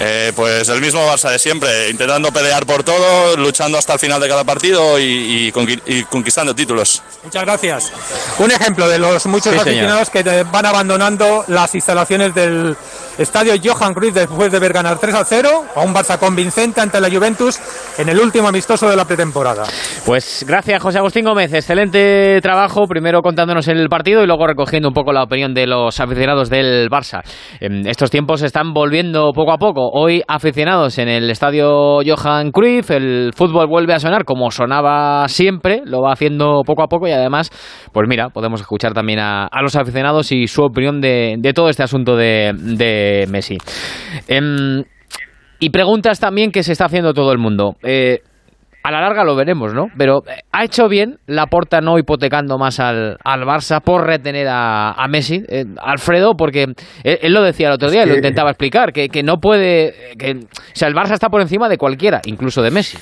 Eh, 0.00 0.32
pues 0.36 0.68
el 0.68 0.80
mismo 0.80 1.00
Barça 1.06 1.28
de 1.30 1.38
siempre, 1.40 1.90
intentando 1.90 2.30
pelear 2.30 2.64
por 2.64 2.84
todo, 2.84 3.36
luchando 3.36 3.78
hasta 3.78 3.94
el 3.94 3.98
final 3.98 4.20
de 4.20 4.28
cada 4.28 4.44
partido 4.44 4.96
y, 4.98 5.02
y 5.48 5.52
conqui- 5.52 5.82
y 5.86 6.04
conquistando 6.04 6.54
títulos. 6.54 7.02
Muchas 7.24 7.42
gracias. 7.44 7.92
Un 8.38 8.50
ejemplo 8.52 8.88
de 8.88 8.98
los 8.98 9.26
muchos 9.26 9.46
Sí, 9.52 9.58
señor. 9.58 9.68
aficionados 9.68 10.10
que 10.10 10.22
te- 10.22 10.44
van 10.44 10.66
abandonando 10.66 11.44
las 11.48 11.74
instalaciones 11.74 12.32
del 12.32 12.76
estadio 13.18 13.54
Johan 13.62 13.94
Cruyff 13.94 14.14
después 14.14 14.52
de 14.52 14.58
ver 14.58 14.72
ganar 14.72 14.98
3 14.98 15.14
a 15.14 15.24
0 15.24 15.48
a 15.74 15.80
un 15.80 15.92
Barça 15.92 16.18
convincente 16.18 16.80
ante 16.80 17.00
la 17.00 17.10
Juventus 17.10 17.58
en 17.98 18.08
el 18.08 18.18
último 18.20 18.48
amistoso 18.48 18.88
de 18.88 18.94
la 18.94 19.04
pretemporada. 19.04 19.64
Pues 20.06 20.44
gracias, 20.46 20.80
José 20.80 20.98
Agustín 20.98 21.24
Gómez. 21.24 21.52
Excelente 21.52 22.38
trabajo. 22.40 22.86
Primero 22.86 23.20
contándonos 23.20 23.66
el 23.68 23.88
partido 23.88 24.22
y 24.22 24.26
luego 24.26 24.46
recogiendo 24.46 24.88
un 24.88 24.94
poco 24.94 25.12
la 25.12 25.24
opinión 25.24 25.52
de 25.52 25.66
los 25.66 25.98
aficionados 25.98 26.48
del 26.48 26.88
Barça. 26.88 27.22
En 27.60 27.88
estos 27.88 28.10
tiempos 28.10 28.42
están 28.42 28.72
volviendo 28.72 29.32
poco 29.32 29.52
a 29.52 29.58
poco. 29.58 29.90
Hoy 29.92 30.22
aficionados 30.28 30.98
en 30.98 31.08
el 31.08 31.28
estadio 31.30 32.00
Johan 32.06 32.52
Cruyff. 32.52 32.90
El 32.90 33.32
fútbol 33.34 33.66
vuelve 33.66 33.94
a 33.94 33.98
sonar 33.98 34.24
como 34.24 34.50
sonaba 34.50 35.26
siempre. 35.28 35.82
Lo 35.84 36.02
va 36.02 36.12
haciendo 36.12 36.62
poco 36.64 36.82
a 36.84 36.86
poco 36.86 37.08
y 37.08 37.12
además, 37.12 37.50
pues 37.92 38.06
mira, 38.08 38.28
podemos 38.28 38.60
escuchar 38.60 38.94
también 38.94 39.18
a, 39.18 39.48
los 39.60 39.74
aficionados 39.74 40.30
y 40.30 40.46
su 40.46 40.62
opinión 40.62 41.00
de, 41.00 41.52
todo 41.54 41.68
este 41.68 41.82
asunto 41.82 42.16
de 42.16 42.52
Messi. 43.28 43.58
Em, 44.26 44.84
y 45.60 45.70
preguntas 45.70 46.20
también 46.20 46.50
que 46.50 46.62
se 46.62 46.72
está 46.72 46.86
haciendo 46.86 47.12
todo 47.12 47.32
el 47.32 47.38
mundo. 47.38 47.76
Eh, 47.82 48.20
a 48.84 48.90
la 48.90 49.00
larga 49.00 49.24
lo 49.24 49.34
veremos, 49.34 49.74
¿no? 49.74 49.88
Pero 49.98 50.22
eh, 50.26 50.40
¿ha 50.52 50.64
hecho 50.64 50.88
bien 50.88 51.18
la 51.26 51.46
porta 51.46 51.80
no 51.80 51.98
hipotecando 51.98 52.58
más 52.58 52.80
al, 52.80 53.18
al 53.24 53.40
Barça 53.42 53.82
por 53.82 54.06
retener 54.06 54.46
a, 54.48 54.92
a 54.92 55.08
Messi? 55.08 55.42
Eh, 55.48 55.64
Alfredo, 55.82 56.34
porque 56.36 56.62
él, 56.62 57.18
él 57.22 57.32
lo 57.32 57.42
decía 57.42 57.68
el 57.68 57.74
otro 57.74 57.90
día, 57.90 58.04
Es 58.04 58.08
lo 58.08 58.14
intentaba 58.14 58.50
explicar, 58.50 58.92
que, 58.92 59.08
que 59.08 59.22
no 59.22 59.38
puede... 59.38 60.14
Que, 60.16 60.32
o 60.32 60.74
sea, 60.74 60.88
el 60.88 60.94
Barça 60.94 61.12
está 61.12 61.28
por 61.28 61.40
encima 61.40 61.68
de 61.68 61.76
cualquiera, 61.76 62.20
incluso 62.24 62.62
de 62.62 62.70
Messi. 62.70 62.98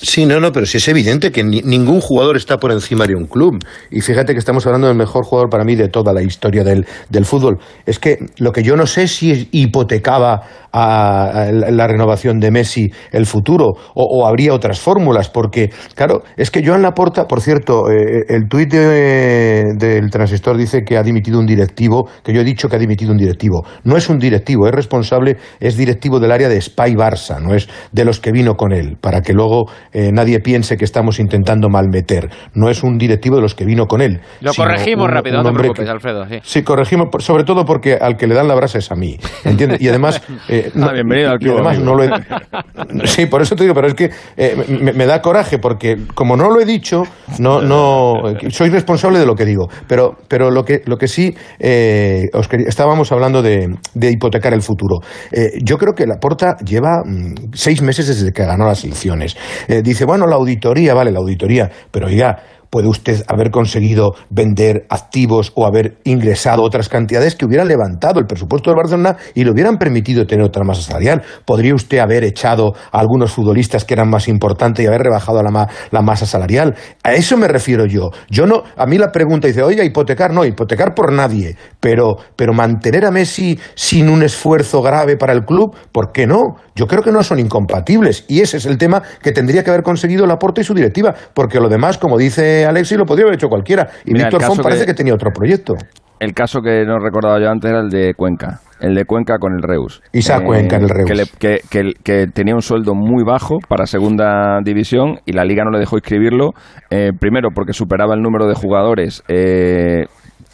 Sí, 0.00 0.26
no, 0.26 0.38
no, 0.38 0.52
pero 0.52 0.64
sí 0.64 0.76
es 0.76 0.86
evidente 0.86 1.32
que 1.32 1.42
ni- 1.42 1.60
ningún 1.62 2.00
jugador 2.00 2.36
está 2.36 2.58
por 2.58 2.70
encima 2.70 3.04
de 3.06 3.16
un 3.16 3.26
club. 3.26 3.58
Y 3.90 4.00
fíjate 4.00 4.32
que 4.32 4.38
estamos 4.38 4.64
hablando 4.64 4.86
del 4.86 4.96
mejor 4.96 5.24
jugador 5.24 5.50
para 5.50 5.64
mí 5.64 5.74
de 5.74 5.88
toda 5.88 6.12
la 6.12 6.22
historia 6.22 6.62
del, 6.62 6.86
del 7.08 7.24
fútbol. 7.24 7.58
Es 7.84 7.98
que 7.98 8.18
lo 8.38 8.52
que 8.52 8.62
yo 8.62 8.76
no 8.76 8.86
sé 8.86 9.08
si 9.08 9.48
hipotecaba 9.50 10.42
a, 10.72 11.50
la 11.52 11.86
renovación 11.88 12.38
de 12.38 12.50
Messi 12.52 12.90
el 13.10 13.26
futuro 13.26 13.72
o, 13.94 14.26
habría 14.28 14.52
otras 14.54 14.78
fórmulas, 14.78 15.30
porque, 15.30 15.70
claro, 15.96 16.22
es 16.36 16.50
que 16.52 16.64
Joan 16.64 16.82
Laporta, 16.82 17.24
por 17.26 17.40
cierto, 17.40 17.90
eh, 17.90 18.24
el 18.28 18.46
tuit 18.48 18.70
de- 18.70 19.74
del 19.76 20.10
transistor 20.10 20.56
dice 20.56 20.82
que 20.84 20.96
ha 20.96 21.02
dimitido 21.02 21.40
un 21.40 21.46
directivo, 21.46 22.08
que 22.22 22.32
yo 22.32 22.42
he 22.42 22.44
dicho 22.44 22.68
que 22.68 22.76
ha 22.76 22.78
dimitido 22.78 23.10
un 23.10 23.18
directivo. 23.18 23.64
No 23.82 23.96
es 23.96 24.08
un 24.08 24.18
directivo, 24.20 24.68
es 24.68 24.74
responsable, 24.74 25.38
es 25.58 25.76
directivo 25.76 26.20
del 26.20 26.30
área 26.30 26.48
de 26.48 26.60
Spy 26.60 26.94
Barça, 26.94 27.40
no 27.40 27.54
es 27.54 27.68
de 27.90 28.04
los 28.04 28.20
que 28.20 28.30
vino 28.30 28.54
con 28.54 28.72
él, 28.72 28.96
para 29.00 29.22
que 29.22 29.32
luego 29.32 29.66
eh, 29.92 30.10
nadie 30.12 30.40
piense 30.40 30.76
que 30.76 30.84
estamos 30.84 31.18
intentando 31.20 31.68
malmeter. 31.68 32.30
No 32.54 32.68
es 32.70 32.82
un 32.82 32.98
directivo 32.98 33.36
de 33.36 33.42
los 33.42 33.54
que 33.54 33.64
vino 33.64 33.86
con 33.86 34.00
él. 34.00 34.20
Lo 34.40 34.52
corregimos 34.54 35.06
un- 35.06 35.12
rápido, 35.12 35.38
un 35.38 35.44
no 35.44 35.50
te 35.52 35.58
preocupes, 35.58 35.84
que- 35.84 35.90
Alfredo. 35.90 36.26
sí. 36.28 36.38
Sí, 36.42 36.62
corregimos, 36.62 37.08
sobre 37.24 37.44
todo 37.44 37.64
porque 37.64 37.94
al 37.94 38.16
que 38.16 38.26
le 38.26 38.34
dan 38.34 38.48
la 38.48 38.54
brasa 38.54 38.78
es 38.78 38.90
a 38.90 38.94
mí, 38.94 39.18
¿entiendes? 39.44 39.80
Y 39.80 39.88
además... 39.88 40.22
eh, 40.48 40.70
no- 40.74 40.86
Ah, 40.88 40.92
bienvenido 40.92 41.30
al 41.30 41.36
y 41.36 41.38
club, 41.44 41.54
además 41.56 41.78
no 41.80 41.94
lo 41.94 42.04
he- 42.04 43.06
Sí, 43.06 43.26
por 43.26 43.42
eso 43.42 43.54
te 43.56 43.64
digo, 43.64 43.74
pero 43.74 43.88
es 43.88 43.94
que 43.94 44.10
eh, 44.36 44.78
me, 44.80 44.92
me 44.92 45.06
da 45.06 45.20
coraje 45.20 45.58
porque 45.58 45.96
como 46.14 46.36
no 46.36 46.50
lo 46.50 46.60
he 46.60 46.64
dicho, 46.64 47.02
no, 47.38 47.60
no 47.62 48.14
soy 48.50 48.70
responsable 48.70 49.18
de 49.18 49.26
lo 49.26 49.34
que 49.34 49.44
digo. 49.44 49.68
Pero, 49.86 50.16
pero 50.28 50.50
lo 50.50 50.64
que, 50.64 50.82
lo 50.86 50.96
que 50.96 51.08
sí 51.08 51.34
eh, 51.58 52.28
os 52.32 52.48
quería- 52.48 52.68
estábamos 52.68 53.10
hablando 53.12 53.42
de, 53.42 53.76
de 53.94 54.10
hipotecar 54.10 54.52
el 54.54 54.62
futuro. 54.62 54.98
Eh, 55.32 55.58
yo 55.62 55.76
creo 55.78 55.92
que 55.94 56.06
Laporta 56.06 56.56
lleva 56.64 57.02
mm, 57.04 57.50
seis 57.52 57.82
meses 57.82 58.06
desde 58.06 58.32
que 58.32 58.44
ganó 58.44 58.66
las 58.66 58.84
elecciones. 58.84 59.36
Eh, 59.68 59.77
dice, 59.82 60.04
bueno, 60.04 60.26
la 60.26 60.36
auditoría, 60.36 60.94
vale, 60.94 61.10
la 61.12 61.18
auditoría, 61.18 61.70
pero 61.90 62.06
oiga, 62.06 62.42
puede 62.70 62.88
usted 62.88 63.22
haber 63.28 63.50
conseguido 63.50 64.14
vender 64.30 64.86
activos 64.90 65.52
o 65.54 65.66
haber 65.66 65.98
ingresado 66.04 66.62
otras 66.62 66.88
cantidades 66.88 67.34
que 67.34 67.46
hubieran 67.46 67.68
levantado 67.68 68.20
el 68.20 68.26
presupuesto 68.26 68.70
del 68.70 68.76
Barcelona 68.76 69.16
y 69.34 69.44
le 69.44 69.50
hubieran 69.50 69.76
permitido 69.78 70.26
tener 70.26 70.44
otra 70.44 70.64
masa 70.64 70.82
salarial. 70.82 71.22
Podría 71.44 71.74
usted 71.74 71.98
haber 71.98 72.24
echado 72.24 72.74
a 72.92 72.98
algunos 73.00 73.32
futbolistas 73.32 73.84
que 73.84 73.94
eran 73.94 74.10
más 74.10 74.28
importantes 74.28 74.84
y 74.84 74.88
haber 74.88 75.02
rebajado 75.02 75.42
la, 75.42 75.50
ma- 75.50 75.68
la 75.90 76.02
masa 76.02 76.26
salarial. 76.26 76.74
A 77.02 77.14
eso 77.14 77.36
me 77.36 77.48
refiero 77.48 77.86
yo. 77.86 78.10
Yo 78.30 78.46
no, 78.46 78.62
a 78.76 78.86
mí 78.86 78.98
la 78.98 79.10
pregunta 79.12 79.46
dice, 79.48 79.62
oiga, 79.62 79.84
hipotecar, 79.84 80.32
no, 80.32 80.44
hipotecar 80.44 80.94
por 80.94 81.12
nadie, 81.12 81.56
pero, 81.80 82.16
pero 82.36 82.52
mantener 82.52 83.04
a 83.06 83.10
Messi 83.10 83.58
sin 83.74 84.08
un 84.08 84.22
esfuerzo 84.22 84.82
grave 84.82 85.16
para 85.16 85.32
el 85.32 85.44
club, 85.44 85.74
¿por 85.92 86.12
qué 86.12 86.26
no? 86.26 86.56
Yo 86.74 86.86
creo 86.86 87.02
que 87.02 87.10
no 87.12 87.22
son 87.22 87.38
incompatibles 87.38 88.24
y 88.28 88.40
ese 88.40 88.58
es 88.58 88.66
el 88.66 88.78
tema 88.78 89.02
que 89.22 89.32
tendría 89.32 89.64
que 89.64 89.70
haber 89.70 89.82
conseguido 89.82 90.26
Laporta 90.26 90.60
y 90.60 90.64
su 90.64 90.74
directiva, 90.74 91.14
porque 91.34 91.60
lo 91.60 91.68
demás, 91.68 91.98
como 91.98 92.16
dice 92.16 92.57
Alexi, 92.64 92.96
lo 92.96 93.04
podría 93.04 93.24
haber 93.24 93.34
hecho 93.36 93.48
cualquiera. 93.48 93.88
Y 94.04 94.12
Mira, 94.12 94.26
Víctor 94.26 94.42
Font 94.44 94.62
parece 94.62 94.80
que- 94.82 94.86
que 94.92 94.94
tenía 94.94 95.14
otro 95.14 95.30
proyecto. 95.30 95.74
El 96.20 96.34
caso 96.34 96.60
que 96.60 96.84
no 96.84 96.98
recordaba 96.98 97.38
yo 97.40 97.48
antes 97.48 97.70
era 97.70 97.80
el 97.80 97.90
de 97.90 98.12
Cuenca. 98.14 98.60
El 98.80 98.94
de 98.94 99.04
Cuenca 99.04 99.38
con 99.38 99.54
el 99.54 99.62
Reus. 99.62 100.00
Eh, 100.12 100.18
Isaac 100.18 100.44
Cuenca 100.44 100.76
en 100.76 100.82
el 100.82 100.88
Reus. 100.88 101.08
Que, 101.08 101.14
le- 101.14 101.26
que- 101.38 101.60
que- 101.70 101.92
que 102.02 102.26
tenía 102.32 102.54
un 102.54 102.62
sueldo 102.62 102.94
muy 102.94 103.22
bajo 103.24 103.58
para 103.68 103.86
segunda 103.86 104.58
división 104.64 105.20
y 105.26 105.32
la 105.32 105.44
liga 105.44 105.64
no 105.64 105.70
le 105.70 105.78
dejó 105.78 105.96
inscribirlo. 105.96 106.52
eh, 106.90 107.10
primero 107.18 107.50
porque 107.54 107.72
superaba 107.72 108.14
el 108.14 108.22
número 108.22 108.46
de 108.48 108.54
jugadores. 108.54 109.22
eh, 109.28 110.06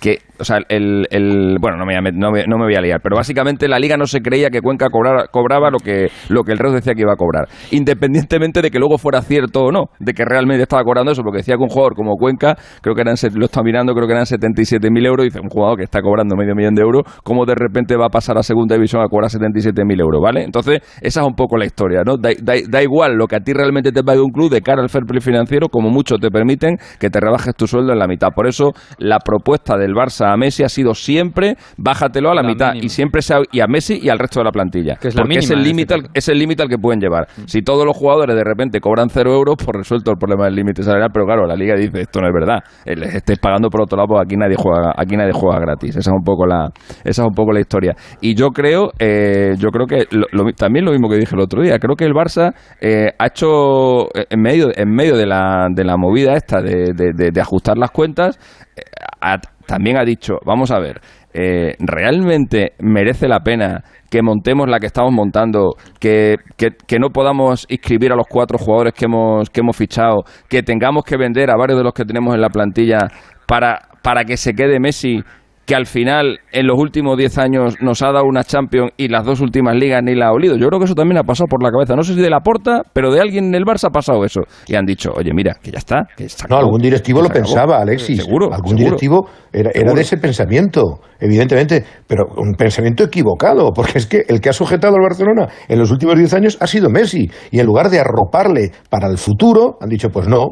que, 0.04 0.18
o 0.38 0.44
sea, 0.44 0.58
el, 0.68 1.06
el- 1.10 1.56
bueno, 1.58 1.78
no 1.78 1.86
me, 1.86 1.94
no, 2.12 2.30
me, 2.30 2.44
no 2.46 2.58
me 2.58 2.64
voy 2.64 2.74
a 2.74 2.82
liar, 2.82 3.00
pero 3.02 3.16
básicamente 3.16 3.68
la 3.68 3.78
liga 3.78 3.96
no 3.96 4.04
se 4.06 4.20
creía 4.20 4.50
que 4.50 4.60
Cuenca 4.60 4.88
cobrara- 4.90 5.28
cobraba 5.30 5.70
lo 5.70 5.78
que, 5.78 6.08
lo 6.28 6.42
que 6.42 6.52
el 6.52 6.58
Reus 6.58 6.74
decía 6.74 6.92
que 6.94 7.00
iba 7.00 7.14
a 7.14 7.16
cobrar, 7.16 7.48
independientemente 7.70 8.60
de 8.60 8.70
que 8.70 8.78
luego 8.78 8.98
fuera 8.98 9.22
cierto 9.22 9.64
o 9.64 9.72
no, 9.72 9.84
de 10.00 10.12
que 10.12 10.26
realmente 10.26 10.62
estaba 10.62 10.82
cobrando 10.84 11.12
eso, 11.12 11.22
porque 11.22 11.38
decía 11.38 11.56
que 11.56 11.62
un 11.62 11.70
jugador 11.70 11.94
como 11.94 12.16
Cuenca, 12.16 12.54
creo 12.82 12.94
que 12.94 13.00
eran, 13.00 13.14
lo 13.34 13.46
está 13.46 13.62
mirando, 13.62 13.94
creo 13.94 14.06
que 14.06 14.12
eran 14.12 14.26
77.000 14.26 15.06
euros, 15.06 15.24
y 15.24 15.28
dice, 15.30 15.40
un 15.40 15.48
jugador 15.48 15.78
que 15.78 15.84
está 15.84 16.02
cobrando 16.02 16.36
medio 16.36 16.54
millón 16.54 16.74
de 16.74 16.82
euros, 16.82 17.02
¿cómo 17.22 17.46
de 17.46 17.54
repente 17.54 17.96
va 17.96 18.06
a 18.06 18.10
pasar 18.10 18.36
a 18.36 18.42
segunda 18.42 18.74
división 18.74 19.00
a 19.02 19.08
cobrar 19.08 19.30
77.000 19.30 20.00
euros, 20.00 20.20
¿vale? 20.22 20.42
Entonces, 20.44 20.80
esa 21.00 21.20
es 21.22 21.26
un 21.26 21.34
poco 21.34 21.56
la 21.56 21.64
historia, 21.64 22.02
¿no? 22.04 22.18
Da, 22.18 22.28
da- 22.42 22.60
da 22.68 22.82
igual 22.82 23.14
lo 23.16 23.26
que 23.26 23.36
a 23.36 23.40
ti 23.40 23.54
realmente 23.54 23.90
te 23.92 24.02
pague 24.02 24.20
un 24.20 24.30
club 24.32 24.50
de 24.50 24.60
cara 24.60 24.82
al 24.82 24.90
fair 24.90 25.04
play 25.04 25.20
financiero, 25.22 25.68
como 25.68 25.88
mucho 25.88 26.16
te 26.18 26.30
permiten 26.30 26.76
que 27.00 27.08
te 27.08 27.20
rebajes 27.20 27.54
tu 27.54 27.66
sueldo 27.66 27.92
en 27.92 27.98
la 27.98 28.06
mitad. 28.06 28.28
Por 28.34 28.46
eso, 28.46 28.72
la 28.98 29.18
propuesta 29.20 29.78
del 29.78 29.93
Barça 29.94 30.32
a 30.32 30.36
Messi 30.36 30.62
ha 30.62 30.68
sido 30.68 30.94
siempre 30.94 31.56
bájatelo 31.76 32.30
a 32.30 32.34
la, 32.34 32.42
La 32.42 32.48
mitad 32.48 32.68
mínima. 32.72 32.86
y 32.86 32.88
siempre 32.88 33.22
se 33.22 33.34
ha- 33.34 33.42
y 33.52 33.60
a 33.60 33.66
Messi 33.66 33.98
y 34.02 34.08
al 34.08 34.18
resto 34.18 34.40
de 34.40 34.44
la 34.44 34.52
plantilla. 34.52 34.96
Que 34.96 35.08
es 35.08 35.14
la 35.14 35.22
porque 35.22 35.38
es 35.38 35.50
el 35.50 35.62
límite 35.62 35.94
este 35.94 36.06
al, 36.06 36.10
es 36.14 36.28
el 36.28 36.38
límite 36.38 36.62
al 36.62 36.68
que 36.68 36.78
pueden 36.78 37.00
llevar. 37.00 37.26
Si 37.46 37.62
todos 37.62 37.84
los 37.86 37.96
jugadores 37.96 38.34
de 38.36 38.44
repente 38.44 38.80
cobran 38.80 39.08
cero 39.10 39.32
euros, 39.34 39.56
pues 39.56 39.68
resuelto 39.76 40.10
el 40.10 40.16
problema 40.18 40.44
del 40.46 40.54
límite 40.54 40.82
salarial, 40.82 41.10
pero 41.12 41.26
claro, 41.26 41.46
la 41.46 41.54
liga 41.56 41.74
dice 41.76 42.00
esto 42.02 42.20
no 42.20 42.28
es 42.28 42.32
verdad. 42.34 42.60
Les 42.86 43.14
estáis 43.14 43.38
pagando 43.38 43.68
por 43.70 43.82
otro 43.82 43.96
lado, 43.96 44.08
pues 44.08 44.22
aquí 44.24 44.36
nadie 44.36 44.56
juega, 44.58 44.92
aquí 44.96 45.16
nadie 45.16 45.32
juega 45.32 45.58
gratis. 45.60 45.90
Esa 45.96 46.10
es 46.10 46.16
un 46.16 46.24
poco 46.24 46.46
la, 46.46 46.68
esa 47.04 47.22
es 47.22 47.26
un 47.28 47.34
poco 47.34 47.52
la 47.52 47.60
historia. 47.60 47.94
Y 48.20 48.34
yo 48.34 48.48
creo, 48.50 48.90
eh, 48.98 49.52
yo 49.58 49.68
creo 49.70 49.86
que 49.86 50.06
lo- 50.10 50.26
lo- 50.32 50.52
también 50.52 50.84
lo 50.84 50.92
mismo 50.92 51.08
que 51.08 51.16
dije 51.16 51.34
el 51.34 51.40
otro 51.40 51.62
día, 51.62 51.78
creo 51.78 51.96
que 51.96 52.04
el 52.04 52.12
Barça 52.12 52.52
eh, 52.80 53.10
ha 53.18 53.26
hecho 53.26 54.04
eh, 54.14 54.26
en 54.30 54.40
medio, 54.40 54.68
en 54.74 54.90
medio 54.90 55.16
de 55.16 55.26
la, 55.26 55.68
de 55.74 55.84
la 55.84 55.96
movida 55.96 56.34
esta 56.34 56.60
de, 56.60 56.92
de- 56.94 57.12
de- 57.14 57.30
de 57.32 57.40
ajustar 57.40 57.76
las 57.78 57.90
cuentas, 57.90 58.38
eh, 58.76 58.82
ha- 59.20 59.40
también 59.66 59.96
ha 59.96 60.04
dicho, 60.04 60.34
vamos 60.44 60.70
a 60.70 60.78
ver, 60.78 61.00
eh, 61.32 61.74
¿realmente 61.78 62.72
merece 62.78 63.28
la 63.28 63.40
pena 63.40 63.82
que 64.10 64.22
montemos 64.22 64.68
la 64.68 64.78
que 64.78 64.86
estamos 64.86 65.12
montando, 65.12 65.74
que, 65.98 66.36
que, 66.56 66.68
que 66.86 66.98
no 66.98 67.08
podamos 67.10 67.66
inscribir 67.68 68.12
a 68.12 68.16
los 68.16 68.26
cuatro 68.28 68.58
jugadores 68.58 68.92
que 68.92 69.06
hemos, 69.06 69.50
que 69.50 69.60
hemos 69.60 69.76
fichado, 69.76 70.22
que 70.48 70.62
tengamos 70.62 71.04
que 71.04 71.16
vender 71.16 71.50
a 71.50 71.56
varios 71.56 71.78
de 71.78 71.84
los 71.84 71.92
que 71.92 72.04
tenemos 72.04 72.34
en 72.34 72.40
la 72.40 72.50
plantilla 72.50 73.08
para, 73.46 73.88
para 74.02 74.24
que 74.24 74.36
se 74.36 74.52
quede 74.54 74.78
Messi 74.78 75.22
que 75.66 75.74
al 75.74 75.86
final 75.86 76.40
en 76.52 76.66
los 76.66 76.78
últimos 76.78 77.16
10 77.16 77.38
años 77.38 77.74
nos 77.80 78.02
ha 78.02 78.12
dado 78.12 78.24
una 78.26 78.44
Champions 78.44 78.92
y 78.96 79.08
las 79.08 79.24
dos 79.24 79.40
últimas 79.40 79.74
ligas 79.76 80.02
ni 80.04 80.14
la 80.14 80.26
ha 80.26 80.32
olido. 80.32 80.56
Yo 80.56 80.68
creo 80.68 80.78
que 80.78 80.84
eso 80.86 80.94
también 80.94 81.18
ha 81.18 81.22
pasado 81.24 81.46
por 81.48 81.62
la 81.62 81.70
cabeza. 81.70 81.94
No 81.96 82.02
sé 82.02 82.14
si 82.14 82.20
de 82.20 82.30
la 82.30 82.40
porta, 82.40 82.82
pero 82.92 83.12
de 83.12 83.20
alguien 83.20 83.46
en 83.46 83.54
el 83.54 83.64
Barça 83.64 83.88
ha 83.88 83.90
pasado 83.90 84.24
eso. 84.24 84.40
Y 84.66 84.74
han 84.74 84.84
dicho, 84.84 85.10
oye, 85.14 85.32
mira, 85.32 85.56
que 85.62 85.70
ya 85.70 85.78
está. 85.78 86.06
Que 86.16 86.28
se 86.28 86.42
No, 86.42 86.56
acabó, 86.56 86.60
algún 86.66 86.80
directivo 86.82 87.18
que 87.20 87.22
lo 87.22 87.28
acabó". 87.30 87.44
pensaba, 87.46 87.78
Alexis. 87.80 88.22
Seguro. 88.22 88.52
Algún 88.52 88.76
seguro. 88.76 88.84
directivo 88.84 89.28
era, 89.52 89.70
era 89.74 89.92
de 89.94 90.00
ese 90.02 90.16
pensamiento, 90.18 91.00
evidentemente, 91.18 91.84
pero 92.06 92.24
un 92.36 92.52
pensamiento 92.54 93.04
equivocado, 93.04 93.70
porque 93.74 93.98
es 93.98 94.06
que 94.06 94.24
el 94.28 94.40
que 94.40 94.50
ha 94.50 94.52
sujetado 94.52 94.94
al 94.96 95.02
Barcelona 95.02 95.48
en 95.68 95.78
los 95.78 95.90
últimos 95.90 96.16
10 96.16 96.34
años 96.34 96.58
ha 96.60 96.66
sido 96.66 96.90
Messi. 96.90 97.30
Y 97.50 97.60
en 97.60 97.66
lugar 97.66 97.88
de 97.88 98.00
arroparle 98.00 98.70
para 98.90 99.08
el 99.08 99.18
futuro, 99.18 99.76
han 99.80 99.88
dicho, 99.88 100.10
pues 100.10 100.28
no, 100.28 100.48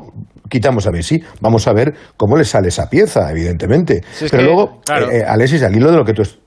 quitamos 0.49 0.87
a 0.87 0.91
Messi, 0.91 1.23
vamos 1.41 1.67
a 1.67 1.73
ver 1.73 1.95
cómo 2.17 2.37
le 2.37 2.45
sale 2.45 2.69
esa 2.69 2.89
pieza, 2.89 3.31
evidentemente. 3.31 4.01
Si 4.13 4.27
es 4.27 4.31
pero 4.31 4.43
que, 4.43 4.47
luego, 4.49 4.81
claro. 4.85 5.02
Eh, 5.11 5.19
eh, 5.21 5.25
Alexis, 5.27 5.63
al 5.63 5.75
hilo 5.77 5.91
de 5.91 5.97
lo 5.97 6.05
que 6.05 6.13
tú... 6.13 6.23
es- 6.23 6.39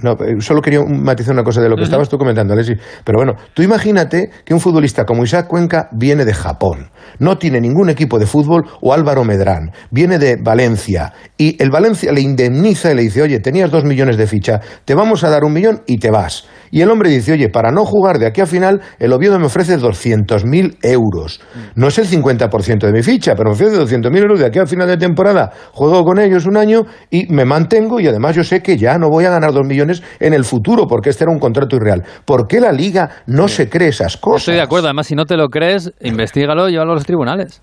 No, 0.00 0.12
eh, 0.12 0.36
solo 0.40 0.60
quería 0.62 0.80
matizar 0.84 1.32
una 1.34 1.42
cosa 1.42 1.60
de 1.60 1.68
lo 1.68 1.74
que 1.74 1.82
estabas 1.82 2.08
tú 2.08 2.18
comentando, 2.18 2.52
Alexis. 2.54 2.78
Pero 3.04 3.18
bueno, 3.18 3.32
tú 3.52 3.62
imagínate 3.62 4.30
que 4.44 4.54
un 4.54 4.60
futbolista 4.60 5.04
como 5.04 5.24
Isaac 5.24 5.48
Cuenca 5.48 5.88
viene 5.90 6.24
de 6.24 6.32
Japón, 6.34 6.90
no 7.18 7.36
tiene 7.36 7.60
ningún 7.60 7.90
equipo 7.90 8.16
de 8.20 8.26
fútbol, 8.26 8.62
o 8.80 8.92
Álvaro 8.94 9.24
Medrán, 9.24 9.72
viene 9.90 10.18
de 10.20 10.36
Valencia, 10.40 11.12
y 11.36 11.60
el 11.60 11.70
Valencia 11.70 12.12
le 12.12 12.20
indemniza 12.20 12.92
y 12.92 12.94
le 12.94 13.02
dice, 13.02 13.22
oye, 13.22 13.40
tenías 13.40 13.72
dos 13.72 13.82
millones 13.84 14.16
de 14.16 14.28
ficha, 14.28 14.60
te 14.84 14.94
vamos 14.94 15.24
a 15.24 15.30
dar 15.30 15.42
un 15.42 15.52
millón 15.52 15.82
y 15.86 15.98
te 15.98 16.12
vas. 16.12 16.46
Y 16.70 16.80
el 16.82 16.90
hombre 16.90 17.10
dice, 17.10 17.32
oye, 17.32 17.48
para 17.48 17.70
no 17.70 17.84
jugar 17.84 18.18
de 18.18 18.26
aquí 18.26 18.40
a 18.40 18.46
final, 18.46 18.80
el 18.98 19.12
Oviedo 19.12 19.38
me 19.38 19.46
ofrece 19.46 19.78
200.000 19.78 20.78
euros. 20.82 21.40
No 21.74 21.88
es 21.88 21.98
el 21.98 22.06
50% 22.06 22.78
de 22.86 22.92
mi 22.92 23.02
ficha, 23.02 23.34
pero 23.34 23.50
me 23.50 23.54
ofrece 23.54 23.76
200.000 23.76 24.16
euros 24.18 24.40
de 24.40 24.46
aquí 24.46 24.58
al 24.58 24.68
final 24.68 24.88
de 24.88 24.96
temporada. 24.96 25.50
Juego 25.72 26.04
con 26.04 26.18
ellos 26.18 26.46
un 26.46 26.56
año 26.56 26.82
y 27.10 27.26
me 27.32 27.44
mantengo 27.44 28.00
y 28.00 28.06
además 28.08 28.36
yo 28.36 28.44
sé 28.44 28.62
que 28.62 28.76
ya 28.76 28.98
no 28.98 29.08
voy 29.10 29.24
a 29.24 29.30
ganar 29.30 29.52
dos 29.52 29.66
millones 29.66 30.02
en 30.20 30.34
el 30.34 30.44
futuro 30.44 30.86
porque 30.86 31.10
este 31.10 31.24
era 31.24 31.32
un 31.32 31.38
contrato 31.38 31.76
irreal. 31.76 32.04
¿Por 32.24 32.46
qué 32.46 32.60
la 32.60 32.72
liga 32.72 33.10
no 33.26 33.48
se 33.48 33.68
cree 33.68 33.88
esas 33.88 34.16
cosas? 34.16 34.40
estoy 34.42 34.54
de 34.56 34.62
acuerdo. 34.62 34.86
Además, 34.88 35.06
si 35.06 35.14
no 35.14 35.24
te 35.24 35.36
lo 35.36 35.48
crees, 35.48 35.92
investigalo 36.00 36.68
y 36.68 36.72
llévalo 36.72 36.92
a 36.92 36.94
los 36.96 37.04
tribunales. 37.04 37.62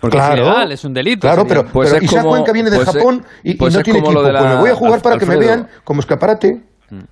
Porque 0.00 0.16
Claro. 0.16 0.34
es 0.34 0.40
ilegal, 0.48 0.72
es 0.72 0.84
un 0.84 0.94
delito. 0.94 1.20
Claro, 1.20 1.44
pero, 1.46 1.64
Pues 1.66 1.90
pero 1.90 1.98
es 1.98 2.04
Isaac 2.10 2.22
como- 2.22 2.30
Cuenca 2.34 2.52
viene 2.52 2.70
de 2.70 2.76
pues 2.76 2.88
es- 2.88 2.94
Japón 2.94 3.22
y, 3.42 3.50
y 3.50 3.54
pues 3.56 3.74
no 3.74 3.82
tiene 3.82 3.98
equipo. 3.98 4.22
de 4.22 4.30
Pues 4.32 4.44
me 4.44 4.56
voy 4.56 4.70
a 4.70 4.74
jugar 4.74 5.02
para 5.02 5.18
que 5.18 5.26
me 5.26 5.36
vean 5.36 5.68
como 5.84 6.00
escaparate. 6.00 6.62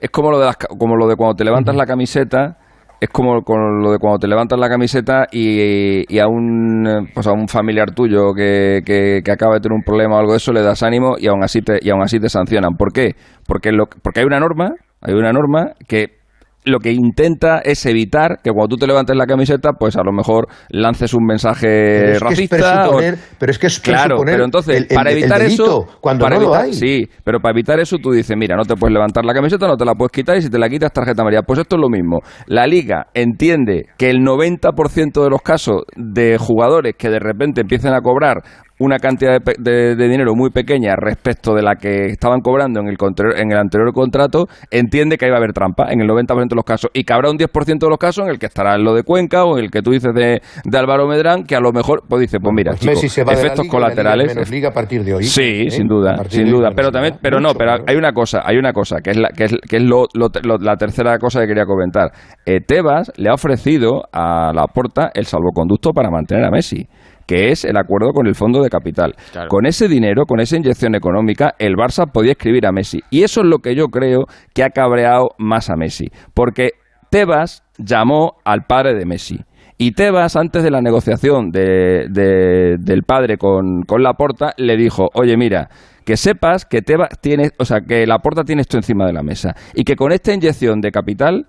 Es 0.01 0.11
como 0.11 0.31
lo 0.31 0.39
de, 0.39 0.47
las 0.47 0.57
como 0.57 0.97
lo 0.97 1.07
de 1.07 1.17
cuando 1.17 1.35
te 1.35 1.45
levantas 1.45 1.77
la 1.77 1.87
camiseta, 1.87 2.59
es 3.01 3.09
como 3.11 3.43
con 3.43 3.81
lo 3.81 3.93
de 3.93 3.99
cuando 3.99 4.19
te 4.19 4.27
levantas 4.27 4.59
la 4.59 4.69
camiseta 4.69 5.27
y, 5.31 6.13
y 6.13 6.19
a 6.19 6.27
un 6.27 7.09
pues 7.15 7.27
a 7.27 7.33
un 7.33 7.47
familiar 7.47 7.93
tuyo 7.93 8.35
que, 8.35 8.81
que, 8.85 9.21
que 9.25 9.33
acaba 9.33 9.55
de 9.55 9.61
tener 9.61 9.77
un 9.77 9.83
problema 9.83 10.17
o 10.17 10.19
algo 10.19 10.33
de 10.33 10.39
eso 10.39 10.53
le 10.53 10.63
das 10.63 10.83
ánimo 10.83 11.15
y 11.19 11.29
aún 11.29 11.43
así 11.45 11.61
te, 11.63 11.79
y 11.81 11.91
aún 11.91 12.03
así 12.03 12.19
te 12.19 12.29
sancionan. 12.29 12.77
¿Por 12.77 12.93
qué? 12.93 13.15
Porque 13.47 13.71
lo, 13.71 13.87
porque 13.87 14.21
hay 14.21 14.27
una 14.27 14.41
norma, 14.41 14.75
hay 15.01 15.15
una 15.15 15.33
norma 15.33 15.73
que 15.87 16.18
lo 16.69 16.79
que 16.79 16.93
intenta 16.93 17.59
es 17.59 17.85
evitar 17.87 18.39
que 18.43 18.51
cuando 18.51 18.69
tú 18.69 18.77
te 18.77 18.87
levantes 18.87 19.17
la 19.17 19.27
camiseta, 19.27 19.73
pues 19.73 19.97
a 19.97 20.03
lo 20.03 20.13
mejor 20.13 20.47
lances 20.71 21.15
un 21.15 21.25
mensaje 21.25 21.67
Pero 21.67 22.07
es 22.07 22.09
que 22.09 22.15
es 22.15 22.21
racista. 22.51 22.91
o- 22.91 23.01
pero 23.39 23.51
es 23.53 23.59
que 23.59 23.67
es 23.67 23.81
claro, 23.81 24.19
pero 24.25 24.45
entonces, 24.45 24.77
el- 24.77 24.87
el- 24.91 24.95
para 24.95 25.11
evitar 25.11 25.41
delito, 25.41 25.65
eso, 25.65 25.87
cuando 26.01 26.25
para 26.25 26.37
no 26.37 26.43
lo 26.43 26.49
evitar- 26.49 26.65
hay. 26.67 26.73
Sí, 26.75 27.09
pero 27.25 27.41
para 27.41 27.53
evitar 27.53 27.81
eso 27.81 27.97
tú 27.99 28.11
dices, 28.13 28.37
mira, 28.37 28.57
no 28.57 28.65
te 28.65 28.75
puedes 28.77 28.93
levantar 28.93 29.25
la 29.25 29.35
camiseta, 29.35 29.67
no 29.67 29.77
te 29.77 29.85
la 29.85 29.95
puedes 29.95 30.13
quitar 30.13 30.37
y 30.37 30.43
si 30.43 30.51
te 30.51 30.59
la 30.59 30.69
quitas 30.69 30.93
tarjeta 30.93 31.23
amarilla. 31.23 31.43
Pues 31.43 31.59
esto 31.61 31.77
es 31.77 31.81
lo 31.83 31.89
mismo. 31.89 32.21
La 32.47 32.67
liga 32.67 33.07
entiende 33.15 33.87
que 33.97 34.11
el 34.11 34.21
90% 34.23 35.23
de 35.25 35.31
los 35.31 35.43
casos 35.43 35.83
de 35.97 36.37
jugadores 36.39 36.95
que 36.99 37.09
de 37.11 37.19
repente 37.19 37.61
empiecen 37.63 37.93
a 37.95 38.01
cobrar 38.01 38.43
una 38.79 38.99
cantidad 38.99 39.41
de, 39.41 39.55
de- 39.59 39.97
de 39.97 40.09
dinero 40.09 40.35
muy 40.35 40.51
pequeña 40.51 40.95
respecto 40.97 41.55
de 41.55 41.63
la 41.63 41.77
que 41.77 42.07
estaban 42.07 42.41
cobrando 42.41 42.81
en 42.81 42.89
el, 42.89 42.97
en 43.37 43.53
el 43.53 43.59
anterior 43.59 43.93
contrato, 43.93 44.47
entiende 44.71 45.17
que 45.17 45.25
ahí 45.25 45.31
va 45.31 45.37
a 45.37 45.39
haber 45.39 45.53
trampa 45.53 45.87
en 45.91 46.01
el 46.01 46.09
90% 46.09 46.49
de 46.49 46.57
los 46.57 46.65
casos 46.65 46.91
y 46.95 47.05
que 47.05 47.13
habrá 47.13 47.31
un 47.31 47.39
10% 47.39 47.79
de 47.79 47.89
los 47.89 47.99
casos 47.99 48.25
en 48.25 48.31
el 48.31 48.39
que 48.39 48.47
estará 48.47 48.75
en 48.77 48.85
lo 48.85 48.95
de 48.95 49.03
Cuenca 49.03 49.45
o 49.45 49.59
en 49.59 49.65
el 49.65 49.71
que 49.71 49.83
tú 49.83 49.91
dices 49.91 50.13
de, 50.15 50.41
de 50.65 50.79
Álvaro 50.79 51.07
Medrán, 51.07 51.45
que 51.45 51.57
a 51.57 51.61
lo 51.61 51.73
mejor 51.73 52.03
pues 52.09 52.21
dice, 52.21 52.39
pues 52.41 52.53
mira, 52.55 52.71
Pues 52.73 52.81
chico, 52.81 52.93
Messi 52.93 53.09
se 53.09 53.25
va 53.25 53.33
efectos 53.33 53.65
liga 53.65 53.79
liga 53.79 53.87
colaterales. 53.89 54.35
menos 54.35 54.51
liga 54.51 54.69
a 54.69 54.73
partir 54.73 55.05
de 55.05 55.15
hoy. 55.15 55.25
Sí, 55.25 55.65
¿eh? 55.67 55.71
sin 55.71 55.87
duda, 55.89 56.17
sin 56.29 56.51
duda. 56.51 56.71
Pero 56.75 56.89
liga. 56.89 56.93
también, 56.93 57.15
pero 57.21 57.41
no, 57.41 57.49
Mucho, 57.49 57.59
pero 57.59 57.71
claro. 57.73 57.85
hay 57.89 57.97
una 57.97 58.13
cosa, 58.13 58.43
hay 58.45 58.57
una 58.57 58.73
cosa 58.73 58.97
que 59.03 59.11
es 59.11 59.17
la 59.17 59.29
que 59.31 59.45
es, 59.45 59.57
que 59.69 59.77
es 59.77 59.83
lo, 59.83 60.07
lo- 60.15 60.29
lo- 60.43 60.59
la 60.59 60.77
tercera 60.77 61.19
cosa 61.19 61.41
que 61.41 61.47
quería 61.49 61.65
comentar. 61.65 62.11
Eh, 62.47 62.61
Tebas 62.67 63.13
le 63.17 63.29
ha 63.31 63.35
ofrecido 63.35 64.03
a 64.13 64.53
la 64.55 64.67
Porta 64.67 65.11
el 65.15 65.25
salvoconducto 65.27 65.93
para 65.93 66.11
mantener 66.11 66.45
a 66.45 66.51
Messi 66.51 66.87
que 67.29 67.51
es 67.51 67.65
el 67.65 67.77
acuerdo 67.77 68.13
con 68.13 68.27
el 68.27 68.35
fondo 68.35 68.63
de 68.63 68.71
capital. 68.71 69.15
Claro. 69.33 69.49
Con 69.49 69.67
ese 69.67 69.87
dinero, 69.87 70.25
con 70.25 70.41
esa 70.41 70.57
inyección 70.57 70.97
económica, 70.97 71.55
el 71.61 71.75
Barça 71.75 72.11
podía 72.11 72.33
escribir 72.33 72.67
a 72.67 72.73
Messi. 72.73 73.01
Y 73.11 73.23
eso 73.23 73.43
es 73.43 73.47
lo 73.47 73.59
que 73.59 73.77
yo 73.77 73.89
creo 73.89 74.25
que 74.55 74.65
ha 74.65 74.71
cabreado 74.71 75.29
más 75.39 75.69
a 75.71 75.77
Messi. 75.77 76.07
Porque 76.35 76.71
Tebas 77.11 77.63
llamó 77.79 78.33
al 78.45 78.63
padre 78.67 78.95
de 78.95 79.05
Messi. 79.07 79.39
Y 79.77 79.93
Tebas, 79.93 80.35
antes 80.37 80.63
de 80.65 80.71
la 80.71 80.81
negociación 80.81 81.51
de- 81.51 82.07
de- 82.11 82.77
del 82.81 83.03
padre 83.03 83.37
con, 83.37 83.83
con 83.83 84.03
Laporta, 84.03 84.53
le 84.57 84.77
dijo, 84.77 85.09
oye, 85.15 85.37
mira, 85.37 85.69
que 86.05 86.17
sepas 86.17 86.65
que 86.65 86.81
Tebas 86.83 87.11
tiene, 87.21 87.51
o 87.59 87.65
sea, 87.65 87.81
que 87.83 88.07
Laporta 88.07 88.43
tiene 88.43 88.63
esto 88.63 88.77
encima 88.79 89.07
de 89.07 89.13
la 89.13 89.23
mesa. 89.23 89.55
Y 89.75 89.85
que 89.85 89.95
con 89.95 90.11
esta 90.13 90.33
inyección 90.35 90.81
de 90.81 90.91
capital 90.91 91.47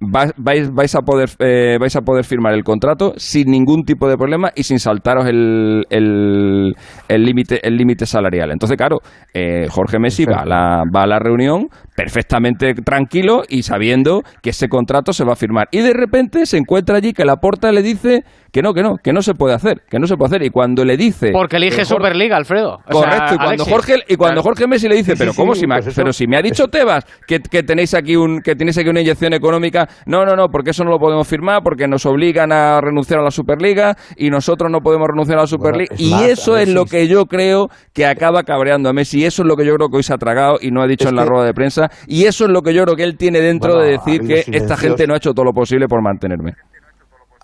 vais, 0.00 0.32
vais, 0.72 0.94
a 0.94 1.00
poder, 1.02 1.28
eh, 1.40 1.76
vais 1.80 1.94
a 1.96 2.00
poder 2.02 2.24
firmar 2.24 2.54
el 2.54 2.62
contrato 2.64 3.14
sin 3.16 3.50
ningún 3.50 3.82
tipo 3.84 4.08
de 4.08 4.16
problema 4.16 4.50
y 4.54 4.62
sin 4.62 4.78
saltaros 4.78 5.26
el 5.26 5.84
el- 5.90 6.74
el 7.08 7.22
límite 7.24 7.66
el 7.66 7.76
límite 7.76 8.06
salarial. 8.06 8.50
Entonces, 8.52 8.76
claro, 8.76 8.98
eh, 9.34 9.66
Jorge 9.70 9.98
Messi 9.98 10.24
va 10.24 10.42
a, 10.42 10.44
la, 10.46 10.82
va 10.94 11.02
a 11.02 11.06
la 11.06 11.18
reunión 11.18 11.68
perfectamente 11.96 12.74
tranquilo 12.74 13.42
y 13.48 13.62
sabiendo 13.62 14.22
que 14.42 14.50
ese 14.50 14.68
contrato 14.68 15.12
se 15.12 15.24
va 15.24 15.32
a 15.32 15.36
firmar. 15.36 15.66
Y 15.72 15.80
de 15.80 15.92
repente 15.92 16.46
se 16.46 16.56
encuentra 16.56 16.96
allí 16.96 17.12
que 17.12 17.24
la 17.24 17.36
porta 17.36 17.72
le 17.72 17.82
dice 17.82 18.22
que 18.52 18.62
no, 18.62 18.72
que 18.72 18.82
no, 18.82 18.94
que 19.02 19.12
no 19.12 19.20
se 19.20 19.34
puede 19.34 19.54
hacer, 19.54 19.82
que 19.90 19.98
no 19.98 20.06
se 20.06 20.16
puede 20.16 20.28
hacer. 20.36 20.42
Y 20.46 20.50
cuando 20.50 20.84
le 20.84 20.96
dice... 20.96 21.30
Porque 21.32 21.56
elige 21.56 21.82
Jorge- 21.82 21.96
Superliga, 21.96 22.36
Alfredo. 22.36 22.78
O 22.90 22.92
sea, 23.02 23.10
Correcto, 23.10 23.34
y 23.34 23.36
cuando 23.36 23.48
Alexis. 23.64 23.72
Jorge 23.72 23.94
y 24.08 24.16
cuando. 24.16 24.42
Jorge 24.42 24.66
Messi 24.68 24.88
le 24.88 24.94
dice, 24.96 25.12
Sí, 25.12 25.18
pero 25.18 25.32
sí, 25.32 25.36
cómo 25.36 25.54
si 25.54 25.66
me, 25.66 25.74
ha- 25.74 25.78
pues 25.78 25.88
eso- 25.88 26.00
pero 26.00 26.12
si 26.12 26.26
me 26.26 26.36
ha 26.36 26.42
dicho 26.42 26.68
Tebas 26.68 27.04
que, 27.26 27.40
que 27.40 27.62
tenéis 27.62 27.94
aquí 27.94 28.14
un 28.16 28.40
que 28.40 28.54
tenéis 28.54 28.78
aquí 28.78 28.88
una 28.88 29.00
inyección 29.00 29.32
económica, 29.34 29.87
no, 30.06 30.24
no, 30.24 30.34
no, 30.36 30.48
porque 30.48 30.70
eso 30.70 30.84
no 30.84 30.90
lo 30.90 30.98
podemos 30.98 31.26
firmar 31.26 31.62
porque 31.62 31.86
nos 31.88 32.04
obligan 32.06 32.52
a 32.52 32.80
renunciar 32.80 33.20
a 33.20 33.22
la 33.22 33.30
Superliga 33.30 33.96
y 34.16 34.30
nosotros 34.30 34.70
no 34.70 34.80
podemos 34.80 35.08
renunciar 35.08 35.38
a 35.38 35.42
la 35.42 35.46
Superliga 35.46 35.94
es 35.94 36.00
y 36.00 36.14
eso 36.24 36.56
es 36.56 36.68
lo 36.68 36.84
que 36.84 37.08
yo 37.08 37.26
creo 37.26 37.68
que 37.92 38.06
acaba 38.06 38.42
cabreando 38.42 38.88
a 38.88 38.92
Messi, 38.92 39.20
y 39.20 39.24
eso 39.24 39.42
es 39.42 39.48
lo 39.48 39.56
que 39.56 39.64
yo 39.64 39.74
creo 39.74 39.88
que 39.88 39.96
hoy 39.98 40.02
se 40.02 40.14
ha 40.14 40.18
tragado 40.18 40.58
y 40.60 40.70
no 40.70 40.82
ha 40.82 40.86
dicho 40.86 41.04
Es 41.04 41.10
en 41.10 41.16
la 41.16 41.22
que- 41.24 41.28
rueda 41.30 41.44
de 41.46 41.54
prensa 41.54 41.90
y 42.06 42.24
eso 42.24 42.44
es 42.44 42.50
lo 42.50 42.62
que 42.62 42.72
yo 42.74 42.84
creo 42.84 42.96
que 42.96 43.04
él 43.04 43.16
tiene 43.16 43.40
dentro 43.40 43.74
Bueno, 43.74 43.84
de 43.86 43.92
decir 43.92 44.20
que 44.22 44.44
esta 44.56 44.76
gente 44.76 45.06
no 45.06 45.14
ha 45.14 45.16
hecho 45.18 45.32
todo 45.32 45.44
lo 45.44 45.52
posible 45.52 45.86
por 45.88 46.02
mantenerme. 46.02 46.52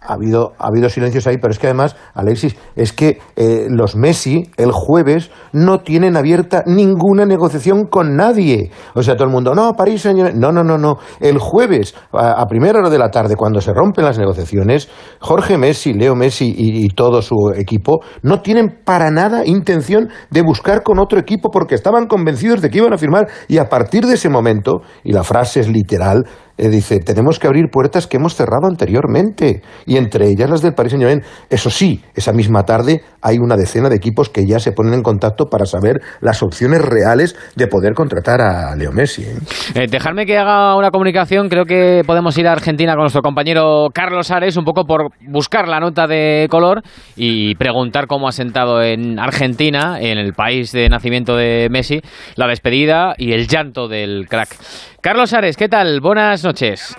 Ha 0.07 0.15
habido, 0.15 0.53
ha 0.59 0.69
habido 0.69 0.89
silencios 0.89 1.27
ahí, 1.27 1.39
pero 1.39 1.53
es 1.53 1.59
que 1.59 1.67
además, 1.67 1.97
Alexis, 2.15 2.57
es 2.77 2.93
que 2.93 3.19
eh, 3.37 3.67
los 3.71 3.97
Messi 3.97 4.51
el 4.57 4.73
jueves 4.73 5.31
no 5.53 5.81
tienen 5.81 6.17
abierta 6.17 6.63
ninguna 6.67 7.27
negociación 7.27 7.87
con 7.87 8.17
nadie. 8.17 8.71
O 8.95 9.03
sea, 9.03 9.15
todo 9.15 9.27
el 9.27 9.33
mundo, 9.33 9.55
no, 9.55 9.73
París, 9.73 10.03
señor. 10.03 10.35
No, 10.35 10.53
no, 10.53 10.63
no, 10.63 10.79
no. 10.79 10.99
El 11.21 11.39
jueves, 11.39 11.95
a, 12.13 12.45
primera 12.47 12.79
hora 12.79 12.91
de 12.91 12.99
la 12.99 13.11
tarde, 13.11 13.37
cuando 13.37 13.61
se 13.61 13.73
rompen 13.73 14.05
las 14.05 14.19
negociaciones, 14.19 14.89
Jorge 15.21 15.59
Messi, 15.59 15.95
Leo 15.95 16.15
Messi 16.15 16.55
y 16.57 16.89
todo 16.89 17.23
su 17.23 17.53
equipo 17.57 18.01
no 18.23 18.41
tienen 18.41 18.81
para 18.85 19.11
nada 19.11 19.47
intención 19.47 20.09
de 20.31 20.43
buscar 20.43 20.83
con 20.83 20.99
otro 20.99 21.19
equipo 21.19 21.51
porque 21.51 21.75
estaban 21.75 22.07
convencidos 22.07 22.61
de 22.61 22.71
que 22.71 22.79
iban 22.79 22.93
a 22.93 22.99
firmar 22.99 23.29
y 23.49 23.59
a 23.59 23.69
partir 23.69 24.07
de 24.07 24.15
ese 24.15 24.29
momento, 24.29 24.83
y 25.03 25.13
la 25.13 25.23
frase 25.23 25.61
es 25.61 25.69
literal, 25.69 26.25
eh, 26.57 26.69
dice, 26.69 27.01
tenemos 27.01 27.39
que 27.39 27.47
abrir 27.47 27.69
puertas 27.71 28.07
que 28.07 28.17
hemos 28.17 28.35
cerrado 28.35 28.67
anteriormente, 28.69 29.63
y 29.87 29.97
entre 29.97 30.29
ellas 30.29 30.51
las 30.51 30.63
del 30.63 30.75
Paris 30.75 30.93
Saint-Germain. 30.93 31.25
Eso 31.51 31.71
sí, 31.71 32.03
esa 32.15 32.33
misma 32.33 32.63
tarde 32.63 33.03
hay 33.21 33.39
una 33.39 33.57
decena 33.57 33.89
de 33.89 33.97
equipos 33.97 34.29
que 34.29 34.47
ya 34.47 34.59
se 34.59 34.73
ponen 34.73 34.95
en 34.95 35.03
contacto 35.03 35.47
para 35.47 35.67
saber 35.67 36.01
las 36.21 36.43
opciones 36.43 36.81
reales 36.83 37.37
de 37.57 37.67
poder 37.67 37.95
contratar 37.95 38.41
a 38.41 38.77
Leo 38.77 38.93
Messi. 38.93 39.23
¿eh? 39.23 39.37
Eh, 39.75 39.87
dejarme 39.89 40.27
que 40.27 40.39
haga 40.39 40.77
una 40.77 40.91
comunicación. 40.91 41.49
Creo 41.49 41.65
que 41.65 42.03
podemos 42.07 42.37
ir 42.39 42.47
a 42.47 42.53
Argentina 42.53 42.93
con 42.93 43.03
nuestro 43.03 43.23
compañero 43.23 43.89
Carlos 43.93 44.31
Ares, 44.31 44.57
un 44.57 44.65
poco 44.65 44.85
por 44.85 45.09
buscar 45.27 45.69
la 45.69 45.81
nota 45.81 46.07
de 46.07 46.47
color 46.51 46.83
y 47.17 47.55
preguntar 47.57 48.07
cómo 48.07 48.29
ha 48.29 48.33
sentado 48.33 48.83
en 48.83 49.19
Argentina, 49.19 49.99
en 50.01 50.19
el 50.19 50.35
país 50.35 50.73
de 50.73 50.89
nacimiento 50.89 51.37
de 51.37 51.69
Messi, 51.71 52.01
la 52.37 52.47
despedida 52.47 53.15
y 53.19 53.33
el 53.33 53.49
llanto 53.49 53.89
del 53.89 54.27
crack. 54.29 54.57
Carlos 55.05 55.35
Ares, 55.35 55.59
¿qué 55.59 55.69
tal? 55.69 56.01
Buenas 56.01 56.43
noches. 56.43 56.97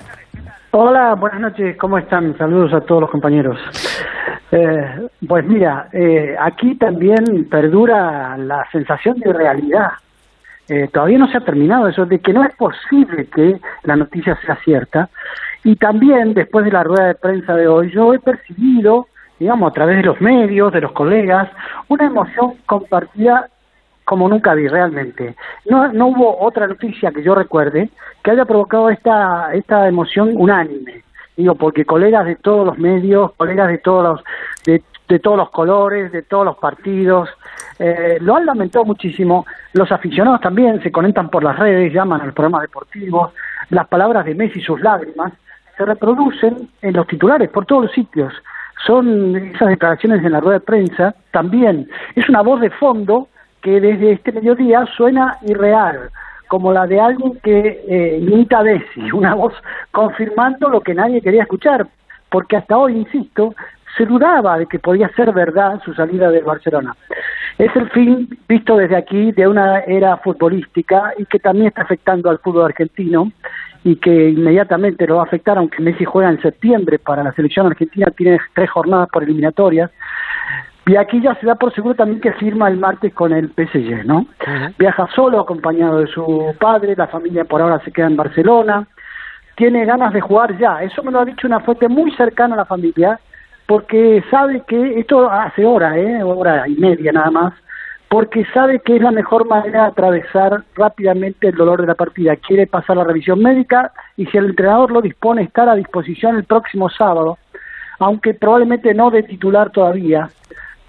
Hola, 0.70 1.16
buenas 1.16 1.40
noches, 1.42 1.76
¿cómo 1.78 1.98
están? 1.98 2.38
Saludos 2.38 2.72
a 2.72 2.82
todos 2.82 3.02
los 3.02 3.10
compañeros. 3.10 3.58
Eh, 4.52 5.08
pues 5.28 5.44
mira, 5.44 5.90
eh, 5.92 6.36
aquí 6.40 6.76
también 6.76 7.50
perdura 7.50 8.38
la 8.38 8.64
sensación 8.72 9.18
de 9.18 9.34
realidad. 9.34 9.94
Eh, 10.70 10.88
todavía 10.94 11.18
no 11.18 11.28
se 11.32 11.38
ha 11.38 11.42
terminado 11.42 11.88
eso, 11.88 12.06
de 12.06 12.20
que 12.20 12.32
no 12.32 12.44
es 12.44 12.56
posible 12.56 13.26
que 13.26 13.60
la 13.82 13.96
noticia 13.96 14.38
sea 14.46 14.56
cierta. 14.64 15.10
Y 15.64 15.76
también, 15.76 16.36
después 16.36 16.64
de 16.64 16.74
la 16.74 16.84
rueda 16.84 17.08
de 17.08 17.16
prensa 17.16 17.56
de 17.56 17.68
hoy, 17.68 17.90
yo 17.92 18.14
he 18.14 18.20
percibido, 18.20 19.08
digamos, 19.40 19.72
a 19.72 19.74
través 19.74 19.98
de 19.98 20.04
los 20.04 20.22
medios, 20.22 20.72
de 20.72 20.82
los 20.82 20.92
colegas, 20.92 21.50
una 21.88 22.06
emoción 22.06 22.54
compartida 22.68 23.50
como 24.06 24.30
nunca 24.30 24.54
vi 24.54 24.68
realmente. 24.68 25.36
no, 25.66 25.92
no 25.92 26.08
hubo 26.08 26.40
otra 26.40 26.68
noticia 26.68 27.12
que 27.12 27.24
yo 27.24 27.36
recuerde 27.36 27.90
que 28.24 28.32
haya 28.32 28.46
provocado 28.46 28.90
esta, 28.90 29.54
esta 29.54 29.88
emoción 29.88 30.32
unánime. 30.36 31.04
Digo, 31.38 31.56
porque 31.56 31.86
colegas 31.86 32.26
de 32.26 32.36
todos 32.38 32.66
los 32.66 32.78
medios, 32.78 33.34
colegas 33.34 33.68
de 33.68 33.78
todos 33.80 34.04
los, 34.04 34.82
de, 35.08 35.20
todos 35.20 35.38
los 35.38 35.50
colores, 35.50 36.12
de 36.12 36.22
todos 36.22 36.46
los 36.46 36.58
partidos, 36.58 37.30
eh, 37.78 38.18
lo 38.22 38.36
han 38.36 38.46
lamentado 38.46 38.86
muchísimo. 38.86 39.46
Los 39.74 39.92
aficionados 39.92 40.40
también 40.40 40.82
se 40.82 40.92
conectan 40.92 41.30
por 41.30 41.44
las 41.44 41.60
redes, 41.60 41.94
llaman 41.94 42.22
a 42.22 42.26
los 42.26 42.34
programas 42.34 42.62
deportivos. 42.62 43.34
Las 43.70 43.88
palabras 43.88 44.26
de 44.26 44.34
Messi, 44.34 44.62
sus 44.62 44.80
lágrimas, 44.80 45.34
se 45.78 45.86
reproducen 45.86 46.70
en 46.82 46.94
los 46.94 47.06
titulares 47.08 47.50
por 47.50 47.66
todos 47.66 47.84
los 47.84 47.92
sitios. 47.92 48.34
Son 48.86 49.36
esas 49.36 49.70
declaraciones 49.70 50.24
en 50.24 50.32
la 50.32 50.40
rueda 50.40 50.60
de 50.60 50.66
prensa 50.66 51.16
también. 51.32 51.90
Es 52.16 52.30
una 52.30 52.42
voz 52.42 52.62
de 52.62 52.70
fondo 52.70 53.28
que 53.66 53.82
desde 53.82 54.12
este 54.12 54.32
mediodía 54.32 54.86
suena 54.96 55.40
irreal, 55.42 56.12
como 56.48 56.72
la 56.72 56.86
de 56.86 57.00
alguien 57.00 57.40
que 57.44 57.84
eh, 57.90 58.20
imita 58.22 58.60
a 58.60 58.64
una 59.16 59.34
voz 59.34 59.56
confirmando 59.90 60.70
lo 60.70 60.82
que 60.82 60.94
nadie 60.94 61.20
quería 61.20 61.42
escuchar, 61.42 61.88
porque 62.30 62.58
hasta 62.58 62.78
hoy, 62.78 62.96
insisto, 62.96 63.56
se 63.98 64.06
dudaba 64.06 64.60
de 64.60 64.68
que 64.68 64.78
podía 64.78 65.10
ser 65.16 65.32
verdad 65.32 65.82
su 65.84 65.96
salida 65.96 66.30
de 66.30 66.42
Barcelona. 66.42 66.96
Es 67.58 67.76
el 67.76 67.90
fin, 67.90 68.30
visto 68.48 68.78
desde 68.78 68.98
aquí, 68.98 69.32
de 69.32 69.48
una 69.48 69.80
era 69.80 70.18
futbolística 70.18 71.14
y 71.18 71.26
que 71.26 71.40
también 71.40 71.68
está 71.68 71.82
afectando 71.82 72.30
al 72.30 72.38
fútbol 72.38 72.66
argentino 72.66 73.32
y 73.84 73.96
que 73.96 74.30
inmediatamente 74.30 75.08
lo 75.08 75.16
va 75.16 75.22
a 75.22 75.26
afectar, 75.26 75.58
aunque 75.58 75.82
Messi 75.82 76.06
juega 76.06 76.30
en 76.30 76.40
septiembre 76.40 77.00
para 77.00 77.24
la 77.24 77.32
selección 77.32 77.66
argentina, 77.66 78.12
tiene 78.16 78.38
tres 78.54 78.70
jornadas 78.70 79.10
por 79.12 79.24
eliminatorias. 79.24 79.90
Y 80.88 80.96
aquí 80.98 81.20
ya 81.20 81.34
se 81.36 81.48
da 81.48 81.56
por 81.56 81.74
seguro 81.74 81.96
también 81.96 82.22
que 82.22 82.34
firma 82.34 82.68
el 82.68 82.78
martes 82.78 83.14
con 83.14 83.34
el 83.34 83.50
PSG, 83.50 84.06
¿no? 84.06 84.28
Viaja 84.78 85.08
solo, 85.16 85.40
acompañado 85.40 86.00
de 86.00 86.08
su 86.08 86.56
padre, 86.60 86.96
la 86.96 87.08
familia 87.08 87.44
por 87.44 87.62
ahora 87.62 87.80
se 87.80 87.92
queda 87.92 88.06
en 88.06 88.16
Barcelona, 88.16 88.88
tiene 89.56 89.86
ganas 89.86 90.14
de 90.14 90.22
jugar 90.22 90.58
ya, 90.60 90.84
eso 90.84 91.02
me 91.02 91.12
lo 91.12 91.22
ha 91.22 91.26
dicho 91.26 91.48
una 91.48 91.62
fuente 91.62 91.88
muy 91.88 92.12
cercana 92.12 92.54
a 92.54 92.58
la 92.58 92.66
familia, 92.66 93.20
porque 93.66 94.24
sabe 94.30 94.62
que, 94.68 95.00
esto 95.00 95.30
hace 95.30 95.66
hora, 95.66 95.98
¿eh? 95.98 96.22
hora 96.22 96.68
y 96.68 96.76
media 96.76 97.12
nada 97.12 97.32
más, 97.32 97.54
porque 98.08 98.46
sabe 98.54 98.80
que 98.80 98.98
es 98.98 99.02
la 99.02 99.12
mejor 99.12 99.48
manera 99.48 99.84
de 99.84 99.88
atravesar 99.88 100.64
rápidamente 100.76 101.48
el 101.48 101.56
dolor 101.56 101.82
de 101.82 101.88
la 101.88 101.96
partida. 101.96 102.36
Quiere 102.36 102.68
pasar 102.68 102.98
la 102.98 103.04
revisión 103.04 103.40
médica 103.42 103.92
y 104.18 104.28
si 104.28 104.38
el 104.38 104.46
entrenador 104.46 104.92
lo 104.92 105.02
dispone, 105.02 105.42
estar 105.42 105.68
a 105.68 105.76
disposición 105.76 106.36
el 106.36 106.44
próximo 106.44 106.90
sábado, 106.90 107.40
aunque 107.98 108.36
probablemente 108.36 108.94
no 108.94 109.10
de 109.10 109.24
titular 109.24 109.72
todavía, 109.72 110.30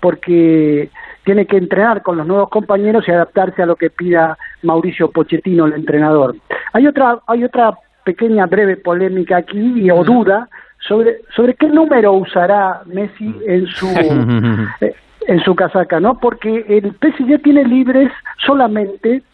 porque 0.07 0.89
tiene 1.25 1.47
que 1.47 1.57
entrenar 1.57 2.01
con 2.05 2.17
los 2.17 2.25
nuevos 2.25 2.49
compañeros 2.49 3.09
y 3.09 3.11
adaptarse 3.11 3.61
a 3.61 3.67
lo 3.67 3.75
que 3.75 3.91
pida 3.91 4.39
Mauricio 4.63 5.11
Pochettino, 5.11 5.67
el 5.67 5.73
entrenador. 5.73 6.37
Hay 6.73 6.87
otra, 6.87 7.19
hay 7.27 7.43
otra 7.43 7.77
pequeña 8.05 8.47
breve 8.47 8.77
polémica 8.77 9.39
aquí 9.39 9.91
o 9.91 10.05
duda 10.05 10.49
sobre 10.79 11.23
sobre 11.35 11.55
qué 11.55 11.67
número 11.67 12.13
usará 12.13 12.83
Messi 12.87 13.35
en 13.49 13.67
su 13.67 13.89
eh, 14.81 14.95
en 15.27 15.41
su 15.41 15.57
casaca, 15.57 15.99
¿no? 15.99 16.21
Porque 16.21 16.65
el 16.69 16.93
PSG 16.93 17.43
tiene 17.43 17.65
libres 17.65 18.13
solamente 18.47 19.25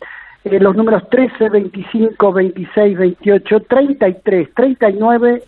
eh, 0.45 0.59
los 0.59 0.75
números 0.75 1.07
13, 1.11 1.51
25, 1.51 2.33
26, 2.33 2.97
28, 2.97 3.61
33, 3.69 4.55
39 4.55 5.43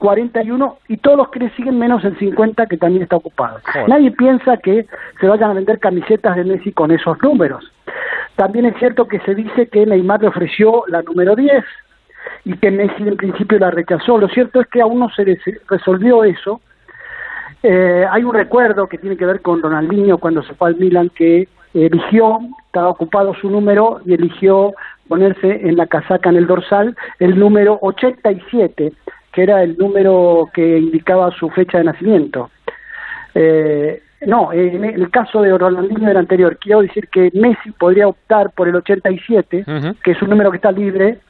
41 0.00 0.78
y 0.88 0.96
todos 0.96 1.18
los 1.18 1.28
que 1.28 1.38
le 1.38 1.50
siguen 1.50 1.78
menos 1.78 2.02
el 2.04 2.18
50 2.18 2.66
que 2.66 2.78
también 2.78 3.02
está 3.02 3.16
ocupado. 3.16 3.60
Nadie 3.86 4.10
piensa 4.10 4.56
que 4.56 4.86
se 5.20 5.28
vayan 5.28 5.50
a 5.50 5.54
vender 5.54 5.78
camisetas 5.78 6.36
de 6.36 6.44
Messi 6.44 6.72
con 6.72 6.90
esos 6.90 7.22
números. 7.22 7.70
También 8.34 8.64
es 8.64 8.76
cierto 8.78 9.06
que 9.06 9.20
se 9.20 9.34
dice 9.34 9.68
que 9.68 9.84
Neymar 9.84 10.22
le 10.22 10.28
ofreció 10.28 10.84
la 10.88 11.02
número 11.02 11.36
10 11.36 11.62
y 12.46 12.56
que 12.56 12.70
Messi 12.70 13.06
en 13.06 13.16
principio 13.16 13.58
la 13.58 13.70
rechazó. 13.70 14.18
Lo 14.18 14.28
cierto 14.28 14.60
es 14.62 14.66
que 14.68 14.80
aún 14.80 14.98
no 14.98 15.10
se 15.10 15.38
resolvió 15.68 16.24
eso. 16.24 16.62
Eh, 17.62 18.06
hay 18.10 18.24
un 18.24 18.34
recuerdo 18.34 18.88
que 18.88 18.96
tiene 18.96 19.18
que 19.18 19.26
ver 19.26 19.42
con 19.42 19.62
Ronaldinho 19.62 20.16
cuando 20.16 20.42
se 20.42 20.54
fue 20.54 20.68
al 20.68 20.76
Milan 20.76 21.10
que 21.10 21.46
eligió, 21.74 22.40
estaba 22.66 22.88
ocupado 22.88 23.34
su 23.34 23.50
número 23.50 24.00
y 24.06 24.14
eligió 24.14 24.72
ponerse 25.08 25.68
en 25.68 25.76
la 25.76 25.86
casaca, 25.86 26.30
en 26.30 26.36
el 26.36 26.46
dorsal, 26.46 26.96
el 27.18 27.38
número 27.38 27.78
87 27.82 28.92
que 29.32 29.42
era 29.42 29.62
el 29.62 29.76
número 29.76 30.46
que 30.52 30.78
indicaba 30.78 31.30
su 31.30 31.48
fecha 31.50 31.78
de 31.78 31.84
nacimiento. 31.84 32.50
Eh, 33.34 34.02
no, 34.26 34.52
en 34.52 34.84
el 34.84 35.10
caso 35.10 35.40
de 35.40 35.56
Ronaldinho 35.56 36.08
del 36.08 36.16
anterior, 36.18 36.58
quiero 36.60 36.82
decir 36.82 37.08
que 37.10 37.30
Messi 37.32 37.70
podría 37.78 38.06
optar 38.06 38.50
por 38.54 38.68
el 38.68 38.76
87, 38.76 39.64
que 40.02 40.10
es 40.10 40.22
un 40.22 40.28
número 40.28 40.50
que 40.50 40.56
está 40.56 40.70
libre, 40.70 41.20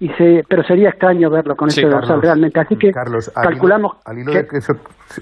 y 0.00 0.08
se, 0.14 0.42
pero 0.48 0.64
sería 0.64 0.88
extraño 0.88 1.30
verlo 1.30 1.54
con 1.54 1.68
ese 1.68 1.86
dorsal 1.86 2.20
realmente. 2.22 2.58
Así 2.58 2.74
que 2.74 2.90
Carlos, 2.90 3.30
calculamos. 3.34 3.98
Al 4.04 4.18
hilo, 4.18 4.32
de 4.32 4.46
que 4.46 4.58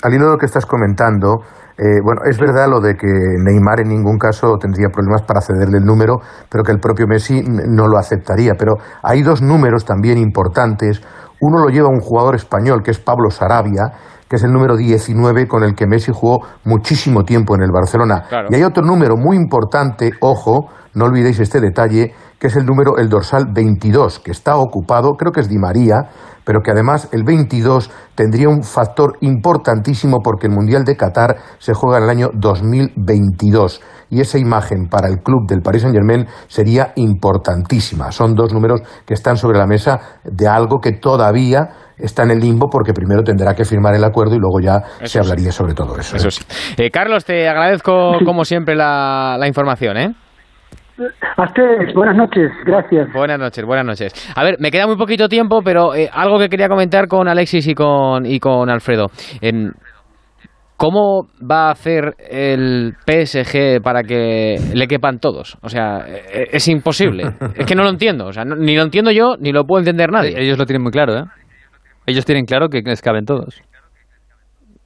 al 0.02 0.14
hilo 0.14 0.24
de 0.26 0.32
lo 0.32 0.38
que 0.38 0.46
estás 0.46 0.64
comentando, 0.64 1.42
eh, 1.76 2.00
bueno, 2.02 2.22
es 2.24 2.38
verdad 2.38 2.66
lo 2.70 2.80
de 2.80 2.94
que 2.94 3.08
Neymar 3.44 3.80
en 3.80 3.88
ningún 3.88 4.18
caso 4.18 4.56
tendría 4.56 4.88
problemas 4.88 5.22
para 5.22 5.40
cederle 5.40 5.78
el 5.78 5.84
número, 5.84 6.20
pero 6.50 6.64
que 6.64 6.72
el 6.72 6.78
propio 6.78 7.06
Messi 7.06 7.42
no 7.42 7.88
lo 7.88 7.98
aceptaría. 7.98 8.52
Pero 8.56 8.76
hay 9.02 9.22
dos 9.22 9.42
números 9.42 9.84
también 9.84 10.16
importantes. 10.16 11.02
Uno 11.40 11.58
lo 11.58 11.68
lleva 11.68 11.88
un 11.88 12.00
jugador 12.00 12.34
español, 12.34 12.82
que 12.82 12.90
es 12.90 12.98
Pablo 12.98 13.30
Sarabia, 13.30 13.92
que 14.28 14.36
es 14.36 14.44
el 14.44 14.52
número 14.52 14.76
19 14.76 15.48
con 15.48 15.62
el 15.62 15.74
que 15.74 15.86
Messi 15.86 16.12
jugó 16.14 16.40
muchísimo 16.64 17.24
tiempo 17.24 17.54
en 17.54 17.62
el 17.62 17.70
Barcelona. 17.72 18.24
Y 18.50 18.54
hay 18.54 18.62
otro 18.62 18.84
número 18.84 19.16
muy 19.16 19.36
importante, 19.36 20.10
ojo, 20.20 20.68
no 20.94 21.06
olvidéis 21.06 21.40
este 21.40 21.60
detalle, 21.60 22.12
que 22.38 22.48
es 22.48 22.56
el 22.56 22.66
número, 22.66 22.98
el 22.98 23.08
dorsal 23.08 23.46
22, 23.52 24.20
que 24.20 24.30
está 24.30 24.56
ocupado, 24.56 25.12
creo 25.16 25.32
que 25.32 25.40
es 25.40 25.48
Di 25.48 25.58
María, 25.58 26.08
pero 26.44 26.60
que 26.62 26.70
además 26.70 27.08
el 27.12 27.24
22 27.24 27.90
tendría 28.14 28.48
un 28.48 28.62
factor 28.62 29.18
importantísimo 29.20 30.20
porque 30.22 30.46
el 30.46 30.54
Mundial 30.54 30.84
de 30.84 30.96
Qatar 30.96 31.36
se 31.58 31.74
juega 31.74 31.98
en 31.98 32.04
el 32.04 32.10
año 32.10 32.30
2022 32.34 33.82
y 34.10 34.20
esa 34.20 34.38
imagen 34.38 34.88
para 34.88 35.08
el 35.08 35.18
club 35.18 35.46
del 35.46 35.60
Paris 35.60 35.82
Saint-Germain 35.82 36.26
sería 36.46 36.92
importantísima. 36.96 38.10
Son 38.12 38.34
dos 38.34 38.54
números 38.54 38.80
que 39.04 39.14
están 39.14 39.36
sobre 39.36 39.58
la 39.58 39.66
mesa 39.66 40.00
de 40.24 40.48
algo 40.48 40.80
que 40.80 40.92
todavía 40.92 41.68
está 41.98 42.22
en 42.24 42.30
el 42.32 42.38
limbo 42.40 42.68
porque 42.70 42.92
primero 42.92 43.22
tendrá 43.22 43.54
que 43.54 43.64
firmar 43.64 43.94
el 43.94 44.04
acuerdo 44.04 44.34
y 44.34 44.38
luego 44.38 44.60
ya 44.60 44.80
se 45.06 45.18
hablaría 45.18 45.52
sobre 45.52 45.74
todo 45.74 45.96
eso. 45.98 46.16
Eso 46.16 46.30
sí. 46.30 46.42
Eh, 46.76 46.90
Carlos, 46.90 47.24
te 47.24 47.48
agradezco 47.48 48.18
como 48.24 48.44
siempre 48.44 48.74
la, 48.74 49.36
la 49.38 49.46
información, 49.48 49.96
¿eh? 49.96 50.14
A 51.36 51.44
ustedes, 51.44 51.94
buenas 51.94 52.16
noches, 52.16 52.50
gracias. 52.66 53.08
Buenas 53.12 53.38
noches, 53.38 53.64
buenas 53.64 53.86
noches. 53.86 54.32
A 54.34 54.42
ver, 54.42 54.56
me 54.58 54.72
queda 54.72 54.86
muy 54.88 54.96
poquito 54.96 55.28
tiempo, 55.28 55.60
pero 55.64 55.94
eh, 55.94 56.10
algo 56.12 56.38
que 56.40 56.48
quería 56.48 56.68
comentar 56.68 57.06
con 57.06 57.28
Alexis 57.28 57.68
y 57.68 57.74
con, 57.74 58.26
y 58.26 58.40
con 58.40 58.68
Alfredo. 58.68 59.06
En, 59.40 59.72
¿Cómo 60.76 61.26
va 61.40 61.68
a 61.68 61.70
hacer 61.72 62.14
el 62.30 62.94
PSG 63.04 63.82
para 63.82 64.04
que 64.04 64.56
le 64.74 64.86
quepan 64.86 65.18
todos? 65.18 65.58
O 65.60 65.68
sea, 65.68 66.04
eh, 66.06 66.48
es 66.52 66.68
imposible. 66.68 67.24
Es 67.56 67.66
que 67.66 67.74
no 67.74 67.82
lo 67.82 67.90
entiendo. 67.90 68.26
O 68.26 68.32
sea, 68.32 68.44
no- 68.44 68.54
ni 68.54 68.76
lo 68.76 68.82
entiendo 68.84 69.10
yo, 69.10 69.34
ni 69.40 69.50
lo 69.50 69.64
puede 69.64 69.80
entender 69.82 70.12
nadie. 70.12 70.34
Ellos 70.40 70.56
lo 70.56 70.66
tienen 70.66 70.82
muy 70.82 70.92
claro, 70.92 71.16
¿eh? 71.18 71.24
Ellos 72.08 72.24
tienen 72.24 72.44
claro 72.46 72.68
que 72.68 72.80
les 72.82 73.00
caben 73.02 73.24
todos. 73.24 73.60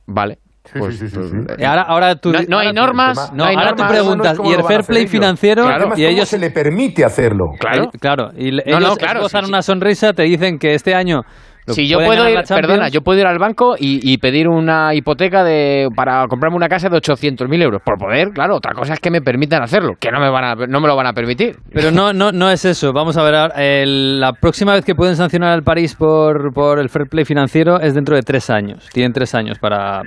Vale. 0.07 0.39
Pues, 0.79 0.97
sí, 0.99 1.09
sí, 1.09 1.16
sí, 1.16 1.29
sí. 1.29 1.37
Y 1.59 1.64
ahora, 1.64 1.83
ahora 1.83 2.14
tú, 2.16 2.33
No- 2.33 2.39
no 2.49 2.59
hay 2.59 2.68
ahora 2.68 2.81
tú- 2.81 2.87
normas, 2.87 3.31
no, 3.33 3.37
no 3.39 3.45
hay 3.45 3.57
ahora 3.57 3.70
tú 3.70 3.77
normas. 3.83 3.93
preguntas, 3.93 4.37
¿Cómo 4.37 4.51
¿y 4.51 4.55
el 4.55 4.62
fair 4.64 4.85
play 4.85 5.07
financiero? 5.09 5.66
Además, 5.66 5.99
y 5.99 6.03
¿cómo 6.03 6.14
ellos 6.14 6.29
se 6.29 6.39
le 6.39 6.51
permite 6.51 7.05
hacerlo? 7.05 7.47
Claro. 7.59 7.85
Eh, 7.85 7.99
claro, 8.01 8.31
y 8.37 8.51
No, 8.53 8.57
no, 8.79 8.87
ellos 8.87 8.99
claro, 8.99 9.18
esbozan 9.20 9.43
sí, 9.43 9.47
sí. 9.47 9.51
una 9.53 9.62
sonrisa, 9.62 10.12
te 10.12 10.23
dicen 10.23 10.59
que 10.59 10.75
este 10.75 10.95
año 10.95 11.23
Si 11.69 11.87
yo 11.87 11.99
puedo 12.07 12.25
ir, 12.29 12.37
perdona, 12.61 12.89
yo 12.89 13.03
puedo 13.03 13.21
ir 13.21 13.27
al 13.27 13.39
banco 13.39 13.77
y, 13.79 14.01
y 14.13 14.19
pedir 14.19 14.49
una 14.49 14.95
hipoteca 14.95 15.45
de 15.45 15.89
para 15.95 16.27
comprarme 16.27 16.57
una 16.57 16.69
casa 16.69 16.89
de 16.89 16.97
800.000 16.97 17.63
euros. 17.63 17.81
Por 17.85 17.99
poder, 17.99 18.31
claro, 18.31 18.57
otra 18.57 18.73
cosa 18.75 18.95
es 18.95 19.01
que 19.01 19.11
me 19.11 19.21
permitan 19.23 19.63
hacerlo, 19.63 19.93
que 20.01 20.11
no 20.11 20.19
me 20.19 20.29
van 20.29 20.45
a, 20.45 20.55
no 20.67 20.81
me 20.81 20.89
lo 20.89 20.97
van 20.97 21.07
a 21.07 21.13
permitir. 21.13 21.57
Pero 21.73 21.91
no, 21.93 22.13
no, 22.13 22.33
no 22.33 22.51
es 22.51 22.65
eso. 22.65 22.93
Vamos 22.93 23.17
a 23.17 23.23
ver, 23.23 23.35
ahora, 23.37 23.55
el- 23.63 24.19
la 24.21 24.33
próxima 24.33 24.75
vez 24.75 24.85
que 24.85 24.95
pueden 24.97 25.15
sancionar 25.17 25.53
al 25.53 25.63
París 25.63 25.95
por, 25.95 26.53
por 26.53 26.79
el 26.81 26.89
fair 26.89 27.07
play 27.09 27.25
financiero 27.25 27.79
es 27.81 27.95
dentro 27.95 28.17
de 28.17 28.23
tres 28.23 28.51
años. 28.51 28.89
Tienen 28.93 29.13
tres 29.13 29.35
años 29.35 29.59
para, 29.61 30.03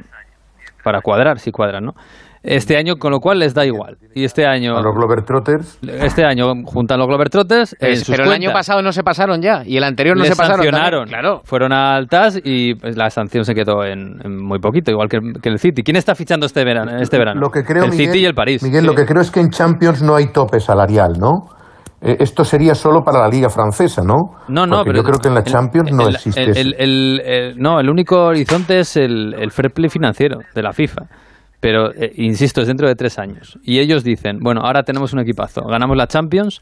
para 0.84 1.00
cuadrar, 1.02 1.40
si 1.40 1.52
cuadran, 1.52 1.86
¿no? 1.86 1.96
Este 2.46 2.78
año, 2.78 2.96
con 2.98 3.12
lo 3.12 3.20
cual 3.20 3.40
les 3.40 3.54
da 3.54 3.66
igual. 3.66 3.98
Y 4.14 4.24
este 4.24 4.46
año, 4.46 4.78
A 4.78 4.82
los 4.82 4.94
Globetrotters. 4.96 5.80
este 5.82 6.24
año 6.26 6.54
juntan 6.66 7.00
los 7.00 7.08
Globetrotters. 7.08 7.76
en 7.80 7.92
Es- 7.92 8.00
sus 8.04 8.16
pero 8.16 8.26
el 8.26 8.32
año 8.34 8.52
pasado 8.54 8.82
no 8.82 8.92
se 8.92 9.04
pasaron 9.04 9.42
ya 9.42 9.64
y 9.66 9.78
el 9.78 9.84
anterior 9.84 10.16
no 10.16 10.24
Les 10.24 10.32
se 10.32 10.36
pasaron. 10.38 10.58
también, 10.58 10.74
sancionaron. 10.74 11.08
Claro. 11.08 11.42
Fueron 11.44 11.74
altas 11.74 12.40
y 12.44 12.76
pues, 12.76 12.96
la 12.98 13.10
sanción 13.10 13.44
se 13.46 13.54
quedó 13.56 13.84
en, 13.84 14.20
en 14.24 14.38
muy 14.44 14.60
poquito, 14.60 14.92
igual 14.92 15.10
que, 15.10 15.20
que 15.42 15.50
el 15.50 15.60
City. 15.60 15.82
¿Quién 15.84 15.98
está 15.98 16.14
fichando 16.16 16.46
este 16.46 16.64
verano? 16.64 16.98
Este 17.00 17.18
verano? 17.18 17.42
Lo 17.42 17.50
que 17.50 17.64
creo, 17.64 17.84
el 17.86 17.92
Miguel, 17.92 18.08
City 18.08 18.20
y 18.20 18.26
el 18.26 18.34
París. 18.36 18.62
Miguel, 18.64 18.86
lo 18.86 18.94
que 18.94 19.06
creo 19.06 19.22
es 19.22 19.32
que 19.32 19.40
en 19.40 19.50
Champions 19.50 20.02
no 20.04 20.16
hay 20.16 20.32
tope 20.32 20.60
salarial, 20.60 21.14
¿no? 21.20 21.56
Eh, 22.02 22.18
esto 22.20 22.44
sería 22.44 22.76
solo 22.76 23.02
para 23.04 23.20
la 23.22 23.28
liga 23.28 23.50
francesa, 23.50 24.04
¿no? 24.04 24.38
No, 24.50 24.68
no, 24.68 24.78
Porque 24.78 24.92
pero 24.92 24.98
yo 25.00 25.04
creo 25.04 25.20
que 25.20 25.28
en 25.30 25.34
la 25.34 25.40
el- 25.40 25.46
Champions 25.46 25.92
no 25.92 26.08
el- 26.08 26.16
existe 26.16 26.44
el- 26.44 26.50
eso. 26.52 26.60
el- 26.60 26.76
el- 26.78 27.22
el- 27.26 27.58
no, 27.58 27.80
el 27.80 27.90
único 27.90 28.26
horizonte 28.26 28.80
es 28.80 28.96
el, 28.98 29.34
el 29.34 29.50
fair 29.52 29.72
play 29.72 29.90
financiero 29.90 30.38
de 30.54 30.62
la 30.62 30.72
FIFA. 30.74 31.04
Pero, 31.66 31.92
eh, 31.96 32.12
insisto, 32.18 32.62
es 32.62 32.68
dentro 32.68 32.88
de 32.88 32.94
tres 32.94 33.18
años. 33.18 33.58
Y 33.64 33.80
ellos 33.80 34.04
dicen, 34.04 34.38
bueno, 34.40 34.62
ahora 34.62 34.84
tenemos 34.84 35.14
un 35.14 35.22
equipazo. 35.22 35.62
Ganamos 35.66 35.98
la 35.98 36.06
Champions. 36.06 36.62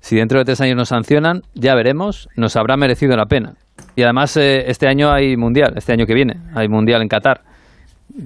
Si 0.00 0.16
dentro 0.16 0.40
de 0.40 0.44
tres 0.44 0.60
años 0.60 0.74
nos 0.74 0.88
sancionan, 0.88 1.42
ya 1.54 1.76
veremos, 1.76 2.28
nos 2.36 2.56
habrá 2.56 2.76
merecido 2.76 3.16
la 3.16 3.26
pena. 3.26 3.52
Y 3.94 4.02
además, 4.02 4.36
eh, 4.36 4.64
este 4.66 4.88
año 4.88 5.12
hay 5.12 5.36
mundial, 5.36 5.74
este 5.76 5.92
año 5.92 6.04
que 6.04 6.14
viene, 6.14 6.40
hay 6.52 6.66
mundial 6.66 7.00
en 7.02 7.06
Qatar. 7.06 7.42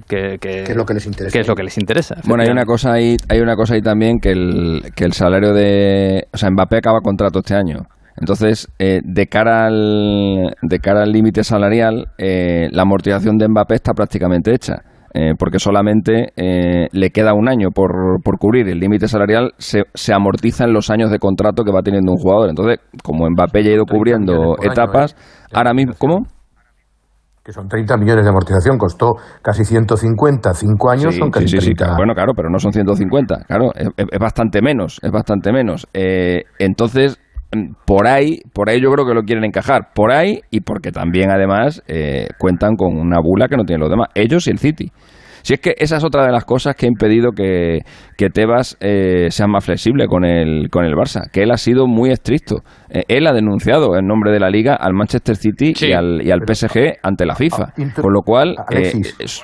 Que, 0.07 0.39
que, 0.41 0.63
es 0.63 0.75
lo 0.75 0.83
que 0.83 0.95
les 0.95 1.05
interesa. 1.05 1.31
que 1.31 1.41
es 1.41 1.47
lo 1.47 1.53
que 1.53 1.61
les 1.61 1.77
interesa. 1.77 2.15
Bueno, 2.25 2.41
hay 2.41 2.49
una 2.49 2.65
cosa 2.65 2.93
ahí, 2.93 3.15
hay 3.29 3.41
una 3.41 3.55
cosa 3.55 3.75
ahí 3.75 3.81
también 3.83 4.17
que 4.19 4.31
el, 4.31 4.81
que 4.95 5.05
el 5.05 5.13
salario 5.13 5.53
de, 5.53 6.25
o 6.33 6.37
sea, 6.37 6.49
Mbappé 6.49 6.77
acaba 6.77 7.01
contrato 7.01 7.37
este 7.37 7.53
año. 7.53 7.85
Entonces, 8.17 8.67
eh, 8.79 9.01
de 9.03 9.27
cara 9.27 9.67
al 9.67 10.55
de 10.63 10.79
cara 10.79 11.03
al 11.03 11.11
límite 11.11 11.43
salarial, 11.43 12.07
eh, 12.17 12.67
la 12.71 12.81
amortización 12.81 13.37
de 13.37 13.47
Mbappé 13.47 13.75
está 13.75 13.93
prácticamente 13.93 14.55
hecha. 14.55 14.81
Eh, 15.13 15.33
porque 15.37 15.59
solamente 15.59 16.29
eh, 16.35 16.87
le 16.91 17.09
queda 17.11 17.33
un 17.33 17.47
año 17.49 17.69
por, 17.71 17.91
por 18.23 18.37
cubrir. 18.37 18.67
El 18.67 18.79
límite 18.79 19.07
salarial 19.07 19.51
se, 19.57 19.83
se 19.93 20.13
amortiza 20.13 20.65
en 20.65 20.73
los 20.73 20.89
años 20.89 21.11
de 21.11 21.19
contrato 21.19 21.63
que 21.63 21.71
va 21.71 21.81
teniendo 21.81 22.11
un 22.11 22.17
jugador. 22.17 22.49
Entonces, 22.49 22.79
como 23.03 23.29
Mbappé 23.29 23.63
ya 23.63 23.71
ha 23.71 23.73
ido 23.73 23.85
cubriendo 23.85 24.33
año, 24.33 24.71
etapas, 24.71 25.13
¿eh? 25.13 25.53
ahora 25.53 25.73
mismo, 25.73 25.93
¿cómo? 25.97 26.25
Que 27.43 27.53
son 27.53 27.67
30 27.67 27.97
millones 27.97 28.23
de 28.25 28.29
amortización, 28.29 28.77
costó 28.77 29.15
casi 29.41 29.63
150, 29.65 30.53
5 30.53 30.89
años 30.91 31.13
Sí, 31.13 31.19
son 31.19 31.31
casi 31.31 31.47
sí, 31.47 31.55
sí, 31.55 31.61
sí, 31.61 31.65
30. 31.73 31.83
claro. 31.85 31.97
Bueno, 31.97 32.13
claro, 32.13 32.33
pero 32.35 32.49
no 32.49 32.59
son 32.59 32.71
150. 32.73 33.45
Claro, 33.47 33.71
es, 33.73 33.87
es- 33.97 34.19
bastante 34.19 34.61
menos, 34.61 34.99
es 35.01 35.11
bastante 35.11 35.51
menos. 35.51 35.87
Eh, 35.93 36.43
entonces, 36.59 37.17
por 37.85 38.07
ahí, 38.07 38.41
por 38.53 38.69
ahí 38.69 38.79
yo 38.81 38.91
creo 38.91 39.05
que 39.07 39.13
lo 39.13 39.23
quieren 39.23 39.43
encajar. 39.43 39.89
Por 39.95 40.11
ahí 40.11 40.41
y 40.51 40.61
porque 40.61 40.91
también, 40.91 41.31
además, 41.31 41.81
eh, 41.87 42.27
cuentan 42.37 42.75
con 42.75 42.95
una 42.97 43.19
bula 43.21 43.47
que 43.47 43.57
no 43.57 43.63
tienen 43.63 43.81
los 43.81 43.89
demás. 43.89 44.09
Ellos 44.15 44.47
y 44.47 44.51
el 44.51 44.59
City. 44.59 44.91
Si 45.41 45.53
es 45.53 45.61
que 45.61 45.73
esa 45.77 45.95
es 45.97 46.03
otra 46.03 46.25
de 46.25 46.31
las 46.33 46.43
cosas 46.43 46.75
que 46.75 46.85
ha 46.85 46.89
impedido 46.89 47.31
que, 47.31 47.79
que 48.17 48.29
Tebas 48.29 48.77
eh, 48.81 49.27
sea 49.31 49.47
más 49.47 49.63
flexible 49.63 50.05
con 50.07 50.25
el, 50.25 50.69
con 50.69 50.83
el 50.83 50.93
Barça, 50.93 51.31
que 51.31 51.43
él 51.43 51.51
ha 51.51 51.57
sido 51.57 51.87
muy 51.87 52.11
estricto. 52.11 52.57
Eh, 52.89 53.03
él 53.07 53.25
ha 53.25 53.31
denunciado 53.31 53.97
en 53.97 54.05
nombre 54.05 54.31
de 54.33 54.39
la 54.41 54.49
Liga 54.49 54.75
al 54.75 54.93
Manchester 54.93 55.37
City 55.37 55.73
y 55.79 55.93
al, 55.93 56.21
y 56.21 56.31
al 56.31 56.41
PSG 56.45 56.97
ante 57.01 57.25
la 57.25 57.35
FIFA. 57.35 57.73
inter- 57.77 58.03
Con 58.03 58.13
lo 58.13 58.21
cual, 58.21 58.49
eh, 58.59 58.63
Alexis. 58.67 59.15
es- 59.17 59.41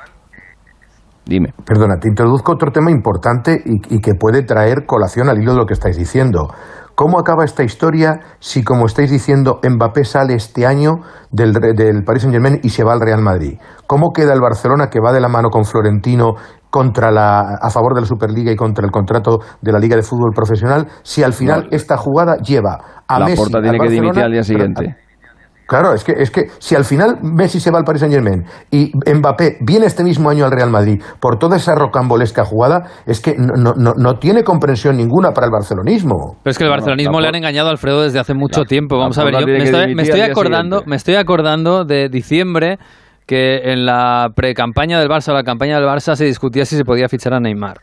dime. 1.25 1.49
Perdona, 1.65 1.95
te 1.99 2.09
introduzco 2.09 2.51
otro 2.53 2.71
tema 2.71 2.91
importante 2.91 3.57
y, 3.65 3.95
y 3.95 3.99
que 3.99 4.11
puede 4.19 4.43
traer 4.43 4.85
colación 4.85 5.29
al 5.29 5.41
hilo 5.41 5.53
de 5.53 5.59
lo 5.59 5.65
que 5.65 5.73
estáis 5.73 5.97
diciendo. 5.97 6.49
¿Cómo 6.95 7.19
acaba 7.19 7.43
esta 7.43 7.63
historia 7.63 8.21
si, 8.39 8.63
como 8.63 8.85
estáis 8.85 9.11
diciendo, 9.11 9.59
Mbappé 9.61 10.05
sale 10.05 10.33
este 10.33 10.65
año 10.65 10.93
del, 11.29 11.51
del 11.53 12.03
Paris 12.05 12.23
Saint-Germain 12.23 12.61
y 12.63 12.69
se 12.69 12.85
va 12.85 12.93
al 12.93 13.01
Real 13.01 13.21
Madrid? 13.21 13.59
¿Cómo 13.85 14.11
queda 14.13 14.33
el 14.33 14.39
Barcelona 14.39 14.89
que 14.89 15.01
va 15.01 15.11
de 15.11 15.19
la 15.19 15.27
mano 15.27 15.49
con 15.49 15.65
Florentino 15.65 16.35
contra 16.69 17.11
la, 17.11 17.57
a 17.61 17.69
favor 17.69 17.95
de 17.95 18.01
la 18.01 18.07
Superliga 18.07 18.51
y 18.51 18.55
contra 18.55 18.85
el 18.85 18.91
contrato 18.91 19.39
de 19.61 19.71
la 19.71 19.79
Liga 19.79 19.95
de 19.95 20.03
Fútbol 20.03 20.31
Profesional 20.33 20.87
si 21.03 21.21
al 21.23 21.33
final 21.33 21.67
esta 21.71 21.97
jugada 21.97 22.37
lleva 22.37 23.03
a 23.07 23.19
La 23.19 23.25
Messi 23.25 23.37
Porta 23.37 23.57
al 23.57 23.63
tiene 23.63 23.79
que 23.79 23.89
dimitir 23.89 24.23
al 24.23 24.31
día 24.31 24.43
siguiente. 24.43 25.04
Claro, 25.67 25.93
es 25.93 26.03
que, 26.03 26.11
es 26.11 26.29
que 26.29 26.47
si 26.59 26.75
al 26.75 26.85
final 26.85 27.17
Messi 27.21 27.59
se 27.59 27.71
va 27.71 27.79
al 27.79 27.83
Paris 27.83 28.01
Saint 28.01 28.13
Germain 28.13 28.45
y 28.69 28.91
Mbappé 28.93 29.57
viene 29.61 29.87
este 29.87 30.03
mismo 30.03 30.29
año 30.29 30.45
al 30.45 30.51
Real 30.51 30.69
Madrid 30.69 31.01
por 31.19 31.39
toda 31.39 31.57
esa 31.57 31.73
rocambolesca 31.73 32.45
jugada, 32.45 32.83
es 33.05 33.19
que 33.19 33.35
no, 33.35 33.73
no, 33.75 33.93
no, 33.97 34.19
tiene 34.19 34.43
comprensión 34.43 34.97
ninguna 34.97 35.31
para 35.31 35.47
el 35.47 35.51
barcelonismo. 35.51 36.37
Pero 36.43 36.51
es 36.51 36.57
que 36.57 36.65
el 36.65 36.69
barcelonismo 36.69 37.19
le 37.19 37.27
han 37.27 37.35
engañado 37.35 37.69
a 37.69 37.71
Alfredo 37.71 38.03
desde 38.03 38.19
hace 38.19 38.35
mucho 38.35 38.65
tiempo. 38.65 38.97
Vamos 38.97 39.17
a 39.17 39.23
ver, 39.23 39.39
yo 39.39 39.47
me 39.47 39.63
estoy, 39.63 39.95
me 39.95 40.03
acordando, 40.23 40.77
siguiente. 40.77 40.89
me 40.89 40.95
estoy 40.95 41.15
acordando 41.15 41.83
de 41.83 42.09
diciembre 42.09 42.77
que 43.25 43.71
en 43.71 43.85
la 43.85 44.29
pre-campaña 44.35 44.99
del 44.99 45.09
Barça 45.09 45.29
o 45.29 45.33
la 45.33 45.43
campaña 45.43 45.79
del 45.79 45.87
Barça 45.87 46.15
se 46.15 46.25
discutía 46.25 46.65
si 46.65 46.77
se 46.77 46.83
podía 46.83 47.09
fichar 47.09 47.33
a 47.33 47.39
Neymar. 47.39 47.77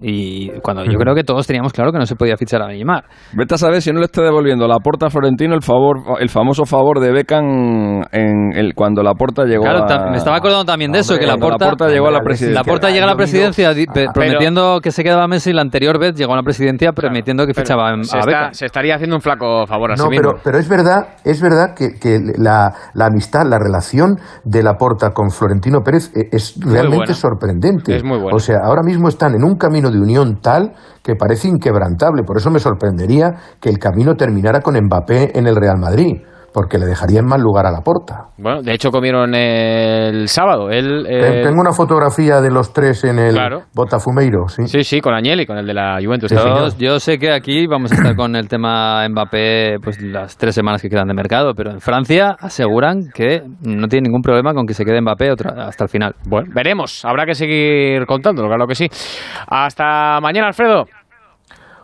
Y 0.00 0.50
cuando 0.60 0.84
yo 0.84 0.96
creo 0.98 1.14
que 1.14 1.24
todos 1.24 1.46
teníamos 1.46 1.72
claro 1.72 1.90
que 1.90 1.98
no 1.98 2.06
se 2.06 2.14
podía 2.14 2.36
fichar 2.36 2.62
a 2.62 2.68
Neymar. 2.68 3.04
Vete 3.34 3.54
a 3.54 3.58
saber 3.58 3.82
si 3.82 3.90
no 3.92 3.98
le 3.98 4.04
está 4.04 4.22
devolviendo 4.22 4.68
la 4.68 4.78
porta 4.78 5.06
a 5.06 5.10
Florentino 5.10 5.54
el 5.54 5.62
favor, 5.62 5.98
el 6.20 6.28
famoso 6.28 6.64
favor 6.66 7.00
de 7.00 7.10
Beckham 7.12 8.02
en 8.12 8.52
el, 8.54 8.74
cuando 8.74 9.02
la 9.02 9.14
porta 9.14 9.44
llegó 9.44 9.64
Claro, 9.64 9.84
a... 9.88 10.10
me 10.10 10.16
estaba 10.18 10.36
acordando 10.36 10.64
también 10.64 10.92
de 10.92 11.00
eso, 11.00 11.14
Hombre, 11.14 11.26
que 11.26 11.32
la 11.32 11.36
porta, 11.38 11.64
Laporta 11.64 11.88
llegó 11.88 12.06
a 12.08 12.12
la 12.12 12.20
presidencia. 12.20 12.60
La 12.60 12.64
porta 12.64 12.90
llega 12.90 13.04
a 13.04 13.08
la 13.08 13.16
presidencia 13.16 13.72
pe- 13.92 14.06
prometiendo 14.14 14.80
que 14.80 14.90
se 14.92 15.02
quedaba 15.02 15.26
Messi, 15.26 15.52
la 15.52 15.62
anterior 15.62 15.98
vez 15.98 16.14
llegó 16.14 16.32
a 16.32 16.36
la 16.36 16.42
presidencia 16.42 16.92
prometiendo 16.92 17.44
que 17.46 17.54
fichaba 17.54 17.90
a, 17.90 18.02
Se, 18.04 18.16
a 18.16 18.20
está- 18.20 18.26
Beckham. 18.30 18.52
se 18.54 18.66
estaría 18.66 18.94
haciendo 18.94 19.16
un 19.16 19.22
flaco 19.22 19.66
favor 19.66 19.92
a 19.92 19.96
sí 19.96 20.02
No, 20.04 20.10
mismo. 20.10 20.30
pero, 20.32 20.40
pero 20.44 20.58
es 20.58 20.68
verdad, 20.68 21.08
es 21.24 21.42
verdad 21.42 21.74
que, 21.76 21.98
que 22.00 22.20
la, 22.38 22.72
la 22.94 23.06
amistad, 23.06 23.42
la 23.48 23.58
relación 23.58 24.16
de 24.44 24.62
Laporta 24.62 25.10
con 25.10 25.30
Florentino 25.30 25.80
Pérez 25.80 26.12
eh, 26.16 26.28
es 26.30 26.54
realmente 26.64 27.14
sorprendente. 27.14 27.96
Es 27.96 28.04
muy 28.04 28.18
buena. 28.18 28.36
O 28.36 28.38
sea, 28.38 28.58
ahora 28.64 28.82
mismo 28.84 29.08
están 29.08 29.34
en 29.34 29.42
un 29.42 29.56
camino 29.56 29.87
de 29.90 30.00
unión 30.00 30.40
tal 30.40 30.74
que 31.02 31.14
parece 31.14 31.48
inquebrantable. 31.48 32.22
Por 32.22 32.36
eso 32.36 32.50
me 32.50 32.58
sorprendería 32.58 33.34
que 33.60 33.68
el 33.68 33.78
camino 33.78 34.14
terminara 34.14 34.60
con 34.60 34.74
Mbappé 34.74 35.38
en 35.38 35.46
el 35.46 35.56
Real 35.56 35.78
Madrid, 35.78 36.22
porque 36.52 36.78
le 36.78 36.86
dejaría 36.86 37.20
en 37.20 37.26
mal 37.26 37.40
lugar 37.40 37.66
a 37.66 37.70
Laporta. 37.70 38.28
Bueno, 38.38 38.62
de 38.62 38.72
hecho 38.72 38.90
comieron 38.90 39.34
el 39.34 40.28
sábado. 40.28 40.70
Eh, 40.70 40.80
Ten- 40.82 41.42
Tengo 41.42 41.60
una 41.60 41.72
fotografía 41.72 42.40
de 42.40 42.50
los 42.50 42.72
tres 42.72 43.04
en 43.04 43.18
el 43.18 43.34
Claro. 43.34 43.62
Botafumeiro, 43.74 44.48
¿sí? 44.48 44.66
Sí, 44.66 44.82
sí, 44.84 45.00
con 45.00 45.14
Agnelli, 45.14 45.46
con 45.46 45.58
el 45.58 45.66
de 45.66 45.74
la 45.74 45.98
Juventus. 46.02 46.30
Yo, 46.30 46.68
yo 46.78 46.98
sé 47.00 47.18
que 47.18 47.32
aquí 47.32 47.66
vamos 47.66 47.92
a 47.92 47.94
estar 47.96 48.16
con 48.16 48.34
el 48.36 48.48
tema 48.48 49.06
Mbappé 49.08 49.76
pues 49.82 50.00
las 50.02 50.36
tres 50.36 50.54
semanas 50.54 50.80
que 50.82 50.88
quedan 50.88 51.08
de 51.08 51.14
mercado, 51.14 51.52
pero 51.54 51.70
en 51.70 51.80
Francia 51.80 52.36
aseguran 52.38 53.08
que 53.14 53.42
no 53.62 53.86
tiene 53.88 54.08
ningún 54.08 54.22
problema 54.22 54.54
con 54.54 54.66
que 54.66 54.74
se 54.74 54.84
quede 54.84 55.00
Mbappé 55.00 55.30
otra- 55.30 55.66
hasta 55.66 55.84
el 55.84 55.90
final. 55.90 56.14
Bueno, 56.28 56.50
veremos. 56.54 57.04
Habrá 57.04 57.24
que 57.26 57.34
seguir 57.34 58.06
contándolo, 58.06 58.48
claro 58.48 58.66
que 58.66 58.74
sí. 58.74 58.88
Hasta 59.46 60.20
mañana, 60.20 60.48
Alfredo. 60.48 60.84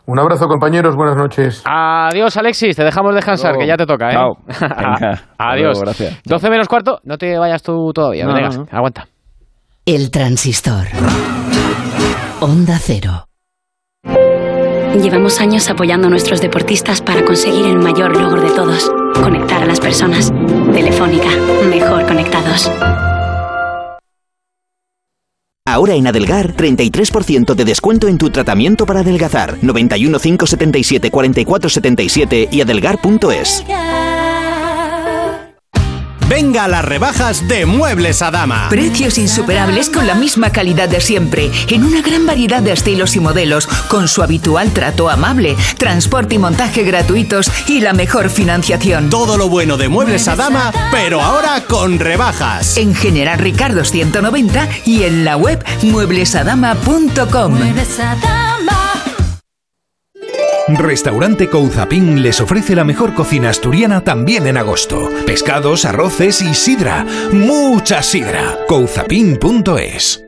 Un 0.06 0.18
abrazo, 0.18 0.46
compañeros. 0.48 0.96
Buenas 0.96 1.16
noches. 1.16 1.62
Adiós, 1.64 2.36
Alexis. 2.36 2.76
Te 2.76 2.84
dejamos 2.84 3.14
descansar, 3.14 3.56
que 3.56 3.66
ya 3.66 3.76
te 3.76 3.86
toca, 3.86 4.10
¿eh? 4.10 4.12
Chao. 4.12 4.36
Adiós. 5.38 5.78
luego, 5.78 5.80
gracias. 5.80 6.20
12 6.24 6.50
menos 6.50 6.68
cuarto. 6.68 7.00
No 7.04 7.16
te 7.16 7.38
vayas 7.38 7.62
tú 7.62 7.90
todavía. 7.94 8.26
No, 8.26 8.34
Venegas, 8.34 8.58
no, 8.58 8.66
aguanta. 8.70 9.08
El 9.86 10.10
transistor. 10.10 10.86
Onda 12.40 12.78
cero. 12.78 13.28
Llevamos 15.00 15.40
años 15.40 15.68
apoyando 15.70 16.06
a 16.06 16.10
nuestros 16.10 16.40
deportistas 16.40 17.00
para 17.00 17.24
conseguir 17.24 17.66
el 17.66 17.78
mayor 17.78 18.16
logro 18.16 18.42
de 18.42 18.50
todos, 18.50 18.90
conectar 19.14 19.62
a 19.62 19.66
las 19.66 19.80
personas. 19.80 20.32
Telefónica, 20.72 21.30
mejor 21.68 22.06
conectados. 22.06 22.70
Ahora 25.66 25.94
en 25.94 26.06
Adelgar, 26.06 26.54
33% 26.54 27.54
de 27.54 27.64
descuento 27.64 28.06
en 28.06 28.18
tu 28.18 28.28
tratamiento 28.28 28.84
para 28.84 29.00
adelgazar. 29.00 29.56
91 29.62 30.18
577 30.18 31.10
44 31.10 31.70
77 31.70 32.48
y 32.52 32.60
adelgar.es. 32.60 33.64
Venga 36.28 36.64
a 36.64 36.68
las 36.68 36.84
rebajas 36.84 37.46
de 37.48 37.66
Muebles 37.66 38.22
a 38.22 38.30
Dama. 38.30 38.68
Precios 38.70 39.18
insuperables 39.18 39.90
con 39.90 40.06
la 40.06 40.14
misma 40.14 40.50
calidad 40.50 40.88
de 40.88 41.00
siempre, 41.00 41.50
en 41.68 41.84
una 41.84 42.00
gran 42.00 42.26
variedad 42.26 42.62
de 42.62 42.72
estilos 42.72 43.14
y 43.16 43.20
modelos, 43.20 43.66
con 43.88 44.08
su 44.08 44.22
habitual 44.22 44.72
trato 44.72 45.10
amable, 45.10 45.56
transporte 45.76 46.36
y 46.36 46.38
montaje 46.38 46.82
gratuitos 46.82 47.50
y 47.68 47.80
la 47.80 47.92
mejor 47.92 48.30
financiación. 48.30 49.10
Todo 49.10 49.36
lo 49.36 49.48
bueno 49.48 49.76
de 49.76 49.88
Muebles 49.88 50.26
a 50.28 50.36
Dama, 50.36 50.72
pero 50.90 51.20
ahora 51.20 51.62
con 51.68 51.98
rebajas. 51.98 52.78
En 52.78 52.94
General 52.94 53.38
Ricardo 53.38 53.84
190 53.84 54.68
y 54.86 55.02
en 55.02 55.24
la 55.24 55.36
web 55.36 55.62
mueblesadama.com. 55.82 57.58
Restaurante 60.68 61.50
Couzapin 61.50 62.22
les 62.22 62.40
ofrece 62.40 62.74
la 62.74 62.84
mejor 62.84 63.12
cocina 63.12 63.50
asturiana 63.50 64.00
también 64.00 64.46
en 64.46 64.56
agosto. 64.56 65.10
Pescados, 65.26 65.84
arroces 65.84 66.40
y 66.40 66.54
sidra. 66.54 67.04
Mucha 67.32 68.02
sidra. 68.02 68.58
Couzapin.es. 68.66 70.24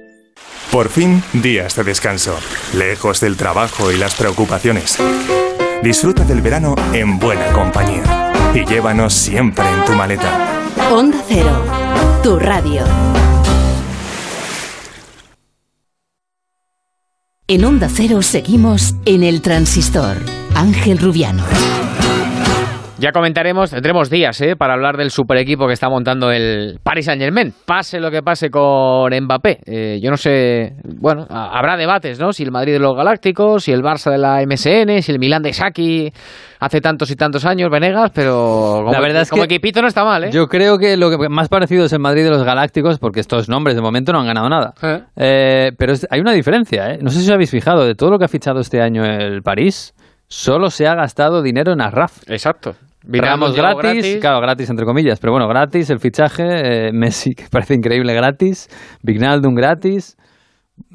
Por 0.71 0.91
fin, 0.91 1.23
días 1.33 1.75
de 1.77 1.85
descanso, 1.85 2.37
lejos 2.75 3.21
del 3.21 3.37
trabajo 3.37 3.91
y 3.91 3.97
las 3.97 4.15
preocupaciones. 4.15 4.99
Disfruta 5.83 6.25
del 6.25 6.43
verano 6.43 6.75
en 6.93 7.19
buena 7.19 7.51
compañía 7.53 8.33
y 8.53 8.67
llévanos 8.67 9.15
siempre 9.15 9.65
en 9.67 9.85
tu 9.87 9.93
maleta. 9.93 10.63
Onda 10.91 11.23
cero. 11.27 11.65
Tu 12.23 12.39
radio. 12.39 12.85
En 17.49 17.65
Onda 17.65 17.89
Cero 17.89 18.23
seguimos 18.23 18.97
en 19.05 19.23
el 19.23 19.41
transistor. 19.41 20.17
Ángel 20.57 20.99
Rubiano. 20.99 21.45
Ya 22.99 23.13
comentaremos, 23.13 23.71
tendremos 23.73 24.09
días 24.09 24.41
¿eh? 24.41 24.57
para 24.57 24.73
hablar 24.73 24.97
del 24.97 25.11
super 25.11 25.37
equipo 25.37 25.67
que 25.67 25.75
está 25.75 25.91
montando 25.91 26.31
el 26.31 26.81
Paris 26.83 27.05
Saint 27.05 27.21
Germain. 27.21 27.53
Pase 27.67 28.01
lo 28.01 28.11
que 28.11 28.23
pase 28.23 28.51
con 28.51 29.13
Mbappé. 29.15 29.59
Eh, 29.67 30.01
yo 30.03 30.11
no 30.11 30.17
sé, 30.17 30.77
bueno, 30.83 31.27
ha- 31.29 31.59
habrá 31.59 31.77
debates, 31.77 32.19
¿no? 32.19 32.33
Si 32.33 32.43
el 32.43 32.51
Madrid 32.51 32.73
de 32.73 32.79
los 32.79 32.97
Galácticos, 32.97 33.65
si 33.65 33.73
el 33.73 33.83
Barça 33.83 34.11
de 34.11 34.17
la 34.17 34.41
MSN, 34.41 35.03
si 35.03 35.13
el 35.13 35.19
Milán 35.19 35.43
de 35.43 35.53
Saki 35.53 36.11
hace 36.59 36.81
tantos 36.81 37.11
y 37.11 37.17
tantos 37.17 37.45
años, 37.45 37.71
Venegas, 37.71 38.13
pero 38.15 38.77
como, 38.79 38.93
La 38.93 39.01
verdad 39.01 39.23
es 39.23 39.29
como 39.31 39.43
que 39.43 39.57
equipito 39.57 39.83
no 39.83 39.89
está 39.89 40.03
mal, 40.03 40.25
¿eh? 40.25 40.31
Yo 40.33 40.47
creo 40.49 40.79
que 40.79 40.97
lo 40.97 41.11
que 41.11 41.29
más 41.29 41.51
parecido 41.51 41.85
es 41.85 41.93
el 41.93 41.99
Madrid 42.01 42.25
de 42.25 42.31
los 42.31 42.45
Galácticos, 42.45 42.99
porque 42.99 43.21
estos 43.21 43.51
nombres 43.51 43.77
de 43.77 43.83
momento 43.83 44.11
no 44.15 44.21
han 44.21 44.27
ganado 44.27 44.49
nada. 44.49 44.73
Eh, 45.17 45.73
pero 45.77 45.93
es- 45.93 46.07
hay 46.11 46.21
una 46.21 46.33
diferencia, 46.33 46.93
¿eh? 46.95 46.99
No 47.03 47.11
sé 47.11 47.19
si 47.21 47.27
os 47.27 47.31
habéis 47.35 47.51
fijado, 47.51 47.85
de 47.85 47.95
todo 47.95 48.11
lo 48.11 48.19
que 48.19 48.25
ha 48.25 48.29
fichado 48.29 48.61
este 48.61 48.81
año 48.81 49.05
el 49.05 49.43
París, 49.43 49.93
solo 50.29 50.71
se 50.71 50.89
ha 50.89 50.95
gastado 50.95 51.43
dinero 51.43 51.73
en 51.75 51.83
Arraf. 51.83 52.23
Exacto. 52.27 52.75
Vinagre 53.07 53.53
gratis, 53.55 53.83
gratis. 53.83 54.19
claro, 54.21 54.41
gratis 54.41 54.71
entre 54.71 54.85
comillas, 54.85 55.21
pero 55.21 55.33
bueno, 55.33 55.47
gratis 55.49 55.91
el 55.91 56.01
fichaje, 56.01 56.89
eh, 56.89 56.93
Messi, 56.93 57.35
que 57.37 57.45
parece 57.51 57.75
increíble, 57.75 58.13
gratis, 58.15 58.69
Vignaldum 59.03 59.55
gratis. 59.55 60.17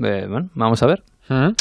Eh, 0.04 0.28
bueno, 0.30 0.50
vamos 0.54 0.84
a 0.84 0.88
ver. 0.88 1.04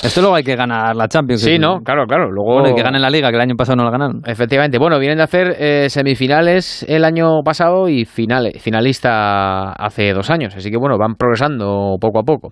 Esto 0.02 0.20
luego 0.20 0.36
hay 0.36 0.42
que 0.42 0.56
ganar 0.56 0.96
la 0.96 1.08
Champions. 1.08 1.42
Sí, 1.42 1.58
no, 1.58 1.80
claro, 1.80 2.06
claro. 2.06 2.30
Luego 2.30 2.60
Bueno, 2.60 2.70
y 2.70 2.74
que 2.74 2.82
ganen 2.82 3.00
la 3.00 3.10
Liga, 3.10 3.30
que 3.30 3.36
el 3.36 3.40
año 3.40 3.54
pasado 3.56 3.76
no 3.76 3.84
la 3.84 3.90
ganaron. 3.90 4.20
Efectivamente. 4.26 4.78
Bueno, 4.78 4.98
vienen 4.98 5.18
de 5.18 5.24
hacer 5.24 5.56
eh, 5.58 5.88
semifinales 5.88 6.84
el 6.88 7.04
año 7.04 7.42
pasado 7.44 7.88
y 7.88 8.04
finales, 8.04 8.62
finalista 8.62 9.72
hace 9.72 10.12
dos 10.12 10.30
años. 10.30 10.54
Así 10.56 10.70
que 10.70 10.76
bueno, 10.76 10.98
van 10.98 11.14
progresando 11.14 11.96
poco 12.00 12.20
a 12.20 12.22
poco. 12.22 12.50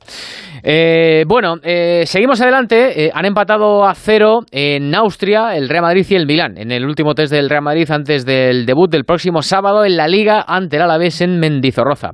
Eh, 0.62 1.24
bueno, 1.26 1.56
eh, 1.62 2.04
seguimos 2.06 2.40
adelante. 2.40 3.10
Han 3.12 3.24
empatado 3.24 3.84
a 3.84 3.94
cero 3.94 4.40
en 4.50 4.94
Austria 4.94 5.56
el 5.56 5.68
Real 5.68 5.82
Madrid 5.82 6.06
y 6.08 6.14
el 6.14 6.26
Milán. 6.26 6.56
En 6.56 6.70
el 6.70 6.84
último 6.84 7.14
test 7.14 7.32
del 7.32 7.50
Real 7.50 7.62
Madrid 7.62 7.90
antes 7.90 8.24
del 8.24 8.66
debut 8.66 8.90
del 8.90 9.04
próximo 9.04 9.42
sábado 9.42 9.84
en 9.84 9.96
la 9.96 10.06
Liga 10.06 10.44
ante 10.46 10.76
el 10.76 10.82
Alavés 10.82 11.20
en 11.20 11.40
Mendizorroza. 11.40 12.10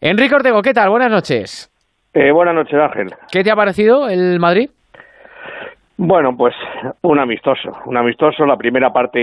Enrique 0.00 0.34
Ortego, 0.34 0.62
¿qué 0.62 0.72
tal? 0.72 0.90
Buenas 0.90 1.10
noches. 1.10 1.70
Eh, 2.18 2.32
buenas 2.32 2.54
noches, 2.54 2.80
Ángel. 2.80 3.08
¿Qué 3.30 3.44
te 3.44 3.50
ha 3.50 3.54
parecido 3.54 4.08
el 4.08 4.40
Madrid? 4.40 4.70
Bueno, 5.98 6.34
pues 6.34 6.54
un 7.02 7.18
amistoso. 7.18 7.72
Un 7.84 7.98
amistoso, 7.98 8.46
la 8.46 8.56
primera 8.56 8.90
parte 8.90 9.18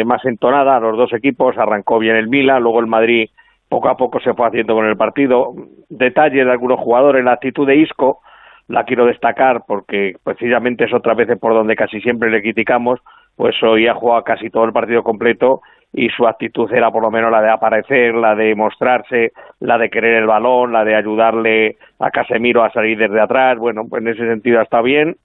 eh, 0.00 0.04
más 0.04 0.24
entonada, 0.24 0.80
los 0.80 0.96
dos 0.96 1.12
equipos, 1.12 1.56
arrancó 1.56 2.00
bien 2.00 2.16
el 2.16 2.26
Milan, 2.26 2.64
luego 2.64 2.80
el 2.80 2.88
Madrid 2.88 3.30
poco 3.68 3.88
a 3.88 3.96
poco 3.96 4.18
se 4.18 4.34
fue 4.34 4.48
haciendo 4.48 4.74
con 4.74 4.86
el 4.86 4.96
partido. 4.96 5.52
Detalle 5.88 6.44
de 6.44 6.50
algunos 6.50 6.80
jugadores, 6.80 7.24
la 7.24 7.34
actitud 7.34 7.64
de 7.64 7.76
Isco, 7.76 8.22
la 8.66 8.82
quiero 8.82 9.06
destacar 9.06 9.62
porque 9.64 10.14
precisamente 10.24 10.86
es 10.86 10.92
otra 10.92 11.14
vez 11.14 11.28
por 11.38 11.54
donde 11.54 11.76
casi 11.76 12.00
siempre 12.00 12.28
le 12.28 12.42
criticamos, 12.42 12.98
pues 13.36 13.54
hoy 13.62 13.86
ha 13.86 13.94
jugado 13.94 14.24
casi 14.24 14.50
todo 14.50 14.64
el 14.64 14.72
partido 14.72 15.04
completo 15.04 15.60
y 15.92 16.08
su 16.10 16.26
actitud 16.26 16.72
era 16.72 16.90
por 16.90 17.02
lo 17.02 17.10
menos 17.10 17.30
la 17.30 17.40
de 17.40 17.50
aparecer, 17.50 18.14
la 18.14 18.34
de 18.34 18.54
mostrarse, 18.54 19.32
la 19.60 19.78
de 19.78 19.88
querer 19.88 20.16
el 20.16 20.26
balón, 20.26 20.72
la 20.72 20.84
de 20.84 20.94
ayudarle 20.94 21.76
a 21.98 22.10
Casemiro 22.10 22.62
a 22.62 22.70
salir 22.70 22.98
desde 22.98 23.20
atrás, 23.20 23.58
bueno, 23.58 23.84
pues 23.88 24.02
en 24.02 24.08
ese 24.08 24.26
sentido 24.26 24.60
está 24.60 24.82
bien. 24.82 25.16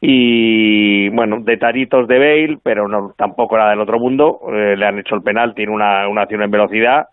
Y 0.00 1.08
bueno, 1.10 1.38
detallitos 1.40 2.06
de 2.06 2.18
Bale, 2.18 2.58
pero 2.62 2.86
no 2.86 3.14
tampoco 3.16 3.56
era 3.56 3.70
del 3.70 3.80
otro 3.80 3.98
mundo, 3.98 4.40
eh, 4.52 4.76
le 4.76 4.86
han 4.86 4.98
hecho 4.98 5.14
el 5.14 5.22
penal, 5.22 5.54
tiene 5.54 5.72
una, 5.72 6.08
una 6.08 6.22
acción 6.22 6.42
en 6.42 6.50
velocidad. 6.50 7.06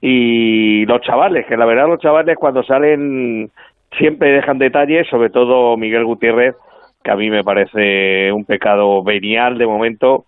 Y 0.00 0.86
los 0.86 1.00
chavales, 1.00 1.46
que 1.46 1.56
la 1.56 1.64
verdad 1.64 1.88
los 1.88 2.00
chavales 2.00 2.36
cuando 2.38 2.62
salen 2.62 3.50
siempre 3.96 4.30
dejan 4.30 4.58
detalles, 4.58 5.08
sobre 5.08 5.30
todo 5.30 5.76
Miguel 5.76 6.04
Gutiérrez, 6.04 6.54
que 7.02 7.10
a 7.10 7.16
mí 7.16 7.30
me 7.30 7.44
parece 7.44 8.30
un 8.32 8.44
pecado 8.44 9.02
venial 9.02 9.58
de 9.58 9.66
momento 9.66 10.26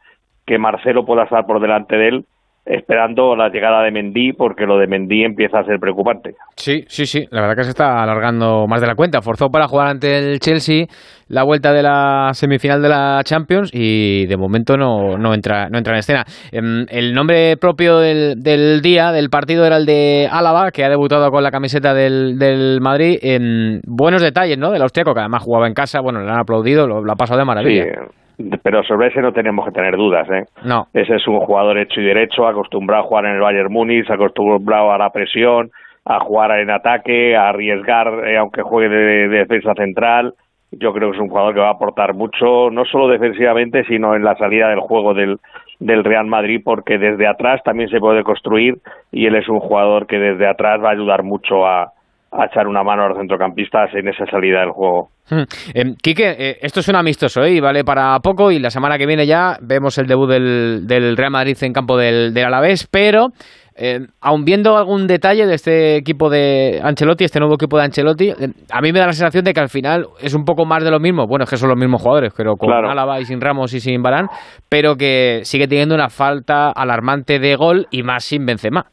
que 0.51 0.59
Marcelo 0.59 1.05
pueda 1.05 1.23
estar 1.23 1.47
por 1.47 1.61
delante 1.61 1.97
de 1.97 2.09
él 2.09 2.25
esperando 2.67 3.35
la 3.37 3.49
llegada 3.49 3.83
de 3.83 3.91
Mendy 3.91 4.33
porque 4.33 4.67
lo 4.67 4.79
de 4.79 4.87
Mendy 4.87 5.25
empieza 5.25 5.61
a 5.61 5.65
ser 5.65 5.79
preocupante. 5.81 6.35
Sí, 6.57 6.85
sí, 6.89 7.07
sí. 7.07 7.27
La 7.31 7.41
verdad 7.41 7.57
que 7.57 7.65
se 7.65 7.71
está 7.71 8.03
alargando 8.03 8.67
más 8.69 8.81
de 8.81 8.87
la 8.87 8.95
cuenta. 8.95 9.23
Forzó 9.23 9.49
para 9.49 9.67
jugar 9.67 9.89
ante 9.89 10.19
el 10.19 10.41
Chelsea 10.41 10.87
la 11.29 11.43
vuelta 11.43 11.73
de 11.73 11.83
la 11.83 12.31
semifinal 12.33 12.83
de 12.83 12.89
la 12.89 13.21
Champions 13.25 13.71
y 13.73 14.27
de 14.27 14.37
momento 14.37 14.77
no, 14.77 15.17
no, 15.17 15.33
entra, 15.33 15.69
no 15.71 15.79
entra 15.79 15.95
en 15.95 15.99
escena. 16.01 16.25
Em, 16.53 16.87
El 16.91 17.15
nombre 17.15 17.57
propio 17.57 17.99
del, 17.99 18.43
del 18.43 18.83
día, 18.83 19.11
del 19.13 19.31
partido, 19.31 19.65
era 19.65 19.77
el 19.77 19.87
de 19.87 20.29
Álava, 20.31 20.71
que 20.71 20.85
ha 20.85 20.89
debutado 20.91 21.31
con 21.31 21.43
la 21.43 21.51
camiseta 21.51 21.95
del, 21.95 22.39
del 22.39 22.81
Madrid. 22.81 23.19
En 23.23 23.81
buenos 23.87 24.23
detalles, 24.23 24.59
¿no? 24.59 24.71
Del 24.71 24.83
austriaco, 24.83 25.15
que 25.15 25.21
además 25.21 25.43
jugaba 25.43 25.67
en 25.67 25.75
casa. 25.75 26.01
Bueno, 26.01 26.21
le 26.21 26.31
han 26.31 26.41
aplaudido, 26.41 26.87
lo, 26.87 27.03
lo 27.03 27.13
ha 27.13 27.17
pasado 27.17 27.39
de 27.39 27.47
maravilla. 27.47 27.85
Sí, 27.85 28.20
pero 28.63 28.83
sobre 28.85 29.09
ese 29.09 29.21
no 29.21 29.33
tenemos 29.33 29.65
que 29.65 29.73
tener 29.73 29.97
dudas, 29.97 30.29
¿eh? 30.31 30.45
No. 30.65 30.87
Ese 30.93 31.17
es 31.17 31.27
un 31.29 31.41
jugador 31.41 31.79
hecho 31.79 32.01
y 32.01 32.05
derecho, 32.05 32.47
acostumbrado 32.47 33.03
a 33.03 33.07
jugar 33.07 33.27
en 33.27 33.35
el 33.35 33.41
Bayern 33.41 33.73
Múnich, 33.73 34.11
acostumbrado 34.11 34.93
a 34.93 34.99
la 34.99 35.11
presión, 35.11 35.71
a 36.05 36.21
jugar 36.21 36.59
en 36.61 36.71
ataque, 36.71 37.37
a 37.37 37.49
arriesgar, 37.49 38.29
eh, 38.29 38.39
aunque 38.39 38.63
juegue 38.63 38.89
de, 38.89 39.29
de 39.29 39.39
defensa 39.39 39.75
central. 39.75 40.35
Yo 40.73 40.93
creo 40.93 41.11
que 41.11 41.17
es 41.17 41.23
un 41.23 41.29
jugador 41.29 41.55
que 41.55 41.61
va 41.61 41.69
a 41.69 41.73
aportar 41.73 42.15
mucho, 42.15 42.71
no 42.71 42.85
solo 42.85 43.09
defensivamente, 43.09 43.85
sino 43.85 44.15
en 44.15 44.23
la 44.23 44.37
salida 44.37 44.69
del 44.69 44.81
juego 44.81 45.15
del, 45.15 45.39
del 45.81 46.05
Real 46.05 46.27
Madrid, 46.27 46.61
porque 46.65 46.97
desde 46.97 47.27
atrás 47.27 47.61
también 47.65 47.89
se 47.89 47.99
puede 47.99 48.23
construir 48.23 48.79
y 49.11 49.27
él 49.27 49.35
es 49.35 49.49
un 49.49 49.59
jugador 49.59 50.07
que 50.07 50.19
desde 50.19 50.47
atrás 50.47 50.81
va 50.83 50.91
a 50.91 50.93
ayudar 50.93 51.25
mucho 51.25 51.67
a, 51.67 51.93
a 52.33 52.47
echar 52.47 52.67
una 52.67 52.83
mano 52.83 53.05
a 53.05 53.09
los 53.09 53.19
centrocampistas 53.19 53.91
en 53.95 54.09
esa 54.09 54.25
salida 54.27 54.61
del 54.61 54.71
juego. 54.71 55.09
Hmm. 55.31 55.43
Eh, 55.75 55.95
Quique, 56.03 56.31
eh, 56.39 56.59
esto 56.61 56.81
es 56.81 56.89
un 56.89 56.97
amistoso 56.97 57.43
¿eh? 57.43 57.53
y 57.53 57.61
vale 57.61 57.85
para 57.85 58.19
poco 58.21 58.51
y 58.51 58.59
la 58.59 58.71
semana 58.71 58.99
que 58.99 59.07
viene 59.07 59.27
ya 59.27 59.57
vemos 59.61 59.97
el 59.99 60.07
debut 60.07 60.29
del, 60.29 60.87
del 60.87 61.17
Real 61.17 61.31
Madrid 61.31 61.57
en 61.63 61.73
campo 61.73 61.97
del, 61.97 62.33
del 62.35 62.45
Alavés, 62.45 62.89
pero 62.91 63.29
eh, 63.83 64.01
aun 64.21 64.45
viendo 64.45 64.77
algún 64.77 65.07
detalle 65.07 65.47
de 65.47 65.55
este 65.55 65.97
equipo 65.97 66.29
de 66.29 66.81
Ancelotti, 66.83 67.25
este 67.25 67.39
nuevo 67.39 67.55
equipo 67.55 67.79
de 67.79 67.85
Ancelotti, 67.85 68.29
eh, 68.29 68.35
a 68.71 68.81
mí 68.83 68.93
me 68.93 68.99
da 68.99 69.07
la 69.07 69.13
sensación 69.13 69.43
de 69.43 69.55
que 69.55 69.61
al 69.61 69.71
final 69.71 70.07
es 70.21 70.35
un 70.35 70.45
poco 70.45 70.67
más 70.67 70.85
de 70.85 70.91
lo 70.91 71.01
mismo, 71.01 71.27
bueno, 71.27 71.45
es 71.45 71.51
que 71.51 71.57
son 71.57 71.71
los 71.71 71.79
mismos 71.79 72.03
jugadores, 72.03 72.35
pero 72.37 72.57
con 72.57 72.69
Claro. 72.69 72.91
Álava 72.91 73.19
y 73.21 73.25
sin 73.25 73.41
Ramos 73.41 73.73
y 73.73 73.81
sin 73.81 74.03
Barán, 74.03 74.27
pero 74.69 74.97
que 74.97 75.41
sigue 75.45 75.67
teniendo 75.67 75.95
una 75.95 76.11
falta 76.11 76.71
alarmante 76.71 77.39
de 77.39 77.57
gol 77.57 77.87
y 77.91 78.03
más 78.03 78.25
sin 78.25 78.45
Benzema. 78.45 78.87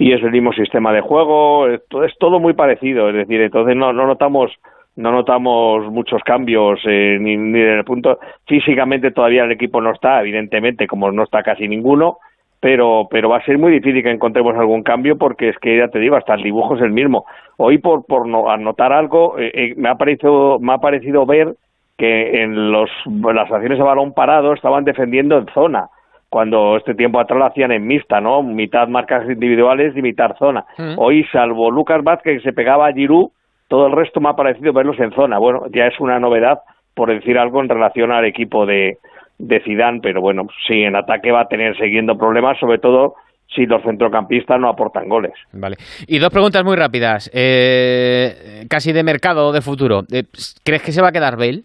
Y 0.00 0.12
es 0.14 0.22
el 0.22 0.30
mismo 0.32 0.50
sistema 0.54 0.94
de 0.94 1.02
juego, 1.02 1.68
es, 1.68 1.86
to- 1.88 2.02
es 2.04 2.16
todo 2.18 2.40
muy 2.40 2.54
parecido, 2.54 3.10
es 3.10 3.14
decir, 3.14 3.38
entonces 3.42 3.76
no, 3.76 3.92
no 3.92 4.06
notamos 4.06 4.50
no 4.96 5.12
notamos 5.12 5.86
muchos 5.92 6.22
cambios 6.24 6.80
eh, 6.84 7.18
ni, 7.20 7.36
ni 7.36 7.60
en 7.60 7.78
el 7.78 7.84
punto 7.84 8.18
físicamente 8.46 9.12
todavía 9.12 9.44
el 9.44 9.52
equipo 9.52 9.80
no 9.80 9.92
está, 9.92 10.20
evidentemente, 10.20 10.86
como 10.86 11.12
no 11.12 11.22
está 11.22 11.42
casi 11.42 11.68
ninguno, 11.68 12.16
pero 12.60 13.06
pero 13.10 13.28
va 13.28 13.36
a 13.38 13.44
ser 13.44 13.58
muy 13.58 13.72
difícil 13.72 14.02
que 14.02 14.10
encontremos 14.10 14.54
algún 14.56 14.82
cambio 14.82 15.16
porque 15.18 15.50
es 15.50 15.58
que 15.58 15.76
ya 15.76 15.88
te 15.88 15.98
digo, 15.98 16.16
hasta 16.16 16.34
el 16.34 16.42
dibujo 16.42 16.76
es 16.76 16.82
el 16.82 16.92
mismo. 16.92 17.24
Hoy 17.58 17.78
por 17.78 18.04
por 18.06 18.26
no, 18.26 18.50
anotar 18.50 18.92
algo 18.92 19.38
eh, 19.38 19.50
eh, 19.54 19.74
me 19.76 19.88
ha 19.90 19.94
parecido 19.96 20.58
me 20.60 20.72
ha 20.72 20.78
parecido 20.78 21.24
ver 21.26 21.54
que 21.98 22.42
en 22.42 22.72
los 22.72 22.90
las 23.06 23.50
acciones 23.52 23.78
de 23.78 23.84
balón 23.84 24.12
parado 24.14 24.54
estaban 24.54 24.84
defendiendo 24.84 25.38
en 25.38 25.46
zona 25.54 25.88
cuando 26.30 26.76
este 26.76 26.94
tiempo 26.94 27.20
atrás 27.20 27.38
lo 27.38 27.46
hacían 27.46 27.72
en 27.72 27.86
mixta, 27.86 28.20
¿no? 28.20 28.42
Mitad 28.42 28.86
marcas 28.88 29.28
individuales 29.28 29.94
y 29.96 30.00
mitad 30.00 30.36
zona. 30.38 30.64
Mm. 30.78 30.94
Hoy, 30.96 31.24
salvo 31.32 31.70
Lucas 31.70 32.02
Vázquez 32.02 32.38
que 32.38 32.48
se 32.48 32.52
pegaba 32.52 32.86
a 32.86 32.92
Giroud, 32.92 33.30
todo 33.68 33.88
el 33.88 33.92
resto 33.92 34.20
me 34.20 34.30
ha 34.30 34.34
parecido 34.34 34.72
verlos 34.72 34.98
en 35.00 35.12
zona. 35.12 35.38
Bueno, 35.38 35.64
ya 35.74 35.86
es 35.86 35.98
una 35.98 36.20
novedad, 36.20 36.60
por 36.94 37.10
decir 37.10 37.36
algo, 37.36 37.60
en 37.60 37.68
relación 37.68 38.12
al 38.12 38.24
equipo 38.24 38.64
de, 38.64 38.98
de 39.38 39.60
Zidane, 39.60 40.00
pero 40.00 40.20
bueno, 40.20 40.46
sí, 40.68 40.82
en 40.82 40.94
ataque 40.94 41.32
va 41.32 41.42
a 41.42 41.48
tener 41.48 41.76
siguiendo 41.76 42.16
problemas, 42.16 42.58
sobre 42.60 42.78
todo 42.78 43.14
si 43.54 43.66
los 43.66 43.82
centrocampistas 43.82 44.60
no 44.60 44.68
aportan 44.68 45.08
goles. 45.08 45.32
Vale. 45.52 45.76
Y 46.06 46.18
dos 46.20 46.30
preguntas 46.30 46.64
muy 46.64 46.76
rápidas, 46.76 47.28
eh, 47.34 48.64
casi 48.68 48.92
de 48.92 49.02
mercado 49.02 49.48
o 49.48 49.52
de 49.52 49.62
futuro. 49.62 50.02
Eh, 50.12 50.24
¿Crees 50.64 50.82
que 50.82 50.92
se 50.92 51.02
va 51.02 51.08
a 51.08 51.12
quedar 51.12 51.36
Bale? 51.36 51.64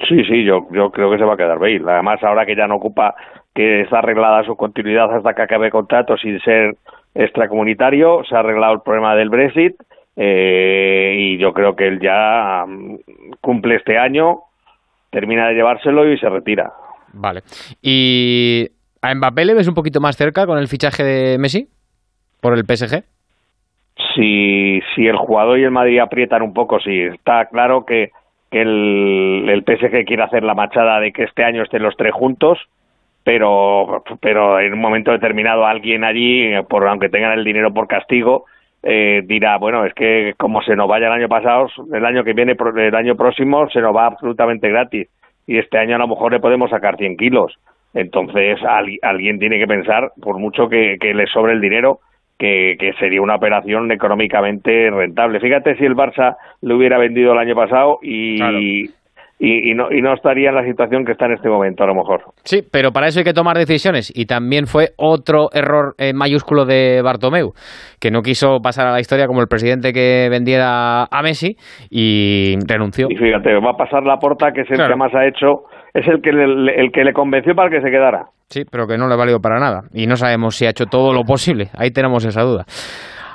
Sí, 0.00 0.24
sí, 0.24 0.44
yo, 0.44 0.66
yo 0.72 0.90
creo 0.90 1.10
que 1.10 1.18
se 1.18 1.24
va 1.24 1.34
a 1.34 1.36
quedar 1.36 1.58
Bale. 1.58 1.82
Además, 1.86 2.22
ahora 2.22 2.44
que 2.44 2.56
ya 2.56 2.66
no 2.66 2.76
ocupa, 2.76 3.14
que 3.54 3.82
está 3.82 3.98
arreglada 3.98 4.44
su 4.44 4.56
continuidad 4.56 5.14
hasta 5.14 5.34
que 5.34 5.42
acabe 5.42 5.70
contrato 5.70 6.16
sin 6.16 6.40
ser 6.40 6.76
extracomunitario, 7.14 8.24
se 8.28 8.34
ha 8.34 8.40
arreglado 8.40 8.74
el 8.74 8.80
problema 8.80 9.14
del 9.14 9.30
Brexit 9.30 9.76
eh, 10.16 11.14
y 11.16 11.38
yo 11.38 11.52
creo 11.52 11.76
que 11.76 11.86
él 11.86 12.00
ya 12.00 12.64
mm, 12.66 12.96
cumple 13.40 13.76
este 13.76 13.98
año, 13.98 14.40
termina 15.10 15.48
de 15.48 15.54
llevárselo 15.54 16.10
y 16.10 16.18
se 16.18 16.28
retira. 16.28 16.72
Vale. 17.12 17.42
¿Y 17.80 18.68
a 19.00 19.14
Mbappé 19.14 19.44
le 19.44 19.54
ves 19.54 19.68
un 19.68 19.74
poquito 19.74 20.00
más 20.00 20.16
cerca 20.16 20.46
con 20.46 20.58
el 20.58 20.68
fichaje 20.68 21.04
de 21.04 21.38
Messi? 21.38 21.68
¿Por 22.40 22.54
el 22.54 22.64
PSG? 22.64 23.04
Si, 24.14 24.80
si 24.94 25.06
el 25.06 25.16
jugador 25.16 25.58
y 25.58 25.64
el 25.64 25.70
Madrid 25.70 26.00
aprietan 26.00 26.42
un 26.42 26.52
poco, 26.52 26.80
sí, 26.80 27.00
está 27.00 27.46
claro 27.46 27.84
que 27.84 28.10
el, 28.50 29.46
el 29.48 29.64
PSG 29.64 30.04
quiere 30.04 30.22
hacer 30.22 30.42
la 30.44 30.54
machada 30.54 31.00
de 31.00 31.12
que 31.12 31.24
este 31.24 31.44
año 31.44 31.62
estén 31.62 31.82
los 31.82 31.96
tres 31.96 32.12
juntos, 32.12 32.58
pero, 33.24 34.04
pero 34.20 34.60
en 34.60 34.72
un 34.74 34.80
momento 34.80 35.10
determinado 35.10 35.66
alguien 35.66 36.04
allí, 36.04 36.50
por 36.68 36.86
aunque 36.86 37.08
tengan 37.08 37.32
el 37.38 37.44
dinero 37.44 37.72
por 37.72 37.88
castigo, 37.88 38.44
eh, 38.82 39.22
dirá, 39.24 39.56
bueno, 39.56 39.84
es 39.86 39.94
que 39.94 40.34
como 40.36 40.62
se 40.62 40.76
nos 40.76 40.88
vaya 40.88 41.06
el 41.06 41.12
año 41.14 41.28
pasado, 41.28 41.68
el 41.92 42.04
año 42.04 42.22
que 42.22 42.34
viene, 42.34 42.54
el 42.76 42.94
año 42.94 43.16
próximo, 43.16 43.68
se 43.70 43.80
nos 43.80 43.96
va 43.96 44.06
absolutamente 44.06 44.68
gratis. 44.68 45.08
Y 45.46 45.58
este 45.58 45.78
año 45.78 45.96
a 45.96 45.98
lo 45.98 46.08
mejor 46.08 46.32
le 46.32 46.40
podemos 46.40 46.70
sacar 46.70 46.96
100 46.96 47.16
kilos. 47.16 47.54
Entonces 47.94 48.62
al- 48.62 48.98
alguien 49.02 49.38
tiene 49.38 49.58
que 49.58 49.66
pensar, 49.66 50.12
por 50.20 50.38
mucho 50.38 50.68
que 50.68 50.98
le 51.00 51.26
sobre 51.28 51.52
el 51.54 51.60
dinero, 51.60 52.00
que, 52.44 52.76
que 52.78 52.92
sería 53.00 53.22
una 53.22 53.36
operación 53.36 53.90
económicamente 53.90 54.90
rentable. 54.90 55.40
Fíjate 55.40 55.76
si 55.76 55.84
el 55.84 55.94
Barça 55.94 56.36
le 56.60 56.74
hubiera 56.74 56.98
vendido 56.98 57.32
el 57.32 57.38
año 57.38 57.54
pasado 57.54 57.98
y, 58.02 58.36
y, 59.40 59.70
y, 59.70 59.74
no, 59.74 59.90
y 59.90 60.00
no 60.02 60.12
estaría 60.12 60.50
en 60.50 60.54
la 60.54 60.64
situación 60.64 61.04
que 61.04 61.12
está 61.12 61.26
en 61.26 61.32
este 61.32 61.48
momento, 61.48 61.82
a 61.84 61.86
lo 61.86 61.94
mejor. 61.94 62.20
Sí, 62.44 62.60
pero 62.70 62.92
para 62.92 63.06
eso 63.08 63.20
hay 63.20 63.24
que 63.24 63.32
tomar 63.32 63.56
decisiones. 63.56 64.12
Y 64.14 64.26
también 64.26 64.66
fue 64.66 64.88
otro 64.96 65.48
error 65.52 65.94
eh, 65.98 66.12
mayúsculo 66.14 66.64
de 66.66 67.00
Bartomeu, 67.02 67.52
que 68.00 68.10
no 68.10 68.20
quiso 68.20 68.58
pasar 68.62 68.86
a 68.86 68.92
la 68.92 69.00
historia 69.00 69.26
como 69.26 69.40
el 69.40 69.48
presidente 69.48 69.92
que 69.92 70.28
vendiera 70.30 71.04
a 71.04 71.22
Messi 71.22 71.56
y 71.90 72.54
renunció. 72.68 73.06
Y 73.10 73.16
fíjate, 73.16 73.54
va 73.54 73.70
a 73.72 73.76
pasar 73.76 74.02
la 74.04 74.18
porta, 74.18 74.52
que 74.52 74.62
es 74.62 74.70
el 74.70 74.76
Claro. 74.76 74.92
que 74.92 74.98
más 74.98 75.14
ha 75.14 75.26
hecho, 75.26 75.64
es 75.94 76.06
el 76.08 76.20
que 76.20 76.32
le, 76.32 76.74
el 76.80 76.92
que 76.92 77.04
le 77.04 77.12
convenció 77.12 77.54
para 77.54 77.70
que 77.70 77.80
se 77.80 77.90
quedara. 77.90 78.26
Sí, 78.50 78.64
pero 78.70 78.86
que 78.86 78.98
no 78.98 79.08
le 79.08 79.14
ha 79.14 79.16
valido 79.16 79.40
para 79.40 79.58
nada. 79.58 79.84
Y 79.94 80.06
no 80.06 80.16
sabemos 80.16 80.56
si 80.56 80.66
ha 80.66 80.70
hecho 80.70 80.86
todo 80.86 81.12
lo 81.14 81.22
posible. 81.24 81.68
Ahí 81.78 81.90
tenemos 81.90 82.24
esa 82.26 82.42
duda. 82.42 82.64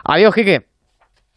Adiós, 0.06 0.34
Quique. 0.36 0.60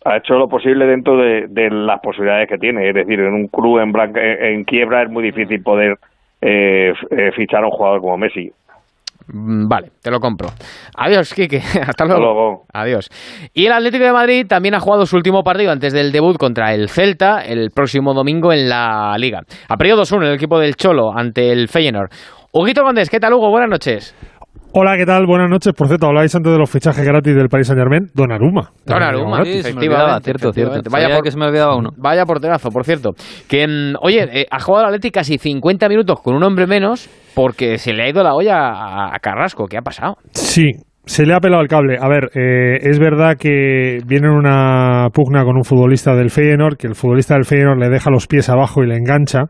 Ha 0.05 0.17
hecho 0.17 0.35
lo 0.35 0.49
posible 0.49 0.85
dentro 0.87 1.17
de, 1.17 1.47
de 1.49 1.71
las 1.71 2.01
posibilidades 2.01 2.49
que 2.49 2.59
tiene. 2.59 2.89
Es 2.89 2.95
decir, 2.95 3.21
en 3.21 3.33
un 3.33 3.47
club 3.49 3.79
en, 3.81 3.93
blanca- 3.93 4.21
en 4.21 4.65
quiebra 4.65 5.03
es 5.05 5.11
muy 5.11 5.23
difícil 5.23 5.63
poder 5.63 5.97
eh, 6.41 6.93
eh, 7.11 7.31
fichar 7.37 7.63
a 7.63 7.67
un 7.67 7.71
jugador 7.73 8.01
como 8.01 8.19
Messi. 8.19 8.51
Mm, 9.33 9.67
Vale, 9.69 9.93
te 10.03 10.11
lo 10.11 10.21
compro. 10.21 10.49
Adiós, 10.97 11.33
Quique. 11.35 11.57
Hasta 11.87 12.05
luego. 12.05 12.21
luego. 12.21 12.65
Adiós. 12.73 13.09
Y 13.55 13.67
el 13.67 13.73
Atlético 13.73 14.05
de 14.05 14.13
Madrid 14.13 14.47
también 14.47 14.75
ha 14.75 14.81
jugado 14.81 15.07
su 15.07 15.17
último 15.17 15.43
partido 15.43 15.73
antes 15.73 15.93
del 15.93 16.13
debut 16.13 16.37
contra 16.37 16.75
el 16.75 16.89
Celta 16.89 17.41
el 17.41 17.71
próximo 17.71 18.13
domingo 18.15 18.53
en 18.53 18.69
la 18.69 19.17
Liga. 19.19 19.41
Ha 19.69 19.77
perdido 19.77 20.03
2-1 20.03 20.27
el 20.27 20.35
equipo 20.35 20.59
del 20.59 20.77
Cholo 20.77 21.13
ante 21.17 21.51
el 21.51 21.69
Feyenoord. 21.69 22.11
Huguito 22.55 22.83
Condés, 22.83 23.09
¿qué 23.09 23.19
tal, 23.19 23.33
Hugo? 23.33 23.49
Buenas 23.49 23.71
noches. 23.71 24.15
Hola, 24.75 24.97
¿qué 24.97 25.05
tal? 25.05 25.27
Buenas 25.27 25.51
noches. 25.51 25.75
Por 25.75 25.87
cierto, 25.87 26.07
habláis 26.07 26.35
antes 26.35 26.51
de 26.51 26.59
los 26.59 26.71
fichajes 26.71 27.05
gratis 27.05 27.35
del 27.35 27.51
Paris 27.51 27.67
Saint 27.67 27.79
Germain. 27.79 28.07
Donnarumma. 28.15 28.71
Donnarumma. 28.87 29.45
Sí, 29.45 29.63
se 29.63 29.75
me 29.75 29.81
olvidaba, 29.81 30.19
cierto, 30.21 30.51
cierto. 30.51 30.81
Sabía 30.89 31.21
que 31.21 31.31
se 31.31 31.37
me 31.37 31.45
olvidaba 31.45 31.77
uno. 31.77 31.91
Vaya 31.99 32.25
porterazo, 32.25 32.71
por 32.71 32.83
cierto. 32.85 33.11
Que, 33.51 33.67
mm, 33.67 33.97
oye, 34.01 34.23
eh, 34.33 34.47
ha 34.51 34.61
jugado 34.61 34.85
el 34.85 34.95
Atlético 34.95 35.19
casi 35.19 35.37
50 35.37 35.91
minutos 35.91 36.21
con 36.23 36.35
un 36.35 36.43
hombre 36.43 36.67
menos 36.67 37.11
porque 37.35 37.77
se 37.77 37.93
le 37.93 38.05
ha 38.05 38.09
ido 38.09 38.23
la 38.23 38.35
olla 38.35 38.71
a, 38.71 39.15
a 39.15 39.19
Carrasco. 39.19 39.67
¿Qué 39.67 39.77
ha 39.77 39.83
pasado? 39.83 40.17
Sí, 40.33 40.71
se 41.05 41.27
le 41.27 41.35
ha 41.35 41.41
pelado 41.41 41.63
el 41.63 41.69
cable. 41.69 41.99
A 42.01 42.09
ver, 42.09 42.31
eh, 42.35 42.79
es 42.81 42.99
verdad 42.99 43.37
que 43.39 43.99
viene 44.07 44.29
en 44.29 44.35
una 44.35 45.09
pugna 45.13 45.45
con 45.45 45.57
un 45.57 45.65
futbolista 45.65 46.15
del 46.15 46.31
Feyenoord, 46.31 46.77
que 46.77 46.87
el 46.87 46.95
futbolista 46.95 47.35
del 47.35 47.45
Feyenoord 47.45 47.79
le 47.79 47.91
deja 47.91 48.11
los 48.11 48.27
pies 48.27 48.49
abajo 48.49 48.83
y 48.83 48.87
le 48.87 48.97
engancha, 48.97 49.47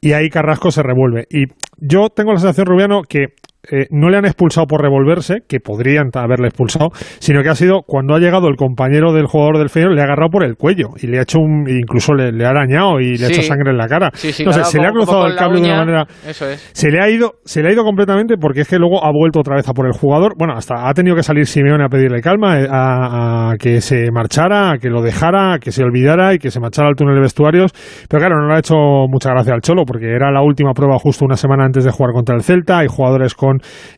y 0.00 0.12
ahí 0.12 0.28
Carrasco 0.28 0.70
se 0.70 0.82
revuelve. 0.82 1.24
Y 1.30 1.44
yo 1.78 2.08
tengo 2.14 2.32
la 2.32 2.38
sensación, 2.38 2.66
Rubiano, 2.66 3.02
que 3.08 3.28
eh, 3.70 3.86
no 3.90 4.08
le 4.08 4.16
han 4.16 4.24
expulsado 4.24 4.66
por 4.66 4.82
revolverse, 4.82 5.42
que 5.48 5.60
podrían 5.60 6.10
haberle 6.14 6.48
expulsado, 6.48 6.90
sino 7.18 7.42
que 7.42 7.48
ha 7.48 7.54
sido 7.54 7.82
cuando 7.86 8.14
ha 8.14 8.18
llegado 8.18 8.48
el 8.48 8.56
compañero 8.56 9.12
del 9.12 9.26
jugador 9.26 9.58
del 9.58 9.68
Feyenoord, 9.68 9.94
le 9.94 10.00
ha 10.00 10.04
agarrado 10.04 10.30
por 10.30 10.44
el 10.44 10.56
cuello 10.56 10.90
y 11.00 11.06
le 11.06 11.18
ha 11.18 11.22
hecho 11.22 11.38
un, 11.38 11.68
incluso 11.68 12.14
le, 12.14 12.32
le 12.32 12.46
ha 12.46 12.50
arañado 12.50 13.00
y 13.00 13.16
le 13.16 13.26
ha 13.26 13.28
hecho 13.28 13.42
sangre 13.42 13.70
en 13.70 13.78
la 13.78 13.88
cara. 13.88 14.10
Sí, 14.14 14.32
sí, 14.32 14.44
no 14.44 14.52
sé, 14.52 14.64
se 14.64 14.78
le 14.78 14.86
ha 14.86 14.90
cruzado 14.92 15.26
el 15.26 15.36
cable 15.36 15.60
de 15.60 15.66
una 15.66 15.76
manera 15.78 16.06
Eso 16.26 16.48
es. 16.48 16.70
se 16.72 16.90
le 16.90 17.00
ha 17.02 17.10
ido, 17.10 17.34
se 17.44 17.62
le 17.62 17.68
ha 17.68 17.72
ido 17.72 17.84
completamente 17.84 18.36
porque 18.36 18.60
es 18.60 18.68
que 18.68 18.78
luego 18.78 19.04
ha 19.04 19.10
vuelto 19.12 19.40
otra 19.40 19.56
vez 19.56 19.68
a 19.68 19.72
por 19.72 19.86
el 19.86 19.92
jugador. 19.92 20.34
Bueno, 20.38 20.54
hasta 20.54 20.88
ha 20.88 20.94
tenido 20.94 21.16
que 21.16 21.22
salir 21.22 21.46
Simeone 21.46 21.84
a 21.84 21.88
pedirle 21.88 22.20
calma, 22.20 22.60
eh, 22.60 22.68
a, 22.70 23.50
a 23.50 23.56
que 23.56 23.80
se 23.80 24.10
marchara, 24.12 24.72
a 24.72 24.78
que 24.78 24.88
lo 24.88 25.02
dejara, 25.02 25.54
a 25.54 25.58
que 25.58 25.72
se 25.72 25.82
olvidara 25.82 26.34
y 26.34 26.38
que 26.38 26.50
se 26.50 26.60
marchara 26.60 26.88
al 26.88 26.94
túnel 26.94 27.14
de 27.16 27.22
vestuarios. 27.22 27.72
Pero 28.08 28.20
claro, 28.20 28.40
no 28.40 28.48
le 28.48 28.54
ha 28.54 28.58
hecho 28.58 28.74
mucha 29.08 29.30
gracia 29.30 29.54
al 29.54 29.60
Cholo 29.62 29.84
porque 29.84 30.06
era 30.06 30.30
la 30.30 30.42
última 30.42 30.72
prueba 30.72 30.98
justo 30.98 31.24
una 31.24 31.36
semana 31.36 31.64
antes 31.64 31.84
de 31.84 31.90
jugar 31.90 32.12
contra 32.12 32.34
el 32.34 32.42
Celta. 32.42 32.78
Hay 32.78 32.86
jugadores 32.88 33.34
con 33.34 33.47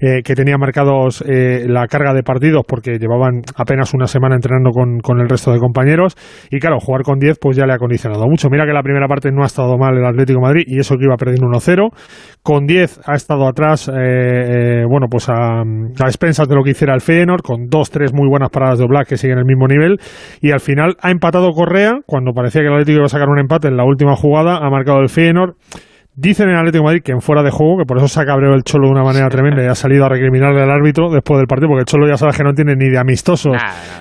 eh, 0.00 0.22
que 0.24 0.34
tenían 0.34 0.60
marcados 0.60 1.22
eh, 1.26 1.64
la 1.66 1.86
carga 1.86 2.14
de 2.14 2.22
partidos 2.22 2.62
porque 2.66 2.98
llevaban 2.98 3.42
apenas 3.56 3.94
una 3.94 4.06
semana 4.06 4.34
entrenando 4.34 4.70
con, 4.70 5.20
el 5.20 5.28
resto 5.28 5.52
de 5.52 5.58
compañeros. 5.58 6.16
Y 6.50 6.58
claro, 6.58 6.78
jugar 6.80 7.02
con 7.02 7.18
10 7.18 7.38
pues 7.40 7.56
ya 7.56 7.66
le 7.66 7.74
ha 7.74 7.78
condicionado 7.78 8.26
mucho. 8.26 8.48
Mira 8.50 8.66
que 8.66 8.72
la 8.72 8.82
primera 8.82 9.08
parte 9.08 9.30
no 9.32 9.42
ha 9.42 9.46
estado 9.46 9.76
mal 9.76 9.96
el 9.96 10.04
Atlético 10.04 10.40
Madrid 10.40 10.64
y 10.66 10.78
eso 10.78 10.96
que 10.96 11.04
iba 11.04 11.16
perdiendo 11.16 11.46
1-0. 11.46 11.90
Con 12.42 12.66
10 12.66 13.00
ha 13.06 13.14
estado 13.14 13.46
atrás, 13.46 13.90
eh, 13.92 14.84
bueno, 14.88 15.06
pues 15.10 15.28
a, 15.28 15.62
expensas 16.06 16.48
de 16.48 16.54
lo 16.54 16.62
que 16.62 16.70
hiciera 16.70 16.94
el 16.94 17.00
Feyenoord, 17.00 17.42
con 17.42 17.66
dos, 17.68 17.90
tres 17.90 18.12
muy 18.14 18.28
buenas 18.28 18.50
paradas 18.50 18.78
de 18.78 18.86
Black 18.86 19.08
que 19.08 19.16
siguen 19.16 19.38
el 19.38 19.44
mismo 19.44 19.66
nivel. 19.66 19.98
Y 20.40 20.52
al 20.52 20.60
final 20.60 20.96
ha 21.00 21.10
empatado 21.10 21.50
Correa, 21.50 22.00
cuando 22.06 22.32
parecía 22.32 22.62
que 22.62 22.68
el 22.68 22.74
Atlético 22.74 22.98
iba 22.98 23.06
a 23.06 23.08
sacar 23.08 23.28
un 23.28 23.38
empate 23.38 23.68
en 23.68 23.76
la 23.76 23.84
última 23.84 24.16
jugada, 24.16 24.58
ha 24.58 24.70
marcado 24.70 25.00
el 25.00 25.08
Feyenoord. 25.08 25.54
Dicen 26.20 26.50
en 26.50 26.56
Atlético 26.56 26.82
de 26.82 26.86
Madrid 26.86 27.02
que 27.02 27.12
en 27.12 27.22
fuera 27.22 27.42
de 27.42 27.50
juego, 27.50 27.78
que 27.78 27.86
por 27.86 27.96
eso 27.96 28.06
se 28.06 28.20
ha 28.20 28.26
cabreado 28.26 28.54
el 28.54 28.62
Cholo 28.62 28.88
de 28.88 28.92
una 28.92 29.02
manera 29.02 29.30
tremenda 29.30 29.64
y 29.64 29.66
ha 29.68 29.74
salido 29.74 30.04
a 30.04 30.10
recriminarle 30.10 30.60
al 30.60 30.70
árbitro 30.70 31.08
después 31.10 31.38
del 31.38 31.46
partido, 31.46 31.68
porque 31.68 31.80
el 31.80 31.86
Cholo 31.86 32.06
ya 32.06 32.18
sabes 32.18 32.36
que 32.36 32.44
no 32.44 32.52
tiene 32.52 32.76
ni 32.76 32.90
de 32.90 32.98
amistosos 32.98 33.56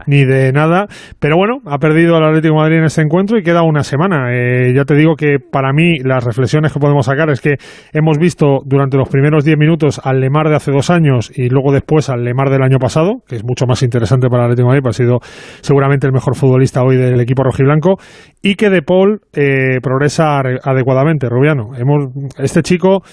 ni 0.06 0.26
de 0.26 0.52
nada. 0.52 0.88
Pero 1.18 1.38
bueno, 1.38 1.60
ha 1.66 1.78
perdido 1.78 2.18
el 2.18 2.26
Atlético 2.26 2.56
de 2.56 2.60
Madrid 2.60 2.78
en 2.80 2.84
este 2.84 3.02
encuentro 3.04 3.38
y 3.38 3.42
queda 3.42 3.64
una 3.64 3.84
semana. 3.84 4.34
Eh, 4.34 4.74
ya 4.76 4.84
te 4.84 4.96
digo 4.96 5.16
que 5.16 5.38
para 5.40 5.72
mí 5.72 6.00
las 6.00 6.26
reflexiones 6.26 6.74
que 6.74 6.80
podemos 6.82 7.06
sacar 7.06 7.30
es 7.30 7.40
que 7.40 7.56
hemos 7.94 8.18
visto 8.18 8.64
durante 8.66 8.98
los 8.98 9.08
primeros 9.08 9.46
10 9.46 9.58
minutos 9.58 10.02
al 10.04 10.20
Lemar 10.20 10.50
de 10.50 10.58
hace 10.58 10.74
dos 10.74 10.90
años 10.90 11.32
y 11.34 11.48
luego 11.48 11.72
después 11.72 12.10
al 12.10 12.26
Lemar 12.26 12.50
del 12.50 12.64
año 12.64 12.80
pasado, 12.80 13.24
que 13.30 13.38
es 13.38 13.46
mucho 13.46 13.66
más 13.66 13.82
interesante 13.82 14.28
para 14.28 14.44
el 14.44 14.52
Atlético 14.52 14.68
de 14.68 14.82
Madrid, 14.82 14.90
ha 14.90 14.92
sido 14.92 15.20
seguramente 15.62 16.06
el 16.06 16.12
mejor 16.12 16.36
futbolista 16.36 16.84
hoy 16.84 16.98
del 16.98 17.22
equipo 17.22 17.44
rojiblanco, 17.44 17.96
y 18.42 18.56
que 18.56 18.70
De 18.70 18.82
Paul 18.82 19.22
eh, 19.32 19.80
progresa 19.82 20.40
adecuadamente, 20.40 21.30
Rubiano. 21.30 21.76
Hemos, 21.78 22.09
este 22.38 22.62
chico 22.62 23.04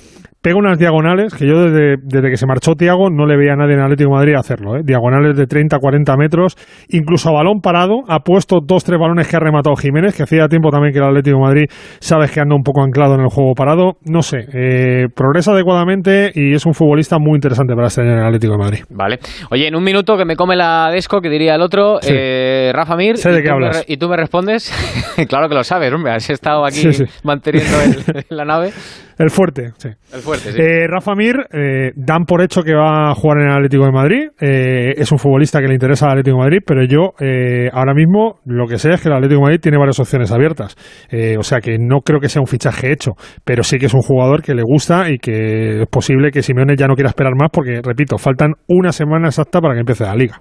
pega 0.47 0.59
unas 0.59 0.79
diagonales 0.79 1.35
que 1.35 1.45
yo 1.45 1.61
desde, 1.65 1.97
desde 2.05 2.31
que 2.31 2.37
se 2.37 2.47
marchó 2.47 2.77
Tiago 2.77 3.11
no 3.11 3.27
le 3.27 3.37
veía 3.37 3.55
a 3.55 3.57
nadie 3.57 3.75
en 3.75 3.81
Atlético 3.81 4.11
de 4.11 4.15
Madrid 4.15 4.35
hacerlo. 4.39 4.77
¿eh? 4.77 4.83
Diagonales 4.85 5.37
de 5.37 5.45
30, 5.49 5.77
40 5.81 6.17
metros, 6.17 6.57
incluso 6.89 7.31
a 7.31 7.33
balón 7.33 7.61
parado. 7.61 8.03
Ha 8.07 8.21
puesto 8.21 8.61
dos, 8.65 8.85
tres 8.85 8.97
balones 9.01 9.27
que 9.27 9.35
ha 9.35 9.41
rematado 9.41 9.75
Jiménez, 9.75 10.15
que 10.17 10.23
hacía 10.23 10.47
tiempo 10.47 10.71
también 10.71 10.93
que 10.93 11.01
el 11.01 11.05
Atlético 11.07 11.39
de 11.39 11.43
Madrid 11.43 11.65
sabes 11.99 12.31
que 12.31 12.39
anda 12.39 12.55
un 12.55 12.63
poco 12.63 12.85
anclado 12.85 13.17
en 13.17 13.23
el 13.23 13.27
juego 13.27 13.55
parado. 13.57 13.95
No 14.05 14.23
sé, 14.23 14.47
eh, 14.55 15.07
progresa 15.17 15.51
adecuadamente 15.51 16.31
y 16.33 16.55
es 16.55 16.65
un 16.65 16.75
futbolista 16.75 17.19
muy 17.19 17.35
interesante 17.35 17.75
para 17.75 17.89
este 17.89 18.03
año 18.03 18.13
en 18.13 18.19
el 18.19 18.27
Atlético 18.27 18.53
de 18.53 18.59
Madrid. 18.59 18.85
Vale. 18.91 19.19
Oye, 19.51 19.67
en 19.67 19.75
un 19.75 19.83
minuto 19.83 20.17
que 20.17 20.25
me 20.25 20.37
come 20.37 20.55
la 20.55 20.91
desco, 20.93 21.21
que 21.21 21.29
diría 21.29 21.57
el 21.57 21.61
otro, 21.61 21.97
Sí. 22.01 22.13
eh, 22.17 22.71
Rafa 22.73 22.95
Mir. 22.95 23.17
Sé 23.17 23.31
de 23.33 23.41
y 23.41 23.43
qué 23.43 23.49
me 23.49 23.55
hablas. 23.55 23.85
y 23.89 23.97
tú 23.97 24.09
me 24.09 24.17
respondes. 24.17 24.71
claro 25.29 25.49
que 25.49 25.57
lo 25.57 25.65
sabes, 25.65 25.93
hombre. 25.93 26.13
Has 26.13 26.31
estado 26.31 26.65
aquí 26.65 26.77
Sí, 26.77 26.93
sí. 26.93 27.05
manteniendo 27.25 27.77
el- 27.83 28.25
la 28.37 28.45
nave. 28.45 28.71
El 29.19 29.31
fuerte, 29.31 29.71
sí. 29.79 29.89
El 30.13 30.21
fuerte, 30.21 30.36
sí. 30.37 30.61
Eh, 30.61 30.87
Rafa 30.89 31.15
Mir, 31.15 31.37
eh, 31.53 31.93
dan 31.97 32.25
por 32.25 32.43
hecho 32.43 32.63
que 32.63 32.75
va 32.75 33.11
a 33.11 33.15
jugar 33.15 33.39
en 33.39 33.49
el 33.49 33.53
Atlético 33.55 33.85
de 33.85 33.93
Madrid. 33.93 34.29
Eh, 34.41 34.95
es 34.97 35.11
un 35.13 35.19
futbolista 35.19 35.61
que 35.61 35.69
le 35.69 35.75
interesa 35.75 36.07
al 36.07 36.13
Atlético 36.13 36.37
de 36.37 36.43
Madrid, 36.43 36.59
pero 36.67 36.85
yo 36.85 37.15
eh, 37.21 37.69
ahora 37.73 37.95
mismo 37.95 38.41
lo 38.45 38.67
que 38.67 38.79
sé 38.79 38.91
es 38.93 39.01
que 39.01 39.09
el 39.09 39.15
Atlético 39.15 39.41
de 39.41 39.45
Madrid 39.45 39.61
tiene 39.61 39.79
varias 39.79 39.99
opciones 40.01 40.33
abiertas. 40.33 40.77
Eh, 41.11 41.37
o 41.39 41.43
sea 41.43 41.61
que 41.61 41.79
no 41.79 42.01
creo 42.01 42.21
que 42.21 42.29
sea 42.29 42.41
un 42.41 42.47
fichaje 42.47 42.93
hecho, 42.93 43.13
pero 43.45 43.63
sí 43.63 43.79
que 43.79 43.87
es 43.87 43.95
un 43.95 44.03
jugador 44.03 44.43
que 44.43 44.55
le 44.55 44.63
gusta 44.63 45.11
y 45.11 45.19
que 45.19 45.83
es 45.83 45.89
posible 45.89 46.31
que 46.31 46.43
Simeone 46.43 46.77
ya 46.77 46.87
no 46.87 46.95
quiera 46.95 47.11
esperar 47.11 47.35
más 47.35 47.51
porque, 47.53 47.81
repito, 47.83 48.19
faltan 48.19 48.53
una 48.69 48.93
semana 48.93 49.29
exacta 49.29 49.61
para 49.61 49.75
que 49.75 49.81
empiece 49.81 50.05
la 50.05 50.15
liga. 50.15 50.41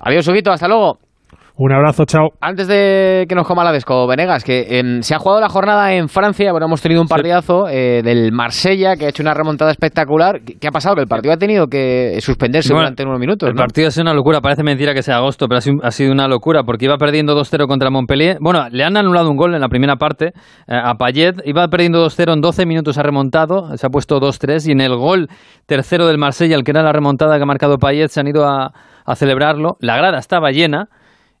Adiós, 0.00 0.26
Huguito. 0.28 0.50
Hasta 0.50 0.68
luego. 0.68 1.09
Un 1.62 1.72
abrazo, 1.72 2.06
chao. 2.06 2.30
Antes 2.40 2.68
de 2.68 3.26
que 3.28 3.34
nos 3.34 3.46
coma 3.46 3.62
la 3.62 3.70
desco, 3.70 4.06
Venegas, 4.06 4.44
que 4.44 4.78
em, 4.78 5.02
se 5.02 5.14
ha 5.14 5.18
jugado 5.18 5.42
la 5.42 5.50
jornada 5.50 5.92
en 5.92 6.08
Francia, 6.08 6.52
bueno, 6.52 6.64
hemos 6.64 6.80
tenido 6.80 7.02
un 7.02 7.06
partidazo 7.06 7.68
eh, 7.68 8.00
del 8.02 8.32
Marsella 8.32 8.96
que 8.96 9.04
ha 9.04 9.08
hecho 9.10 9.22
una 9.22 9.34
remontada 9.34 9.70
espectacular. 9.70 10.40
¿Qué, 10.40 10.54
qué 10.58 10.68
ha 10.68 10.70
pasado? 10.70 10.94
Que 10.94 11.02
el 11.02 11.06
partido 11.06 11.34
ha 11.34 11.36
tenido 11.36 11.66
que 11.66 12.16
suspenderse 12.22 12.72
Bueno, 12.72 12.86
durante 12.86 13.04
unos 13.04 13.20
minutos, 13.20 13.46
El 13.46 13.56
¿no? 13.56 13.60
partido 13.60 13.88
ha 13.88 13.90
sido 13.90 14.04
una 14.04 14.14
locura, 14.14 14.40
parece 14.40 14.62
mentira 14.62 14.94
que 14.94 15.02
sea 15.02 15.16
agosto, 15.16 15.48
pero 15.48 15.58
ha 15.58 15.60
sido, 15.60 15.76
ha 15.82 15.90
sido 15.90 16.12
una 16.12 16.28
locura 16.28 16.62
porque 16.62 16.86
iba 16.86 16.96
perdiendo 16.96 17.38
2-0 17.38 17.66
contra 17.66 17.90
Montpellier. 17.90 18.38
Bueno, 18.40 18.66
le 18.70 18.82
han 18.82 18.96
anulado 18.96 19.30
un 19.30 19.36
gol 19.36 19.54
en 19.54 19.60
la 19.60 19.68
primera 19.68 19.96
parte 19.96 20.28
eh, 20.66 20.80
a 20.82 20.94
Payet, 20.94 21.42
iba 21.44 21.68
perdiendo 21.68 22.02
2-0 22.06 22.32
en 22.32 22.40
12 22.40 22.64
minutos, 22.64 22.96
ha 22.96 23.02
remontado, 23.02 23.76
se 23.76 23.86
ha 23.86 23.90
puesto 23.90 24.18
2-3 24.18 24.66
y 24.66 24.72
en 24.72 24.80
el 24.80 24.96
gol 24.96 25.28
tercero 25.66 26.06
del 26.06 26.16
Marsella, 26.16 26.56
el 26.56 26.64
que 26.64 26.70
era 26.70 26.82
la 26.82 26.92
remontada 26.92 27.36
que 27.36 27.42
ha 27.42 27.46
marcado 27.46 27.76
Payet, 27.76 28.08
se 28.08 28.18
han 28.18 28.28
ido 28.28 28.48
a, 28.48 28.72
a 29.04 29.14
celebrarlo. 29.14 29.76
La 29.80 29.98
grada 29.98 30.18
estaba 30.18 30.52
llena 30.52 30.88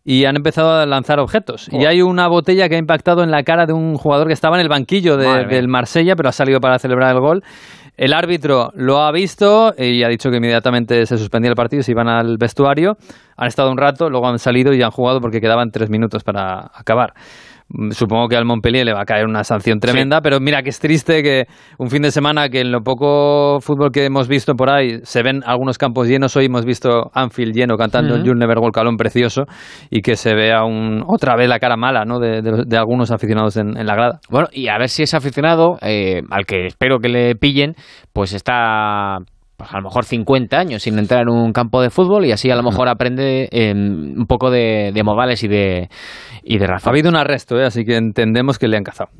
y 0.04 0.24
han 0.24 0.36
empezado 0.36 0.72
a 0.72 0.86
lanzar 0.86 1.18
objetos. 1.20 1.68
Y 1.72 1.84
hay 1.84 2.02
una 2.02 2.26
botella 2.28 2.68
que 2.68 2.76
ha 2.76 2.78
impactado 2.78 3.22
en 3.22 3.30
la 3.30 3.42
cara 3.42 3.66
de 3.66 3.72
un 3.72 3.96
jugador 3.96 4.26
que 4.28 4.32
estaba 4.32 4.56
en 4.56 4.62
el 4.62 4.68
banquillo 4.68 5.16
de- 5.16 5.26
del 5.56 5.68
Marsella, 5.68 6.16
pero 6.16 6.28
ha 6.28 6.32
salido 6.32 6.60
para 6.60 6.78
celebrar 6.78 7.14
el 7.14 7.20
gol. 7.20 7.42
El 7.96 8.14
árbitro 8.14 8.70
lo 8.74 9.02
ha 9.02 9.12
visto 9.12 9.74
y 9.76 10.02
ha 10.02 10.08
dicho 10.08 10.30
que 10.30 10.38
inmediatamente 10.38 11.04
se 11.04 11.18
suspendía 11.18 11.50
el 11.50 11.56
partido 11.56 11.82
se 11.82 11.90
iban 11.90 12.08
al 12.08 12.38
vestuario. 12.38 12.96
Han 13.36 13.48
estado 13.48 13.70
un 13.70 13.76
rato, 13.76 14.08
luego 14.08 14.26
han 14.26 14.38
salido 14.38 14.72
y 14.72 14.80
han 14.82 14.90
jugado 14.90 15.20
porque 15.20 15.38
quedaban 15.40 15.70
tres 15.70 15.90
minutos 15.90 16.24
para 16.24 16.70
acabar. 16.74 17.12
Supongo 17.90 18.26
que 18.28 18.36
al 18.36 18.44
Montpellier 18.44 18.84
le 18.84 18.92
va 18.92 19.02
a 19.02 19.04
caer 19.04 19.26
una 19.26 19.44
sanción 19.44 19.78
tremenda, 19.78 20.20
pero 20.22 20.40
mira 20.40 20.62
que 20.62 20.70
es 20.70 20.80
triste 20.80 21.22
que 21.22 21.44
un 21.78 21.88
fin 21.88 22.02
de 22.02 22.10
semana 22.10 22.48
que 22.48 22.60
en 22.62 22.72
lo 22.72 22.80
poco 22.80 23.60
fútbol 23.60 23.90
que 23.92 24.04
hemos 24.06 24.26
visto 24.26 24.54
por 24.54 24.70
ahí 24.70 24.98
se 25.04 25.22
ven 25.22 25.42
algunos 25.46 25.78
campos 25.78 26.08
llenos. 26.08 26.34
Hoy 26.36 26.46
hemos 26.46 26.64
visto 26.64 27.10
Anfield 27.14 27.54
lleno 27.54 27.76
cantando 27.76 28.16
el 28.16 28.24
You'll 28.24 28.38
Never 28.38 28.58
Walk 28.58 28.76
Alone 28.78 28.96
precioso 28.96 29.44
y 29.88 30.00
que 30.02 30.16
se 30.16 30.34
vea 30.34 30.64
un, 30.64 31.04
otra 31.06 31.36
vez 31.36 31.48
la 31.48 31.60
cara 31.60 31.76
mala 31.76 32.04
¿no? 32.04 32.18
de, 32.18 32.42
de 32.42 32.50
los- 32.50 32.66
de 32.68 32.76
algunos 32.76 33.12
aficionados 33.12 33.56
en, 33.56 33.76
en 33.76 33.86
la 33.86 33.94
grada. 33.94 34.20
Bueno, 34.30 34.48
y 34.52 34.66
a 34.68 34.76
ver 34.76 34.88
si 34.88 35.04
ese 35.04 35.16
aficionado, 35.16 35.76
eh, 35.80 36.22
al 36.30 36.46
que 36.46 36.66
espero 36.66 36.98
que 36.98 37.08
le 37.08 37.34
pillen, 37.36 37.74
pues 38.12 38.32
está 38.32 39.18
pues 39.60 39.74
a 39.74 39.76
lo 39.76 39.82
mejor 39.82 40.06
50 40.06 40.56
años 40.56 40.82
sin 40.82 40.98
entrar 40.98 41.20
en 41.20 41.28
un 41.28 41.52
campo 41.52 41.82
de 41.82 41.90
fútbol 41.90 42.24
y 42.24 42.32
así 42.32 42.50
a 42.50 42.56
lo 42.56 42.62
mejor 42.62 42.88
aprende 42.88 43.46
eh, 43.52 43.74
un 43.74 44.24
poco 44.26 44.50
de, 44.50 44.90
de 44.94 45.02
modales 45.02 45.44
y 45.44 45.48
de, 45.48 45.90
y 46.42 46.56
de 46.56 46.66
razón. 46.66 46.88
Ha 46.88 46.92
habido 46.92 47.10
un 47.10 47.16
arresto, 47.16 47.60
¿eh? 47.60 47.66
así 47.66 47.84
que 47.84 47.96
entendemos 47.96 48.58
que 48.58 48.68
le 48.68 48.78
han 48.78 48.84
cazado. 48.84 49.10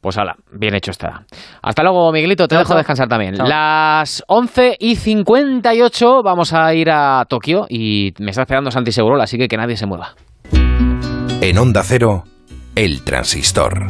Pues 0.00 0.18
hala, 0.18 0.36
bien 0.52 0.76
hecho 0.76 0.92
está. 0.92 1.24
Hasta 1.62 1.82
luego, 1.82 2.12
Miguelito, 2.12 2.46
te 2.46 2.54
Chao, 2.54 2.60
dejo 2.60 2.76
descansar 2.76 3.08
también. 3.08 3.34
Chao. 3.34 3.48
Las 3.48 4.22
11 4.28 4.76
y 4.78 4.94
58 4.94 6.22
vamos 6.22 6.54
a 6.54 6.72
ir 6.74 6.88
a 6.88 7.24
Tokio 7.28 7.66
y 7.68 8.12
me 8.20 8.30
está 8.30 8.42
esperando 8.42 8.70
Santi 8.70 8.92
Segurola, 8.92 9.24
así 9.24 9.36
que 9.36 9.48
que 9.48 9.56
nadie 9.56 9.76
se 9.76 9.86
mueva. 9.86 10.14
En 11.40 11.58
Onda 11.58 11.82
Cero, 11.82 12.22
el 12.76 13.02
transistor. 13.02 13.88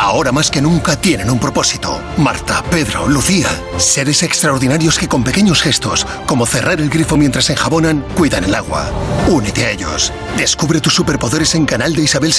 Ahora 0.00 0.32
más 0.32 0.50
que 0.50 0.62
nunca 0.62 0.98
tienen 0.98 1.28
un 1.28 1.38
propósito. 1.38 2.00
Marta, 2.16 2.64
Pedro, 2.70 3.06
Lucía. 3.06 3.48
Seres 3.76 4.22
extraordinarios 4.22 4.98
que 4.98 5.06
con 5.06 5.22
pequeños 5.22 5.60
gestos, 5.60 6.06
como 6.24 6.46
cerrar 6.46 6.80
el 6.80 6.88
grifo 6.88 7.18
mientras 7.18 7.50
enjabonan, 7.50 8.02
cuidan 8.16 8.44
el 8.44 8.54
agua. 8.54 8.90
Únete 9.28 9.66
a 9.66 9.72
ellos. 9.72 10.10
Descubre 10.38 10.80
tus 10.80 10.94
superpoderes 10.94 11.54
en 11.54 11.66
canal 11.66 11.94
de 11.94 12.04
Isabel 12.04 12.32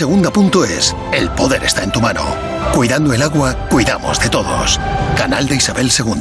El 1.14 1.30
poder 1.36 1.64
está 1.64 1.84
en 1.84 1.92
tu 1.92 2.02
mano. 2.02 2.24
Cuidando 2.74 3.14
el 3.14 3.22
agua, 3.22 3.68
cuidamos 3.70 4.20
de 4.20 4.30
todos. 4.30 4.80
Canal 5.16 5.48
de 5.48 5.58
Isabel 5.58 5.92
II. 5.96 6.20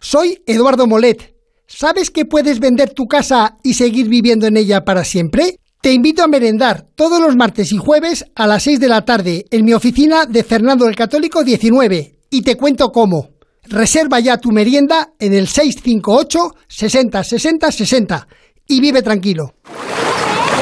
Soy 0.00 0.42
Eduardo 0.46 0.86
Molet. 0.86 1.34
¿Sabes 1.66 2.10
que 2.10 2.24
puedes 2.24 2.58
vender 2.58 2.94
tu 2.94 3.06
casa 3.06 3.58
y 3.62 3.74
seguir 3.74 4.08
viviendo 4.08 4.46
en 4.46 4.56
ella 4.56 4.86
para 4.86 5.04
siempre? 5.04 5.60
Te 5.80 5.92
invito 5.92 6.24
a 6.24 6.26
merendar 6.26 6.86
todos 6.96 7.20
los 7.20 7.36
martes 7.36 7.72
y 7.72 7.76
jueves 7.76 8.24
a 8.34 8.48
las 8.48 8.64
6 8.64 8.80
de 8.80 8.88
la 8.88 9.04
tarde 9.04 9.44
en 9.50 9.64
mi 9.64 9.74
oficina 9.74 10.26
de 10.26 10.42
Fernando 10.42 10.88
el 10.88 10.96
Católico 10.96 11.44
19 11.44 12.18
y 12.30 12.42
te 12.42 12.56
cuento 12.56 12.90
cómo. 12.90 13.30
Reserva 13.62 14.18
ya 14.18 14.38
tu 14.38 14.50
merienda 14.50 15.10
en 15.20 15.34
el 15.34 15.46
658 15.46 16.56
60 16.66 17.22
60 17.22 17.72
60 17.72 18.28
y 18.66 18.80
vive 18.80 19.02
tranquilo. 19.02 19.54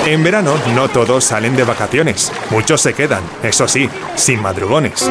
En 0.05 0.23
verano 0.23 0.55
no 0.75 0.89
todos 0.89 1.25
salen 1.25 1.57
de 1.57 1.65
vacaciones, 1.65 2.31
muchos 2.51 2.83
se 2.83 2.93
quedan, 2.93 3.25
eso 3.43 3.67
sí, 3.67 3.89
sin 4.17 4.43
madrugones. 4.43 5.11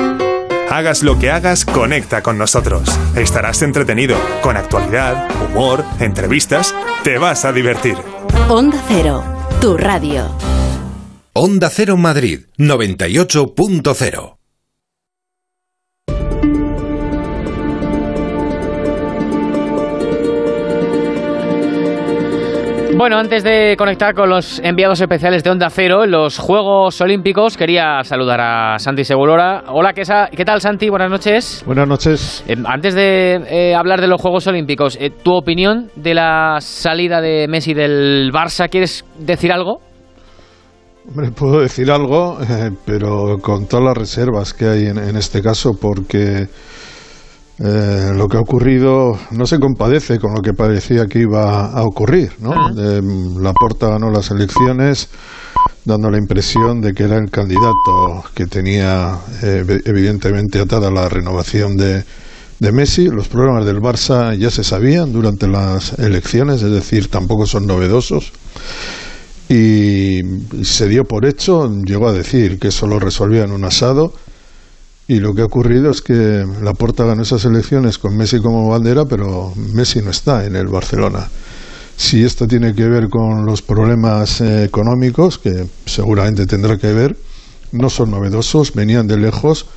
Hagas 0.70 1.04
lo 1.04 1.18
que 1.18 1.32
hagas, 1.32 1.66
conecta 1.66 2.22
con 2.22 2.38
nosotros. 2.38 2.90
Estarás 3.16 3.62
entretenido, 3.62 4.18
con 4.42 4.56
actualidad, 4.56 5.28
humor, 5.46 5.84
entrevistas, 6.00 6.76
te 7.04 7.18
vas 7.18 7.44
a 7.46 7.52
divertir. 7.52 7.98
Onda 8.50 8.82
Cero, 8.88 9.24
tu 9.62 9.78
radio. 9.78 10.24
Onda 11.34 11.70
Cero 11.70 11.98
Madrid, 11.98 12.40
98.0. 12.58 14.35
Bueno, 22.98 23.18
antes 23.18 23.44
de 23.44 23.76
conectar 23.78 24.16
con 24.16 24.30
los 24.30 24.60
enviados 24.60 25.02
especiales 25.02 25.44
de 25.44 25.50
Onda 25.50 25.70
Cero 25.70 26.06
en 26.06 26.12
los 26.12 26.38
Juegos 26.38 27.02
Olímpicos, 27.02 27.58
quería 27.58 28.02
saludar 28.06 28.40
a 28.40 28.80
Santi 28.80 29.04
Segurora. 29.04 29.66
Hola, 29.68 29.92
¿qué, 29.92 30.46
tal 30.46 30.62
Santi? 30.62 30.88
Buenas 30.88 31.12
noches. 31.12 31.62
Buenas 31.66 31.90
noches. 31.90 32.46
Eh, 32.48 32.56
antes 32.66 32.96
de 32.96 33.42
eh, 33.50 33.76
hablar 33.76 34.00
de 34.00 34.08
los 34.08 34.22
Juegos 34.22 34.48
Olímpicos, 34.48 34.98
eh, 35.02 35.10
¿tu 35.10 35.34
opinión 35.34 35.92
de 35.98 36.14
la 36.14 36.60
salida 36.62 37.20
de 37.20 37.48
Messi 37.50 37.74
del 37.74 38.32
Barça? 38.32 38.70
¿Quieres 38.70 39.04
decir 39.20 39.52
algo? 39.52 39.82
Hombre, 41.10 41.32
puedo 41.32 41.60
decir 41.60 41.92
algo, 41.92 42.40
eh, 42.50 42.72
pero 42.86 43.40
con 43.42 43.68
todas 43.68 43.84
las 43.84 43.98
reservas 43.98 44.54
que 44.54 44.68
hay 44.70 44.86
en, 44.88 45.00
en 45.00 45.18
este 45.18 45.42
caso, 45.42 45.78
porque 45.80 46.48
eh, 47.60 48.12
lo 48.16 48.28
que 48.28 48.38
ha 48.38 48.42
ocurrido 48.42 49.18
no 49.32 49.46
se 49.46 49.60
compadece 49.60 50.20
con 50.20 50.34
lo 50.34 50.42
que 50.42 50.54
parecía 50.54 51.08
que 51.08 51.20
iba 51.20 51.68
a 51.68 51.84
ocurrir. 51.84 52.32
¿no? 52.40 52.54
Eh, 52.78 53.02
Laporta 53.40 53.90
ganó 53.90 54.12
las 54.12 54.32
elecciones 54.32 55.08
dando 55.86 56.10
la 56.10 56.18
impresión 56.18 56.82
de 56.82 56.94
que 56.94 57.04
era 57.04 57.18
el 57.18 57.30
candidato 57.30 58.24
que 58.34 58.48
tenía 58.48 59.18
eh, 59.44 59.64
ev- 59.66 59.82
evidentemente 59.86 60.60
atada 60.60 60.90
la 60.92 61.08
renovación 61.08 61.78
de, 61.78 62.04
de 62.60 62.72
Messi. 62.72 63.08
Los 63.08 63.28
problemas 63.28 63.66
del 63.66 63.80
Barça 63.80 64.36
ya 64.36 64.50
se 64.50 64.64
sabían 64.64 65.14
durante 65.14 65.48
las 65.48 65.98
elecciones, 66.00 66.62
es 66.64 66.72
decir, 66.72 67.10
tampoco 67.10 67.46
son 67.46 67.68
novedosos 67.68 68.32
y 69.48 70.22
se 70.64 70.88
dio 70.88 71.04
por 71.06 71.24
hecho, 71.26 71.72
llegó 71.84 72.08
a 72.08 72.14
decir 72.14 72.58
que 72.58 72.70
eso 72.70 72.88
lo 72.88 73.00
resolvía 73.00 73.44
en 73.44 73.52
un 73.52 73.64
asado 73.64 74.12
y 75.08 75.20
lo 75.20 75.36
que 75.36 75.42
ha 75.42 75.46
ocurrido 75.46 75.92
es 75.92 76.02
que 76.02 76.46
Laporta 76.62 77.06
ganó 77.06 77.22
esas 77.22 77.46
elecciones 77.46 78.00
con 78.00 78.18
Messi 78.18 78.40
como 78.40 78.68
bandera, 78.68 79.06
pero 79.06 79.54
Messi 79.56 80.02
no 80.02 80.10
está 80.10 80.46
en 80.46 80.56
el 80.56 80.68
Barcelona. 80.68 81.30
Si 81.96 82.24
esto 82.24 82.48
tiene 82.48 82.74
que 82.74 82.88
ver 82.88 83.10
con 83.10 83.46
los 83.46 83.62
problemas 83.62 84.42
eh, 84.42 84.64
económicos, 84.64 85.38
que 85.38 85.68
seguramente 85.86 86.46
tendrá 86.46 86.78
que 86.78 86.92
ver, 86.92 87.16
no 87.72 87.90
son 87.90 88.12
novedosos, 88.12 88.74
venían 88.74 89.08
de 89.08 89.18
lejos 89.18 89.68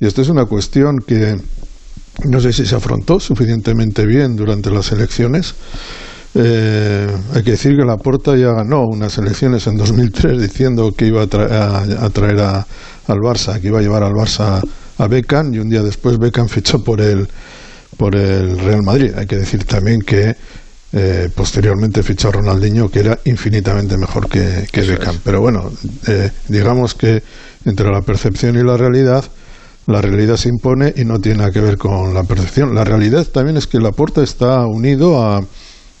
y 0.00 0.06
esto 0.06 0.22
es 0.22 0.28
una 0.28 0.46
cuestión 0.46 0.98
que 0.98 1.38
no 2.24 2.40
sé 2.40 2.52
si 2.52 2.66
se 2.66 2.74
afrontó 2.74 3.20
suficientemente 3.20 4.06
bien 4.06 4.36
durante 4.36 4.70
las 4.70 4.92
elecciones. 4.92 5.54
Eh, 6.36 7.06
hay 7.32 7.42
que 7.44 7.52
decir 7.52 7.76
que 7.76 7.84
Laporta 7.84 8.36
ya 8.36 8.52
ganó 8.52 8.86
unas 8.86 9.16
elecciones 9.18 9.66
en 9.68 9.76
2003 9.76 10.40
diciendo 10.42 10.92
que 10.96 11.06
iba 11.06 11.22
a, 11.22 11.26
tra- 11.26 11.50
a- 11.50 12.04
a 12.04 12.10
traer 12.10 12.40
a- 12.40 12.66
al 13.06 13.18
Barça, 13.18 13.60
que 13.60 13.68
iba 13.68 13.78
a 13.78 13.82
llevar 13.82 14.02
al 14.02 14.12
Barça 14.14 14.60
a 14.98 15.06
Beckham 15.08 15.54
y 15.54 15.58
un 15.58 15.68
día 15.68 15.82
después 15.82 16.18
Beckham 16.18 16.48
fichó 16.48 16.82
por 16.82 17.00
el, 17.00 17.28
por 17.96 18.16
el 18.16 18.58
Real 18.58 18.82
Madrid. 18.82 19.12
Hay 19.16 19.26
que 19.26 19.36
decir 19.36 19.64
también 19.64 20.00
que 20.00 20.34
eh, 20.92 21.28
posteriormente 21.34 22.02
fichó 22.02 22.28
a 22.28 22.32
Ronaldinho, 22.32 22.88
que 22.88 23.00
era 23.00 23.18
infinitamente 23.24 23.96
mejor 23.96 24.28
que, 24.28 24.66
que 24.72 24.82
Beckham. 24.82 25.16
Pero 25.24 25.40
bueno, 25.40 25.70
eh, 26.08 26.30
digamos 26.48 26.94
que 26.94 27.22
entre 27.64 27.90
la 27.90 28.00
percepción 28.02 28.56
y 28.56 28.62
la 28.64 28.76
realidad, 28.76 29.24
la 29.86 30.00
realidad 30.00 30.36
se 30.36 30.48
impone 30.48 30.92
y 30.96 31.04
no 31.04 31.18
tiene 31.20 31.38
nada 31.38 31.50
que 31.52 31.60
ver 31.60 31.76
con 31.78 32.12
la 32.14 32.24
percepción. 32.24 32.74
La 32.74 32.84
realidad 32.84 33.24
también 33.26 33.56
es 33.56 33.66
que 33.66 33.78
Laporta 33.78 34.22
está 34.22 34.66
unido 34.66 35.22
a 35.22 35.40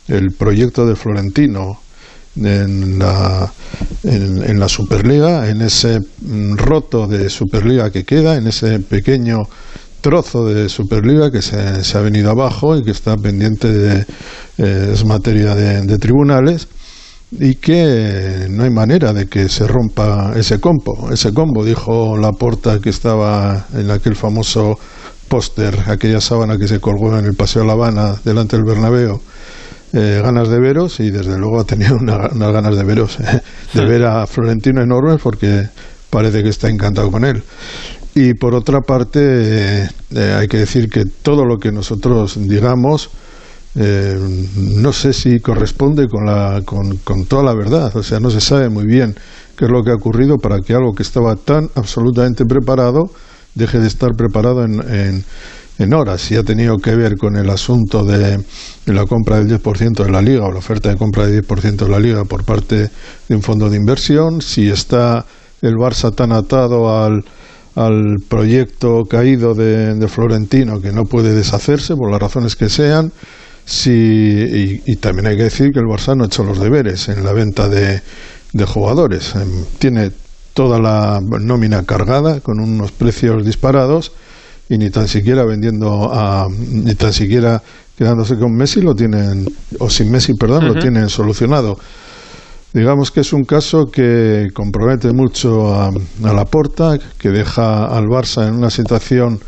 el 0.08 0.32
proyecto 0.32 0.86
de 0.86 0.96
Florentino 0.96 1.80
en 2.36 2.98
la, 2.98 3.52
en, 4.02 4.58
la 4.58 4.68
Superliga, 4.68 5.48
en 5.48 5.62
ese 5.62 6.00
mm, 6.00 6.56
roto 6.56 7.06
de 7.06 7.30
Superliga 7.30 7.90
que 7.90 8.04
queda, 8.04 8.36
en 8.36 8.48
ese 8.48 8.80
pequeño 8.80 9.42
trozo 10.00 10.44
de 10.46 10.68
Superliga 10.68 11.30
que 11.30 11.42
se, 11.42 11.84
se 11.84 11.96
ha 11.96 12.00
venido 12.00 12.30
abajo 12.30 12.76
y 12.76 12.82
que 12.82 12.90
está 12.90 13.16
pendiente 13.16 13.72
de 13.72 14.06
eh, 14.56 14.90
es 14.92 15.04
materia 15.04 15.54
de, 15.54 15.98
tribunales 15.98 16.68
y 17.32 17.56
que 17.56 18.46
no 18.48 18.62
hay 18.62 18.70
manera 18.70 19.12
de 19.12 19.26
que 19.26 19.48
se 19.48 19.66
rompa 19.66 20.32
ese 20.36 20.60
combo. 20.60 21.10
Ese 21.10 21.32
combo, 21.32 21.64
dijo 21.64 22.16
Laporta 22.16 22.78
que 22.78 22.90
estaba 22.90 23.66
en 23.74 23.90
aquel 23.90 24.14
famoso 24.14 24.78
póster, 25.28 25.76
aquella 25.88 26.20
sábana 26.20 26.56
que 26.56 26.68
se 26.68 26.78
colgó 26.78 27.18
en 27.18 27.24
el 27.24 27.34
Paseo 27.34 27.62
de 27.62 27.68
La 27.68 27.72
Habana 27.72 28.14
delante 28.24 28.56
del 28.56 28.64
Bernabéu, 28.64 29.20
eh, 29.94 30.20
ganas 30.22 30.48
de 30.48 30.60
veros 30.60 31.00
y 31.00 31.10
desde 31.10 31.38
luego 31.38 31.60
ha 31.62 31.64
tenido 31.64 31.96
una- 31.96 32.28
unas 32.32 32.52
ganas 32.52 32.76
de 32.76 32.84
veros, 32.84 33.18
eh, 33.20 33.40
de 33.72 33.84
ver 33.86 34.04
a 34.04 34.26
Florentino 34.26 34.82
enormes 34.82 35.20
porque 35.22 35.68
parece 36.10 36.42
que 36.42 36.50
está 36.50 36.68
encantado 36.68 37.10
con 37.10 37.24
él. 37.24 37.42
Y 38.16 38.34
por 38.34 38.54
otra 38.54 38.80
parte, 38.80 39.20
eh, 39.22 39.88
eh, 40.14 40.36
hay 40.38 40.46
que 40.48 40.58
decir 40.58 40.88
que 40.88 41.04
todo 41.22 41.44
lo 41.44 41.58
que 41.58 41.72
nosotros 41.72 42.36
digamos, 42.38 43.10
eh, 43.76 44.16
no 44.56 44.92
sé 44.92 45.12
si 45.12 45.40
corresponde 45.40 46.06
con, 46.08 46.24
la, 46.26 46.62
con, 46.64 46.96
con 46.98 47.24
toda 47.26 47.42
la 47.42 47.54
verdad. 47.54 47.90
O 47.96 48.02
sea, 48.04 48.20
no 48.20 48.30
se 48.30 48.40
sabe 48.40 48.68
muy 48.68 48.86
bien 48.86 49.16
qué 49.56 49.64
es 49.64 49.70
lo 49.70 49.82
que 49.82 49.90
ha 49.90 49.94
ocurrido 49.94 50.36
para 50.38 50.60
que 50.60 50.74
algo 50.74 50.92
que 50.94 51.02
estaba 51.02 51.34
tan 51.36 51.68
absolutamente 51.74 52.44
preparado 52.44 53.10
deje 53.56 53.78
de 53.80 53.88
estar 53.88 54.10
preparado 54.16 54.64
en, 54.64 54.74
en, 54.92 55.24
en 55.78 55.92
horas. 55.94 56.20
Si 56.20 56.36
ha 56.36 56.42
tenido 56.42 56.76
que 56.78 56.94
ver 56.94 57.16
con 57.16 57.36
el 57.36 57.50
asunto 57.50 58.04
de, 58.04 58.42
la 58.86 59.06
compra 59.06 59.38
del 59.38 59.60
10% 59.60 60.04
de 60.04 60.10
la 60.10 60.22
liga 60.22 60.46
o 60.46 60.52
la 60.52 60.58
oferta 60.58 60.88
de 60.88 60.96
compra 60.96 61.26
del 61.26 61.44
10% 61.44 61.76
de 61.76 61.88
la 61.88 61.98
liga 61.98 62.24
por 62.24 62.44
parte 62.44 62.90
de 63.28 63.34
un 63.34 63.42
fondo 63.42 63.68
de 63.68 63.76
inversión, 63.76 64.40
si 64.40 64.68
está 64.68 65.24
el 65.62 65.74
Barça 65.74 66.14
tan 66.14 66.32
atado 66.32 67.02
al, 67.02 67.24
proyecto 68.28 69.02
caído 69.10 69.52
de, 69.54 69.94
de 69.94 70.08
Florentino 70.08 70.80
que 70.80 70.92
no 70.92 71.06
puede 71.06 71.34
deshacerse 71.34 71.96
por 71.96 72.08
las 72.08 72.20
razones 72.20 72.54
que 72.54 72.68
sean. 72.68 73.12
Y, 73.86 74.92
y 74.92 74.96
también 74.96 75.26
hay 75.26 75.36
que 75.36 75.44
decir 75.44 75.72
que 75.72 75.80
el 75.80 75.86
Barça 75.86 76.14
no 76.14 76.24
ha 76.24 76.26
hecho 76.26 76.44
los 76.44 76.60
deberes 76.60 77.08
en 77.08 77.24
la 77.24 77.32
venta 77.32 77.68
de, 77.68 78.00
de 78.52 78.64
jugadores. 78.64 79.34
Em, 79.34 79.64
Tiene 79.78 80.12
toda 80.54 80.78
la 80.78 81.20
nómina 81.20 81.82
cargada 81.84 82.40
con 82.40 82.60
unos 82.60 82.92
precios 82.92 83.44
disparados 83.44 84.12
y 84.68 84.78
ni 84.78 84.90
tan 84.90 85.08
siquiera 85.08 85.44
vendiendo 85.44 86.10
a 86.12 86.48
ni 86.48 86.94
tan 86.94 87.12
siquiera 87.12 87.62
quedándose 87.96 88.36
con 88.36 88.54
Messi 88.54 88.80
lo 88.80 88.94
tienen 88.94 89.46
o 89.78 89.88
sin 89.88 90.10
Messi 90.10 90.34
perdón 90.34 90.66
lo 90.66 90.74
tienen 90.74 91.08
solucionado. 91.08 91.76
Digamos 92.72 93.12
que 93.12 93.20
es 93.20 93.32
un 93.32 93.44
caso 93.44 93.84
que 93.84 94.48
compromete 94.52 95.12
mucho 95.12 95.72
a, 95.72 95.88
a 95.88 96.32
la 96.32 96.44
porta 96.44 96.98
que 97.18 97.28
deja 97.28 97.86
al 97.86 98.06
Barça 98.06 98.48
en 98.48 98.54
una 98.54 98.70
situación 98.70 99.38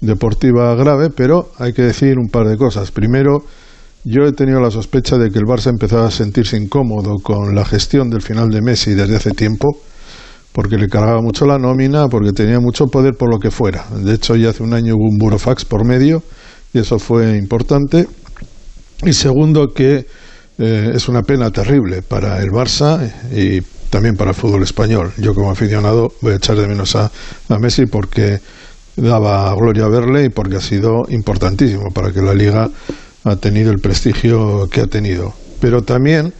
deportiva 0.00 0.74
grave, 0.74 1.10
pero 1.10 1.50
hay 1.58 1.72
que 1.72 1.82
decir 1.82 2.18
un 2.18 2.28
par 2.28 2.48
de 2.48 2.56
cosas. 2.56 2.90
Primero, 2.90 3.44
yo 4.04 4.24
he 4.24 4.32
tenido 4.32 4.60
la 4.60 4.70
sospecha 4.70 5.16
de 5.16 5.30
que 5.30 5.38
el 5.38 5.44
Barça 5.44 5.70
empezaba 5.70 6.06
a 6.06 6.10
sentirse 6.10 6.56
incómodo 6.56 7.16
con 7.22 7.54
la 7.54 7.64
gestión 7.64 8.10
del 8.10 8.20
final 8.20 8.50
de 8.50 8.60
Messi 8.60 8.94
desde 8.94 9.16
hace 9.16 9.30
tiempo, 9.30 9.68
porque 10.52 10.76
le 10.76 10.88
cargaba 10.88 11.20
mucho 11.22 11.46
la 11.46 11.58
nómina, 11.58 12.08
porque 12.08 12.32
tenía 12.32 12.60
mucho 12.60 12.86
poder 12.86 13.14
por 13.14 13.30
lo 13.30 13.38
que 13.38 13.50
fuera. 13.50 13.86
De 13.90 14.14
hecho, 14.14 14.36
ya 14.36 14.50
hace 14.50 14.62
un 14.62 14.74
año 14.74 14.94
hubo 14.94 15.08
un 15.08 15.18
burofax 15.18 15.64
por 15.64 15.86
medio 15.86 16.22
y 16.72 16.80
eso 16.80 16.98
fue 16.98 17.36
importante. 17.38 18.06
Y 19.02 19.12
segundo, 19.14 19.72
que 19.74 20.06
eh, 20.58 20.90
es 20.94 21.08
una 21.08 21.22
pena 21.22 21.50
terrible 21.50 22.02
para 22.02 22.38
el 22.42 22.50
Barça 22.50 23.10
y 23.34 23.62
también 23.88 24.16
para 24.16 24.30
el 24.30 24.36
fútbol 24.36 24.62
español. 24.62 25.12
Yo 25.18 25.34
como 25.34 25.50
aficionado 25.50 26.12
voy 26.20 26.32
a 26.32 26.36
echar 26.36 26.56
de 26.56 26.68
menos 26.68 26.96
a, 26.96 27.10
a 27.48 27.58
Messi 27.58 27.86
porque 27.86 28.40
daba 28.96 29.54
gloria 29.54 29.88
verle 29.88 30.26
y 30.26 30.28
porque 30.28 30.56
ha 30.56 30.60
sido 30.60 31.02
importantísimo 31.08 31.90
para 31.94 32.12
que 32.12 32.20
la 32.20 32.34
liga 32.34 32.68
ha 33.24 33.36
tenido 33.36 33.70
el 33.70 33.78
prestigio 33.78 34.68
que 34.70 34.82
ha 34.82 34.86
tenido. 34.86 35.32
Pero 35.60 35.82
también 35.82 36.32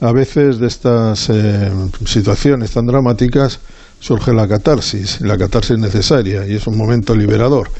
a 0.00 0.12
veces 0.12 0.58
de 0.58 0.66
estas 0.66 1.30
eh, 1.30 1.70
situaciones 2.04 2.70
tan 2.70 2.86
dramáticas 2.86 3.60
surge 3.98 4.32
la 4.32 4.46
catarsis, 4.46 5.20
la 5.22 5.38
catarsis 5.38 5.78
necesaria 5.78 6.46
y 6.46 6.54
es 6.54 6.66
un 6.66 6.76
momento 6.76 7.14
liberador. 7.14 7.70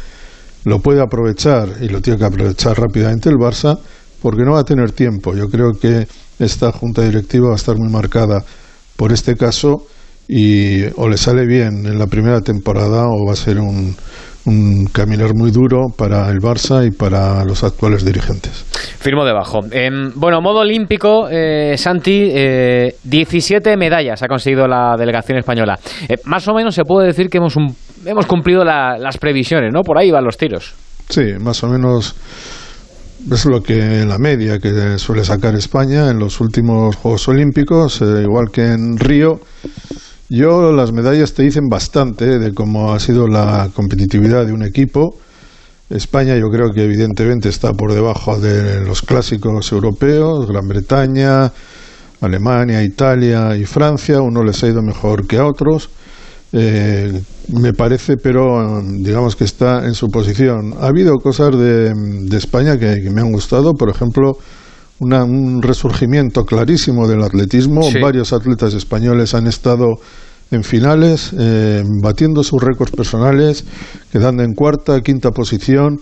Lo 0.64 0.81
puede 0.81 1.03
aprovechar 1.03 1.69
y 1.81 1.89
lo 1.89 2.01
tiene 2.01 2.19
que 2.19 2.25
aprovechar 2.25 2.79
rápidamente 2.79 3.29
el 3.29 3.37
Barça 3.37 3.79
porque 4.23 4.43
no 4.43 4.53
va 4.53 4.61
a 4.61 4.64
tener 4.64 4.93
tiempo. 4.93 5.35
Yo 5.35 5.49
creo 5.49 5.73
que 5.81 6.09
esta 6.39 6.73
junta 6.73 7.03
directiva 7.03 7.49
va 7.49 7.55
a 7.55 7.57
estar 7.57 7.77
muy 7.77 7.91
marcada 7.91 8.43
por 8.97 9.12
este 9.12 9.37
caso 9.37 9.87
y 10.29 10.85
o 10.97 11.09
le 11.09 11.16
sale 11.16 11.47
bien 11.47 11.87
en 11.87 11.99
la 11.99 12.07
primera 12.07 12.41
temporada 12.41 13.07
o 13.09 13.27
va 13.27 13.33
a 13.33 13.37
ser 13.37 13.59
un, 13.61 13.95
un 14.47 14.87
caminar 14.87 15.35
muy 15.35 15.51
duro 15.51 15.87
para 15.97 16.31
el 16.31 16.39
Barça 16.39 16.87
y 16.87 16.91
para 16.91 17.45
los 17.45 17.64
actuales 17.64 18.05
dirigentes. 18.05 18.64
Firmo 18.99 19.24
debajo. 19.24 19.61
bueno, 20.14 20.41
modo 20.41 20.61
olímpico, 20.61 21.29
eh, 21.29 21.77
Santi, 21.77 22.31
17 23.03 23.72
eh, 23.72 23.77
medallas 23.77 24.22
ha 24.22 24.29
conseguido 24.29 24.66
la 24.66 24.97
delegación 24.97 25.39
española. 25.39 25.79
Eh, 26.09 26.16
más 26.24 26.47
o 26.49 26.55
menos 26.55 26.74
se 26.74 26.85
puede 26.85 27.09
decir 27.09 27.29
que 27.29 27.39
hemos, 27.39 27.57
hemos 28.05 28.27
cumplido 28.27 28.64
las 28.64 29.18
previsiones, 29.18 29.72
¿no? 29.72 29.83
Por 29.83 29.99
ahí 29.99 30.11
van 30.11 30.24
los 30.24 30.37
tiros. 30.37 30.74
Sí, 31.09 31.35
más 31.41 31.62
o 31.64 31.68
menos 31.68 32.14
es 33.31 33.45
lo 33.47 33.61
que 33.61 34.05
la 34.05 34.18
media 34.18 34.59
que 34.61 34.99
suele 34.99 35.24
sacar 35.24 35.55
España 35.57 36.11
en 36.11 36.18
los 36.18 36.41
últimos 36.41 36.95
Juegos 36.97 37.27
Olímpicos, 37.29 38.01
igual 38.01 38.51
que 38.53 38.66
en 38.66 38.97
Río 38.97 39.41
yo 40.29 40.72
las 40.72 40.93
medallas 40.93 41.35
te 41.35 41.43
dicen 41.43 41.68
bastante 41.68 42.39
de 42.39 42.53
cómo 42.53 42.93
ha 42.93 43.01
sido 43.01 43.29
la 43.29 43.70
competitividad 43.74 44.47
de 44.47 44.53
un 44.53 44.62
equipo. 44.62 45.16
España 45.89 46.37
yo 46.37 46.49
creo 46.49 46.72
que 46.72 46.83
evidentemente 46.83 47.49
está 47.49 47.72
por 47.72 47.93
debajo 47.93 48.39
de 48.41 48.85
los 48.85 49.03
clásicos 49.03 49.70
europeos, 49.70 50.49
Gran 50.49 50.66
Bretaña, 50.66 51.53
Alemania, 52.20 52.83
Italia 52.83 53.57
y 53.57 53.64
Francia. 53.64 54.20
Uno 54.20 54.43
les 54.43 54.62
ha 54.64 54.68
ido 54.68 54.83
mejor 54.83 55.27
que 55.27 55.39
a 55.39 55.47
otros. 55.47 55.91
Eh, 56.53 57.20
me 57.53 57.72
parece, 57.72 58.16
pero 58.16 58.83
digamos 58.83 59.37
que 59.37 59.45
está 59.45 59.85
en 59.87 59.95
su 59.95 60.09
posición. 60.09 60.74
Ha 60.81 60.89
habido 60.89 61.14
cosas 61.18 61.57
de, 61.57 61.93
España 62.37 62.79
que, 62.79 63.11
me 63.12 63.20
han 63.20 63.31
gustado, 63.31 63.74
por 63.74 63.91
ejemplo, 63.91 64.39
un 65.01 65.63
resurgimiento 65.63 66.45
clarísimo 66.45 67.07
del 67.07 67.23
atletismo. 67.23 67.83
Varios 68.01 68.33
atletas 68.33 68.75
españoles 68.75 69.35
han 69.35 69.47
estado 69.47 69.99
en 70.51 70.63
finales, 70.63 71.33
eh, 71.39 71.83
batiendo 72.03 72.43
sus 72.43 72.63
récords 72.63 72.93
personales, 72.93 73.65
quedando 74.13 74.43
en 74.43 74.55
cuarta, 74.55 75.01
quinta 75.01 75.31
posición, 75.31 75.99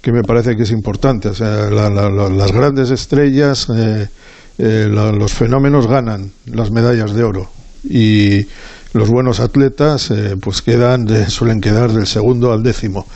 que 0.00 0.12
me 0.12 0.22
parece 0.22 0.56
que 0.56 0.62
es 0.62 0.70
importante. 0.70 1.28
O 1.28 1.34
sea, 1.34 1.68
las 1.70 2.52
grandes 2.52 2.90
estrellas, 2.90 3.66
eh, 3.74 4.08
eh, 4.58 4.88
los 4.90 5.32
fenómenos 5.32 5.86
ganan 5.86 6.30
las 6.46 6.70
medallas 6.70 7.14
de 7.14 7.24
oro 7.24 7.50
y 7.84 8.46
los 8.92 9.08
buenos 9.08 9.38
atletas 9.40 10.12
pues 10.40 10.62
quedan 10.62 11.06
suelen 11.30 11.60
quedar 11.60 11.92
del 11.92 12.06
segundo 12.06 12.52
al 12.52 12.62
décimo. 12.62 13.06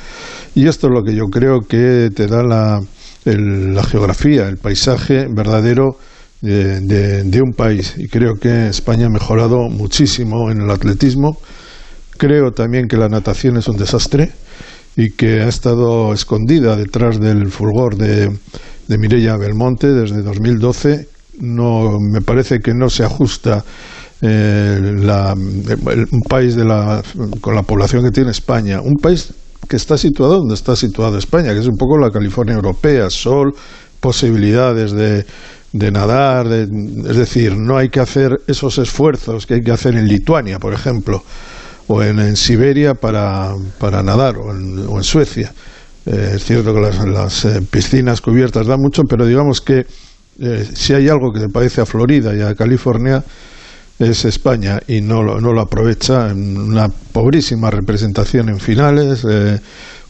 Y 0.54 0.68
esto 0.68 0.88
es 0.88 0.92
lo 0.92 1.02
que 1.02 1.14
yo 1.14 1.26
creo 1.26 1.60
que 1.60 2.10
te 2.14 2.26
da 2.26 2.42
la 2.42 2.80
la 3.24 3.82
geografía, 3.84 4.48
el 4.48 4.56
paisaje 4.56 5.26
verdadero 5.28 5.96
de, 6.40 7.40
un 7.42 7.52
país. 7.52 7.94
Y 7.96 8.08
creo 8.08 8.34
que 8.34 8.68
España 8.68 9.06
ha 9.06 9.10
mejorado 9.10 9.68
muchísimo 9.68 10.50
en 10.50 10.62
el 10.62 10.70
atletismo. 10.70 11.38
Creo 12.18 12.52
también 12.52 12.88
que 12.88 12.96
la 12.96 13.08
natación 13.08 13.56
es 13.56 13.68
un 13.68 13.76
desastre 13.76 14.32
y 14.96 15.10
que 15.10 15.40
ha 15.42 15.48
estado 15.48 16.12
escondida 16.12 16.76
detrás 16.76 17.18
del 17.18 17.50
fulgor 17.50 17.96
de, 17.96 18.30
de 18.88 19.36
Belmonte 19.38 19.88
desde 19.88 20.22
2012. 20.22 21.08
No, 21.40 21.98
me 22.00 22.20
parece 22.20 22.58
que 22.58 22.74
no 22.74 22.90
se 22.90 23.04
ajusta 23.04 23.64
eh, 24.20 24.78
un 26.12 26.20
país 26.28 26.54
de 26.54 26.64
la, 26.64 27.02
con 27.40 27.54
la 27.54 27.62
población 27.62 28.04
que 28.04 28.10
tiene 28.10 28.30
España, 28.30 28.80
un 28.80 28.96
país 28.96 29.32
que 29.68 29.76
está 29.76 29.96
situado 29.96 30.38
donde 30.38 30.54
está 30.54 30.76
situada 30.76 31.18
España, 31.18 31.52
que 31.52 31.60
es 31.60 31.66
un 31.66 31.76
poco 31.76 31.98
la 31.98 32.10
California 32.10 32.54
europea, 32.54 33.10
sol, 33.10 33.54
posibilidades 34.00 34.92
de, 34.92 35.24
de 35.72 35.90
nadar, 35.90 36.46
es 36.48 37.16
decir, 37.16 37.56
no 37.56 37.78
hay 37.78 37.88
que 37.88 38.00
hacer 38.00 38.40
esos 38.46 38.78
esfuerzos 38.78 39.46
que 39.46 39.54
hay 39.54 39.62
que 39.62 39.70
hacer 39.70 39.96
en 39.96 40.06
Lituania, 40.06 40.58
por 40.58 40.74
ejemplo, 40.74 41.22
o 41.88 42.02
en, 42.02 42.36
Siberia 42.36 42.94
para, 42.94 43.54
para, 43.78 44.02
nadar, 44.02 44.36
o 44.36 44.52
en, 44.52 45.04
Suecia. 45.04 45.52
Eh, 46.04 46.32
es 46.34 46.44
cierto 46.44 46.74
que 46.74 46.80
las, 46.80 47.44
eh, 47.44 47.60
piscinas 47.70 48.20
cubiertas 48.20 48.66
dan 48.66 48.80
mucho, 48.80 49.02
pero 49.08 49.24
digamos 49.24 49.60
que 49.60 49.86
eh, 50.40 50.68
si 50.74 50.94
hay 50.94 51.08
algo 51.08 51.32
que 51.32 51.40
se 51.40 51.48
parece 51.48 51.80
a 51.80 51.86
Florida 51.86 52.34
y 52.34 52.40
a 52.40 52.54
California, 52.54 53.22
es 53.98 54.24
España 54.24 54.80
y 54.86 55.00
no 55.00 55.22
lo, 55.22 55.40
no 55.40 55.52
lo 55.52 55.60
aprovecha 55.60 56.30
en 56.30 56.58
una 56.58 56.88
pobrísima 56.88 57.70
representación 57.70 58.48
en 58.48 58.58
finales. 58.58 59.24
Eh, 59.28 59.60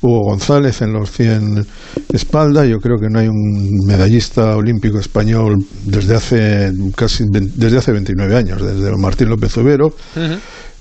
Hugo 0.02 0.30
González 0.30 0.82
en 0.82 0.92
los 0.92 1.12
100 1.12 1.64
espalda. 2.12 2.66
Yo 2.66 2.78
creo 2.78 2.96
que 2.98 3.08
no 3.08 3.20
hay 3.20 3.28
un 3.28 3.78
medallista 3.86 4.56
olímpico 4.56 4.98
español 4.98 5.64
desde 5.84 6.16
hace 6.16 6.72
casi 6.96 7.24
desde 7.30 7.78
hace 7.78 7.92
29 7.92 8.36
años, 8.36 8.60
desde 8.60 8.96
Martín 8.96 9.28
López 9.28 9.56
Overo. 9.58 9.94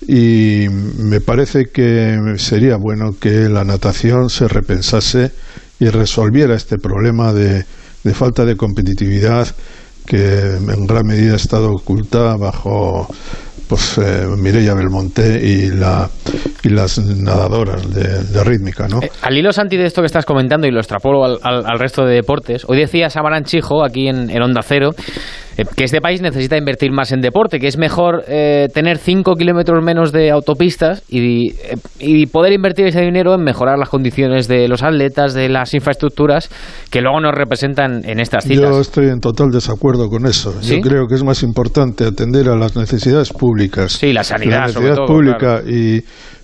Y 0.08 0.66
me 0.97 1.22
parece 1.22 1.66
que 1.72 2.18
sería 2.38 2.78
bueno 2.78 3.12
que 3.20 3.47
la 3.47 3.64
natación 3.64 4.30
se 4.32 4.47
repensase 4.47 5.32
y 5.80 5.89
resolviera 5.89 6.56
este 6.56 6.78
problema 6.78 7.32
de, 7.32 7.64
de 8.04 8.14
falta 8.16 8.43
de 8.43 8.56
competitividad 8.56 9.47
que 10.06 10.41
en 10.56 10.88
gran 10.88 11.06
medida 11.06 11.34
ha 11.34 11.38
estado 11.38 11.72
oculta 11.72 12.36
bajo 12.38 13.08
pues 13.68 13.97
eh, 13.97 14.28
Mireia 14.38 14.74
Belmonte 14.74 15.39
y, 15.41 15.70
la, 15.70 16.10
y 16.64 16.70
las 16.70 16.97
nadadoras 16.99 17.93
de, 17.93 18.43
rítmica, 18.43 18.88
¿no? 18.88 19.02
Eh, 19.02 19.10
al 19.22 19.38
hilo, 19.38 19.52
Santi, 19.54 19.78
de 19.78 19.86
esto 19.86 20.02
que 20.02 20.08
estás 20.08 20.26
comentando 20.26 20.68
y 20.68 20.72
lo 20.72 20.80
extrapolo 20.80 21.24
al, 21.24 21.39
al, 21.41 21.80
resto 21.80 22.06
de 22.06 22.16
deportes, 22.16 22.66
hoy 22.68 22.80
decía 22.80 23.10
Samaran 23.10 23.43
Chijo, 23.43 23.84
aquí 23.84 24.08
en, 24.08 24.30
en 24.30 24.41
Onda 24.41 24.62
Cero, 24.62 24.91
eh, 25.58 25.66
que 25.76 25.84
este 25.84 25.99
país 25.99 26.22
necesita 26.22 26.58
invertir 26.58 26.91
más 26.91 27.12
en 27.12 27.22
deporte, 27.22 27.60
que 27.60 27.68
es 27.68 27.78
mejor 27.78 28.24
eh, 28.28 28.68
tener 28.74 28.97
5 28.97 29.36
kilómetros 29.36 29.84
menos 29.84 30.12
de 30.12 30.32
autopistas 30.32 31.04
y, 31.10 31.54
y, 31.99 32.26
poder 32.28 32.54
invertir 32.54 32.88
ese 32.88 33.02
dinero 33.02 33.36
en 33.36 33.43
mejorar 33.43 33.78
las 33.78 33.89
condiciones 33.89 34.47
de 34.47 34.68
los 34.68 34.82
atletas, 34.82 35.34
de 35.34 35.49
las 35.49 35.74
infraestructuras, 35.74 36.49
que 36.89 37.02
luego 37.02 37.20
nos 37.20 37.34
representan 37.34 38.02
en 38.06 38.20
estas 38.20 38.45
citas. 38.45 38.70
Yo 38.70 38.80
estoy 38.80 39.08
en 39.10 39.20
total 39.20 39.49
desacuerdo 39.52 40.08
con 40.10 40.26
eso. 40.26 40.54
Yo 40.62 40.80
creo 40.80 41.08
que 41.08 41.16
es 41.16 41.24
más 41.24 41.43
importante 41.43 42.06
atender 42.06 42.47
a 42.47 42.56
las 42.56 42.76
necesidades 42.76 43.34
públicas. 43.42 43.94
Sí, 43.94 44.14
la 44.14 44.24
sanidad, 44.24 44.60
la 44.60 44.68
necesidad 44.68 45.06
pública 45.08 45.64
y 45.68 46.00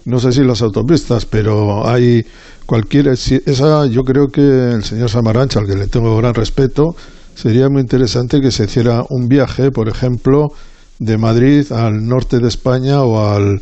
no 0.05 0.17
sé 0.17 0.31
si 0.31 0.43
las 0.43 0.63
autopistas, 0.63 1.27
pero 1.27 1.87
hay 1.87 2.25
cualquier 2.65 3.09
esa 3.09 3.85
yo 3.85 4.01
creo 4.01 4.29
que 4.29 4.41
el 4.41 4.83
señor 4.83 5.07
Samarancha, 5.07 5.59
al 5.59 5.67
que 5.67 5.75
le 5.75 5.87
tengo 5.87 6.17
gran 6.17 6.33
respeto, 6.33 6.95
sería 7.35 7.69
muy 7.69 7.81
interesante 7.81 8.41
que 8.41 8.49
se 8.49 8.63
hiciera 8.63 9.03
un 9.11 9.27
viaje, 9.27 9.69
por 9.69 9.87
ejemplo, 9.89 10.47
de 10.97 11.19
Madrid 11.19 11.71
al 11.71 12.03
norte 12.03 12.39
de 12.39 12.47
España 12.47 13.03
o 13.03 13.29
al, 13.29 13.61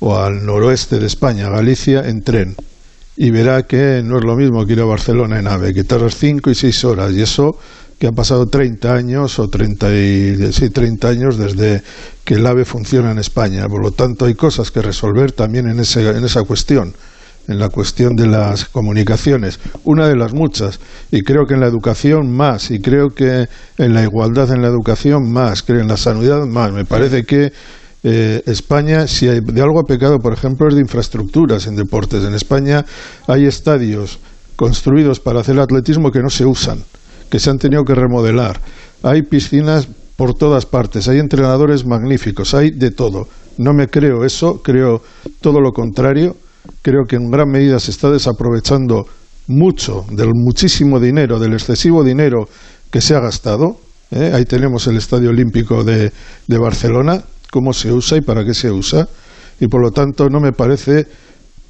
o 0.00 0.18
al 0.18 0.44
noroeste 0.44 0.98
de 0.98 1.06
España, 1.06 1.48
Galicia, 1.50 2.00
en 2.00 2.22
tren. 2.22 2.56
Y 3.16 3.30
verá 3.30 3.62
que 3.62 4.02
no 4.02 4.18
es 4.18 4.24
lo 4.24 4.34
mismo 4.34 4.66
que 4.66 4.72
ir 4.72 4.80
a 4.80 4.86
Barcelona 4.86 5.38
en 5.38 5.46
AVE, 5.46 5.72
que 5.72 5.84
tardas 5.84 6.16
cinco 6.16 6.50
y 6.50 6.56
seis 6.56 6.84
horas. 6.84 7.12
Y 7.12 7.20
eso 7.22 7.52
que 8.02 8.08
han 8.08 8.16
pasado 8.16 8.46
30 8.48 8.94
años 8.94 9.38
o 9.38 9.46
30, 9.46 9.94
y, 9.94 10.52
sí, 10.52 10.70
30 10.70 11.06
años 11.08 11.38
desde 11.38 11.84
que 12.24 12.34
el 12.34 12.44
AVE 12.44 12.64
funciona 12.64 13.12
en 13.12 13.20
España. 13.20 13.68
Por 13.68 13.80
lo 13.80 13.92
tanto, 13.92 14.24
hay 14.24 14.34
cosas 14.34 14.72
que 14.72 14.82
resolver 14.82 15.30
también 15.30 15.68
en, 15.68 15.78
ese, 15.78 16.10
en 16.10 16.24
esa 16.24 16.42
cuestión 16.42 16.94
en 17.46 17.60
la 17.60 17.68
cuestión 17.68 18.16
de 18.16 18.26
las 18.26 18.64
comunicaciones, 18.64 19.60
una 19.84 20.08
de 20.08 20.16
las 20.16 20.32
muchas, 20.32 20.80
y 21.12 21.22
creo 21.22 21.46
que 21.46 21.54
en 21.54 21.60
la 21.60 21.68
educación 21.68 22.28
más, 22.28 22.72
y 22.72 22.80
creo 22.80 23.10
que 23.10 23.46
en 23.78 23.94
la 23.94 24.02
igualdad 24.02 24.50
en 24.50 24.62
la 24.62 24.68
educación 24.68 25.30
más, 25.30 25.62
creo 25.62 25.80
en 25.80 25.86
la 25.86 25.96
sanidad 25.96 26.44
más. 26.44 26.72
Me 26.72 26.84
parece 26.84 27.22
que 27.22 27.52
eh, 28.02 28.42
España, 28.46 29.06
si 29.06 29.28
hay- 29.28 29.40
de 29.42 29.62
algo 29.62 29.78
ha 29.78 29.84
pecado, 29.84 30.18
por 30.18 30.32
ejemplo, 30.32 30.66
es 30.68 30.74
de 30.74 30.80
infraestructuras 30.80 31.68
en 31.68 31.76
deportes. 31.76 32.24
En 32.24 32.34
España 32.34 32.84
hay 33.28 33.46
estadios 33.46 34.18
construidos 34.56 35.20
para 35.20 35.38
hacer 35.40 35.60
atletismo 35.60 36.10
que 36.10 36.18
no 36.20 36.30
se 36.30 36.44
usan, 36.44 36.78
que 37.32 37.38
se 37.38 37.48
han 37.48 37.56
tenido 37.56 37.82
que 37.82 37.94
remodelar. 37.94 38.60
Hay 39.02 39.22
piscinas 39.22 39.88
por 40.18 40.34
todas 40.34 40.66
partes, 40.66 41.08
hay 41.08 41.18
entrenadores 41.18 41.86
magníficos, 41.86 42.52
hay 42.52 42.72
de 42.72 42.90
todo. 42.90 43.26
No 43.56 43.72
me 43.72 43.88
creo 43.88 44.26
eso, 44.26 44.60
creo 44.62 45.00
todo 45.40 45.58
lo 45.58 45.72
contrario. 45.72 46.36
Creo 46.82 47.04
que 47.08 47.16
en 47.16 47.30
gran 47.30 47.48
medida 47.48 47.80
se 47.80 47.90
está 47.90 48.10
desaprovechando 48.10 49.06
mucho 49.46 50.04
del 50.10 50.28
muchísimo 50.34 51.00
dinero, 51.00 51.38
del 51.38 51.54
excesivo 51.54 52.04
dinero 52.04 52.50
que 52.90 53.00
se 53.00 53.14
ha 53.14 53.20
gastado. 53.20 53.78
¿eh? 54.10 54.32
Ahí 54.34 54.44
tenemos 54.44 54.86
el 54.86 54.98
Estadio 54.98 55.30
Olímpico 55.30 55.84
de, 55.84 56.12
de 56.46 56.58
Barcelona, 56.58 57.22
cómo 57.50 57.72
se 57.72 57.90
usa 57.90 58.18
y 58.18 58.20
para 58.20 58.44
qué 58.44 58.52
se 58.52 58.70
usa. 58.70 59.08
Y 59.58 59.68
por 59.68 59.80
lo 59.80 59.90
tanto 59.90 60.28
no 60.28 60.38
me 60.38 60.52
parece 60.52 61.06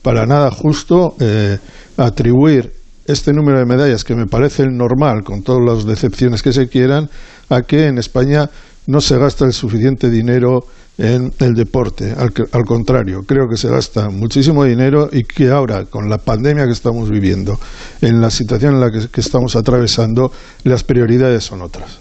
para 0.02 0.26
nada 0.26 0.50
justo 0.50 1.14
eh, 1.20 1.56
atribuir 1.96 2.81
este 3.06 3.32
número 3.32 3.58
de 3.58 3.66
medallas, 3.66 4.04
que 4.04 4.14
me 4.14 4.26
parece 4.26 4.62
el 4.62 4.76
normal, 4.76 5.22
con 5.24 5.42
todas 5.42 5.62
las 5.64 5.84
decepciones 5.84 6.42
que 6.42 6.52
se 6.52 6.68
quieran, 6.68 7.08
a 7.48 7.62
que 7.62 7.86
en 7.86 7.98
España 7.98 8.48
no 8.86 9.00
se 9.00 9.18
gasta 9.18 9.44
el 9.44 9.52
suficiente 9.52 10.10
dinero 10.10 10.64
en 10.98 11.32
el 11.38 11.54
deporte. 11.54 12.12
Al, 12.16 12.32
al 12.52 12.64
contrario, 12.64 13.20
creo 13.26 13.48
que 13.48 13.56
se 13.56 13.68
gasta 13.68 14.10
muchísimo 14.10 14.64
dinero 14.64 15.08
y 15.10 15.24
que 15.24 15.48
ahora, 15.48 15.86
con 15.86 16.08
la 16.08 16.18
pandemia 16.18 16.66
que 16.66 16.72
estamos 16.72 17.10
viviendo, 17.10 17.58
en 18.00 18.20
la 18.20 18.30
situación 18.30 18.74
en 18.74 18.80
la 18.80 18.90
que, 18.90 19.08
que 19.08 19.20
estamos 19.20 19.56
atravesando, 19.56 20.30
las 20.64 20.84
prioridades 20.84 21.44
son 21.44 21.62
otras. 21.62 21.98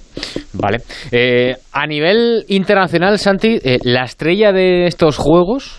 Vale. 0.53 0.79
Eh, 1.11 1.55
a 1.71 1.87
nivel 1.87 2.43
internacional, 2.49 3.17
Santi, 3.17 3.59
eh, 3.63 3.79
la 3.83 4.03
estrella 4.03 4.51
de 4.51 4.87
estos 4.87 5.17
juegos. 5.17 5.77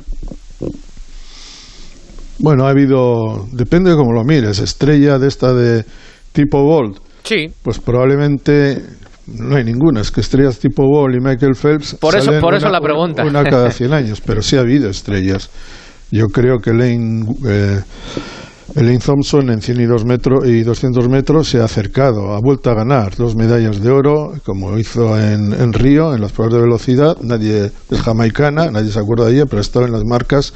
Bueno, 2.43 2.67
ha 2.67 2.71
habido, 2.71 3.47
depende 3.53 3.91
de 3.91 3.97
cómo 3.97 4.13
lo 4.13 4.25
mires, 4.25 4.59
estrella 4.59 5.19
de 5.19 5.29
esta 5.29 5.55
de 5.55 5.85
tipo 6.33 6.63
Bolt. 6.63 6.99
Sí. 7.23 7.47
Pues 7.63 7.79
probablemente 7.79 8.83
no 9.29 9.57
hay 9.57 9.65
ninguna. 9.65 10.01
Es 10.01 10.11
que 10.11 10.21
estrellas 10.21 10.59
tipo 10.59 10.83
Bolt 10.85 11.15
y 11.15 11.21
Michael 11.21 11.55
Phelps. 11.55 11.95
Por 12.01 12.17
eso- 12.17 12.33
por 12.41 12.55
eso 12.55 12.67
una- 12.67 12.79
la 12.79 12.85
pregunta. 12.85 13.25
Una 13.25 13.45
cada 13.45 13.71
100 13.71 13.93
años, 13.93 14.21
pero 14.21 14.43
sí 14.43 14.57
ha 14.57 14.61
habido 14.61 14.91
estrellas. 14.91 15.51
Yo 16.11 16.27
creo 16.27 16.59
que 16.59 16.73
Lane, 16.73 17.25
eh, 17.49 17.81
Elaine 18.75 18.99
Thompson 18.99 19.51
en 19.51 19.61
100 19.63 19.81
y, 19.81 19.85
2 19.87 20.05
metros, 20.05 20.47
y 20.47 20.63
200 20.63 21.09
metros 21.09 21.49
se 21.49 21.61
ha 21.61 21.65
acercado, 21.65 22.33
ha 22.35 22.41
vuelto 22.43 22.71
a 22.71 22.75
ganar 22.75 23.15
dos 23.17 23.37
medallas 23.37 23.81
de 23.83 23.91
oro, 23.91 24.33
como 24.45 24.79
hizo 24.79 25.19
en, 25.19 25.53
en 25.53 25.73
Río, 25.73 26.15
en 26.15 26.21
las 26.23 26.33
pruebas 26.33 26.55
de 26.57 26.61
velocidad. 26.63 27.17
Nadie 27.23 27.71
es 27.91 28.01
jamaicana, 28.03 28.71
nadie 28.71 28.91
se 28.91 28.99
acuerda 28.99 29.27
de 29.27 29.35
ella, 29.35 29.47
pero 29.47 29.59
ha 29.59 29.63
estado 29.63 29.87
en 29.87 29.93
las 29.93 30.05
marcas 30.05 30.53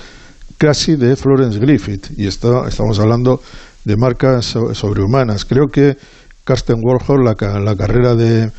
casi 0.59 0.97
de 0.97 1.17
Florence 1.17 1.59
Griffith. 1.59 2.07
Y 2.17 2.27
está- 2.27 2.67
estamos 2.69 2.99
hablando 2.99 3.41
de 3.85 3.97
marcas 3.97 4.47
so- 4.47 4.75
sobrehumanas. 4.75 5.45
Creo 5.45 5.69
que 5.69 5.97
Karsten 6.45 6.77
Warhol, 6.83 7.25
la, 7.25 7.61
la 7.61 7.77
carrera 7.77 8.15
de, 8.15 8.51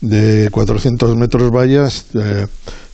de 0.00 0.48
400 0.50 1.16
metros 1.16 1.50
vallas, 1.50 2.06
eh, 2.14 2.46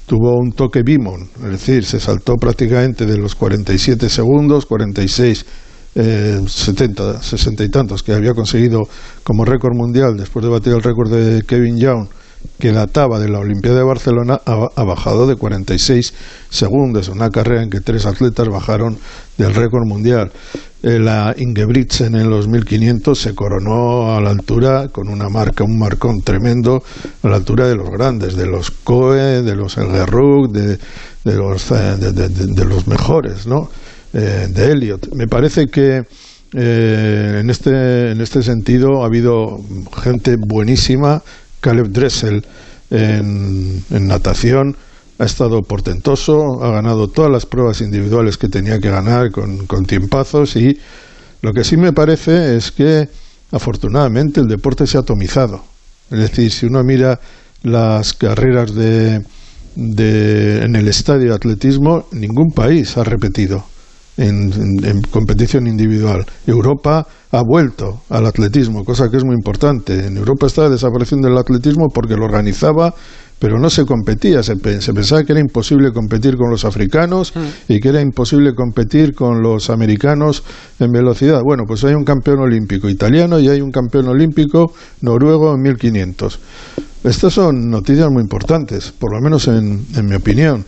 tuvo 0.07 0.39
un 0.39 0.53
toque 0.53 0.83
Bimon, 0.83 1.29
es 1.45 1.51
decir, 1.51 1.85
se 1.85 2.01
saltó 2.01 2.35
prácticamente 2.37 3.05
de 3.05 3.19
los 3.19 3.35
47 3.35 4.09
segundos, 4.09 4.65
46, 4.65 5.45
eh, 5.97 6.41
70, 6.47 7.23
60 7.23 7.65
y 7.65 7.69
tantos 7.69 8.03
que 8.03 8.13
había 8.15 8.33
conseguido 8.33 8.89
como 9.23 9.45
récord 9.45 9.75
mundial 9.77 10.17
después 10.17 10.43
de 10.45 10.51
batir 10.51 10.73
el 10.73 10.83
récord 10.83 11.11
de 11.13 11.43
Kevin 11.43 11.77
Young 11.79 12.09
que 12.59 12.73
databa 12.73 13.21
de 13.21 13.29
la 13.29 13.39
Olimpiada 13.39 13.79
de 13.79 13.85
Barcelona 13.85 14.41
ha, 14.45 14.83
bajado 14.85 15.27
de 15.27 15.37
46 15.37 16.13
segundos, 16.51 17.09
una 17.09 17.31
carrera 17.31 17.63
en 17.63 17.71
que 17.71 17.81
tres 17.81 18.05
atletas 18.05 18.49
bajaron 18.49 18.99
del 19.37 19.55
récord 19.55 19.87
mundial. 19.87 20.33
Eh, 20.83 20.99
la 20.99 21.35
Ingebrigtsen 21.37 22.15
en 22.17 22.31
los 22.31 22.49
1500 22.49 23.19
se 23.19 23.35
coronó 23.35 24.17
a 24.17 24.21
la 24.21 24.31
altura 24.31 24.89
con 24.89 25.09
una 25.09 25.29
marca, 25.29 25.63
un 25.65 25.79
marcón 25.79 26.21
tremendo 26.23 26.83
a 27.23 27.29
la 27.29 27.37
altura 27.37 27.69
de 27.69 27.77
los 27.77 27.91
grandes, 27.91 28.35
de 28.37 28.47
los 28.47 28.71
Coe, 28.71 29.43
de 29.43 29.55
los 29.57 29.77
Elgerrug, 29.77 30.51
de, 30.51 30.79
de 31.25 31.35
los 31.35 31.71
eh, 31.71 31.97
de, 31.99 32.29
de- 32.29 32.65
los 32.65 32.87
mejores, 32.87 33.47
¿no? 33.47 33.71
Eh, 34.13 34.49
de 34.51 34.73
Elliot. 34.73 35.13
Me 35.15 35.27
parece 35.29 35.67
que 35.67 36.03
en 36.55 37.51
este 37.51 38.11
en 38.13 38.21
este 38.23 38.43
sentido 38.43 39.03
ha 39.03 39.07
habido 39.07 39.59
gente 40.03 40.37
buenísima. 40.39 41.23
Caleb 41.61 41.89
Dressel 41.89 42.45
en, 42.91 43.83
en 43.91 44.07
natación 44.07 44.77
ha 45.19 45.25
estado 45.25 45.63
portentoso, 45.63 46.63
ha 46.63 46.71
ganado 46.71 47.09
todas 47.09 47.31
las 47.31 47.45
pruebas 47.47 47.81
individuales 47.81 48.37
que 48.39 48.49
tenía 48.49 48.79
que 48.79 48.91
ganar 48.91 49.31
con, 49.33 49.67
con 49.67 49.85
tiempazos 49.85 50.55
y 50.57 50.79
lo 51.43 51.53
que 51.53 51.65
sí 51.65 51.77
me 51.77 51.93
parece 51.93 52.57
es 52.57 52.71
que 52.71 53.09
afortunadamente 53.51 54.41
el 54.41 54.47
deporte 54.47 54.87
se 54.87 54.97
ha 54.97 55.01
atomizado. 55.01 55.63
Es 56.11 56.19
decir, 56.19 56.51
si 56.53 56.67
uno 56.67 56.83
mira 56.85 57.19
las 57.63 58.13
carreras 58.15 58.75
de, 58.75 59.25
de- 59.75 60.63
en 60.65 60.77
el 60.77 60.89
estadio 60.89 61.31
de 61.31 61.35
atletismo, 61.35 62.07
ningún 62.13 62.51
país 62.55 62.97
ha 62.97 63.05
repetido 63.05 63.65
en, 64.19 64.53
en- 64.53 64.85
en 64.85 65.01
competición 65.11 65.67
individual. 65.67 66.27
Europa 66.47 67.07
ha 67.31 67.43
vuelto 67.43 68.03
al 68.11 68.27
atletismo, 68.27 68.85
cosa 68.85 69.09
que 69.11 69.17
es 69.17 69.25
muy 69.25 69.35
importante. 69.35 70.07
En 70.07 70.17
Europa 70.19 70.47
estaba 70.47 70.69
desapareciendo 70.69 71.29
el 71.29 71.39
atletismo 71.39 71.87
porque 71.89 72.17
lo 72.17 72.25
organizaba, 72.25 72.95
pero 73.39 73.59
no 73.59 73.71
se 73.71 73.85
competía. 73.85 74.43
Se, 74.43 74.57
pe- 74.57 74.81
se 74.81 74.93
pensaba 74.93 75.23
que 75.25 75.33
era 75.33 75.41
imposible 75.41 75.93
competir 75.93 76.37
con 76.37 76.51
los 76.51 76.65
africanos 76.65 77.33
y 77.69 77.79
que 77.81 77.89
era 77.91 78.01
imposible 78.01 78.53
competir 78.55 79.15
con 79.15 79.41
los 79.43 79.71
americanos 79.71 80.43
en 80.81 80.91
velocidad. 80.91 81.41
Bueno, 81.45 81.63
pues 81.67 81.85
hay 81.85 81.95
un 81.95 82.05
campeón 82.05 82.41
olímpico 82.41 82.89
italiano 82.89 83.39
y 83.39 83.49
hay 83.49 83.61
un 83.61 83.71
campeón 83.71 84.09
olímpico 84.09 84.73
noruego 85.03 85.55
en 85.55 85.61
1500. 85.63 86.41
Estas 87.05 87.33
son 87.35 87.71
noticias 87.71 88.11
muy 88.11 88.23
importantes, 88.23 88.91
por 88.91 89.13
lo 89.15 89.21
menos 89.21 89.47
en, 89.49 89.87
en 89.95 90.07
mi 90.07 90.17
opinión. 90.17 90.65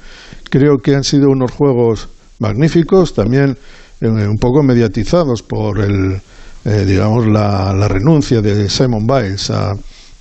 Creo 0.48 0.76
que 0.78 0.94
han 0.94 1.02
sido 1.04 1.28
unos 1.30 1.50
juegos 1.50 2.08
magníficos, 2.40 3.14
también 3.14 3.56
eh, 4.00 4.08
un 4.08 4.36
poco 4.38 4.62
mediatizados 4.62 5.42
por 5.42 5.78
el, 5.78 6.20
eh, 6.64 6.84
digamos, 6.86 7.26
la, 7.26 7.72
la 7.72 7.86
renuncia 7.86 8.40
de 8.40 8.68
Simon 8.68 9.06
Biles 9.06 9.50
a, 9.50 9.72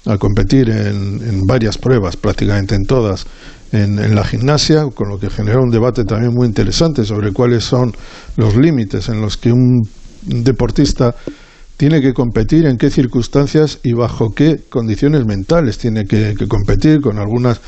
a 0.05 0.17
competir 0.17 0.69
en, 0.69 1.21
en 1.21 1.45
varias 1.45 1.77
pruebas, 1.77 2.15
prácticamente 2.15 2.75
en 2.75 2.83
todas, 2.85 3.25
en, 3.71 4.15
la 4.15 4.23
gimnasia, 4.23 4.85
con 4.93 5.09
lo 5.09 5.19
que 5.19 5.29
generó 5.29 5.61
un 5.61 5.69
debate 5.69 6.03
también 6.03 6.33
muy 6.33 6.47
interesante 6.47 7.05
sobre 7.05 7.31
cuáles 7.31 7.63
son 7.63 7.93
los 8.35 8.55
límites 8.55 9.09
en 9.09 9.21
los 9.21 9.37
que 9.37 9.51
un 9.51 9.81
deportista 10.23 11.15
tiene 11.77 12.01
que 12.01 12.13
competir, 12.13 12.65
en 12.65 12.77
qué 12.77 12.89
circunstancias 12.89 13.79
y 13.83 13.93
bajo 13.93 14.31
qué 14.31 14.57
condiciones 14.69 15.25
mentales 15.25 15.77
tiene 15.77 16.05
que 16.05 16.35
competir, 16.47 16.99
con 16.99 17.19
algunas 17.19 17.61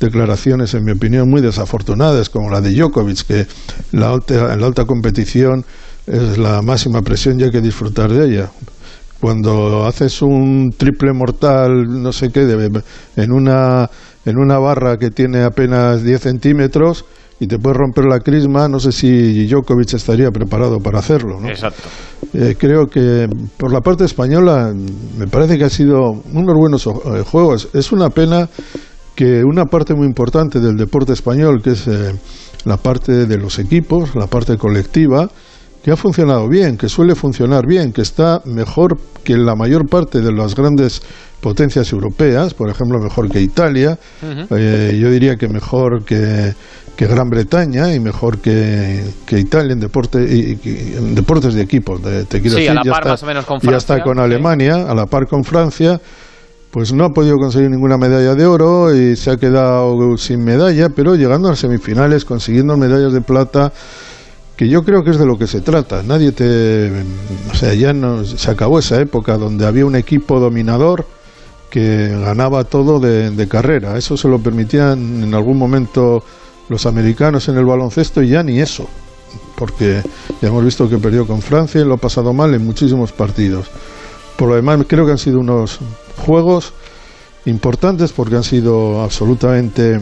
declaraciones, 0.00 0.74
en 0.74 0.84
mi 0.84 0.92
opinión, 0.92 1.28
muy 1.28 1.40
desafortunadas, 1.40 2.28
como 2.28 2.50
la 2.50 2.60
de 2.60 2.72
Djokovic, 2.74 3.22
que 3.26 3.46
la 3.92 4.10
alta, 4.10 4.52
en 4.54 4.60
la 4.60 4.66
alta 4.66 4.84
competición 4.84 5.64
es 6.06 6.38
la 6.38 6.62
máxima 6.62 7.02
presión 7.02 7.40
y 7.40 7.44
hay 7.44 7.50
que 7.50 7.60
disfrutar 7.60 8.12
de 8.12 8.24
ella. 8.26 8.50
Cuando 9.20 9.86
haces 9.86 10.20
un 10.22 10.72
triple 10.76 11.12
mortal, 11.12 11.84
no 12.02 12.12
sé 12.12 12.30
qué, 12.30 12.40
de- 12.44 12.82
en, 13.16 13.32
una, 13.32 13.88
en 14.26 14.36
una 14.38 14.58
barra 14.58 14.98
que 14.98 15.10
tiene 15.10 15.42
apenas 15.42 16.02
10 16.04 16.20
centímetros 16.20 17.04
y 17.40 17.46
te 17.46 17.58
puedes 17.58 17.76
romper 17.78 18.04
la 18.04 18.20
crisma, 18.20 18.68
no 18.68 18.78
sé 18.78 18.92
si 18.92 19.46
Djokovic 19.46 19.94
estaría 19.94 20.30
preparado 20.30 20.78
para 20.80 20.98
hacerlo. 20.98 21.40
¿no? 21.40 21.48
Exacto. 21.48 21.82
Eh, 22.34 22.56
creo 22.58 22.86
que 22.86 23.26
por 23.56 23.72
la 23.72 23.80
parte 23.80 24.04
española 24.04 24.72
me 25.18 25.26
parece 25.26 25.58
que 25.58 25.64
ha 25.64 25.70
sido 25.70 26.12
unos 26.32 26.54
buenos 26.56 26.86
eh, 26.86 27.22
juegos. 27.24 27.68
Es 27.72 27.92
una 27.92 28.10
pena 28.10 28.48
que 29.16 29.42
una 29.44 29.64
parte 29.64 29.94
muy 29.94 30.06
importante 30.06 30.60
del 30.60 30.76
deporte 30.76 31.12
español, 31.14 31.60
que 31.62 31.70
es 31.70 31.88
eh, 31.88 32.12
la 32.64 32.76
parte 32.76 33.26
de 33.26 33.38
los 33.38 33.58
equipos, 33.58 34.14
la 34.14 34.26
parte 34.28 34.56
colectiva, 34.56 35.28
que 35.82 35.90
ha 35.90 35.96
funcionado 35.96 36.48
bien, 36.48 36.76
que 36.76 36.88
suele 36.88 37.14
funcionar 37.14 37.66
bien, 37.66 37.92
que 37.92 38.02
está 38.02 38.40
mejor 38.44 38.98
que 39.24 39.36
la 39.36 39.54
mayor 39.56 39.88
parte 39.88 40.20
de 40.20 40.32
las 40.32 40.54
grandes 40.54 41.00
potencias 41.40 41.92
europeas, 41.92 42.54
por 42.54 42.68
ejemplo, 42.70 42.98
mejor 42.98 43.28
que 43.30 43.40
Italia, 43.40 43.98
eh, 44.50 44.98
yo 45.00 45.10
diría 45.10 45.36
que 45.36 45.48
mejor 45.48 46.04
que, 46.04 46.54
que 46.96 47.06
Gran 47.06 47.28
Bretaña 47.30 47.94
y 47.94 48.00
mejor 48.00 48.38
que, 48.38 49.04
que 49.26 49.38
Italia 49.38 49.74
en, 49.74 49.80
deporte, 49.80 50.18
y, 50.22 50.58
y 50.68 50.94
en 50.96 51.14
deportes 51.14 51.54
de 51.54 51.62
equipos. 51.62 52.02
de- 52.02 52.24
te 52.24 52.40
quiero 52.40 52.56
Sí, 52.56 52.62
decir, 52.64 52.70
a 52.70 52.74
la 52.74 52.82
ya 52.84 52.90
par 52.90 53.00
está- 53.02 53.10
más 53.10 53.22
o 53.22 53.26
menos 53.26 53.44
con 53.46 53.60
Ya 53.60 53.76
está 53.76 53.94
Francia, 53.94 54.04
con 54.04 54.16
sí. 54.16 54.20
Alemania, 54.22 54.74
a 54.90 54.94
la 54.94 55.06
par 55.06 55.26
con 55.28 55.44
Francia, 55.44 56.00
pues 56.70 56.92
no 56.92 57.04
ha 57.04 57.12
podido 57.12 57.36
conseguir 57.38 57.70
ninguna 57.70 57.96
medalla 57.96 58.34
de 58.34 58.46
oro 58.46 58.94
y 58.94 59.16
se 59.16 59.30
ha 59.30 59.36
quedado 59.36 60.16
sin 60.18 60.44
medalla, 60.44 60.88
pero 60.90 61.14
llegando 61.14 61.48
a 61.48 61.52
las 61.52 61.60
semifinales, 61.60 62.24
consiguiendo 62.24 62.76
medallas 62.76 63.12
de 63.12 63.20
plata, 63.20 63.72
que 64.56 64.68
yo 64.68 64.84
creo 64.84 65.04
que 65.04 65.10
es 65.10 65.18
de 65.18 65.26
lo 65.26 65.38
que 65.38 65.46
se 65.46 65.60
trata. 65.60 66.02
Nadie 66.02 66.32
te. 66.32 66.90
O 67.50 67.54
sea, 67.54 67.74
ya 67.74 67.92
no, 67.92 68.24
se 68.24 68.50
acabó 68.50 68.78
esa 68.78 69.00
época 69.00 69.36
donde 69.36 69.66
había 69.66 69.86
un 69.86 69.96
equipo 69.96 70.40
dominador 70.40 71.06
que 71.70 72.08
ganaba 72.08 72.64
todo 72.64 73.00
de, 73.00 73.30
de 73.30 73.48
carrera. 73.48 73.98
Eso 73.98 74.16
se 74.16 74.28
lo 74.28 74.38
permitían 74.38 75.22
en 75.22 75.34
algún 75.34 75.58
momento 75.58 76.24
los 76.68 76.86
americanos 76.86 77.48
en 77.48 77.58
el 77.58 77.64
baloncesto 77.64 78.22
y 78.22 78.28
ya 78.30 78.42
ni 78.42 78.60
eso, 78.60 78.88
porque 79.56 80.02
ya 80.40 80.48
hemos 80.48 80.64
visto 80.64 80.88
que 80.88 80.98
perdió 80.98 81.26
con 81.26 81.42
Francia 81.42 81.80
y 81.80 81.84
lo 81.84 81.94
ha 81.94 81.98
pasado 81.98 82.32
mal 82.32 82.54
en 82.54 82.64
muchísimos 82.64 83.12
partidos. 83.12 83.66
Por 84.36 84.48
lo 84.48 84.56
demás, 84.56 84.80
creo 84.86 85.06
que 85.06 85.12
han 85.12 85.18
sido 85.18 85.40
unos 85.40 85.80
juegos 86.16 86.72
importantes 87.44 88.12
porque 88.12 88.36
han 88.36 88.44
sido 88.44 89.02
absolutamente 89.02 90.00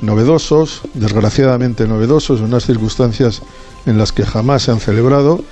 novedosos, 0.00 0.82
desgraciadamente 0.94 1.86
novedosos, 1.86 2.40
en 2.40 2.46
unas 2.46 2.64
circunstancias 2.64 3.42
en 3.86 3.98
las 3.98 4.12
que 4.12 4.24
jamás 4.24 4.62
se 4.62 4.70
han 4.70 4.80
celebrado. 4.80 5.42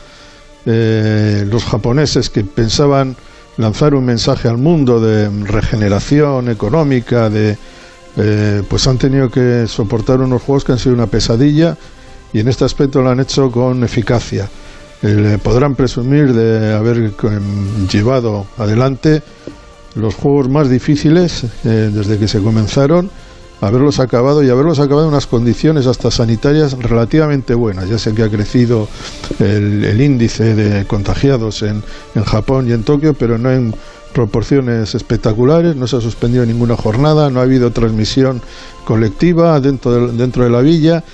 Eh, 0.66 1.47
los 1.48 1.65
japoneses 1.65 2.28
que 2.28 2.44
pensaban 2.44 3.16
lanzar 3.57 3.94
un 3.94 4.05
mensaje 4.05 4.48
al 4.48 4.59
mundo 4.59 5.01
de 5.01 5.31
regeneración 5.44 6.48
económica, 6.48 7.31
de 7.31 7.57
eh, 8.16 8.62
pues 8.69 8.86
han 8.86 8.98
tenido 8.98 9.31
que 9.31 9.66
soportar 9.69 10.20
unos 10.20 10.43
juegos 10.43 10.65
que 10.65 10.73
han 10.73 10.78
sido 10.78 10.94
una 10.94 11.07
pesadilla 11.07 11.77
y 12.32 12.40
en 12.40 12.48
este 12.48 12.65
aspecto 12.65 13.03
lo 13.03 13.11
han 13.11 13.20
hecho 13.20 13.51
con 13.51 13.85
eficacia. 13.85 14.48
Eh, 15.03 15.39
podrán 15.43 15.74
presumir 15.74 16.32
de 16.32 16.74
haber 16.74 17.12
llevado 17.90 18.47
adelante 18.57 19.23
los 19.97 20.14
juegos 20.14 20.48
más 20.48 20.70
difíciles 20.70 21.47
desde 21.64 22.18
que 22.18 22.28
se 22.28 22.40
comenzaron 22.40 23.10
haberlos 23.60 24.01
acabado 24.01 24.43
y 24.43 24.51
haberlos 24.51 24.78
acabado 24.78 25.06
en 25.06 25.12
unas 25.12 25.27
condiciones 25.27 25.86
hasta 25.86 26.10
sanitarias 26.10 26.73
relativamente 26.73 27.55
buenas. 27.55 27.89
Ya 27.89 27.98
sé 27.98 28.14
que 28.14 28.23
ha 28.23 28.28
crecido 28.28 28.89
el, 29.39 30.01
índice 30.01 30.55
de 30.55 30.85
contagiados 30.86 31.62
en, 31.62 31.82
en, 32.14 32.24
Japón 32.24 32.68
y 32.68 32.73
en 32.73 32.82
Tokio, 32.82 33.14
pero 33.14 33.39
no 33.39 33.51
en 33.51 33.74
proporciones 34.12 34.94
espectaculares, 34.94 35.77
no 35.77 35.86
se 35.86 35.97
ha 35.97 36.01
suspendido 36.01 36.44
ninguna 36.47 36.77
jornada, 36.77 37.31
no 37.31 37.40
ha 37.40 37.43
habido 37.43 37.70
transmisión 37.70 38.40
colectiva 38.85 39.60
dentro 39.60 40.09
de, 40.09 40.12
dentro 40.12 40.44
de 40.44 40.51
la 40.51 40.60
villa. 40.60 41.05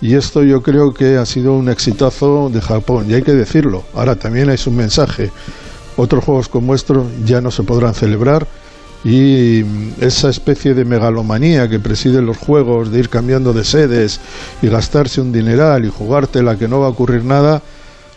Y 0.00 0.14
esto 0.14 0.42
yo 0.42 0.62
creo 0.62 0.92
que 0.92 1.16
ha 1.16 1.24
sido 1.24 1.54
un 1.54 1.70
exitazo 1.70 2.50
de 2.50 2.60
Japón, 2.60 3.06
y 3.10 3.14
hay 3.14 3.22
que 3.22 3.32
decirlo. 3.32 3.84
Ahora 3.94 4.16
también 4.16 4.50
hay 4.50 4.58
un 4.66 4.76
mensaje. 4.76 5.30
Otros 5.96 6.24
juegos 6.24 6.48
como 6.48 6.74
estos 6.74 7.06
ya 7.24 7.40
no 7.40 7.50
se 7.50 7.62
podrán 7.62 7.94
celebrar 7.94 8.46
y 9.04 9.64
esa 10.00 10.30
especie 10.30 10.74
de 10.74 10.84
megalomanía 10.84 11.68
que 11.68 11.78
preside 11.78 12.22
los 12.22 12.36
juegos 12.36 12.90
de 12.90 12.98
ir 12.98 13.08
cambiando 13.08 13.52
de 13.52 13.64
sedes 13.64 14.20
y 14.62 14.68
gastarse 14.68 15.20
un 15.20 15.32
dineral 15.32 15.84
y 15.84 15.90
jugártela 15.90 16.56
que 16.56 16.66
no 16.66 16.80
va 16.80 16.86
a 16.86 16.90
ocurrir 16.90 17.24
nada, 17.24 17.62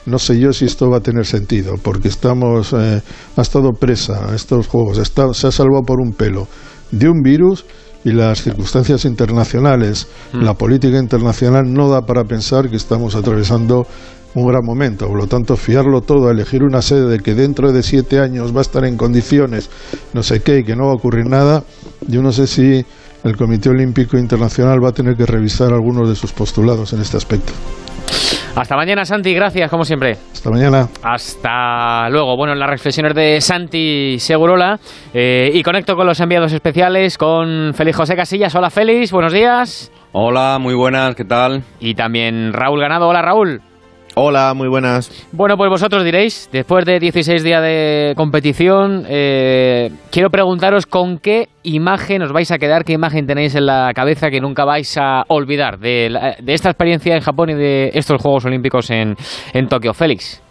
no 0.07 0.17
sé 0.17 0.39
yo 0.39 0.51
si 0.51 0.65
esto 0.65 0.89
va 0.89 0.97
a 0.97 1.01
tener 1.01 1.27
sentido, 1.27 1.75
porque 1.81 2.07
estamos, 2.07 2.73
eh, 2.73 3.01
ha 3.35 3.41
estado 3.41 3.71
presa 3.73 4.33
estos 4.33 4.67
juegos, 4.67 4.97
se 4.97 5.47
ha 5.47 5.51
salvado 5.51 5.83
por 5.83 6.01
un 6.01 6.13
pelo 6.13 6.47
de 6.89 7.07
un 7.07 7.21
virus 7.21 7.65
y 8.03 8.11
las 8.11 8.41
circunstancias 8.41 9.05
internacionales, 9.05 10.07
mm. 10.33 10.41
la 10.41 10.53
política 10.53 10.97
internacional 10.97 11.71
no 11.71 11.89
da 11.89 12.01
para 12.01 12.23
pensar 12.23 12.69
que 12.69 12.77
estamos 12.77 13.15
atravesando 13.15 13.85
un 14.35 14.47
gran 14.47 14.63
momento. 14.63 15.07
Por 15.07 15.17
lo 15.17 15.27
tanto, 15.27 15.55
fiarlo 15.55 16.01
todo, 16.01 16.29
elegir 16.29 16.63
una 16.63 16.81
sede 16.81 17.07
de 17.07 17.19
que 17.19 17.33
dentro 17.33 17.71
de 17.71 17.83
siete 17.83 18.19
años 18.19 18.53
va 18.53 18.59
a 18.59 18.61
estar 18.61 18.85
en 18.85 18.97
condiciones, 18.97 19.69
no 20.13 20.23
sé 20.23 20.41
qué, 20.41 20.59
y 20.59 20.63
que 20.63 20.75
no 20.75 20.85
va 20.85 20.91
a 20.91 20.95
ocurrir 20.95 21.27
nada, 21.27 21.63
yo 22.07 22.21
no 22.21 22.31
sé 22.31 22.47
si 22.47 22.85
el 23.23 23.35
Comité 23.35 23.69
Olímpico 23.69 24.17
Internacional 24.17 24.83
va 24.83 24.89
a 24.89 24.93
tener 24.93 25.15
que 25.15 25.25
revisar 25.25 25.73
algunos 25.73 26.07
de 26.07 26.15
sus 26.15 26.31
postulados 26.31 26.93
en 26.93 27.01
este 27.01 27.17
aspecto. 27.17 27.51
Hasta 28.55 28.75
mañana, 28.75 29.05
Santi. 29.05 29.33
Gracias, 29.33 29.69
como 29.69 29.85
siempre. 29.85 30.17
Hasta 30.33 30.49
mañana. 30.49 30.87
Hasta 31.03 32.09
luego. 32.09 32.35
Bueno, 32.35 32.55
las 32.55 32.69
reflexiones 32.69 33.13
de 33.13 33.39
Santi 33.41 34.17
Segurola. 34.19 34.79
Eh, 35.13 35.51
y 35.53 35.63
conecto 35.63 35.95
con 35.95 36.05
los 36.05 36.19
enviados 36.19 36.51
especiales, 36.51 37.17
con 37.17 37.73
Félix 37.73 37.97
José 37.97 38.15
Casillas. 38.15 38.53
Hola, 38.55 38.69
Félix. 38.69 39.11
Buenos 39.11 39.33
días. 39.33 39.91
Hola, 40.11 40.57
muy 40.59 40.73
buenas. 40.73 41.15
¿Qué 41.15 41.25
tal? 41.25 41.63
Y 41.79 41.93
también 41.93 42.51
Raúl 42.51 42.81
Ganado. 42.81 43.07
Hola, 43.07 43.21
Raúl. 43.21 43.61
Hola, 44.21 44.53
muy 44.53 44.67
buenas. 44.67 45.09
Bueno, 45.31 45.55
pues 45.55 45.69
vosotros 45.69 46.03
diréis, 46.03 46.49
después 46.51 46.83
de 46.83 46.99
16 46.99 47.41
días 47.41 47.61
de 47.61 48.13
competición, 48.17 49.05
eh, 49.07 49.91
quiero 50.11 50.29
preguntaros 50.29 50.85
con 50.85 51.19
qué 51.19 51.47
imagen 51.63 52.21
os 52.23 52.33
vais 52.33 52.51
a 52.51 52.57
quedar, 52.57 52.83
qué 52.83 52.91
imagen 52.91 53.25
tenéis 53.25 53.55
en 53.55 53.65
la 53.65 53.93
cabeza 53.95 54.29
que 54.29 54.41
nunca 54.41 54.65
vais 54.65 54.97
a 54.97 55.23
olvidar 55.29 55.79
de, 55.79 56.33
esta 56.47 56.69
experiencia 56.69 57.15
en 57.15 57.21
Japón 57.21 57.51
y 57.51 57.53
de 57.53 57.91
estos 57.93 58.21
Juegos 58.21 58.43
Olímpicos 58.43 58.89
en, 58.89 59.15
en 59.53 59.67
Tokio. 59.69 59.93
Félix. 59.93 60.43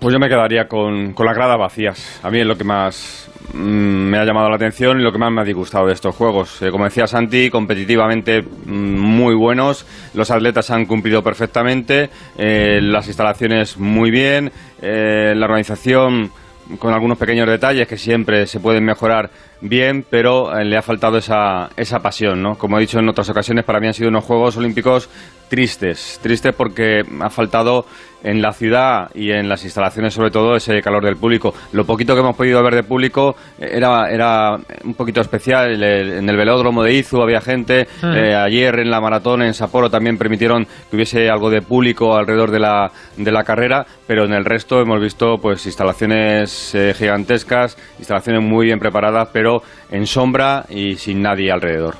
Pues 0.00 0.14
yo 0.14 0.18
me 0.18 0.30
quedaría 0.30 0.66
con, 0.66 1.12
con 1.12 1.26
las 1.26 1.36
gradas 1.36 1.58
vacías. 1.58 2.20
A 2.22 2.30
mí 2.30 2.40
es 2.40 2.46
lo 2.46 2.56
que 2.56 2.64
más 2.64 3.30
mm, 3.52 3.58
me 3.58 4.16
ha 4.16 4.24
llamado 4.24 4.48
la 4.48 4.56
atención 4.56 4.98
y 4.98 5.02
lo 5.02 5.12
que 5.12 5.18
más 5.18 5.30
me 5.30 5.42
ha 5.42 5.44
disgustado 5.44 5.86
de 5.88 5.92
estos 5.92 6.16
juegos. 6.16 6.62
Eh, 6.62 6.70
como 6.70 6.84
decía 6.84 7.06
Santi, 7.06 7.50
competitivamente 7.50 8.40
mm, 8.40 8.98
muy 8.98 9.34
buenos. 9.34 9.84
Los 10.14 10.30
atletas 10.30 10.70
han 10.70 10.86
cumplido 10.86 11.22
perfectamente. 11.22 12.08
Eh, 12.38 12.80
las 12.80 13.08
instalaciones 13.08 13.76
muy 13.76 14.10
bien. 14.10 14.50
Eh, 14.80 15.34
la 15.36 15.44
organización 15.44 16.30
con 16.78 16.94
algunos 16.94 17.18
pequeños 17.18 17.46
detalles 17.46 17.86
que 17.86 17.98
siempre 17.98 18.46
se 18.46 18.58
pueden 18.58 18.84
mejorar 18.84 19.28
bien, 19.60 20.04
pero 20.08 20.52
le 20.62 20.76
ha 20.76 20.82
faltado 20.82 21.18
esa, 21.18 21.70
esa 21.76 21.98
pasión, 22.00 22.42
¿no? 22.42 22.56
Como 22.56 22.78
he 22.78 22.80
dicho 22.80 22.98
en 22.98 23.08
otras 23.08 23.28
ocasiones, 23.30 23.64
para 23.64 23.80
mí 23.80 23.86
han 23.86 23.94
sido 23.94 24.08
unos 24.08 24.24
Juegos 24.24 24.56
Olímpicos 24.56 25.08
tristes. 25.50 26.18
Tristes 26.22 26.54
porque 26.54 27.02
ha 27.20 27.28
faltado 27.28 27.84
en 28.22 28.40
la 28.40 28.52
ciudad 28.52 29.10
y 29.14 29.30
en 29.30 29.48
las 29.48 29.64
instalaciones 29.64 30.14
sobre 30.14 30.30
todo 30.30 30.54
ese 30.54 30.80
calor 30.80 31.04
del 31.04 31.16
público. 31.16 31.54
Lo 31.72 31.84
poquito 31.84 32.14
que 32.14 32.20
hemos 32.20 32.36
podido 32.36 32.62
ver 32.62 32.74
de 32.74 32.82
público 32.82 33.34
era, 33.58 34.10
era 34.10 34.56
un 34.84 34.94
poquito 34.94 35.20
especial. 35.20 35.82
En 35.82 36.28
el 36.28 36.36
velódromo 36.36 36.82
de 36.82 36.94
Izu 36.94 37.20
había 37.20 37.40
gente. 37.40 37.88
Hmm. 38.00 38.14
Eh, 38.14 38.34
ayer 38.34 38.78
en 38.78 38.90
la 38.90 39.00
maratón 39.00 39.42
en 39.42 39.54
Sapporo 39.54 39.90
también 39.90 40.16
permitieron 40.16 40.66
que 40.88 40.96
hubiese 40.96 41.28
algo 41.28 41.50
de 41.50 41.62
público 41.62 42.14
alrededor 42.14 42.50
de 42.50 42.60
la, 42.60 42.90
de 43.16 43.32
la 43.32 43.42
carrera, 43.42 43.84
pero 44.06 44.24
en 44.24 44.32
el 44.32 44.44
resto 44.44 44.80
hemos 44.80 45.00
visto 45.00 45.38
pues 45.38 45.66
instalaciones 45.66 46.74
eh, 46.74 46.94
gigantescas, 46.94 47.76
instalaciones 47.98 48.42
muy 48.42 48.66
bien 48.66 48.78
preparadas, 48.78 49.30
pero 49.32 49.49
en 49.90 50.06
sombra 50.06 50.66
y 50.68 50.96
sin 50.96 51.22
nadie 51.22 51.50
alrededor. 51.50 51.96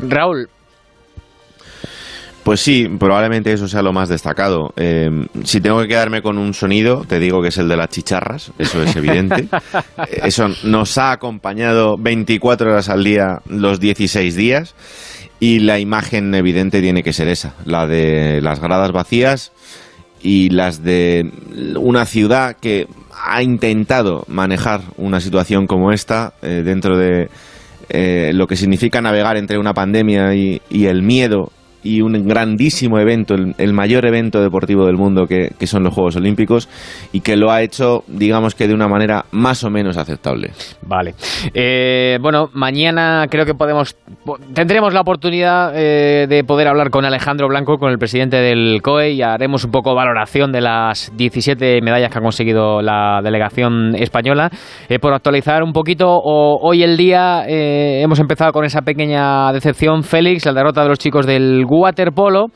Raúl, 0.00 0.48
pues 2.42 2.60
sí, 2.60 2.88
probablemente 2.98 3.52
eso 3.52 3.68
sea 3.68 3.82
lo 3.82 3.92
más 3.92 4.08
destacado. 4.08 4.72
Eh, 4.76 5.08
si 5.44 5.60
tengo 5.60 5.80
que 5.80 5.88
quedarme 5.88 6.22
con 6.22 6.38
un 6.38 6.54
sonido, 6.54 7.04
te 7.06 7.20
digo 7.20 7.40
que 7.40 7.48
es 7.48 7.58
el 7.58 7.68
de 7.68 7.76
las 7.76 7.88
chicharras, 7.88 8.52
eso 8.58 8.82
es 8.82 8.96
evidente. 8.96 9.48
eso 10.24 10.48
nos 10.64 10.98
ha 10.98 11.12
acompañado 11.12 11.96
24 11.98 12.70
horas 12.70 12.88
al 12.88 13.04
día 13.04 13.40
los 13.48 13.78
16 13.78 14.34
días 14.34 14.74
y 15.38 15.60
la 15.60 15.78
imagen 15.78 16.34
evidente 16.34 16.80
tiene 16.80 17.04
que 17.04 17.12
ser 17.12 17.28
esa, 17.28 17.54
la 17.64 17.86
de 17.86 18.40
las 18.42 18.60
gradas 18.60 18.90
vacías 18.90 19.52
y 20.22 20.50
las 20.50 20.82
de 20.82 21.30
una 21.78 22.06
ciudad 22.06 22.56
que 22.60 22.86
ha 23.12 23.42
intentado 23.42 24.24
manejar 24.28 24.82
una 24.96 25.20
situación 25.20 25.66
como 25.66 25.92
esta 25.92 26.34
eh, 26.42 26.62
dentro 26.64 26.96
de 26.96 27.28
eh, 27.88 28.30
lo 28.32 28.46
que 28.46 28.56
significa 28.56 29.00
navegar 29.00 29.36
entre 29.36 29.58
una 29.58 29.74
pandemia 29.74 30.34
y 30.34 30.60
el 30.86 31.02
miedo 31.02 31.50
y 31.82 32.00
un 32.00 32.12
grandísimo 32.26 32.98
evento, 32.98 33.34
el, 33.34 33.72
mayor 33.72 34.06
evento 34.06 34.40
deportivo 34.40 34.86
del 34.86 34.96
mundo 34.96 35.26
que, 35.26 35.50
son 35.66 35.84
los 35.84 35.94
Juegos 35.94 36.16
Olímpicos 36.16 36.68
y 37.12 37.20
que 37.20 37.36
lo 37.36 37.50
ha 37.50 37.62
hecho, 37.62 38.04
digamos 38.06 38.54
que 38.54 38.68
de 38.68 38.74
una 38.74 38.88
manera 38.88 39.24
más 39.30 39.64
o 39.64 39.70
menos 39.70 39.96
aceptable. 39.96 40.50
Vale. 40.82 41.14
Eh, 41.54 42.18
bueno, 42.20 42.50
mañana 42.52 43.26
creo 43.30 43.46
que 43.46 43.54
podemos 43.54 43.96
tendremos 44.54 44.92
la 44.92 45.00
oportunidad 45.00 45.72
eh, 45.74 46.26
de 46.28 46.44
poder 46.44 46.68
hablar 46.68 46.90
con 46.90 47.04
Alejandro 47.04 47.48
Blanco, 47.48 47.78
con 47.78 47.90
el 47.90 47.98
presidente 47.98 48.36
del 48.36 48.80
COE 48.82 49.12
y 49.12 49.22
haremos 49.22 49.64
un 49.64 49.70
poco 49.70 49.94
valoración 49.94 50.52
de 50.52 50.60
las 50.60 51.10
17 51.16 51.80
medallas 51.80 52.10
que 52.10 52.18
ha 52.18 52.22
conseguido 52.22 52.82
la 52.82 53.20
delegación 53.22 53.94
española. 53.94 54.50
Eh, 54.88 54.98
por 54.98 55.14
actualizar 55.14 55.62
un 55.62 55.72
poquito, 55.72 56.20
hoy 56.22 56.82
el 56.82 56.96
día 56.96 57.44
hemos 57.46 58.20
empezado 58.20 58.52
con 58.52 58.64
esa 58.64 58.82
pequeña 58.82 59.52
decepción, 59.52 60.02
Félix, 60.02 60.44
la 60.46 60.52
derrota 60.52 60.82
de 60.82 60.88
los 60.88 60.98
chicos 60.98 61.26
del 61.26 61.64
waterpolo 61.80 62.46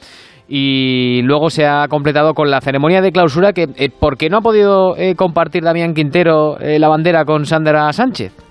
y 0.48 1.22
luego 1.22 1.50
se 1.50 1.66
ha 1.66 1.88
completado 1.88 2.34
con 2.34 2.50
la 2.50 2.60
ceremonia 2.60 3.00
de 3.00 3.12
clausura 3.12 3.52
que 3.52 3.66
eh, 3.76 3.90
¿por 3.90 4.16
qué 4.16 4.28
no 4.28 4.38
ha 4.38 4.42
podido 4.42 4.96
eh, 4.96 5.14
compartir 5.16 5.64
Damián 5.64 5.94
Quintero 5.94 6.58
eh, 6.60 6.78
la 6.78 6.88
bandera 6.88 7.24
con 7.24 7.46
Sandra 7.46 7.92
Sánchez? 7.92 8.45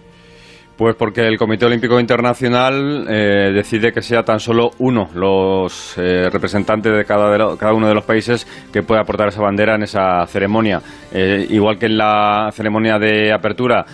Pues 0.78 0.98
porque 0.98 1.22
el 1.22 1.38
Comité 1.38 1.66
Olímpico 1.68 1.98
Internacional 2.02 3.08
eh, 3.10 3.54
decide 3.54 3.94
que 3.94 4.02
sea 4.02 4.24
tan 4.24 4.42
solo 4.42 4.72
uno 4.80 5.08
los 5.14 5.98
eh, 5.98 6.30
representantes 6.30 6.92
de 6.92 7.06
cada, 7.06 7.32
de 7.32 7.58
cada, 7.58 7.74
uno 7.74 7.88
de 7.88 7.94
los 7.94 8.04
países 8.04 8.46
que 8.74 8.84
puede 8.84 9.00
aportar 9.00 9.30
esa 9.30 9.42
bandera 9.42 9.76
en 9.76 9.84
esa 9.84 10.26
ceremonia. 10.28 10.82
Eh, 11.14 11.48
igual 11.50 11.80
que 11.80 11.86
en 11.86 11.98
la 11.98 12.50
ceremonia 12.52 13.00
de 13.00 13.32
apertura 13.32 13.86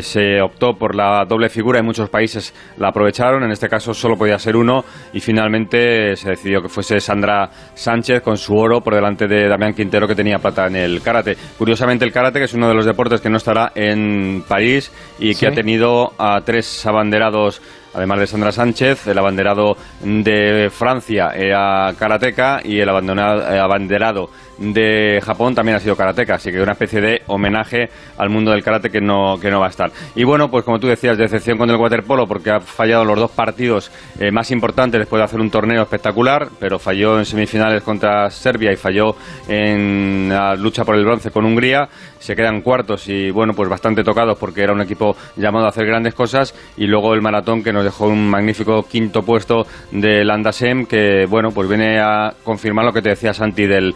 se 0.00 0.40
optó 0.40 0.74
por 0.74 0.94
la 0.94 1.24
doble 1.28 1.48
figura 1.48 1.80
y 1.80 1.82
muchos 1.82 2.08
países 2.08 2.54
la 2.78 2.88
aprovecharon, 2.88 3.42
en 3.42 3.50
este 3.50 3.68
caso 3.68 3.92
solo 3.92 4.16
podía 4.16 4.38
ser 4.38 4.56
uno 4.56 4.84
y 5.12 5.18
finalmente 5.18 6.14
se 6.14 6.30
decidió 6.30 6.62
que 6.62 6.68
fuese 6.68 7.00
Sandra 7.00 7.50
Sánchez 7.74 8.20
con 8.20 8.36
su 8.36 8.54
oro 8.54 8.80
por 8.80 8.94
delante 8.94 9.26
de 9.26 9.48
Damián 9.48 9.74
Quintero 9.74 10.06
que 10.06 10.14
tenía 10.14 10.38
plata 10.38 10.68
en 10.68 10.76
el 10.76 11.02
karate. 11.02 11.36
Curiosamente 11.58 12.04
el 12.04 12.12
karate 12.12 12.38
que 12.38 12.44
es 12.44 12.54
uno 12.54 12.68
de 12.68 12.74
los 12.74 12.86
deportes 12.86 13.20
que 13.20 13.28
no 13.28 13.38
estará 13.38 13.72
en 13.74 14.44
París 14.46 14.92
y 15.18 15.34
que 15.34 15.48
ha 15.48 15.52
tenido 15.52 16.12
a 16.18 16.40
tres 16.44 16.84
abanderados 16.86 17.60
además 17.96 18.20
de 18.20 18.26
Sandra 18.26 18.52
Sánchez, 18.52 19.06
el 19.06 19.18
abanderado 19.18 19.76
de 20.02 20.70
Francia 20.70 21.30
era 21.34 21.94
karateca 21.98 22.60
y 22.62 22.78
el 22.78 22.90
abanderado 22.90 24.30
de 24.58 25.20
Japón 25.22 25.54
también 25.54 25.76
ha 25.76 25.80
sido 25.80 25.96
karateca, 25.96 26.34
así 26.34 26.50
que 26.50 26.60
una 26.60 26.72
especie 26.72 27.00
de 27.00 27.22
homenaje 27.26 27.88
al 28.18 28.30
mundo 28.30 28.50
del 28.50 28.62
karate 28.62 28.90
que 28.90 29.00
no, 29.00 29.38
que 29.40 29.50
no 29.50 29.60
va 29.60 29.66
a 29.66 29.70
estar. 29.70 29.90
Y 30.14 30.24
bueno, 30.24 30.50
pues 30.50 30.64
como 30.64 30.78
tú 30.78 30.86
decías, 30.86 31.18
decepción 31.18 31.58
con 31.58 31.68
el 31.70 31.76
waterpolo 31.76 32.26
porque 32.26 32.50
ha 32.50 32.60
fallado 32.60 33.04
los 33.04 33.18
dos 33.18 33.30
partidos 33.30 33.90
eh, 34.18 34.30
más 34.30 34.50
importantes 34.50 34.98
después 34.98 35.20
de 35.20 35.24
hacer 35.24 35.40
un 35.40 35.50
torneo 35.50 35.82
espectacular, 35.82 36.48
pero 36.58 36.78
falló 36.78 37.18
en 37.18 37.24
semifinales 37.24 37.82
contra 37.82 38.30
Serbia 38.30 38.72
y 38.72 38.76
falló 38.76 39.16
en 39.48 40.28
la 40.28 40.54
lucha 40.54 40.84
por 40.84 40.96
el 40.96 41.04
bronce 41.04 41.30
con 41.30 41.44
Hungría. 41.44 41.88
Se 42.18 42.34
quedan 42.34 42.62
cuartos 42.62 43.08
y 43.08 43.30
bueno, 43.30 43.52
pues 43.54 43.68
bastante 43.68 44.02
tocados 44.02 44.38
porque 44.38 44.62
era 44.62 44.72
un 44.72 44.80
equipo 44.80 45.16
llamado 45.36 45.66
a 45.66 45.68
hacer 45.68 45.86
grandes 45.86 46.14
cosas 46.14 46.54
y 46.76 46.86
luego 46.86 47.14
el 47.14 47.22
maratón 47.22 47.62
que 47.62 47.72
nos 47.72 47.84
dejó 47.84 48.08
un 48.08 48.28
magnífico 48.28 48.84
quinto 48.84 49.22
puesto 49.22 49.66
del 49.92 50.30
Andasem 50.30 50.86
que 50.86 51.26
bueno, 51.28 51.50
pues 51.50 51.68
viene 51.68 52.00
a 52.00 52.32
confirmar 52.42 52.84
lo 52.84 52.92
que 52.92 53.02
te 53.02 53.10
decía 53.10 53.32
Santi 53.32 53.66
del 53.66 53.94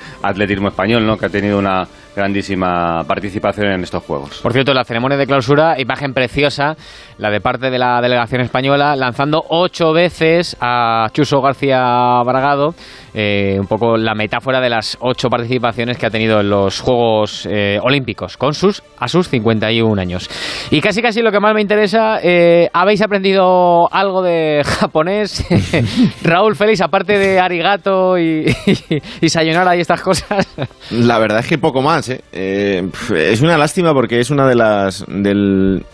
Atlético 0.50 0.68
español, 0.68 1.06
¿no? 1.06 1.16
que 1.16 1.26
ha 1.26 1.28
tenido 1.28 1.58
una 1.58 1.86
grandísima 2.14 3.04
participación 3.06 3.68
en 3.68 3.82
estos 3.82 4.02
Juegos. 4.02 4.40
Por 4.42 4.52
cierto, 4.52 4.74
la 4.74 4.84
ceremonia 4.84 5.16
de 5.16 5.26
clausura, 5.26 5.80
imagen 5.80 6.12
preciosa, 6.12 6.76
la 7.18 7.30
de 7.30 7.40
parte 7.40 7.70
de 7.70 7.78
la 7.78 8.00
delegación 8.00 8.40
española, 8.40 8.96
lanzando 8.96 9.44
ocho 9.48 9.92
veces 9.92 10.56
a 10.60 11.08
Chuso 11.12 11.40
García 11.40 12.22
Bragado, 12.24 12.74
eh, 13.14 13.56
un 13.58 13.66
poco 13.66 13.96
la 13.96 14.14
metáfora 14.14 14.60
de 14.60 14.70
las 14.70 14.96
ocho 15.00 15.28
participaciones 15.28 15.98
que 15.98 16.06
ha 16.06 16.10
tenido 16.10 16.40
en 16.40 16.50
los 16.50 16.80
Juegos 16.80 17.46
eh, 17.50 17.78
Olímpicos, 17.82 18.36
con 18.36 18.54
sus 18.54 18.82
a 18.98 19.08
sus 19.08 19.28
51 19.28 20.00
años. 20.00 20.28
Y 20.70 20.80
casi 20.80 21.02
casi 21.02 21.22
lo 21.22 21.32
que 21.32 21.40
más 21.40 21.54
me 21.54 21.60
interesa, 21.60 22.20
eh, 22.22 22.68
¿habéis 22.72 23.02
aprendido 23.02 23.92
algo 23.92 24.22
de 24.22 24.62
japonés? 24.64 25.44
Raúl 26.22 26.56
Félix, 26.56 26.80
aparte 26.80 27.18
de 27.18 27.38
arigato 27.38 28.18
y, 28.18 28.46
y, 28.66 29.02
y 29.20 29.28
sayonara 29.28 29.76
y 29.76 29.80
estas 29.80 30.00
cosas. 30.00 30.46
La 30.90 31.18
verdad 31.18 31.40
es 31.40 31.46
que 31.46 31.58
poco 31.58 31.82
más. 31.82 32.09
¿Eh? 32.10 32.20
¿eh? 32.32 32.88
es 33.10 33.40
una 33.40 33.56
lástima 33.56 33.92
porque 33.92 34.20
es 34.20 34.30
una 34.30 34.46
de 34.46 34.54
las. 34.54 35.04
del 35.08 35.84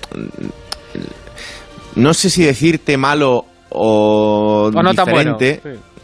No 1.94 2.14
sé 2.14 2.30
si 2.30 2.44
decirte 2.44 2.96
malo 2.96 3.44
o, 3.70 4.70
no 4.72 4.90
diferente. 4.90 5.60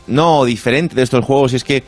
No, 0.06 0.44
diferente 0.44 0.94
de 0.94 1.02
estos 1.02 1.24
juegos. 1.24 1.54
Es 1.54 1.64
que 1.64 1.84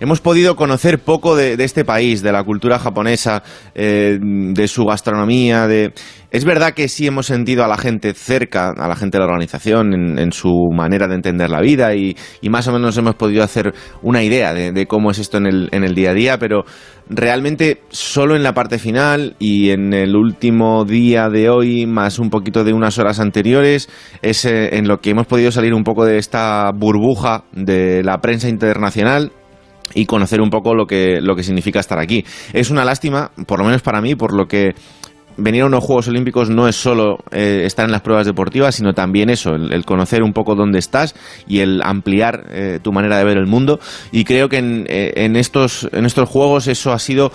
hemos 0.00 0.20
podido 0.20 0.56
conocer 0.56 0.98
poco 0.98 1.36
de, 1.36 1.54
este 1.62 1.84
país, 1.84 2.22
de 2.22 2.32
la 2.32 2.44
cultura 2.44 2.78
japonesa, 2.78 3.42
eh, 3.74 4.18
de 4.20 4.68
su 4.68 4.84
gastronomía, 4.84 5.66
de... 5.66 5.92
Es 6.30 6.44
verdad 6.44 6.74
que 6.74 6.88
sí 6.88 7.06
hemos 7.06 7.24
sentido 7.24 7.64
a 7.64 7.68
la 7.68 7.78
gente 7.78 8.12
cerca, 8.12 8.74
a 8.76 8.86
la 8.86 8.96
gente 8.96 9.16
de 9.16 9.20
la 9.20 9.30
organización, 9.30 10.18
en, 10.18 10.30
su 10.32 10.68
manera 10.76 11.08
de 11.08 11.14
entender 11.14 11.48
la 11.48 11.62
vida 11.62 11.94
y, 11.94 12.14
más 12.50 12.68
o 12.68 12.72
menos 12.72 12.98
hemos 12.98 13.14
podido 13.14 13.42
hacer 13.42 13.72
una 14.02 14.22
idea 14.22 14.52
de, 14.52 14.86
cómo 14.86 15.10
es 15.10 15.18
esto 15.18 15.38
en 15.38 15.46
el, 15.46 15.68
en 15.72 15.84
el 15.84 15.94
día 15.94 16.10
a 16.10 16.14
día, 16.14 16.38
pero 16.38 16.64
realmente 17.08 17.80
solo 17.88 18.36
en 18.36 18.42
la 18.42 18.52
parte 18.52 18.78
final 18.78 19.36
y 19.38 19.70
en 19.70 19.94
el 19.94 20.14
último 20.16 20.84
día 20.84 21.30
de 21.30 21.48
hoy, 21.48 21.86
más 21.86 22.18
un 22.18 22.28
poquito 22.28 22.62
de 22.62 22.74
unas 22.74 22.98
horas 22.98 23.20
anteriores, 23.20 23.88
es 24.20 24.44
eh, 24.44 24.76
en 24.76 24.86
lo 24.86 24.98
que 24.98 25.10
hemos 25.10 25.26
podido 25.26 25.50
salir 25.50 25.72
un 25.72 25.84
poco 25.84 26.04
de 26.04 26.18
esta 26.18 26.70
burbuja 26.74 27.44
de 27.52 28.02
la 28.04 28.18
prensa 28.18 28.50
internacional 28.50 29.32
y 29.94 30.06
conocer 30.06 30.40
un 30.40 30.50
poco 30.50 30.74
lo 30.74 30.86
que, 30.86 31.20
lo 31.20 31.34
que 31.36 31.42
significa 31.42 31.80
estar 31.80 31.98
aquí. 31.98 32.24
Es 32.52 32.70
una 32.70 32.84
lástima, 32.84 33.30
por 33.46 33.58
lo 33.58 33.64
menos 33.64 33.82
para 33.82 34.00
mí, 34.00 34.14
por 34.14 34.34
lo 34.34 34.46
que 34.46 34.74
venir 35.38 35.62
a 35.62 35.66
unos 35.66 35.84
Juegos 35.84 36.08
Olímpicos 36.08 36.50
no 36.50 36.68
es 36.68 36.76
solo 36.76 37.18
eh, 37.30 37.62
estar 37.64 37.86
en 37.86 37.92
las 37.92 38.02
pruebas 38.02 38.26
deportivas, 38.26 38.74
sino 38.74 38.92
también 38.92 39.30
eso, 39.30 39.54
el, 39.54 39.84
conocer 39.84 40.22
un 40.22 40.32
poco 40.32 40.54
dónde 40.54 40.78
estás 40.78 41.14
y 41.46 41.60
el 41.60 41.80
ampliar 41.82 42.44
eh, 42.50 42.80
tu 42.82 42.92
manera 42.92 43.18
de 43.18 43.24
ver 43.24 43.38
el 43.38 43.46
mundo. 43.46 43.78
Y 44.12 44.24
creo 44.24 44.48
que 44.48 44.58
en, 44.58 44.84
eh, 44.88 45.12
en, 45.16 45.36
estos, 45.36 45.88
en 45.92 46.04
estos 46.04 46.28
Juegos 46.28 46.66
eso 46.66 46.92
ha 46.92 46.98
sido 46.98 47.32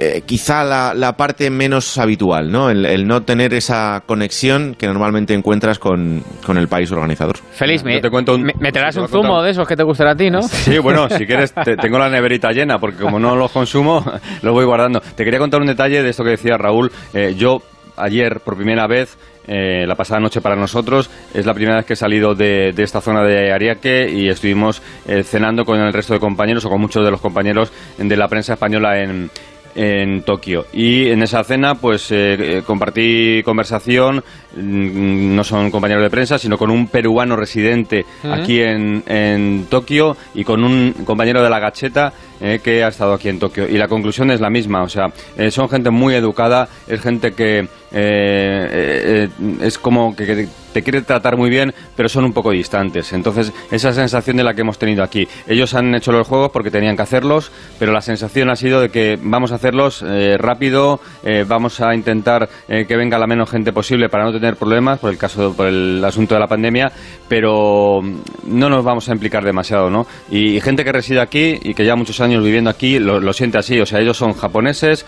eh, 0.00 0.22
quizá 0.24 0.62
la, 0.62 1.12
parte 1.16 1.50
menos 1.50 1.98
habitual, 1.98 2.52
¿no? 2.52 2.70
El, 2.70 3.04
no 3.08 3.24
tener 3.24 3.52
esa 3.52 4.04
conexión 4.06 4.76
que 4.76 4.86
normalmente 4.86 5.34
encuentras 5.34 5.80
con, 5.80 6.22
el 6.56 6.68
país 6.68 6.92
organizador. 6.92 7.38
Feliz, 7.50 7.82
me, 7.82 8.00
te 8.00 8.08
cuento 8.08 8.36
un, 8.36 8.44
me, 8.44 8.52
un 8.52 9.08
zumo 9.08 9.42
de 9.42 9.50
esos 9.50 9.66
que 9.66 9.74
te 9.74 9.82
gustará 9.82 10.12
a 10.12 10.14
ti, 10.14 10.30
¿no? 10.30 10.42
Sí, 10.42 10.78
bueno, 10.78 11.08
si 11.10 11.26
quieres, 11.26 11.52
tengo 11.52 11.98
la 11.98 12.08
neverita 12.08 12.52
llena, 12.52 12.78
porque 12.78 12.98
como 12.98 13.18
no 13.18 13.34
los 13.34 13.50
consumo, 13.50 14.04
los 14.42 14.54
voy 14.54 14.64
guardando. 14.66 15.00
Te 15.00 15.24
quería 15.24 15.40
contar 15.40 15.60
un 15.60 15.66
detalle 15.66 16.00
de 16.00 16.10
esto 16.10 16.22
que 16.22 16.30
decía 16.30 16.56
Raúl. 16.56 16.92
Eh, 17.12 17.34
yo 17.36 17.58
ayer, 17.96 18.38
por 18.38 18.56
primera 18.56 18.86
vez, 18.86 19.18
eh, 19.48 19.84
la 19.84 19.96
pasada 19.96 20.20
noche 20.20 20.40
para 20.40 20.54
nosotros. 20.54 21.10
Es 21.34 21.44
la 21.44 21.54
primera 21.54 21.78
vez 21.78 21.86
que 21.86 21.94
he 21.94 21.96
salido 21.96 22.36
de, 22.36 22.68
esta 22.76 23.00
zona 23.00 23.24
de 23.24 23.52
Ariake 23.52 24.08
y 24.12 24.28
estuvimos 24.28 24.80
cenando 25.24 25.64
con 25.64 25.80
el 25.80 25.92
resto 25.92 26.14
de 26.14 26.20
compañeros 26.20 26.64
o 26.66 26.68
con 26.68 26.80
muchos 26.80 27.04
de 27.04 27.10
los 27.10 27.20
compañeros 27.20 27.72
de 27.96 28.16
la 28.16 28.28
prensa 28.28 28.52
española 28.52 29.00
en, 29.00 29.30
en 29.78 30.22
Tokio. 30.22 30.66
Y 30.72 31.08
en 31.08 31.22
esa 31.22 31.44
cena, 31.44 31.76
pues 31.76 32.10
eh, 32.10 32.34
eh, 32.58 32.62
compartí 32.66 33.42
conversación, 33.44 34.24
mm, 34.56 35.36
no 35.36 35.44
son 35.44 35.70
compañeros 35.70 36.02
de 36.02 36.10
prensa, 36.10 36.36
sino 36.36 36.58
con 36.58 36.70
un 36.70 36.88
peruano 36.88 37.36
residente 37.36 38.04
aquí 38.24 38.60
en, 38.60 39.04
en, 39.06 39.66
Tokio 39.70 40.16
y 40.34 40.42
con 40.42 40.64
un 40.64 40.92
compañero 41.04 41.44
de 41.44 41.50
la 41.50 41.60
Gacheta 41.60 42.12
eh, 42.40 42.58
que 42.62 42.82
ha 42.82 42.88
estado 42.88 43.12
aquí 43.12 43.28
en 43.28 43.38
Tokio. 43.38 43.68
Y 43.68 43.78
la 43.78 43.86
conclusión 43.86 44.32
es 44.32 44.40
la 44.40 44.50
misma, 44.50 44.82
o 44.82 44.88
sea, 44.88 45.12
son 45.50 45.68
gente 45.68 45.90
muy 45.90 46.14
educada, 46.14 46.68
es 46.88 47.00
gente 47.00 47.32
que 47.32 47.68
es 47.90 49.78
como 49.78 50.14
que 50.14 50.48
te 50.72 50.82
quiere 50.82 51.02
tratar 51.02 51.36
muy 51.36 51.50
bien, 51.50 51.74
pero 51.96 52.08
son 52.08 52.24
un 52.24 52.32
poco 52.32 52.50
distantes. 52.50 53.12
Entonces, 53.12 53.52
esa 53.70 53.92
sensación 53.92 54.36
de 54.36 54.44
la 54.44 54.54
que 54.54 54.60
hemos 54.60 54.78
tenido 54.78 55.02
aquí. 55.02 55.26
Ellos 55.46 55.74
han 55.74 55.94
hecho 55.94 56.12
los 56.12 56.26
juegos 56.26 56.50
porque 56.50 56.70
tenían 56.70 56.96
que 56.96 57.02
hacerlos, 57.02 57.50
pero 57.78 57.92
la 57.92 58.00
sensación 58.00 58.50
ha 58.50 58.56
sido 58.56 58.80
de 58.80 58.90
que 58.90 59.18
vamos 59.20 59.52
a 59.52 59.56
hacerlos 59.56 60.04
eh, 60.06 60.36
rápido, 60.38 61.00
eh, 61.24 61.44
vamos 61.46 61.80
a 61.80 61.94
intentar 61.94 62.48
eh, 62.68 62.84
que 62.86 62.96
venga 62.96 63.18
la 63.18 63.26
menos 63.26 63.50
gente 63.50 63.72
posible 63.72 64.08
para 64.08 64.24
no 64.24 64.32
tener 64.32 64.56
problemas 64.56 64.98
por 64.98 65.10
el 65.10 65.18
caso, 65.18 65.54
por 65.54 65.66
el 65.66 66.04
asunto 66.04 66.34
de 66.34 66.40
la 66.40 66.46
pandemia, 66.46 66.92
pero 67.28 68.00
no 68.44 68.68
nos 68.68 68.84
vamos 68.84 69.08
a 69.08 69.12
implicar 69.12 69.44
demasiado, 69.44 69.90
¿no? 69.90 70.06
Y, 70.30 70.58
gente 70.58 70.84
que 70.84 70.92
reside 70.92 71.20
aquí 71.20 71.58
y 71.62 71.72
que 71.72 71.84
ya 71.84 71.94
muchos 71.94 72.20
años 72.20 72.42
viviendo 72.42 72.68
aquí 72.68 72.98
lo, 72.98 73.20
lo 73.20 73.32
siente 73.32 73.58
así, 73.58 73.80
o 73.80 73.86
sea, 73.86 74.00
ellos 74.00 74.16
son 74.16 74.32
japoneses, 74.32 75.06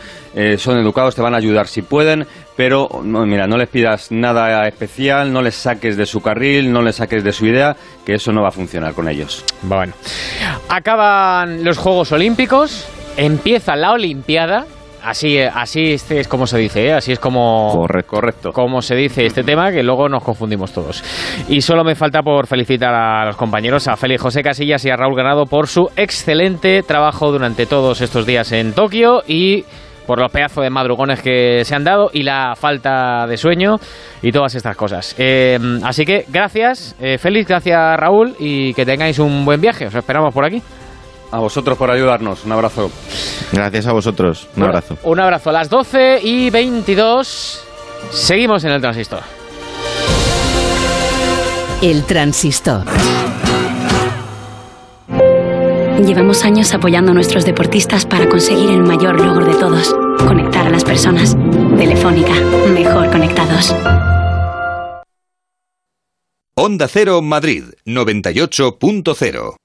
son 0.58 0.78
educados, 0.78 1.16
te 1.16 1.22
van 1.22 1.34
a 1.34 1.38
ayudar 1.38 1.66
si 1.66 1.82
pueden, 1.82 2.26
pero 2.60 2.90
no, 3.02 3.24
mira, 3.24 3.46
no 3.46 3.56
les 3.56 3.70
pidas 3.70 4.12
nada 4.12 4.68
especial, 4.68 5.32
no 5.32 5.40
les 5.40 5.54
saques 5.54 5.96
de 5.96 6.04
su 6.04 6.20
carril, 6.20 6.70
no 6.70 6.82
les 6.82 6.96
saques 6.96 7.24
de 7.24 7.32
su 7.32 7.46
idea, 7.46 7.74
que 8.04 8.12
eso 8.12 8.32
no 8.32 8.42
va 8.42 8.48
a 8.48 8.50
funcionar 8.50 8.92
con 8.92 9.08
ellos. 9.08 9.46
Bueno, 9.62 9.94
acaban 10.68 11.64
los 11.64 11.78
Juegos 11.78 12.12
Olímpicos, 12.12 12.86
empieza 13.16 13.76
la 13.76 13.92
Olimpiada. 13.92 14.66
Así, 15.02 15.38
así 15.38 15.94
es 16.10 16.28
como 16.28 16.46
se 16.46 16.58
dice, 16.58 16.88
¿eh? 16.88 16.92
así 16.92 17.12
es 17.12 17.18
como, 17.18 17.86
correcto. 18.06 18.52
como 18.52 18.82
se 18.82 18.94
dice 18.94 19.24
este 19.24 19.42
tema, 19.42 19.72
que 19.72 19.82
luego 19.82 20.10
nos 20.10 20.22
confundimos 20.22 20.70
todos. 20.74 21.02
Y 21.48 21.62
solo 21.62 21.82
me 21.82 21.94
falta 21.94 22.20
por 22.20 22.46
felicitar 22.46 22.94
a 22.94 23.24
los 23.24 23.36
compañeros, 23.36 23.88
a 23.88 23.96
Félix 23.96 24.20
José 24.20 24.42
Casillas 24.42 24.84
y 24.84 24.90
a 24.90 24.96
Raúl 24.96 25.16
Ganado 25.16 25.46
por 25.46 25.66
su 25.66 25.88
excelente 25.96 26.82
trabajo 26.82 27.32
durante 27.32 27.64
todos 27.64 28.02
estos 28.02 28.26
días 28.26 28.52
en 28.52 28.74
Tokio 28.74 29.22
y 29.26 29.64
por 30.06 30.18
los 30.18 30.30
pedazos 30.30 30.64
de 30.64 30.70
madrugones 30.70 31.20
que 31.20 31.62
se 31.64 31.74
han 31.74 31.84
dado 31.84 32.10
y 32.12 32.22
la 32.22 32.54
falta 32.56 33.26
de 33.26 33.36
sueño 33.36 33.78
y 34.22 34.32
todas 34.32 34.54
estas 34.54 34.76
cosas. 34.76 35.14
Eh, 35.18 35.58
así 35.84 36.04
que 36.04 36.24
gracias, 36.28 36.94
eh, 37.00 37.18
Félix, 37.18 37.48
gracias 37.48 37.96
Raúl 37.98 38.34
y 38.38 38.74
que 38.74 38.84
tengáis 38.84 39.18
un 39.18 39.44
buen 39.44 39.60
viaje. 39.60 39.86
Os 39.86 39.94
esperamos 39.94 40.32
por 40.34 40.44
aquí. 40.44 40.62
A 41.32 41.38
vosotros 41.38 41.78
por 41.78 41.90
ayudarnos. 41.90 42.44
Un 42.44 42.52
abrazo. 42.52 42.90
Gracias 43.52 43.86
a 43.86 43.92
vosotros. 43.92 44.48
Un 44.56 44.64
abrazo. 44.64 44.96
Un 45.04 45.20
abrazo. 45.20 45.50
A 45.50 45.52
las 45.52 45.70
12 45.70 46.20
y 46.22 46.50
22 46.50 47.64
seguimos 48.10 48.64
en 48.64 48.72
el 48.72 48.80
transistor. 48.80 49.20
El 51.82 52.04
transistor. 52.04 52.82
Llevamos 56.06 56.44
años 56.44 56.72
apoyando 56.72 57.12
a 57.12 57.14
nuestros 57.14 57.44
deportistas 57.44 58.06
para 58.06 58.28
conseguir 58.28 58.70
el 58.70 58.82
mayor 58.82 59.20
logro 59.20 59.44
de 59.44 59.54
todos, 59.54 59.94
conectar 60.26 60.66
a 60.66 60.70
las 60.70 60.82
personas. 60.82 61.36
Telefónica, 61.76 62.32
mejor 62.72 63.10
conectados. 63.10 63.74
Onda 66.56 66.88
Cero 66.88 67.20
Madrid, 67.22 67.64
98.0. 67.86 69.56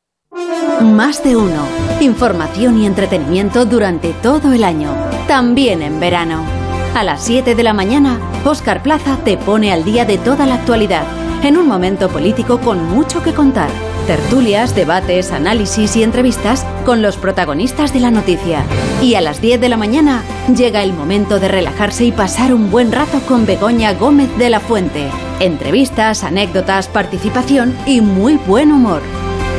Más 0.81 1.23
de 1.23 1.35
uno. 1.37 1.67
Información 2.01 2.79
y 2.79 2.85
entretenimiento 2.85 3.65
durante 3.65 4.13
todo 4.21 4.51
el 4.51 4.65
año, 4.65 4.93
también 5.27 5.81
en 5.81 5.99
verano. 5.99 6.45
A 6.93 7.03
las 7.03 7.23
7 7.25 7.55
de 7.55 7.63
la 7.63 7.73
mañana, 7.73 8.19
Oscar 8.43 8.83
Plaza 8.83 9.17
te 9.23 9.37
pone 9.37 9.71
al 9.71 9.85
día 9.85 10.05
de 10.05 10.17
toda 10.17 10.45
la 10.45 10.55
actualidad, 10.55 11.05
en 11.43 11.57
un 11.57 11.67
momento 11.67 12.09
político 12.09 12.59
con 12.59 12.83
mucho 12.83 13.23
que 13.23 13.33
contar 13.33 13.69
Tertulias, 14.07 14.75
debates, 14.75 15.31
análisis 15.31 15.95
y 15.95 16.03
entrevistas 16.03 16.63
con 16.85 17.01
los 17.01 17.17
protagonistas 17.17 17.91
de 17.91 17.99
la 17.99 18.11
noticia. 18.11 18.63
Y 19.01 19.15
a 19.15 19.21
las 19.21 19.41
10 19.41 19.59
de 19.59 19.67
la 19.67 19.77
mañana 19.77 20.23
llega 20.55 20.83
el 20.83 20.93
momento 20.93 21.39
de 21.39 21.47
relajarse 21.47 22.05
y 22.05 22.11
pasar 22.11 22.53
un 22.53 22.69
buen 22.69 22.91
rato 22.91 23.19
con 23.27 23.47
Begoña 23.47 23.93
Gómez 23.93 24.29
de 24.37 24.51
la 24.51 24.59
Fuente. 24.59 25.09
Entrevistas, 25.39 26.23
anécdotas, 26.23 26.87
participación 26.87 27.75
y 27.87 28.01
muy 28.01 28.35
buen 28.35 28.71
humor. 28.71 29.01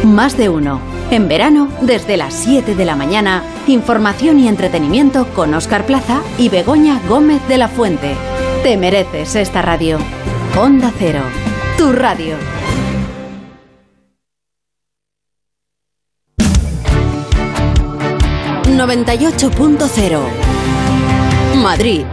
Más 0.05 0.36
de 0.36 0.48
uno. 0.48 0.81
En 1.10 1.28
verano, 1.28 1.68
desde 1.81 2.16
las 2.16 2.32
7 2.35 2.77
de 2.77 2.85
la 2.85 2.94
mañana, 2.94 3.43
información 3.66 4.39
y 4.39 4.47
entretenimiento 4.47 5.27
con 5.35 5.55
Oscar 5.55 5.86
Plaza 5.86 6.20
y 6.39 6.51
Begoña 6.51 7.01
Gómez 7.09 7.40
de 7.48 7.59
la 7.59 7.68
Fuente. 7.68 8.14
Te 8.62 8.77
mereces 8.77 9.35
esta 9.35 9.62
radio. 9.62 9.98
Onda 10.56 10.93
Cero, 10.98 11.23
tu 11.77 11.93
radio. 11.93 12.36
...98.0... 18.77 20.20
Madrid. 21.62 22.05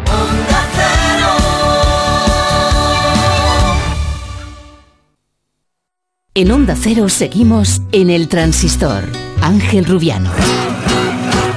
En 6.34 6.52
Onda 6.52 6.76
Cero 6.78 7.10
seguimos 7.10 7.82
en 7.92 8.10
el 8.10 8.30
transistor. 8.30 9.04
Ángel 9.42 9.84
Rubiano. 9.84 10.32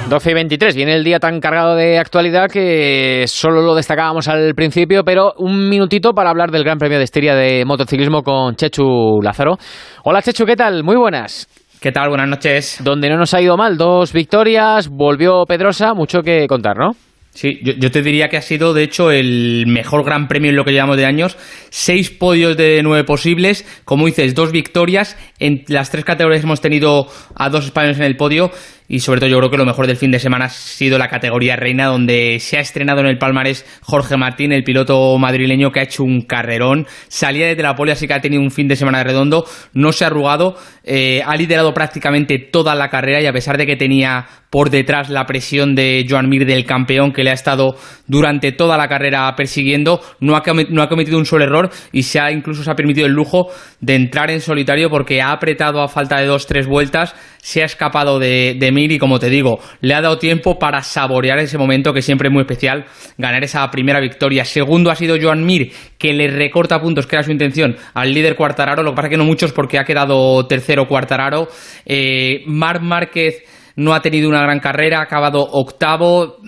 12 0.08 0.30
y 0.30 0.34
23, 0.34 0.74
viene 0.74 0.94
el 0.94 1.04
día 1.04 1.20
tan 1.20 1.38
cargado 1.38 1.76
de 1.76 1.98
actualidad 1.98 2.50
que 2.50 3.26
solo 3.28 3.62
lo 3.62 3.76
destacábamos 3.76 4.26
al 4.26 4.54
principio, 4.56 5.04
pero 5.04 5.34
un 5.38 5.68
minutito 5.68 6.14
para 6.14 6.30
hablar 6.30 6.50
del 6.50 6.64
Gran 6.64 6.78
Premio 6.78 6.98
de 6.98 7.04
Estiria 7.04 7.36
de 7.36 7.64
motociclismo 7.64 8.22
con 8.22 8.56
Chechu 8.56 9.20
Lázaro. 9.22 9.56
Hola 10.02 10.20
Chechu, 10.20 10.44
¿qué 10.44 10.56
tal? 10.56 10.82
Muy 10.82 10.96
buenas. 10.96 11.48
¿Qué 11.80 11.92
tal? 11.92 12.08
Buenas 12.08 12.28
noches. 12.28 12.78
Donde 12.82 13.10
no 13.10 13.18
nos 13.18 13.34
ha 13.34 13.40
ido 13.40 13.56
mal, 13.56 13.76
dos 13.76 14.12
victorias, 14.12 14.88
volvió 14.88 15.44
Pedrosa, 15.44 15.92
mucho 15.92 16.22
que 16.22 16.46
contar, 16.46 16.76
¿no? 16.78 16.96
Sí, 17.34 17.60
yo, 17.62 17.74
yo, 17.74 17.90
te 17.90 18.00
diría 18.00 18.28
que 18.28 18.38
ha 18.38 18.42
sido, 18.42 18.72
de 18.72 18.82
hecho, 18.82 19.10
el 19.10 19.66
mejor 19.66 20.02
gran 20.02 20.26
premio 20.26 20.48
en 20.48 20.56
lo 20.56 20.64
que 20.64 20.72
llevamos 20.72 20.96
de 20.96 21.04
años. 21.04 21.36
Seis 21.68 22.10
podios 22.10 22.56
de 22.56 22.80
nueve 22.82 23.04
posibles. 23.04 23.66
Como 23.84 24.06
dices, 24.06 24.34
dos 24.34 24.52
victorias. 24.52 25.18
En 25.38 25.64
las 25.68 25.90
tres 25.90 26.06
categorías 26.06 26.44
hemos 26.44 26.62
tenido 26.62 27.08
a 27.34 27.50
dos 27.50 27.66
españoles 27.66 27.98
en 27.98 28.04
el 28.04 28.16
podio 28.16 28.52
y 28.88 29.00
sobre 29.00 29.20
todo 29.20 29.30
yo 29.30 29.38
creo 29.38 29.50
que 29.50 29.56
lo 29.56 29.66
mejor 29.66 29.86
del 29.86 29.96
fin 29.96 30.10
de 30.10 30.18
semana 30.18 30.46
ha 30.46 30.50
sido 30.50 30.98
la 30.98 31.08
categoría 31.08 31.56
reina 31.56 31.86
donde 31.86 32.38
se 32.40 32.56
ha 32.56 32.60
estrenado 32.60 33.00
en 33.00 33.06
el 33.06 33.18
palmarés 33.18 33.66
Jorge 33.82 34.16
Martín, 34.16 34.52
el 34.52 34.64
piloto 34.64 35.16
madrileño 35.18 35.72
que 35.72 35.80
ha 35.80 35.84
hecho 35.84 36.04
un 36.04 36.22
carrerón, 36.22 36.86
salía 37.08 37.46
desde 37.46 37.62
la 37.62 37.74
poli 37.74 37.92
así 37.92 38.06
que 38.06 38.14
ha 38.14 38.20
tenido 38.20 38.42
un 38.42 38.50
fin 38.50 38.68
de 38.68 38.76
semana 38.76 39.02
redondo, 39.02 39.44
no 39.72 39.92
se 39.92 40.04
ha 40.04 40.08
arrugado, 40.08 40.56
eh, 40.88 41.20
ha 41.26 41.34
liderado 41.34 41.74
prácticamente 41.74 42.38
toda 42.38 42.76
la 42.76 42.88
carrera 42.88 43.20
y 43.20 43.26
a 43.26 43.32
pesar 43.32 43.58
de 43.58 43.66
que 43.66 43.74
tenía 43.74 44.24
por 44.50 44.70
detrás 44.70 45.10
la 45.10 45.26
presión 45.26 45.74
de 45.74 46.06
Joan 46.08 46.28
Mir 46.28 46.46
del 46.46 46.64
campeón 46.64 47.12
que 47.12 47.24
le 47.24 47.30
ha 47.30 47.34
estado 47.34 47.76
durante 48.06 48.52
toda 48.52 48.76
la 48.76 48.86
carrera 48.86 49.34
persiguiendo, 49.34 50.00
no 50.20 50.36
ha, 50.36 50.42
cometido 50.42 51.18
un 51.18 51.26
solo 51.26 51.44
error 51.44 51.70
y 51.90 52.04
se 52.04 52.20
ha 52.20 52.30
incluso 52.30 52.62
se 52.62 52.70
ha 52.70 52.76
permitido 52.76 53.06
el 53.06 53.12
lujo 53.12 53.48
de 53.80 53.96
entrar 53.96 54.30
en 54.30 54.40
solitario 54.40 54.88
porque 54.88 55.20
ha 55.20 55.32
apretado 55.32 55.82
a 55.82 55.88
falta 55.88 56.20
de 56.20 56.26
dos, 56.26 56.46
tres 56.46 56.68
vueltas, 56.68 57.16
se 57.38 57.62
ha 57.62 57.66
escapado 57.66 58.18
de, 58.20 58.56
de 58.58 58.72
Mir 58.72 58.92
y 58.92 58.98
como 58.98 59.18
te 59.18 59.28
digo, 59.28 59.58
le 59.80 59.94
ha 59.94 60.00
dado 60.00 60.18
tiempo 60.18 60.58
para 60.58 60.82
saborear 60.82 61.38
ese 61.40 61.58
momento 61.58 61.92
que 61.92 62.02
siempre 62.02 62.28
es 62.28 62.32
muy 62.32 62.42
especial, 62.42 62.86
ganar 63.18 63.42
esa 63.42 63.68
primera 63.70 64.00
victoria. 64.00 64.44
Segundo 64.44 64.90
ha 64.90 64.94
sido 64.94 65.16
Joan 65.20 65.44
Mir, 65.44 65.72
que 65.98 66.12
le 66.12 66.28
recorta 66.28 66.80
puntos, 66.80 67.06
que 67.06 67.16
era 67.16 67.22
su 67.24 67.32
intención, 67.32 67.76
al 67.94 68.12
líder 68.12 68.36
Cuartararo, 68.36 68.82
lo 68.82 68.92
que 68.92 68.96
pasa 68.96 69.08
que 69.08 69.16
no 69.16 69.24
muchos 69.24 69.52
porque 69.52 69.78
ha 69.78 69.84
quedado 69.84 70.46
tercero 70.46 70.75
Cuartararo. 70.84 71.48
Eh, 71.86 72.42
Marc 72.46 72.82
Márquez 72.82 73.42
no 73.76 73.94
ha 73.94 74.00
tenido 74.00 74.28
una 74.28 74.42
gran 74.42 74.58
carrera, 74.58 74.98
ha 74.98 75.02
acabado 75.02 75.40
octavo, 75.40 76.38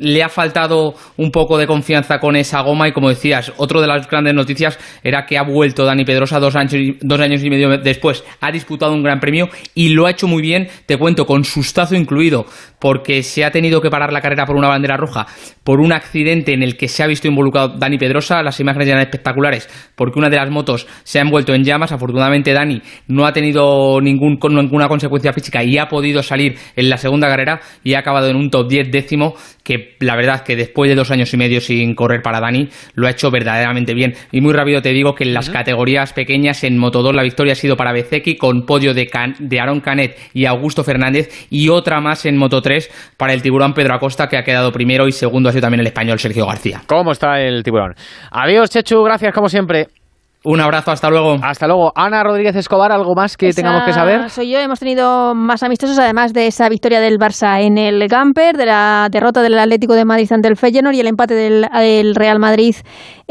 le 0.00 0.22
ha 0.22 0.28
faltado 0.28 0.94
un 1.16 1.30
poco 1.30 1.58
de 1.58 1.66
confianza 1.66 2.18
con 2.18 2.36
esa 2.36 2.60
goma 2.62 2.88
y 2.88 2.92
como 2.92 3.08
decías, 3.08 3.52
otra 3.56 3.80
de 3.80 3.86
las 3.86 4.08
grandes 4.08 4.34
noticias 4.34 4.78
era 5.02 5.26
que 5.26 5.38
ha 5.38 5.42
vuelto 5.42 5.84
Dani 5.84 6.04
Pedrosa 6.04 6.38
dos 6.38 6.56
años, 6.56 6.74
dos 7.00 7.20
años 7.20 7.42
y 7.42 7.50
medio 7.50 7.78
después, 7.78 8.24
ha 8.40 8.52
disputado 8.52 8.92
un 8.92 9.02
gran 9.02 9.20
premio 9.20 9.48
y 9.74 9.90
lo 9.90 10.06
ha 10.06 10.10
hecho 10.10 10.28
muy 10.28 10.42
bien, 10.42 10.68
te 10.86 10.96
cuento, 10.96 11.26
con 11.26 11.44
sustazo 11.44 11.96
incluido, 11.96 12.46
porque 12.78 13.22
se 13.22 13.44
ha 13.44 13.50
tenido 13.50 13.80
que 13.80 13.90
parar 13.90 14.12
la 14.12 14.20
carrera 14.20 14.46
por 14.46 14.56
una 14.56 14.68
bandera 14.68 14.96
roja, 14.96 15.26
por 15.64 15.80
un 15.80 15.92
accidente 15.92 16.52
en 16.52 16.62
el 16.62 16.76
que 16.76 16.88
se 16.88 17.02
ha 17.02 17.06
visto 17.06 17.28
involucrado 17.28 17.76
Dani 17.78 17.98
Pedrosa, 17.98 18.42
las 18.42 18.60
imágenes 18.60 18.88
eran 18.88 19.02
espectaculares, 19.02 19.68
porque 19.94 20.18
una 20.18 20.30
de 20.30 20.36
las 20.36 20.50
motos 20.50 20.86
se 21.04 21.18
ha 21.18 21.22
envuelto 21.22 21.54
en 21.54 21.64
llamas, 21.64 21.92
afortunadamente 21.92 22.52
Dani 22.52 22.80
no 23.08 23.26
ha 23.26 23.32
tenido 23.32 24.00
ningún, 24.00 24.38
ninguna 24.50 24.88
consecuencia 24.88 25.32
física 25.32 25.62
y 25.64 25.78
ha 25.78 25.88
podido 25.88 26.22
salir 26.22 26.49
en 26.76 26.90
la 26.90 26.96
segunda 26.96 27.28
carrera 27.28 27.60
y 27.84 27.94
ha 27.94 28.00
acabado 28.00 28.28
en 28.28 28.36
un 28.36 28.50
top 28.50 28.68
10 28.68 28.90
décimo 28.90 29.34
que 29.62 29.96
la 30.00 30.16
verdad 30.16 30.42
que 30.42 30.56
después 30.56 30.88
de 30.88 30.94
dos 30.94 31.10
años 31.10 31.32
y 31.32 31.36
medio 31.36 31.60
sin 31.60 31.94
correr 31.94 32.22
para 32.22 32.40
Dani, 32.40 32.68
lo 32.94 33.06
ha 33.06 33.10
hecho 33.10 33.30
verdaderamente 33.30 33.94
bien. 33.94 34.14
Y 34.32 34.40
muy 34.40 34.52
rápido 34.52 34.82
te 34.82 34.90
digo 34.90 35.14
que 35.14 35.24
en 35.24 35.34
las 35.34 35.50
categorías 35.50 36.12
pequeñas, 36.12 36.64
en 36.64 36.78
Moto2 36.78 37.14
la 37.14 37.22
victoria 37.22 37.52
ha 37.52 37.56
sido 37.56 37.76
para 37.76 37.92
Bezeki 37.92 38.36
con 38.36 38.66
podio 38.66 38.94
de, 38.94 39.06
Can 39.06 39.36
de 39.38 39.60
Aaron 39.60 39.80
Canet 39.80 40.18
y 40.34 40.46
Augusto 40.46 40.84
Fernández 40.84 41.46
y 41.50 41.68
otra 41.68 42.00
más 42.00 42.26
en 42.26 42.38
Moto3 42.38 42.88
para 43.16 43.32
el 43.32 43.42
tiburón 43.42 43.74
Pedro 43.74 43.94
Acosta 43.94 44.28
que 44.28 44.36
ha 44.36 44.42
quedado 44.42 44.72
primero 44.72 45.06
y 45.06 45.12
segundo 45.12 45.48
ha 45.48 45.52
sido 45.52 45.62
también 45.62 45.80
el 45.80 45.86
español 45.86 46.18
Sergio 46.18 46.46
García. 46.46 46.82
¿Cómo 46.86 47.12
está 47.12 47.40
el 47.40 47.62
tiburón? 47.62 47.94
Adiós 48.30 48.70
Chechu, 48.70 49.02
gracias 49.02 49.32
como 49.32 49.48
siempre. 49.48 49.99
Un 50.42 50.58
abrazo, 50.58 50.90
hasta 50.90 51.10
luego. 51.10 51.36
Hasta 51.42 51.66
luego. 51.66 51.92
Ana 51.94 52.22
Rodríguez 52.22 52.56
Escobar, 52.56 52.92
¿algo 52.92 53.14
más 53.14 53.36
que 53.36 53.48
Esa 53.48 53.60
tengamos 53.60 53.84
que 53.84 53.92
saber? 53.92 54.30
Soy 54.30 54.50
yo, 54.50 54.58
hemos 54.58 54.78
tenido 54.78 55.34
más 55.34 55.62
amistosos, 55.62 55.98
además 55.98 56.32
de 56.32 56.46
esa 56.46 56.70
victoria 56.70 56.98
del 57.00 57.18
Barça 57.18 57.60
en 57.60 57.76
el 57.76 58.08
Gamper, 58.08 58.56
de 58.56 58.64
la 58.64 59.08
derrota 59.10 59.42
del 59.42 59.58
Atlético 59.58 59.92
de 59.94 60.06
Madrid 60.06 60.32
ante 60.32 60.48
el 60.48 60.56
Feyenoord 60.56 60.94
y 60.94 61.00
el 61.00 61.08
empate 61.08 61.34
del, 61.34 61.68
del 61.70 62.14
Real 62.14 62.38
Madrid 62.38 62.74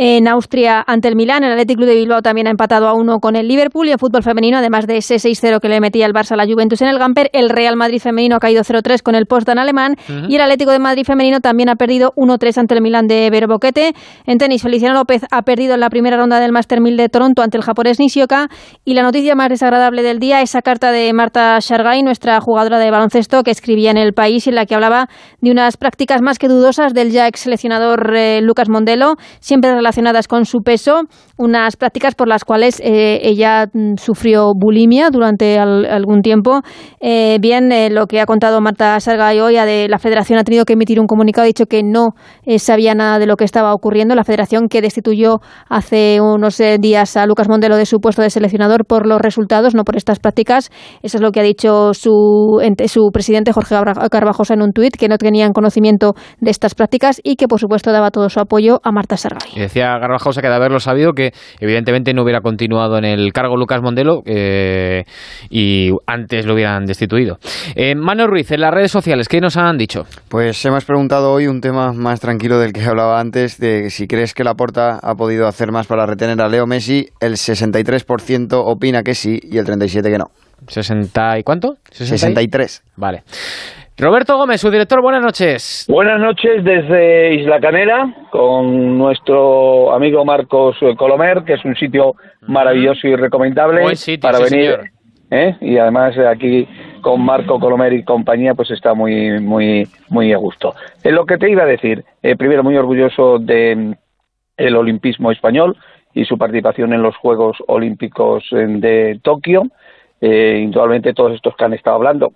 en 0.01 0.30
Austria 0.30 0.81
ante 0.88 1.09
el 1.09 1.17
Milán. 1.17 1.43
El 1.43 1.51
Atlético 1.51 1.85
de 1.85 1.93
Bilbao 1.93 2.21
también 2.21 2.47
ha 2.47 2.51
empatado 2.51 2.88
a 2.88 2.93
uno 2.93 3.19
con 3.19 3.35
el 3.35 3.49
Liverpool 3.49 3.89
y 3.89 3.91
en 3.91 3.99
fútbol 3.99 4.23
femenino, 4.23 4.57
además 4.57 4.88
de 4.88 4.95
ese 4.95 5.15
6-0 5.15 5.59
que 5.59 5.67
le 5.67 5.81
metía 5.81 6.05
el 6.05 6.13
Barça 6.13 6.31
a 6.31 6.35
la 6.38 6.45
Juventus 6.45 6.81
en 6.81 6.88
el 6.88 6.97
Gamper, 6.97 7.30
el 7.34 7.49
Real 7.49 7.76
Madrid 7.76 7.99
femenino 7.99 8.38
ha 8.38 8.39
caído 8.39 8.63
0-3 8.63 9.01
con 9.01 9.15
el 9.15 9.26
Potsdam 9.26 9.57
alemán 9.57 9.97
Ujú. 10.07 10.27
y 10.30 10.35
el 10.35 10.41
Atlético 10.41 10.71
de 10.71 10.80
Madrid 10.80 11.03
femenino 11.03 11.41
también 11.41 11.67
ha 11.67 11.76
perdido 11.76 12.13
1-3 12.15 12.59
ante 12.59 12.76
el 12.76 12.81
Milán 12.81 13.07
de 13.07 13.30
Vero 13.30 13.47
Boquete. 13.49 13.93
En 14.26 14.38
tenis, 14.38 14.61
Feliciano 14.61 14.95
López 14.95 15.23
ha 15.31 15.41
perdido 15.41 15.73
en 15.73 15.81
la 15.81 15.89
primera 15.89 16.15
ronda 16.15 16.39
del 16.39 16.53
Master 16.53 16.80
1000 16.80 16.95
de 16.95 17.09
Toronto 17.09 17.41
ante 17.41 17.57
el 17.57 17.63
japonés 17.63 17.99
Nishioka 17.99 18.47
y 18.85 18.93
la 18.93 19.03
noticia 19.03 19.35
más 19.35 19.49
desagradable 19.49 20.01
del 20.01 20.19
día, 20.19 20.41
esa 20.41 20.61
carta 20.61 20.93
de 20.93 21.11
Marta 21.11 21.59
Shargay, 21.59 22.03
nuestra 22.03 22.39
jugadora 22.39 22.80
de 22.80 22.89
baloncesto 22.89 23.43
que 23.43 23.51
escribía 23.51 23.91
en 23.91 23.97
El 23.97 24.13
País 24.13 24.47
y 24.47 24.51
en 24.51 24.55
la 24.55 24.65
que 24.65 24.76
hablaba 24.76 25.09
de 25.41 25.51
unas 25.51 25.76
prácticas 25.76 26.21
más 26.21 26.39
que 26.39 26.47
dudosas 26.47 26.93
del 26.93 27.11
ya 27.11 27.27
ex 27.27 27.41
seleccionador 27.41 28.15
eh, 28.15 28.39
Lucas 28.41 28.69
Mondelo, 28.69 29.17
siempre 29.41 29.71
relacionadas 29.71 29.88
con 30.27 30.45
su 30.45 30.59
peso, 30.59 31.01
unas 31.37 31.75
prácticas 31.77 32.15
por 32.15 32.27
las 32.27 32.43
cuales 32.43 32.79
eh, 32.83 33.19
ella 33.23 33.67
mm, 33.73 33.95
sufrió 33.97 34.51
bulimia 34.55 35.09
durante 35.09 35.57
al- 35.59 35.85
algún 35.85 36.21
tiempo. 36.21 36.61
Eh, 36.99 37.37
bien, 37.41 37.71
eh, 37.71 37.89
lo 37.89 38.05
que 38.07 38.19
ha 38.21 38.25
contado 38.25 38.61
Marta 38.61 38.97
Shargay 38.99 39.39
hoy, 39.39 39.57
a 39.57 39.65
de 39.65 39.87
la 39.89 39.99
federación 39.99 40.39
ha 40.39 40.43
tenido 40.43 40.65
que 40.65 40.73
emitir 40.73 40.99
un 40.99 41.07
comunicado, 41.07 41.43
ha 41.43 41.47
dicho 41.47 41.65
que 41.65 41.81
no 41.83 42.09
eh, 42.45 42.59
sabía 42.59 42.93
nada 42.95 43.19
de 43.19 43.25
lo 43.25 43.35
que 43.35 43.45
estaba 43.45 43.73
ocurriendo. 43.73 44.15
La 44.15 44.23
federación 44.23 44.67
que 44.69 44.81
destituyó 44.81 45.39
hace 45.69 46.19
unos 46.21 46.61
días 46.79 47.15
a 47.17 47.25
Lucas 47.25 47.47
Mondelo 47.49 47.77
de 47.77 47.85
su 47.85 47.99
puesto 47.99 48.21
de 48.21 48.29
seleccionador 48.29 48.85
por 48.85 49.05
los 49.05 49.19
resultados, 49.21 49.75
no 49.75 49.83
por 49.83 49.95
estas 49.95 50.19
prácticas. 50.19 50.69
Eso 51.01 51.17
es 51.17 51.21
lo 51.21 51.31
que 51.31 51.39
ha 51.39 51.43
dicho 51.43 51.93
su, 51.93 52.59
su 52.87 53.09
presidente 53.11 53.51
Jorge 53.53 53.75
Carvajosa 54.11 54.53
en 54.53 54.61
un 54.61 54.71
tuit, 54.71 54.95
que 54.97 55.07
no 55.07 55.17
tenían 55.17 55.51
conocimiento 55.53 56.13
de 56.39 56.51
estas 56.51 56.75
prácticas 56.75 57.21
y 57.23 57.35
que, 57.35 57.47
por 57.47 57.59
supuesto, 57.59 57.91
daba 57.91 58.11
todo 58.11 58.29
su 58.29 58.39
apoyo 58.39 58.79
a 58.83 58.91
Marta 58.91 59.17
Sargay. 59.17 59.51
Garbajosa 59.80 60.41
que 60.41 60.47
de 60.47 60.56
haberlo 60.56 60.80
sabido 60.80 61.14
que 61.14 61.31
evidentemente 61.60 62.14
no 62.14 62.23
hubiera 62.23 62.41
continuado 62.41 62.97
en 62.97 63.06
el 63.06 63.34
cargo 63.34 63.57
Lucas 63.57 63.81
Mondelo 63.81 64.22
eh, 64.26 65.03
y 65.49 65.91
antes 66.06 66.45
lo 66.45 66.53
hubieran 66.53 66.85
destituido. 66.85 67.38
Eh, 67.76 67.95
Mano 67.95 68.27
Ruiz, 68.27 68.51
en 68.51 68.61
las 68.61 68.73
redes 68.73 68.91
sociales, 68.91 69.27
¿qué 69.27 69.41
nos 69.41 69.57
han 69.57 69.77
dicho? 69.77 70.06
Pues 70.30 70.64
hemos 70.65 70.85
preguntado 70.85 71.31
hoy 71.31 71.47
un 71.47 71.61
tema 71.61 71.93
más 71.93 72.19
tranquilo 72.19 72.60
del 72.60 72.73
que 72.73 72.81
hablaba 72.85 73.19
antes, 73.19 73.57
de 73.57 73.89
si 73.89 74.07
crees 74.07 74.34
que 74.34 74.43
Laporta 74.43 74.99
ha 75.01 75.15
podido 75.15 75.47
hacer 75.47 75.72
más 75.72 75.88
para 75.88 76.06
retener 76.06 76.41
a 76.41 76.49
Leo 76.49 76.65
Messi. 76.65 77.07
El 77.19 77.34
63% 77.34 78.53
opina 78.53 79.03
que 79.03 79.15
sí 79.15 79.39
y 79.43 79.57
el 79.57 79.65
37% 79.65 80.03
que 80.03 80.18
no. 80.18 80.31
¿60 80.68 81.39
y 81.39 81.43
cuánto? 81.43 81.77
63. 81.91 82.84
Vale. 82.97 83.23
Roberto 83.99 84.38
Gómez, 84.38 84.61
su 84.61 84.71
director, 84.71 85.01
buenas 85.01 85.21
noches. 85.21 85.85
Buenas 85.89 86.21
noches 86.21 86.63
desde 86.63 87.34
Isla 87.35 87.59
Canela 87.59 88.13
con 88.31 88.97
nuestro 88.97 89.91
amigo 89.91 90.23
Marcos 90.23 90.77
Colomer, 90.97 91.43
que 91.43 91.53
es 91.55 91.65
un 91.65 91.76
sitio 91.76 92.15
maravilloso 92.47 93.07
y 93.07 93.15
recomendable 93.17 93.81
Buen 93.81 93.97
sitio, 93.97 94.21
para 94.21 94.38
sí, 94.45 94.55
venir. 94.55 94.71
señor. 94.71 94.89
¿eh? 95.31 95.57
Y 95.59 95.77
además 95.77 96.17
aquí 96.17 96.65
con 97.01 97.21
Marco 97.21 97.59
Colomer 97.59 97.91
y 97.91 98.03
compañía, 98.05 98.53
pues 98.53 98.71
está 98.71 98.93
muy, 98.93 99.38
muy, 99.41 99.85
muy 100.09 100.31
a 100.31 100.38
gusto. 100.38 100.73
En 101.03 101.15
lo 101.15 101.26
que 101.26 101.38
te 101.38 101.49
iba 101.49 101.63
a 101.63 101.67
decir, 101.67 102.05
eh, 102.23 102.38
primero 102.38 102.63
muy 102.63 102.77
orgulloso 102.77 103.38
de 103.38 103.76
mm, 103.76 103.93
el 104.57 104.76
olimpismo 104.77 105.30
español 105.31 105.76
y 106.13 106.23
su 106.23 106.38
participación 106.38 106.93
en 106.93 107.01
los 107.01 107.17
Juegos 107.17 107.57
Olímpicos 107.67 108.45
eh, 108.53 108.65
de 108.65 109.19
Tokio. 109.21 109.63
eh, 110.21 110.59
indudablemente 110.63 111.13
todos 111.13 111.34
estos 111.34 111.55
que 111.55 111.65
han 111.65 111.73
estado 111.73 111.95
hablando, 111.97 112.31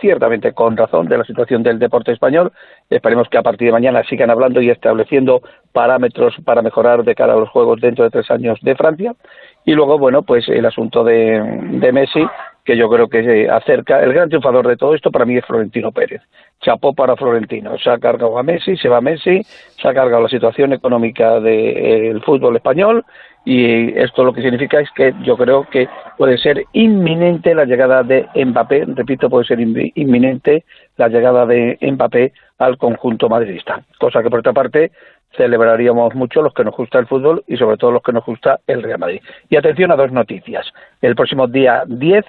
ciertamente 0.00 0.52
con 0.52 0.76
razón, 0.76 1.08
de 1.08 1.18
la 1.18 1.24
situación 1.24 1.62
del 1.62 1.78
deporte 1.78 2.12
español. 2.12 2.52
Esperemos 2.88 3.28
que 3.28 3.38
a 3.38 3.42
partir 3.42 3.66
de 3.66 3.72
mañana 3.72 4.02
sigan 4.04 4.30
hablando 4.30 4.60
y 4.60 4.70
estableciendo 4.70 5.42
parámetros 5.72 6.34
para 6.44 6.62
mejorar 6.62 7.04
de 7.04 7.14
cara 7.14 7.34
a 7.34 7.36
los 7.36 7.48
Juegos 7.50 7.80
dentro 7.80 8.04
de 8.04 8.10
tres 8.10 8.30
años 8.30 8.58
de 8.62 8.74
Francia. 8.76 9.14
Y 9.64 9.72
luego, 9.72 9.98
bueno, 9.98 10.22
pues 10.22 10.48
el 10.48 10.64
asunto 10.64 11.04
de, 11.04 11.40
de 11.72 11.92
Messi, 11.92 12.26
que 12.64 12.76
yo 12.76 12.88
creo 12.88 13.08
que 13.08 13.48
acerca. 13.50 14.02
El 14.02 14.12
gran 14.12 14.28
triunfador 14.28 14.66
de 14.66 14.76
todo 14.76 14.94
esto 14.94 15.10
para 15.10 15.24
mí 15.24 15.36
es 15.36 15.44
Florentino 15.44 15.92
Pérez. 15.92 16.22
Chapó 16.60 16.94
para 16.94 17.16
Florentino. 17.16 17.78
Se 17.78 17.90
ha 17.90 17.98
cargado 17.98 18.38
a 18.38 18.42
Messi, 18.42 18.76
se 18.76 18.88
va 18.88 19.00
Messi, 19.00 19.42
se 19.42 19.88
ha 19.88 19.94
cargado 19.94 20.22
la 20.22 20.28
situación 20.28 20.72
económica 20.72 21.40
del 21.40 22.22
fútbol 22.22 22.56
español 22.56 23.04
y 23.50 23.98
esto 23.98 24.24
lo 24.24 24.34
que 24.34 24.42
significa 24.42 24.78
es 24.78 24.90
que 24.90 25.14
yo 25.22 25.34
creo 25.38 25.64
que 25.70 25.88
puede 26.18 26.36
ser 26.36 26.66
inminente 26.74 27.54
la 27.54 27.64
llegada 27.64 28.02
de 28.02 28.28
Mbappé, 28.34 28.84
repito, 28.88 29.30
puede 29.30 29.46
ser 29.46 29.58
inminente 29.58 30.66
la 30.98 31.08
llegada 31.08 31.46
de 31.46 31.78
Mbappé 31.80 32.34
al 32.58 32.76
conjunto 32.76 33.30
madridista, 33.30 33.82
cosa 33.98 34.22
que 34.22 34.28
por 34.28 34.40
otra 34.40 34.52
parte 34.52 34.92
celebraríamos 35.34 36.14
mucho 36.14 36.42
los 36.42 36.52
que 36.52 36.62
nos 36.62 36.76
gusta 36.76 36.98
el 36.98 37.06
fútbol 37.06 37.42
y 37.46 37.56
sobre 37.56 37.78
todo 37.78 37.90
los 37.92 38.02
que 38.02 38.12
nos 38.12 38.26
gusta 38.26 38.60
el 38.66 38.82
Real 38.82 38.98
Madrid. 38.98 39.22
Y 39.48 39.56
atención 39.56 39.92
a 39.92 39.96
dos 39.96 40.12
noticias. 40.12 40.70
El 41.00 41.16
próximo 41.16 41.46
día 41.46 41.84
10 41.86 42.26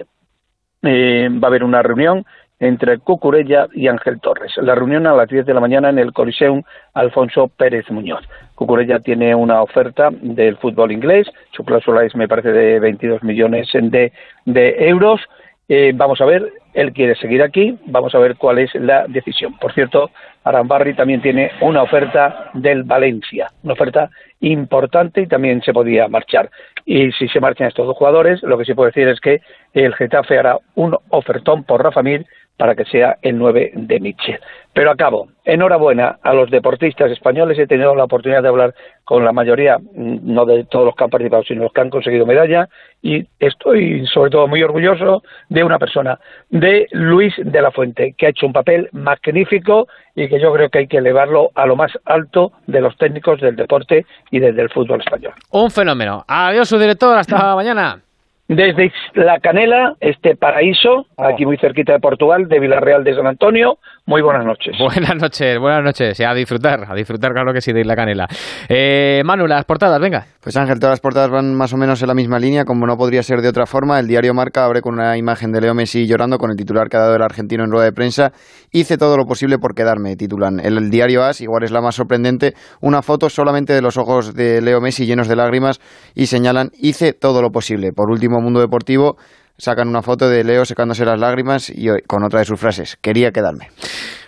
eh, 0.84 1.30
va 1.32 1.48
a 1.48 1.50
haber 1.50 1.66
una 1.66 1.84
reunión 1.84 2.26
entre 2.60 3.00
Cucurella 3.00 3.68
y 3.74 3.88
Ángel 3.88 4.20
Torres. 4.20 4.54
La 4.58 4.76
reunión 4.76 5.08
a 5.08 5.14
las 5.14 5.30
10 5.30 5.46
de 5.46 5.54
la 5.54 5.60
mañana 5.60 5.90
en 5.90 6.00
el 6.00 6.14
Coliseum 6.14 6.64
Alfonso 6.94 7.48
Pérez 7.48 7.90
Muñoz. 7.90 8.28
Cucurella 8.56 9.00
tiene 9.00 9.34
una 9.34 9.62
oferta 9.62 10.10
del 10.12 10.58
fútbol 10.58 10.92
inglés, 10.92 11.28
su 11.52 11.64
cláusula 11.64 12.04
es, 12.04 12.16
me 12.16 12.28
parece, 12.28 12.52
de 12.52 12.80
22 12.80 13.24
millones 13.24 13.70
de, 13.74 14.76
euros. 14.80 15.22
Eh, 15.70 15.94
vamos 15.96 16.20
a 16.20 16.26
ver, 16.26 16.52
él 16.74 16.92
quiere 16.94 17.16
seguir 17.16 17.42
aquí, 17.42 17.78
vamos 17.86 18.14
a 18.16 18.20
ver 18.20 18.36
cuál 18.36 18.60
es 18.60 18.74
la 18.76 19.06
decisión. 19.08 19.58
Por 19.60 19.74
cierto, 19.74 20.10
Arambarri 20.44 20.96
también 20.96 21.22
tiene 21.22 21.52
una 21.62 21.84
oferta 21.84 22.50
del 22.54 22.84
Valencia, 22.84 23.52
una 23.64 23.74
oferta 23.74 24.10
importante 24.42 25.22
y 25.22 25.28
también 25.28 25.62
se 25.62 25.74
podía 25.74 26.08
marchar. 26.08 26.50
Y 26.86 27.12
si 27.12 27.28
se 27.28 27.40
marchan 27.40 27.68
estos 27.68 27.86
dos 27.86 27.98
jugadores, 27.98 28.42
lo 28.44 28.58
que 28.58 28.66
sí 28.66 28.74
puedo 28.74 28.88
decir 28.88 29.08
es 29.08 29.20
que 29.20 29.42
el 29.74 29.94
Getafe 29.96 30.40
hará 30.40 30.58
un 30.76 30.98
ofertón 31.10 31.64
por 31.64 31.84
Rafa 31.84 32.02
Mir 32.02 32.26
para 32.60 32.76
que 32.76 32.84
sea 32.84 33.18
el 33.22 33.38
9 33.38 33.72
de 33.74 34.00
Mitchell. 34.02 34.38
Pero 34.74 34.92
acabo. 34.92 35.30
Enhorabuena 35.46 36.20
a 36.22 36.34
los 36.34 36.52
deportistas 36.52 37.10
españoles. 37.10 37.58
He 37.58 37.68
tenido 37.68 37.96
la 37.96 38.04
oportunidad 38.04 38.44
de 38.44 38.50
hablar 38.50 38.76
con 39.06 39.24
la 39.24 39.32
mayoría, 39.32 39.78
mm, 39.78 40.20
no 40.24 40.46
de 40.46 40.66
todos 40.66 40.86
los 40.86 40.96
que 40.96 41.06
han 41.06 41.10
participado, 41.10 41.44
sino 41.44 41.64
los 41.64 41.72
que 41.72 41.80
han 41.80 41.90
conseguido 41.90 42.26
medalla. 42.26 42.68
Y 43.02 43.26
estoy, 43.40 44.06
sobre 44.08 44.30
todo, 44.30 44.46
muy 44.48 44.62
orgulloso 44.62 45.24
de 45.48 45.64
una 45.64 45.80
persona, 45.80 46.20
de 46.50 46.88
Luis 46.92 47.34
de 47.38 47.62
la 47.62 47.72
Fuente, 47.72 48.14
que 48.18 48.26
ha 48.26 48.30
hecho 48.30 48.46
un 48.46 48.54
papel 48.54 48.90
magnífico 48.92 49.88
y 50.14 50.28
que 50.28 50.40
yo 50.42 50.52
creo 50.52 50.70
que 50.70 50.80
hay 50.80 50.88
que 50.88 50.98
elevarlo 50.98 51.52
a 51.56 51.66
lo 51.66 51.78
más 51.78 51.94
alto 52.04 52.52
de 52.68 52.82
los 52.82 52.98
técnicos 52.98 53.40
del 53.40 53.56
deporte 53.56 54.06
y 54.32 54.40
desde 54.40 54.62
el 54.62 54.70
fútbol 54.70 55.00
español. 55.00 55.34
Un 55.52 55.72
fenómeno. 55.72 56.26
Adiós, 56.28 56.68
su 56.68 56.78
director. 56.78 57.18
Hasta 57.18 57.56
mañana. 57.56 58.02
Desde 58.50 58.92
La 59.14 59.40
Canela, 59.40 59.96
este 60.00 60.36
paraíso, 60.36 61.06
aquí 61.18 61.46
muy 61.46 61.58
cerquita 61.58 61.94
de 61.94 62.00
Portugal, 62.00 62.50
de 62.50 62.60
Villarreal 62.60 63.04
de 63.04 63.14
San 63.14 63.28
Antonio, 63.28 63.78
muy 64.10 64.24
buenas 64.24 64.44
noches. 64.44 64.76
Buenas 64.80 65.22
noches, 65.22 65.60
buenas 65.60 65.84
noches. 65.84 66.20
Y 66.20 66.24
a 66.24 66.34
disfrutar, 66.34 66.80
a 66.90 66.96
disfrutar, 66.96 67.32
claro 67.32 67.54
que 67.54 67.62
sí, 67.62 67.72
de 67.72 67.82
Isla 67.82 67.96
Canela. 67.96 68.28
Eh, 68.68 69.22
Manu, 69.24 69.46
las 69.46 69.66
portadas, 69.66 70.02
venga. 70.02 70.26
Pues 70.42 70.58
Ángel, 70.58 70.80
todas 70.80 70.94
las 70.94 71.00
portadas 71.00 71.30
van 71.30 71.54
más 71.54 71.74
o 71.74 71.78
menos 71.78 72.02
en 72.02 72.08
la 72.08 72.16
misma 72.16 72.40
línea, 72.40 72.66
como 72.66 72.88
no 72.88 72.98
podría 72.98 73.22
ser 73.22 73.42
de 73.42 73.50
otra 73.50 73.68
forma. 73.68 74.00
El 74.00 74.08
diario 74.08 74.34
Marca 74.34 74.66
abre 74.66 74.82
con 74.82 74.96
una 74.96 75.16
imagen 75.16 75.52
de 75.52 75.62
Leo 75.62 75.76
Messi 75.76 76.08
llorando 76.08 76.40
con 76.40 76.50
el 76.50 76.58
titular 76.58 76.90
que 76.90 76.98
ha 76.98 77.02
dado 77.02 77.16
el 77.16 77.22
argentino 77.22 77.64
en 77.64 77.70
rueda 77.70 77.86
de 77.86 77.92
prensa. 77.92 78.32
Hice 78.72 78.98
todo 78.98 79.16
lo 79.16 79.26
posible 79.26 79.60
por 79.60 79.76
quedarme, 79.76 80.16
titulan. 80.16 80.60
El, 80.60 80.80
el 80.80 80.90
diario 80.90 81.24
AS, 81.24 81.42
igual 81.42 81.64
es 81.64 81.72
la 81.72 81.82
más 81.82 81.94
sorprendente, 81.94 82.56
una 82.82 83.04
foto 83.04 83.30
solamente 83.30 83.74
de 83.74 83.84
los 83.84 83.98
ojos 83.98 84.34
de 84.34 84.60
Leo 84.62 84.82
Messi 84.82 85.06
llenos 85.06 85.28
de 85.28 85.36
lágrimas 85.36 85.80
y 86.16 86.26
señalan, 86.26 86.72
hice 86.80 87.14
todo 87.14 87.44
lo 87.44 87.52
posible. 87.52 87.92
Por 87.94 88.10
último, 88.10 88.42
Mundo 88.42 88.60
Deportivo 88.60 89.18
sacan 89.60 89.88
una 89.88 90.02
foto 90.02 90.28
de 90.28 90.44
Leo 90.44 90.66
secándose 90.66 91.06
las 91.06 91.20
lágrimas 91.20 91.70
y 91.70 91.88
con 92.08 92.24
otra 92.24 92.40
de 92.40 92.46
sus 92.46 92.60
frases, 92.60 92.98
quería 93.02 93.32
quedarme. 93.32 93.70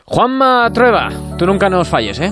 Juanma 0.06 0.70
Trueba, 0.72 1.10
tú 1.38 1.48
nunca 1.48 1.70
nos 1.70 1.88
falles, 1.88 2.20
¿eh? 2.20 2.32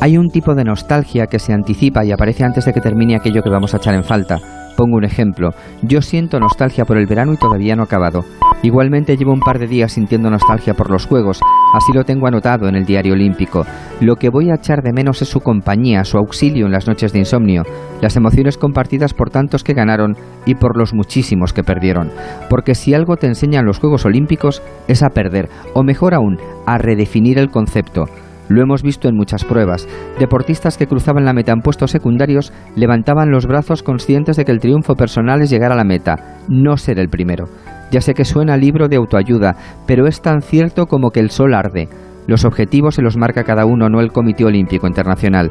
Hay 0.00 0.18
un 0.18 0.30
tipo 0.30 0.54
de 0.54 0.64
nostalgia 0.64 1.26
que 1.26 1.38
se 1.38 1.52
anticipa 1.52 2.04
y 2.04 2.10
aparece 2.10 2.44
antes 2.44 2.64
de 2.64 2.72
que 2.72 2.80
termine 2.80 3.16
aquello 3.16 3.42
que 3.42 3.50
vamos 3.50 3.72
a 3.72 3.76
echar 3.76 3.94
en 3.94 4.04
falta. 4.04 4.61
Pongo 4.76 4.96
un 4.96 5.04
ejemplo. 5.04 5.50
Yo 5.82 6.00
siento 6.02 6.40
nostalgia 6.40 6.84
por 6.84 6.98
el 6.98 7.06
verano 7.06 7.32
y 7.32 7.36
todavía 7.36 7.76
no 7.76 7.82
ha 7.82 7.86
acabado. 7.86 8.24
Igualmente 8.62 9.16
llevo 9.16 9.32
un 9.32 9.40
par 9.40 9.58
de 9.58 9.66
días 9.66 9.92
sintiendo 9.92 10.30
nostalgia 10.30 10.74
por 10.74 10.88
los 10.88 11.06
Juegos, 11.06 11.40
así 11.74 11.92
lo 11.92 12.04
tengo 12.04 12.28
anotado 12.28 12.68
en 12.68 12.76
el 12.76 12.84
diario 12.84 13.14
olímpico. 13.14 13.66
Lo 14.00 14.14
que 14.14 14.30
voy 14.30 14.50
a 14.50 14.54
echar 14.54 14.82
de 14.82 14.92
menos 14.92 15.20
es 15.20 15.28
su 15.28 15.40
compañía, 15.40 16.04
su 16.04 16.16
auxilio 16.16 16.66
en 16.66 16.72
las 16.72 16.86
noches 16.86 17.12
de 17.12 17.18
insomnio, 17.18 17.64
las 18.00 18.14
emociones 18.16 18.56
compartidas 18.56 19.14
por 19.14 19.30
tantos 19.30 19.64
que 19.64 19.74
ganaron 19.74 20.16
y 20.46 20.54
por 20.54 20.76
los 20.76 20.94
muchísimos 20.94 21.52
que 21.52 21.64
perdieron. 21.64 22.12
Porque 22.48 22.76
si 22.76 22.94
algo 22.94 23.16
te 23.16 23.26
enseñan 23.26 23.66
los 23.66 23.80
Juegos 23.80 24.04
Olímpicos 24.04 24.62
es 24.86 25.02
a 25.02 25.10
perder, 25.10 25.48
o 25.74 25.82
mejor 25.82 26.14
aún, 26.14 26.38
a 26.64 26.78
redefinir 26.78 27.38
el 27.38 27.50
concepto. 27.50 28.04
Lo 28.48 28.62
hemos 28.62 28.82
visto 28.82 29.08
en 29.08 29.16
muchas 29.16 29.44
pruebas. 29.44 29.88
Deportistas 30.18 30.76
que 30.76 30.86
cruzaban 30.86 31.24
la 31.24 31.32
meta 31.32 31.52
en 31.52 31.60
puestos 31.60 31.90
secundarios 31.90 32.52
levantaban 32.76 33.30
los 33.30 33.46
brazos 33.46 33.82
conscientes 33.82 34.36
de 34.36 34.44
que 34.44 34.52
el 34.52 34.60
triunfo 34.60 34.94
personal 34.94 35.42
es 35.42 35.50
llegar 35.50 35.72
a 35.72 35.76
la 35.76 35.84
meta, 35.84 36.38
no 36.48 36.76
ser 36.76 36.98
el 36.98 37.08
primero. 37.08 37.48
Ya 37.90 38.00
sé 38.00 38.14
que 38.14 38.24
suena 38.24 38.56
libro 38.56 38.88
de 38.88 38.96
autoayuda, 38.96 39.56
pero 39.86 40.06
es 40.06 40.22
tan 40.22 40.42
cierto 40.42 40.86
como 40.86 41.10
que 41.10 41.20
el 41.20 41.30
sol 41.30 41.54
arde. 41.54 41.88
Los 42.26 42.44
objetivos 42.44 42.94
se 42.94 43.02
los 43.02 43.16
marca 43.16 43.44
cada 43.44 43.66
uno, 43.66 43.88
no 43.88 44.00
el 44.00 44.12
Comité 44.12 44.44
Olímpico 44.44 44.86
Internacional. 44.86 45.50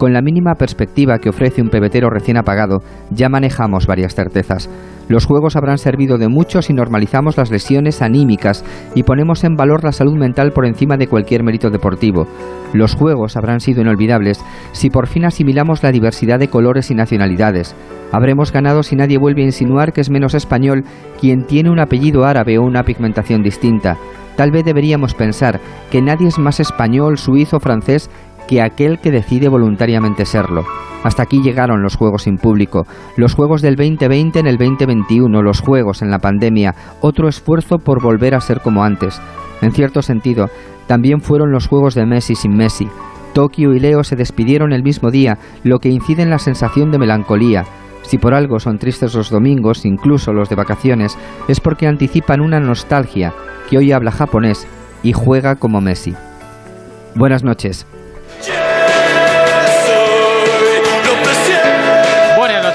Con 0.00 0.14
la 0.14 0.22
mínima 0.22 0.54
perspectiva 0.54 1.18
que 1.18 1.28
ofrece 1.28 1.60
un 1.60 1.68
pebetero 1.68 2.08
recién 2.08 2.38
apagado, 2.38 2.78
ya 3.10 3.28
manejamos 3.28 3.86
varias 3.86 4.14
certezas. 4.14 4.70
Los 5.08 5.26
juegos 5.26 5.56
habrán 5.56 5.76
servido 5.76 6.16
de 6.16 6.28
mucho 6.28 6.62
si 6.62 6.72
normalizamos 6.72 7.36
las 7.36 7.50
lesiones 7.50 8.00
anímicas 8.00 8.64
y 8.94 9.02
ponemos 9.02 9.44
en 9.44 9.56
valor 9.56 9.84
la 9.84 9.92
salud 9.92 10.16
mental 10.16 10.52
por 10.52 10.64
encima 10.64 10.96
de 10.96 11.06
cualquier 11.06 11.42
mérito 11.42 11.68
deportivo. 11.68 12.26
Los 12.72 12.94
juegos 12.94 13.36
habrán 13.36 13.60
sido 13.60 13.82
inolvidables 13.82 14.42
si 14.72 14.88
por 14.88 15.06
fin 15.06 15.26
asimilamos 15.26 15.82
la 15.82 15.92
diversidad 15.92 16.38
de 16.38 16.48
colores 16.48 16.90
y 16.90 16.94
nacionalidades. 16.94 17.76
Habremos 18.10 18.52
ganado 18.52 18.82
si 18.82 18.96
nadie 18.96 19.18
vuelve 19.18 19.42
a 19.42 19.46
insinuar 19.46 19.92
que 19.92 20.00
es 20.00 20.08
menos 20.08 20.32
español 20.32 20.82
quien 21.20 21.44
tiene 21.44 21.68
un 21.68 21.78
apellido 21.78 22.24
árabe 22.24 22.56
o 22.56 22.62
una 22.62 22.84
pigmentación 22.84 23.42
distinta. 23.42 23.98
Tal 24.36 24.52
vez 24.52 24.64
deberíamos 24.64 25.12
pensar 25.12 25.60
que 25.90 26.00
nadie 26.00 26.28
es 26.28 26.38
más 26.38 26.60
español, 26.60 27.18
suizo 27.18 27.58
o 27.58 27.60
francés 27.60 28.10
que 28.50 28.60
aquel 28.60 28.98
que 28.98 29.12
decide 29.12 29.48
voluntariamente 29.48 30.26
serlo. 30.26 30.64
Hasta 31.04 31.22
aquí 31.22 31.40
llegaron 31.40 31.82
los 31.82 31.94
Juegos 31.94 32.24
sin 32.24 32.36
público, 32.36 32.84
los 33.16 33.34
Juegos 33.34 33.62
del 33.62 33.76
2020 33.76 34.40
en 34.40 34.48
el 34.48 34.58
2021, 34.58 35.40
los 35.40 35.60
Juegos 35.60 36.02
en 36.02 36.10
la 36.10 36.18
pandemia, 36.18 36.74
otro 37.00 37.28
esfuerzo 37.28 37.78
por 37.78 38.02
volver 38.02 38.34
a 38.34 38.40
ser 38.40 38.60
como 38.60 38.82
antes. 38.82 39.22
En 39.62 39.70
cierto 39.70 40.02
sentido, 40.02 40.50
también 40.88 41.20
fueron 41.20 41.52
los 41.52 41.68
Juegos 41.68 41.94
de 41.94 42.06
Messi 42.06 42.34
sin 42.34 42.56
Messi. 42.56 42.88
Tokio 43.34 43.72
y 43.72 43.78
Leo 43.78 44.02
se 44.02 44.16
despidieron 44.16 44.72
el 44.72 44.82
mismo 44.82 45.12
día, 45.12 45.38
lo 45.62 45.78
que 45.78 45.90
incide 45.90 46.22
en 46.22 46.30
la 46.30 46.40
sensación 46.40 46.90
de 46.90 46.98
melancolía. 46.98 47.66
Si 48.02 48.18
por 48.18 48.34
algo 48.34 48.58
son 48.58 48.78
tristes 48.78 49.14
los 49.14 49.30
domingos, 49.30 49.86
incluso 49.86 50.32
los 50.32 50.48
de 50.48 50.56
vacaciones, 50.56 51.16
es 51.46 51.60
porque 51.60 51.86
anticipan 51.86 52.40
una 52.40 52.58
nostalgia 52.58 53.32
que 53.70 53.78
hoy 53.78 53.92
habla 53.92 54.10
japonés 54.10 54.66
y 55.04 55.12
juega 55.12 55.54
como 55.54 55.80
Messi. 55.80 56.16
Buenas 57.14 57.44
noches. 57.44 57.86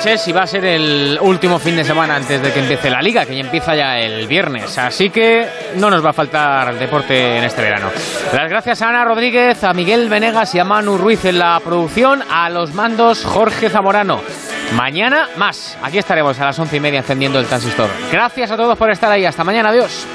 Noches 0.05 0.27
y 0.27 0.33
va 0.33 0.43
a 0.43 0.47
ser 0.47 0.63
el 0.65 1.17
último 1.19 1.57
fin 1.57 1.75
de 1.75 1.83
semana 1.83 2.15
antes 2.15 2.39
de 2.39 2.53
que 2.53 2.59
empiece 2.59 2.91
la 2.91 3.01
liga, 3.01 3.25
que 3.25 3.33
ya 3.33 3.41
empieza 3.41 3.73
ya 3.73 3.97
el 3.97 4.27
viernes. 4.27 4.77
Así 4.77 5.09
que 5.09 5.47
no 5.77 5.89
nos 5.89 6.05
va 6.05 6.11
a 6.11 6.13
faltar 6.13 6.77
deporte 6.77 7.37
en 7.37 7.43
este 7.43 7.63
verano. 7.63 7.89
Las 8.31 8.47
gracias 8.47 8.83
a 8.83 8.89
Ana 8.89 9.03
Rodríguez, 9.03 9.63
a 9.63 9.73
Miguel 9.73 10.07
Venegas 10.07 10.53
y 10.53 10.59
a 10.59 10.63
Manu 10.63 10.99
Ruiz 10.99 11.25
en 11.25 11.39
la 11.39 11.59
producción, 11.59 12.21
a 12.29 12.51
los 12.51 12.75
mandos 12.75 13.25
Jorge 13.25 13.67
Zamorano. 13.67 14.21
Mañana 14.75 15.29
más. 15.37 15.75
Aquí 15.81 15.97
estaremos 15.97 16.39
a 16.39 16.45
las 16.45 16.59
once 16.59 16.77
y 16.77 16.79
media 16.79 16.99
encendiendo 16.99 17.39
el 17.39 17.47
transistor. 17.47 17.89
Gracias 18.11 18.51
a 18.51 18.57
todos 18.57 18.77
por 18.77 18.91
estar 18.91 19.11
ahí. 19.11 19.25
Hasta 19.25 19.43
mañana. 19.43 19.69
Adiós. 19.69 20.05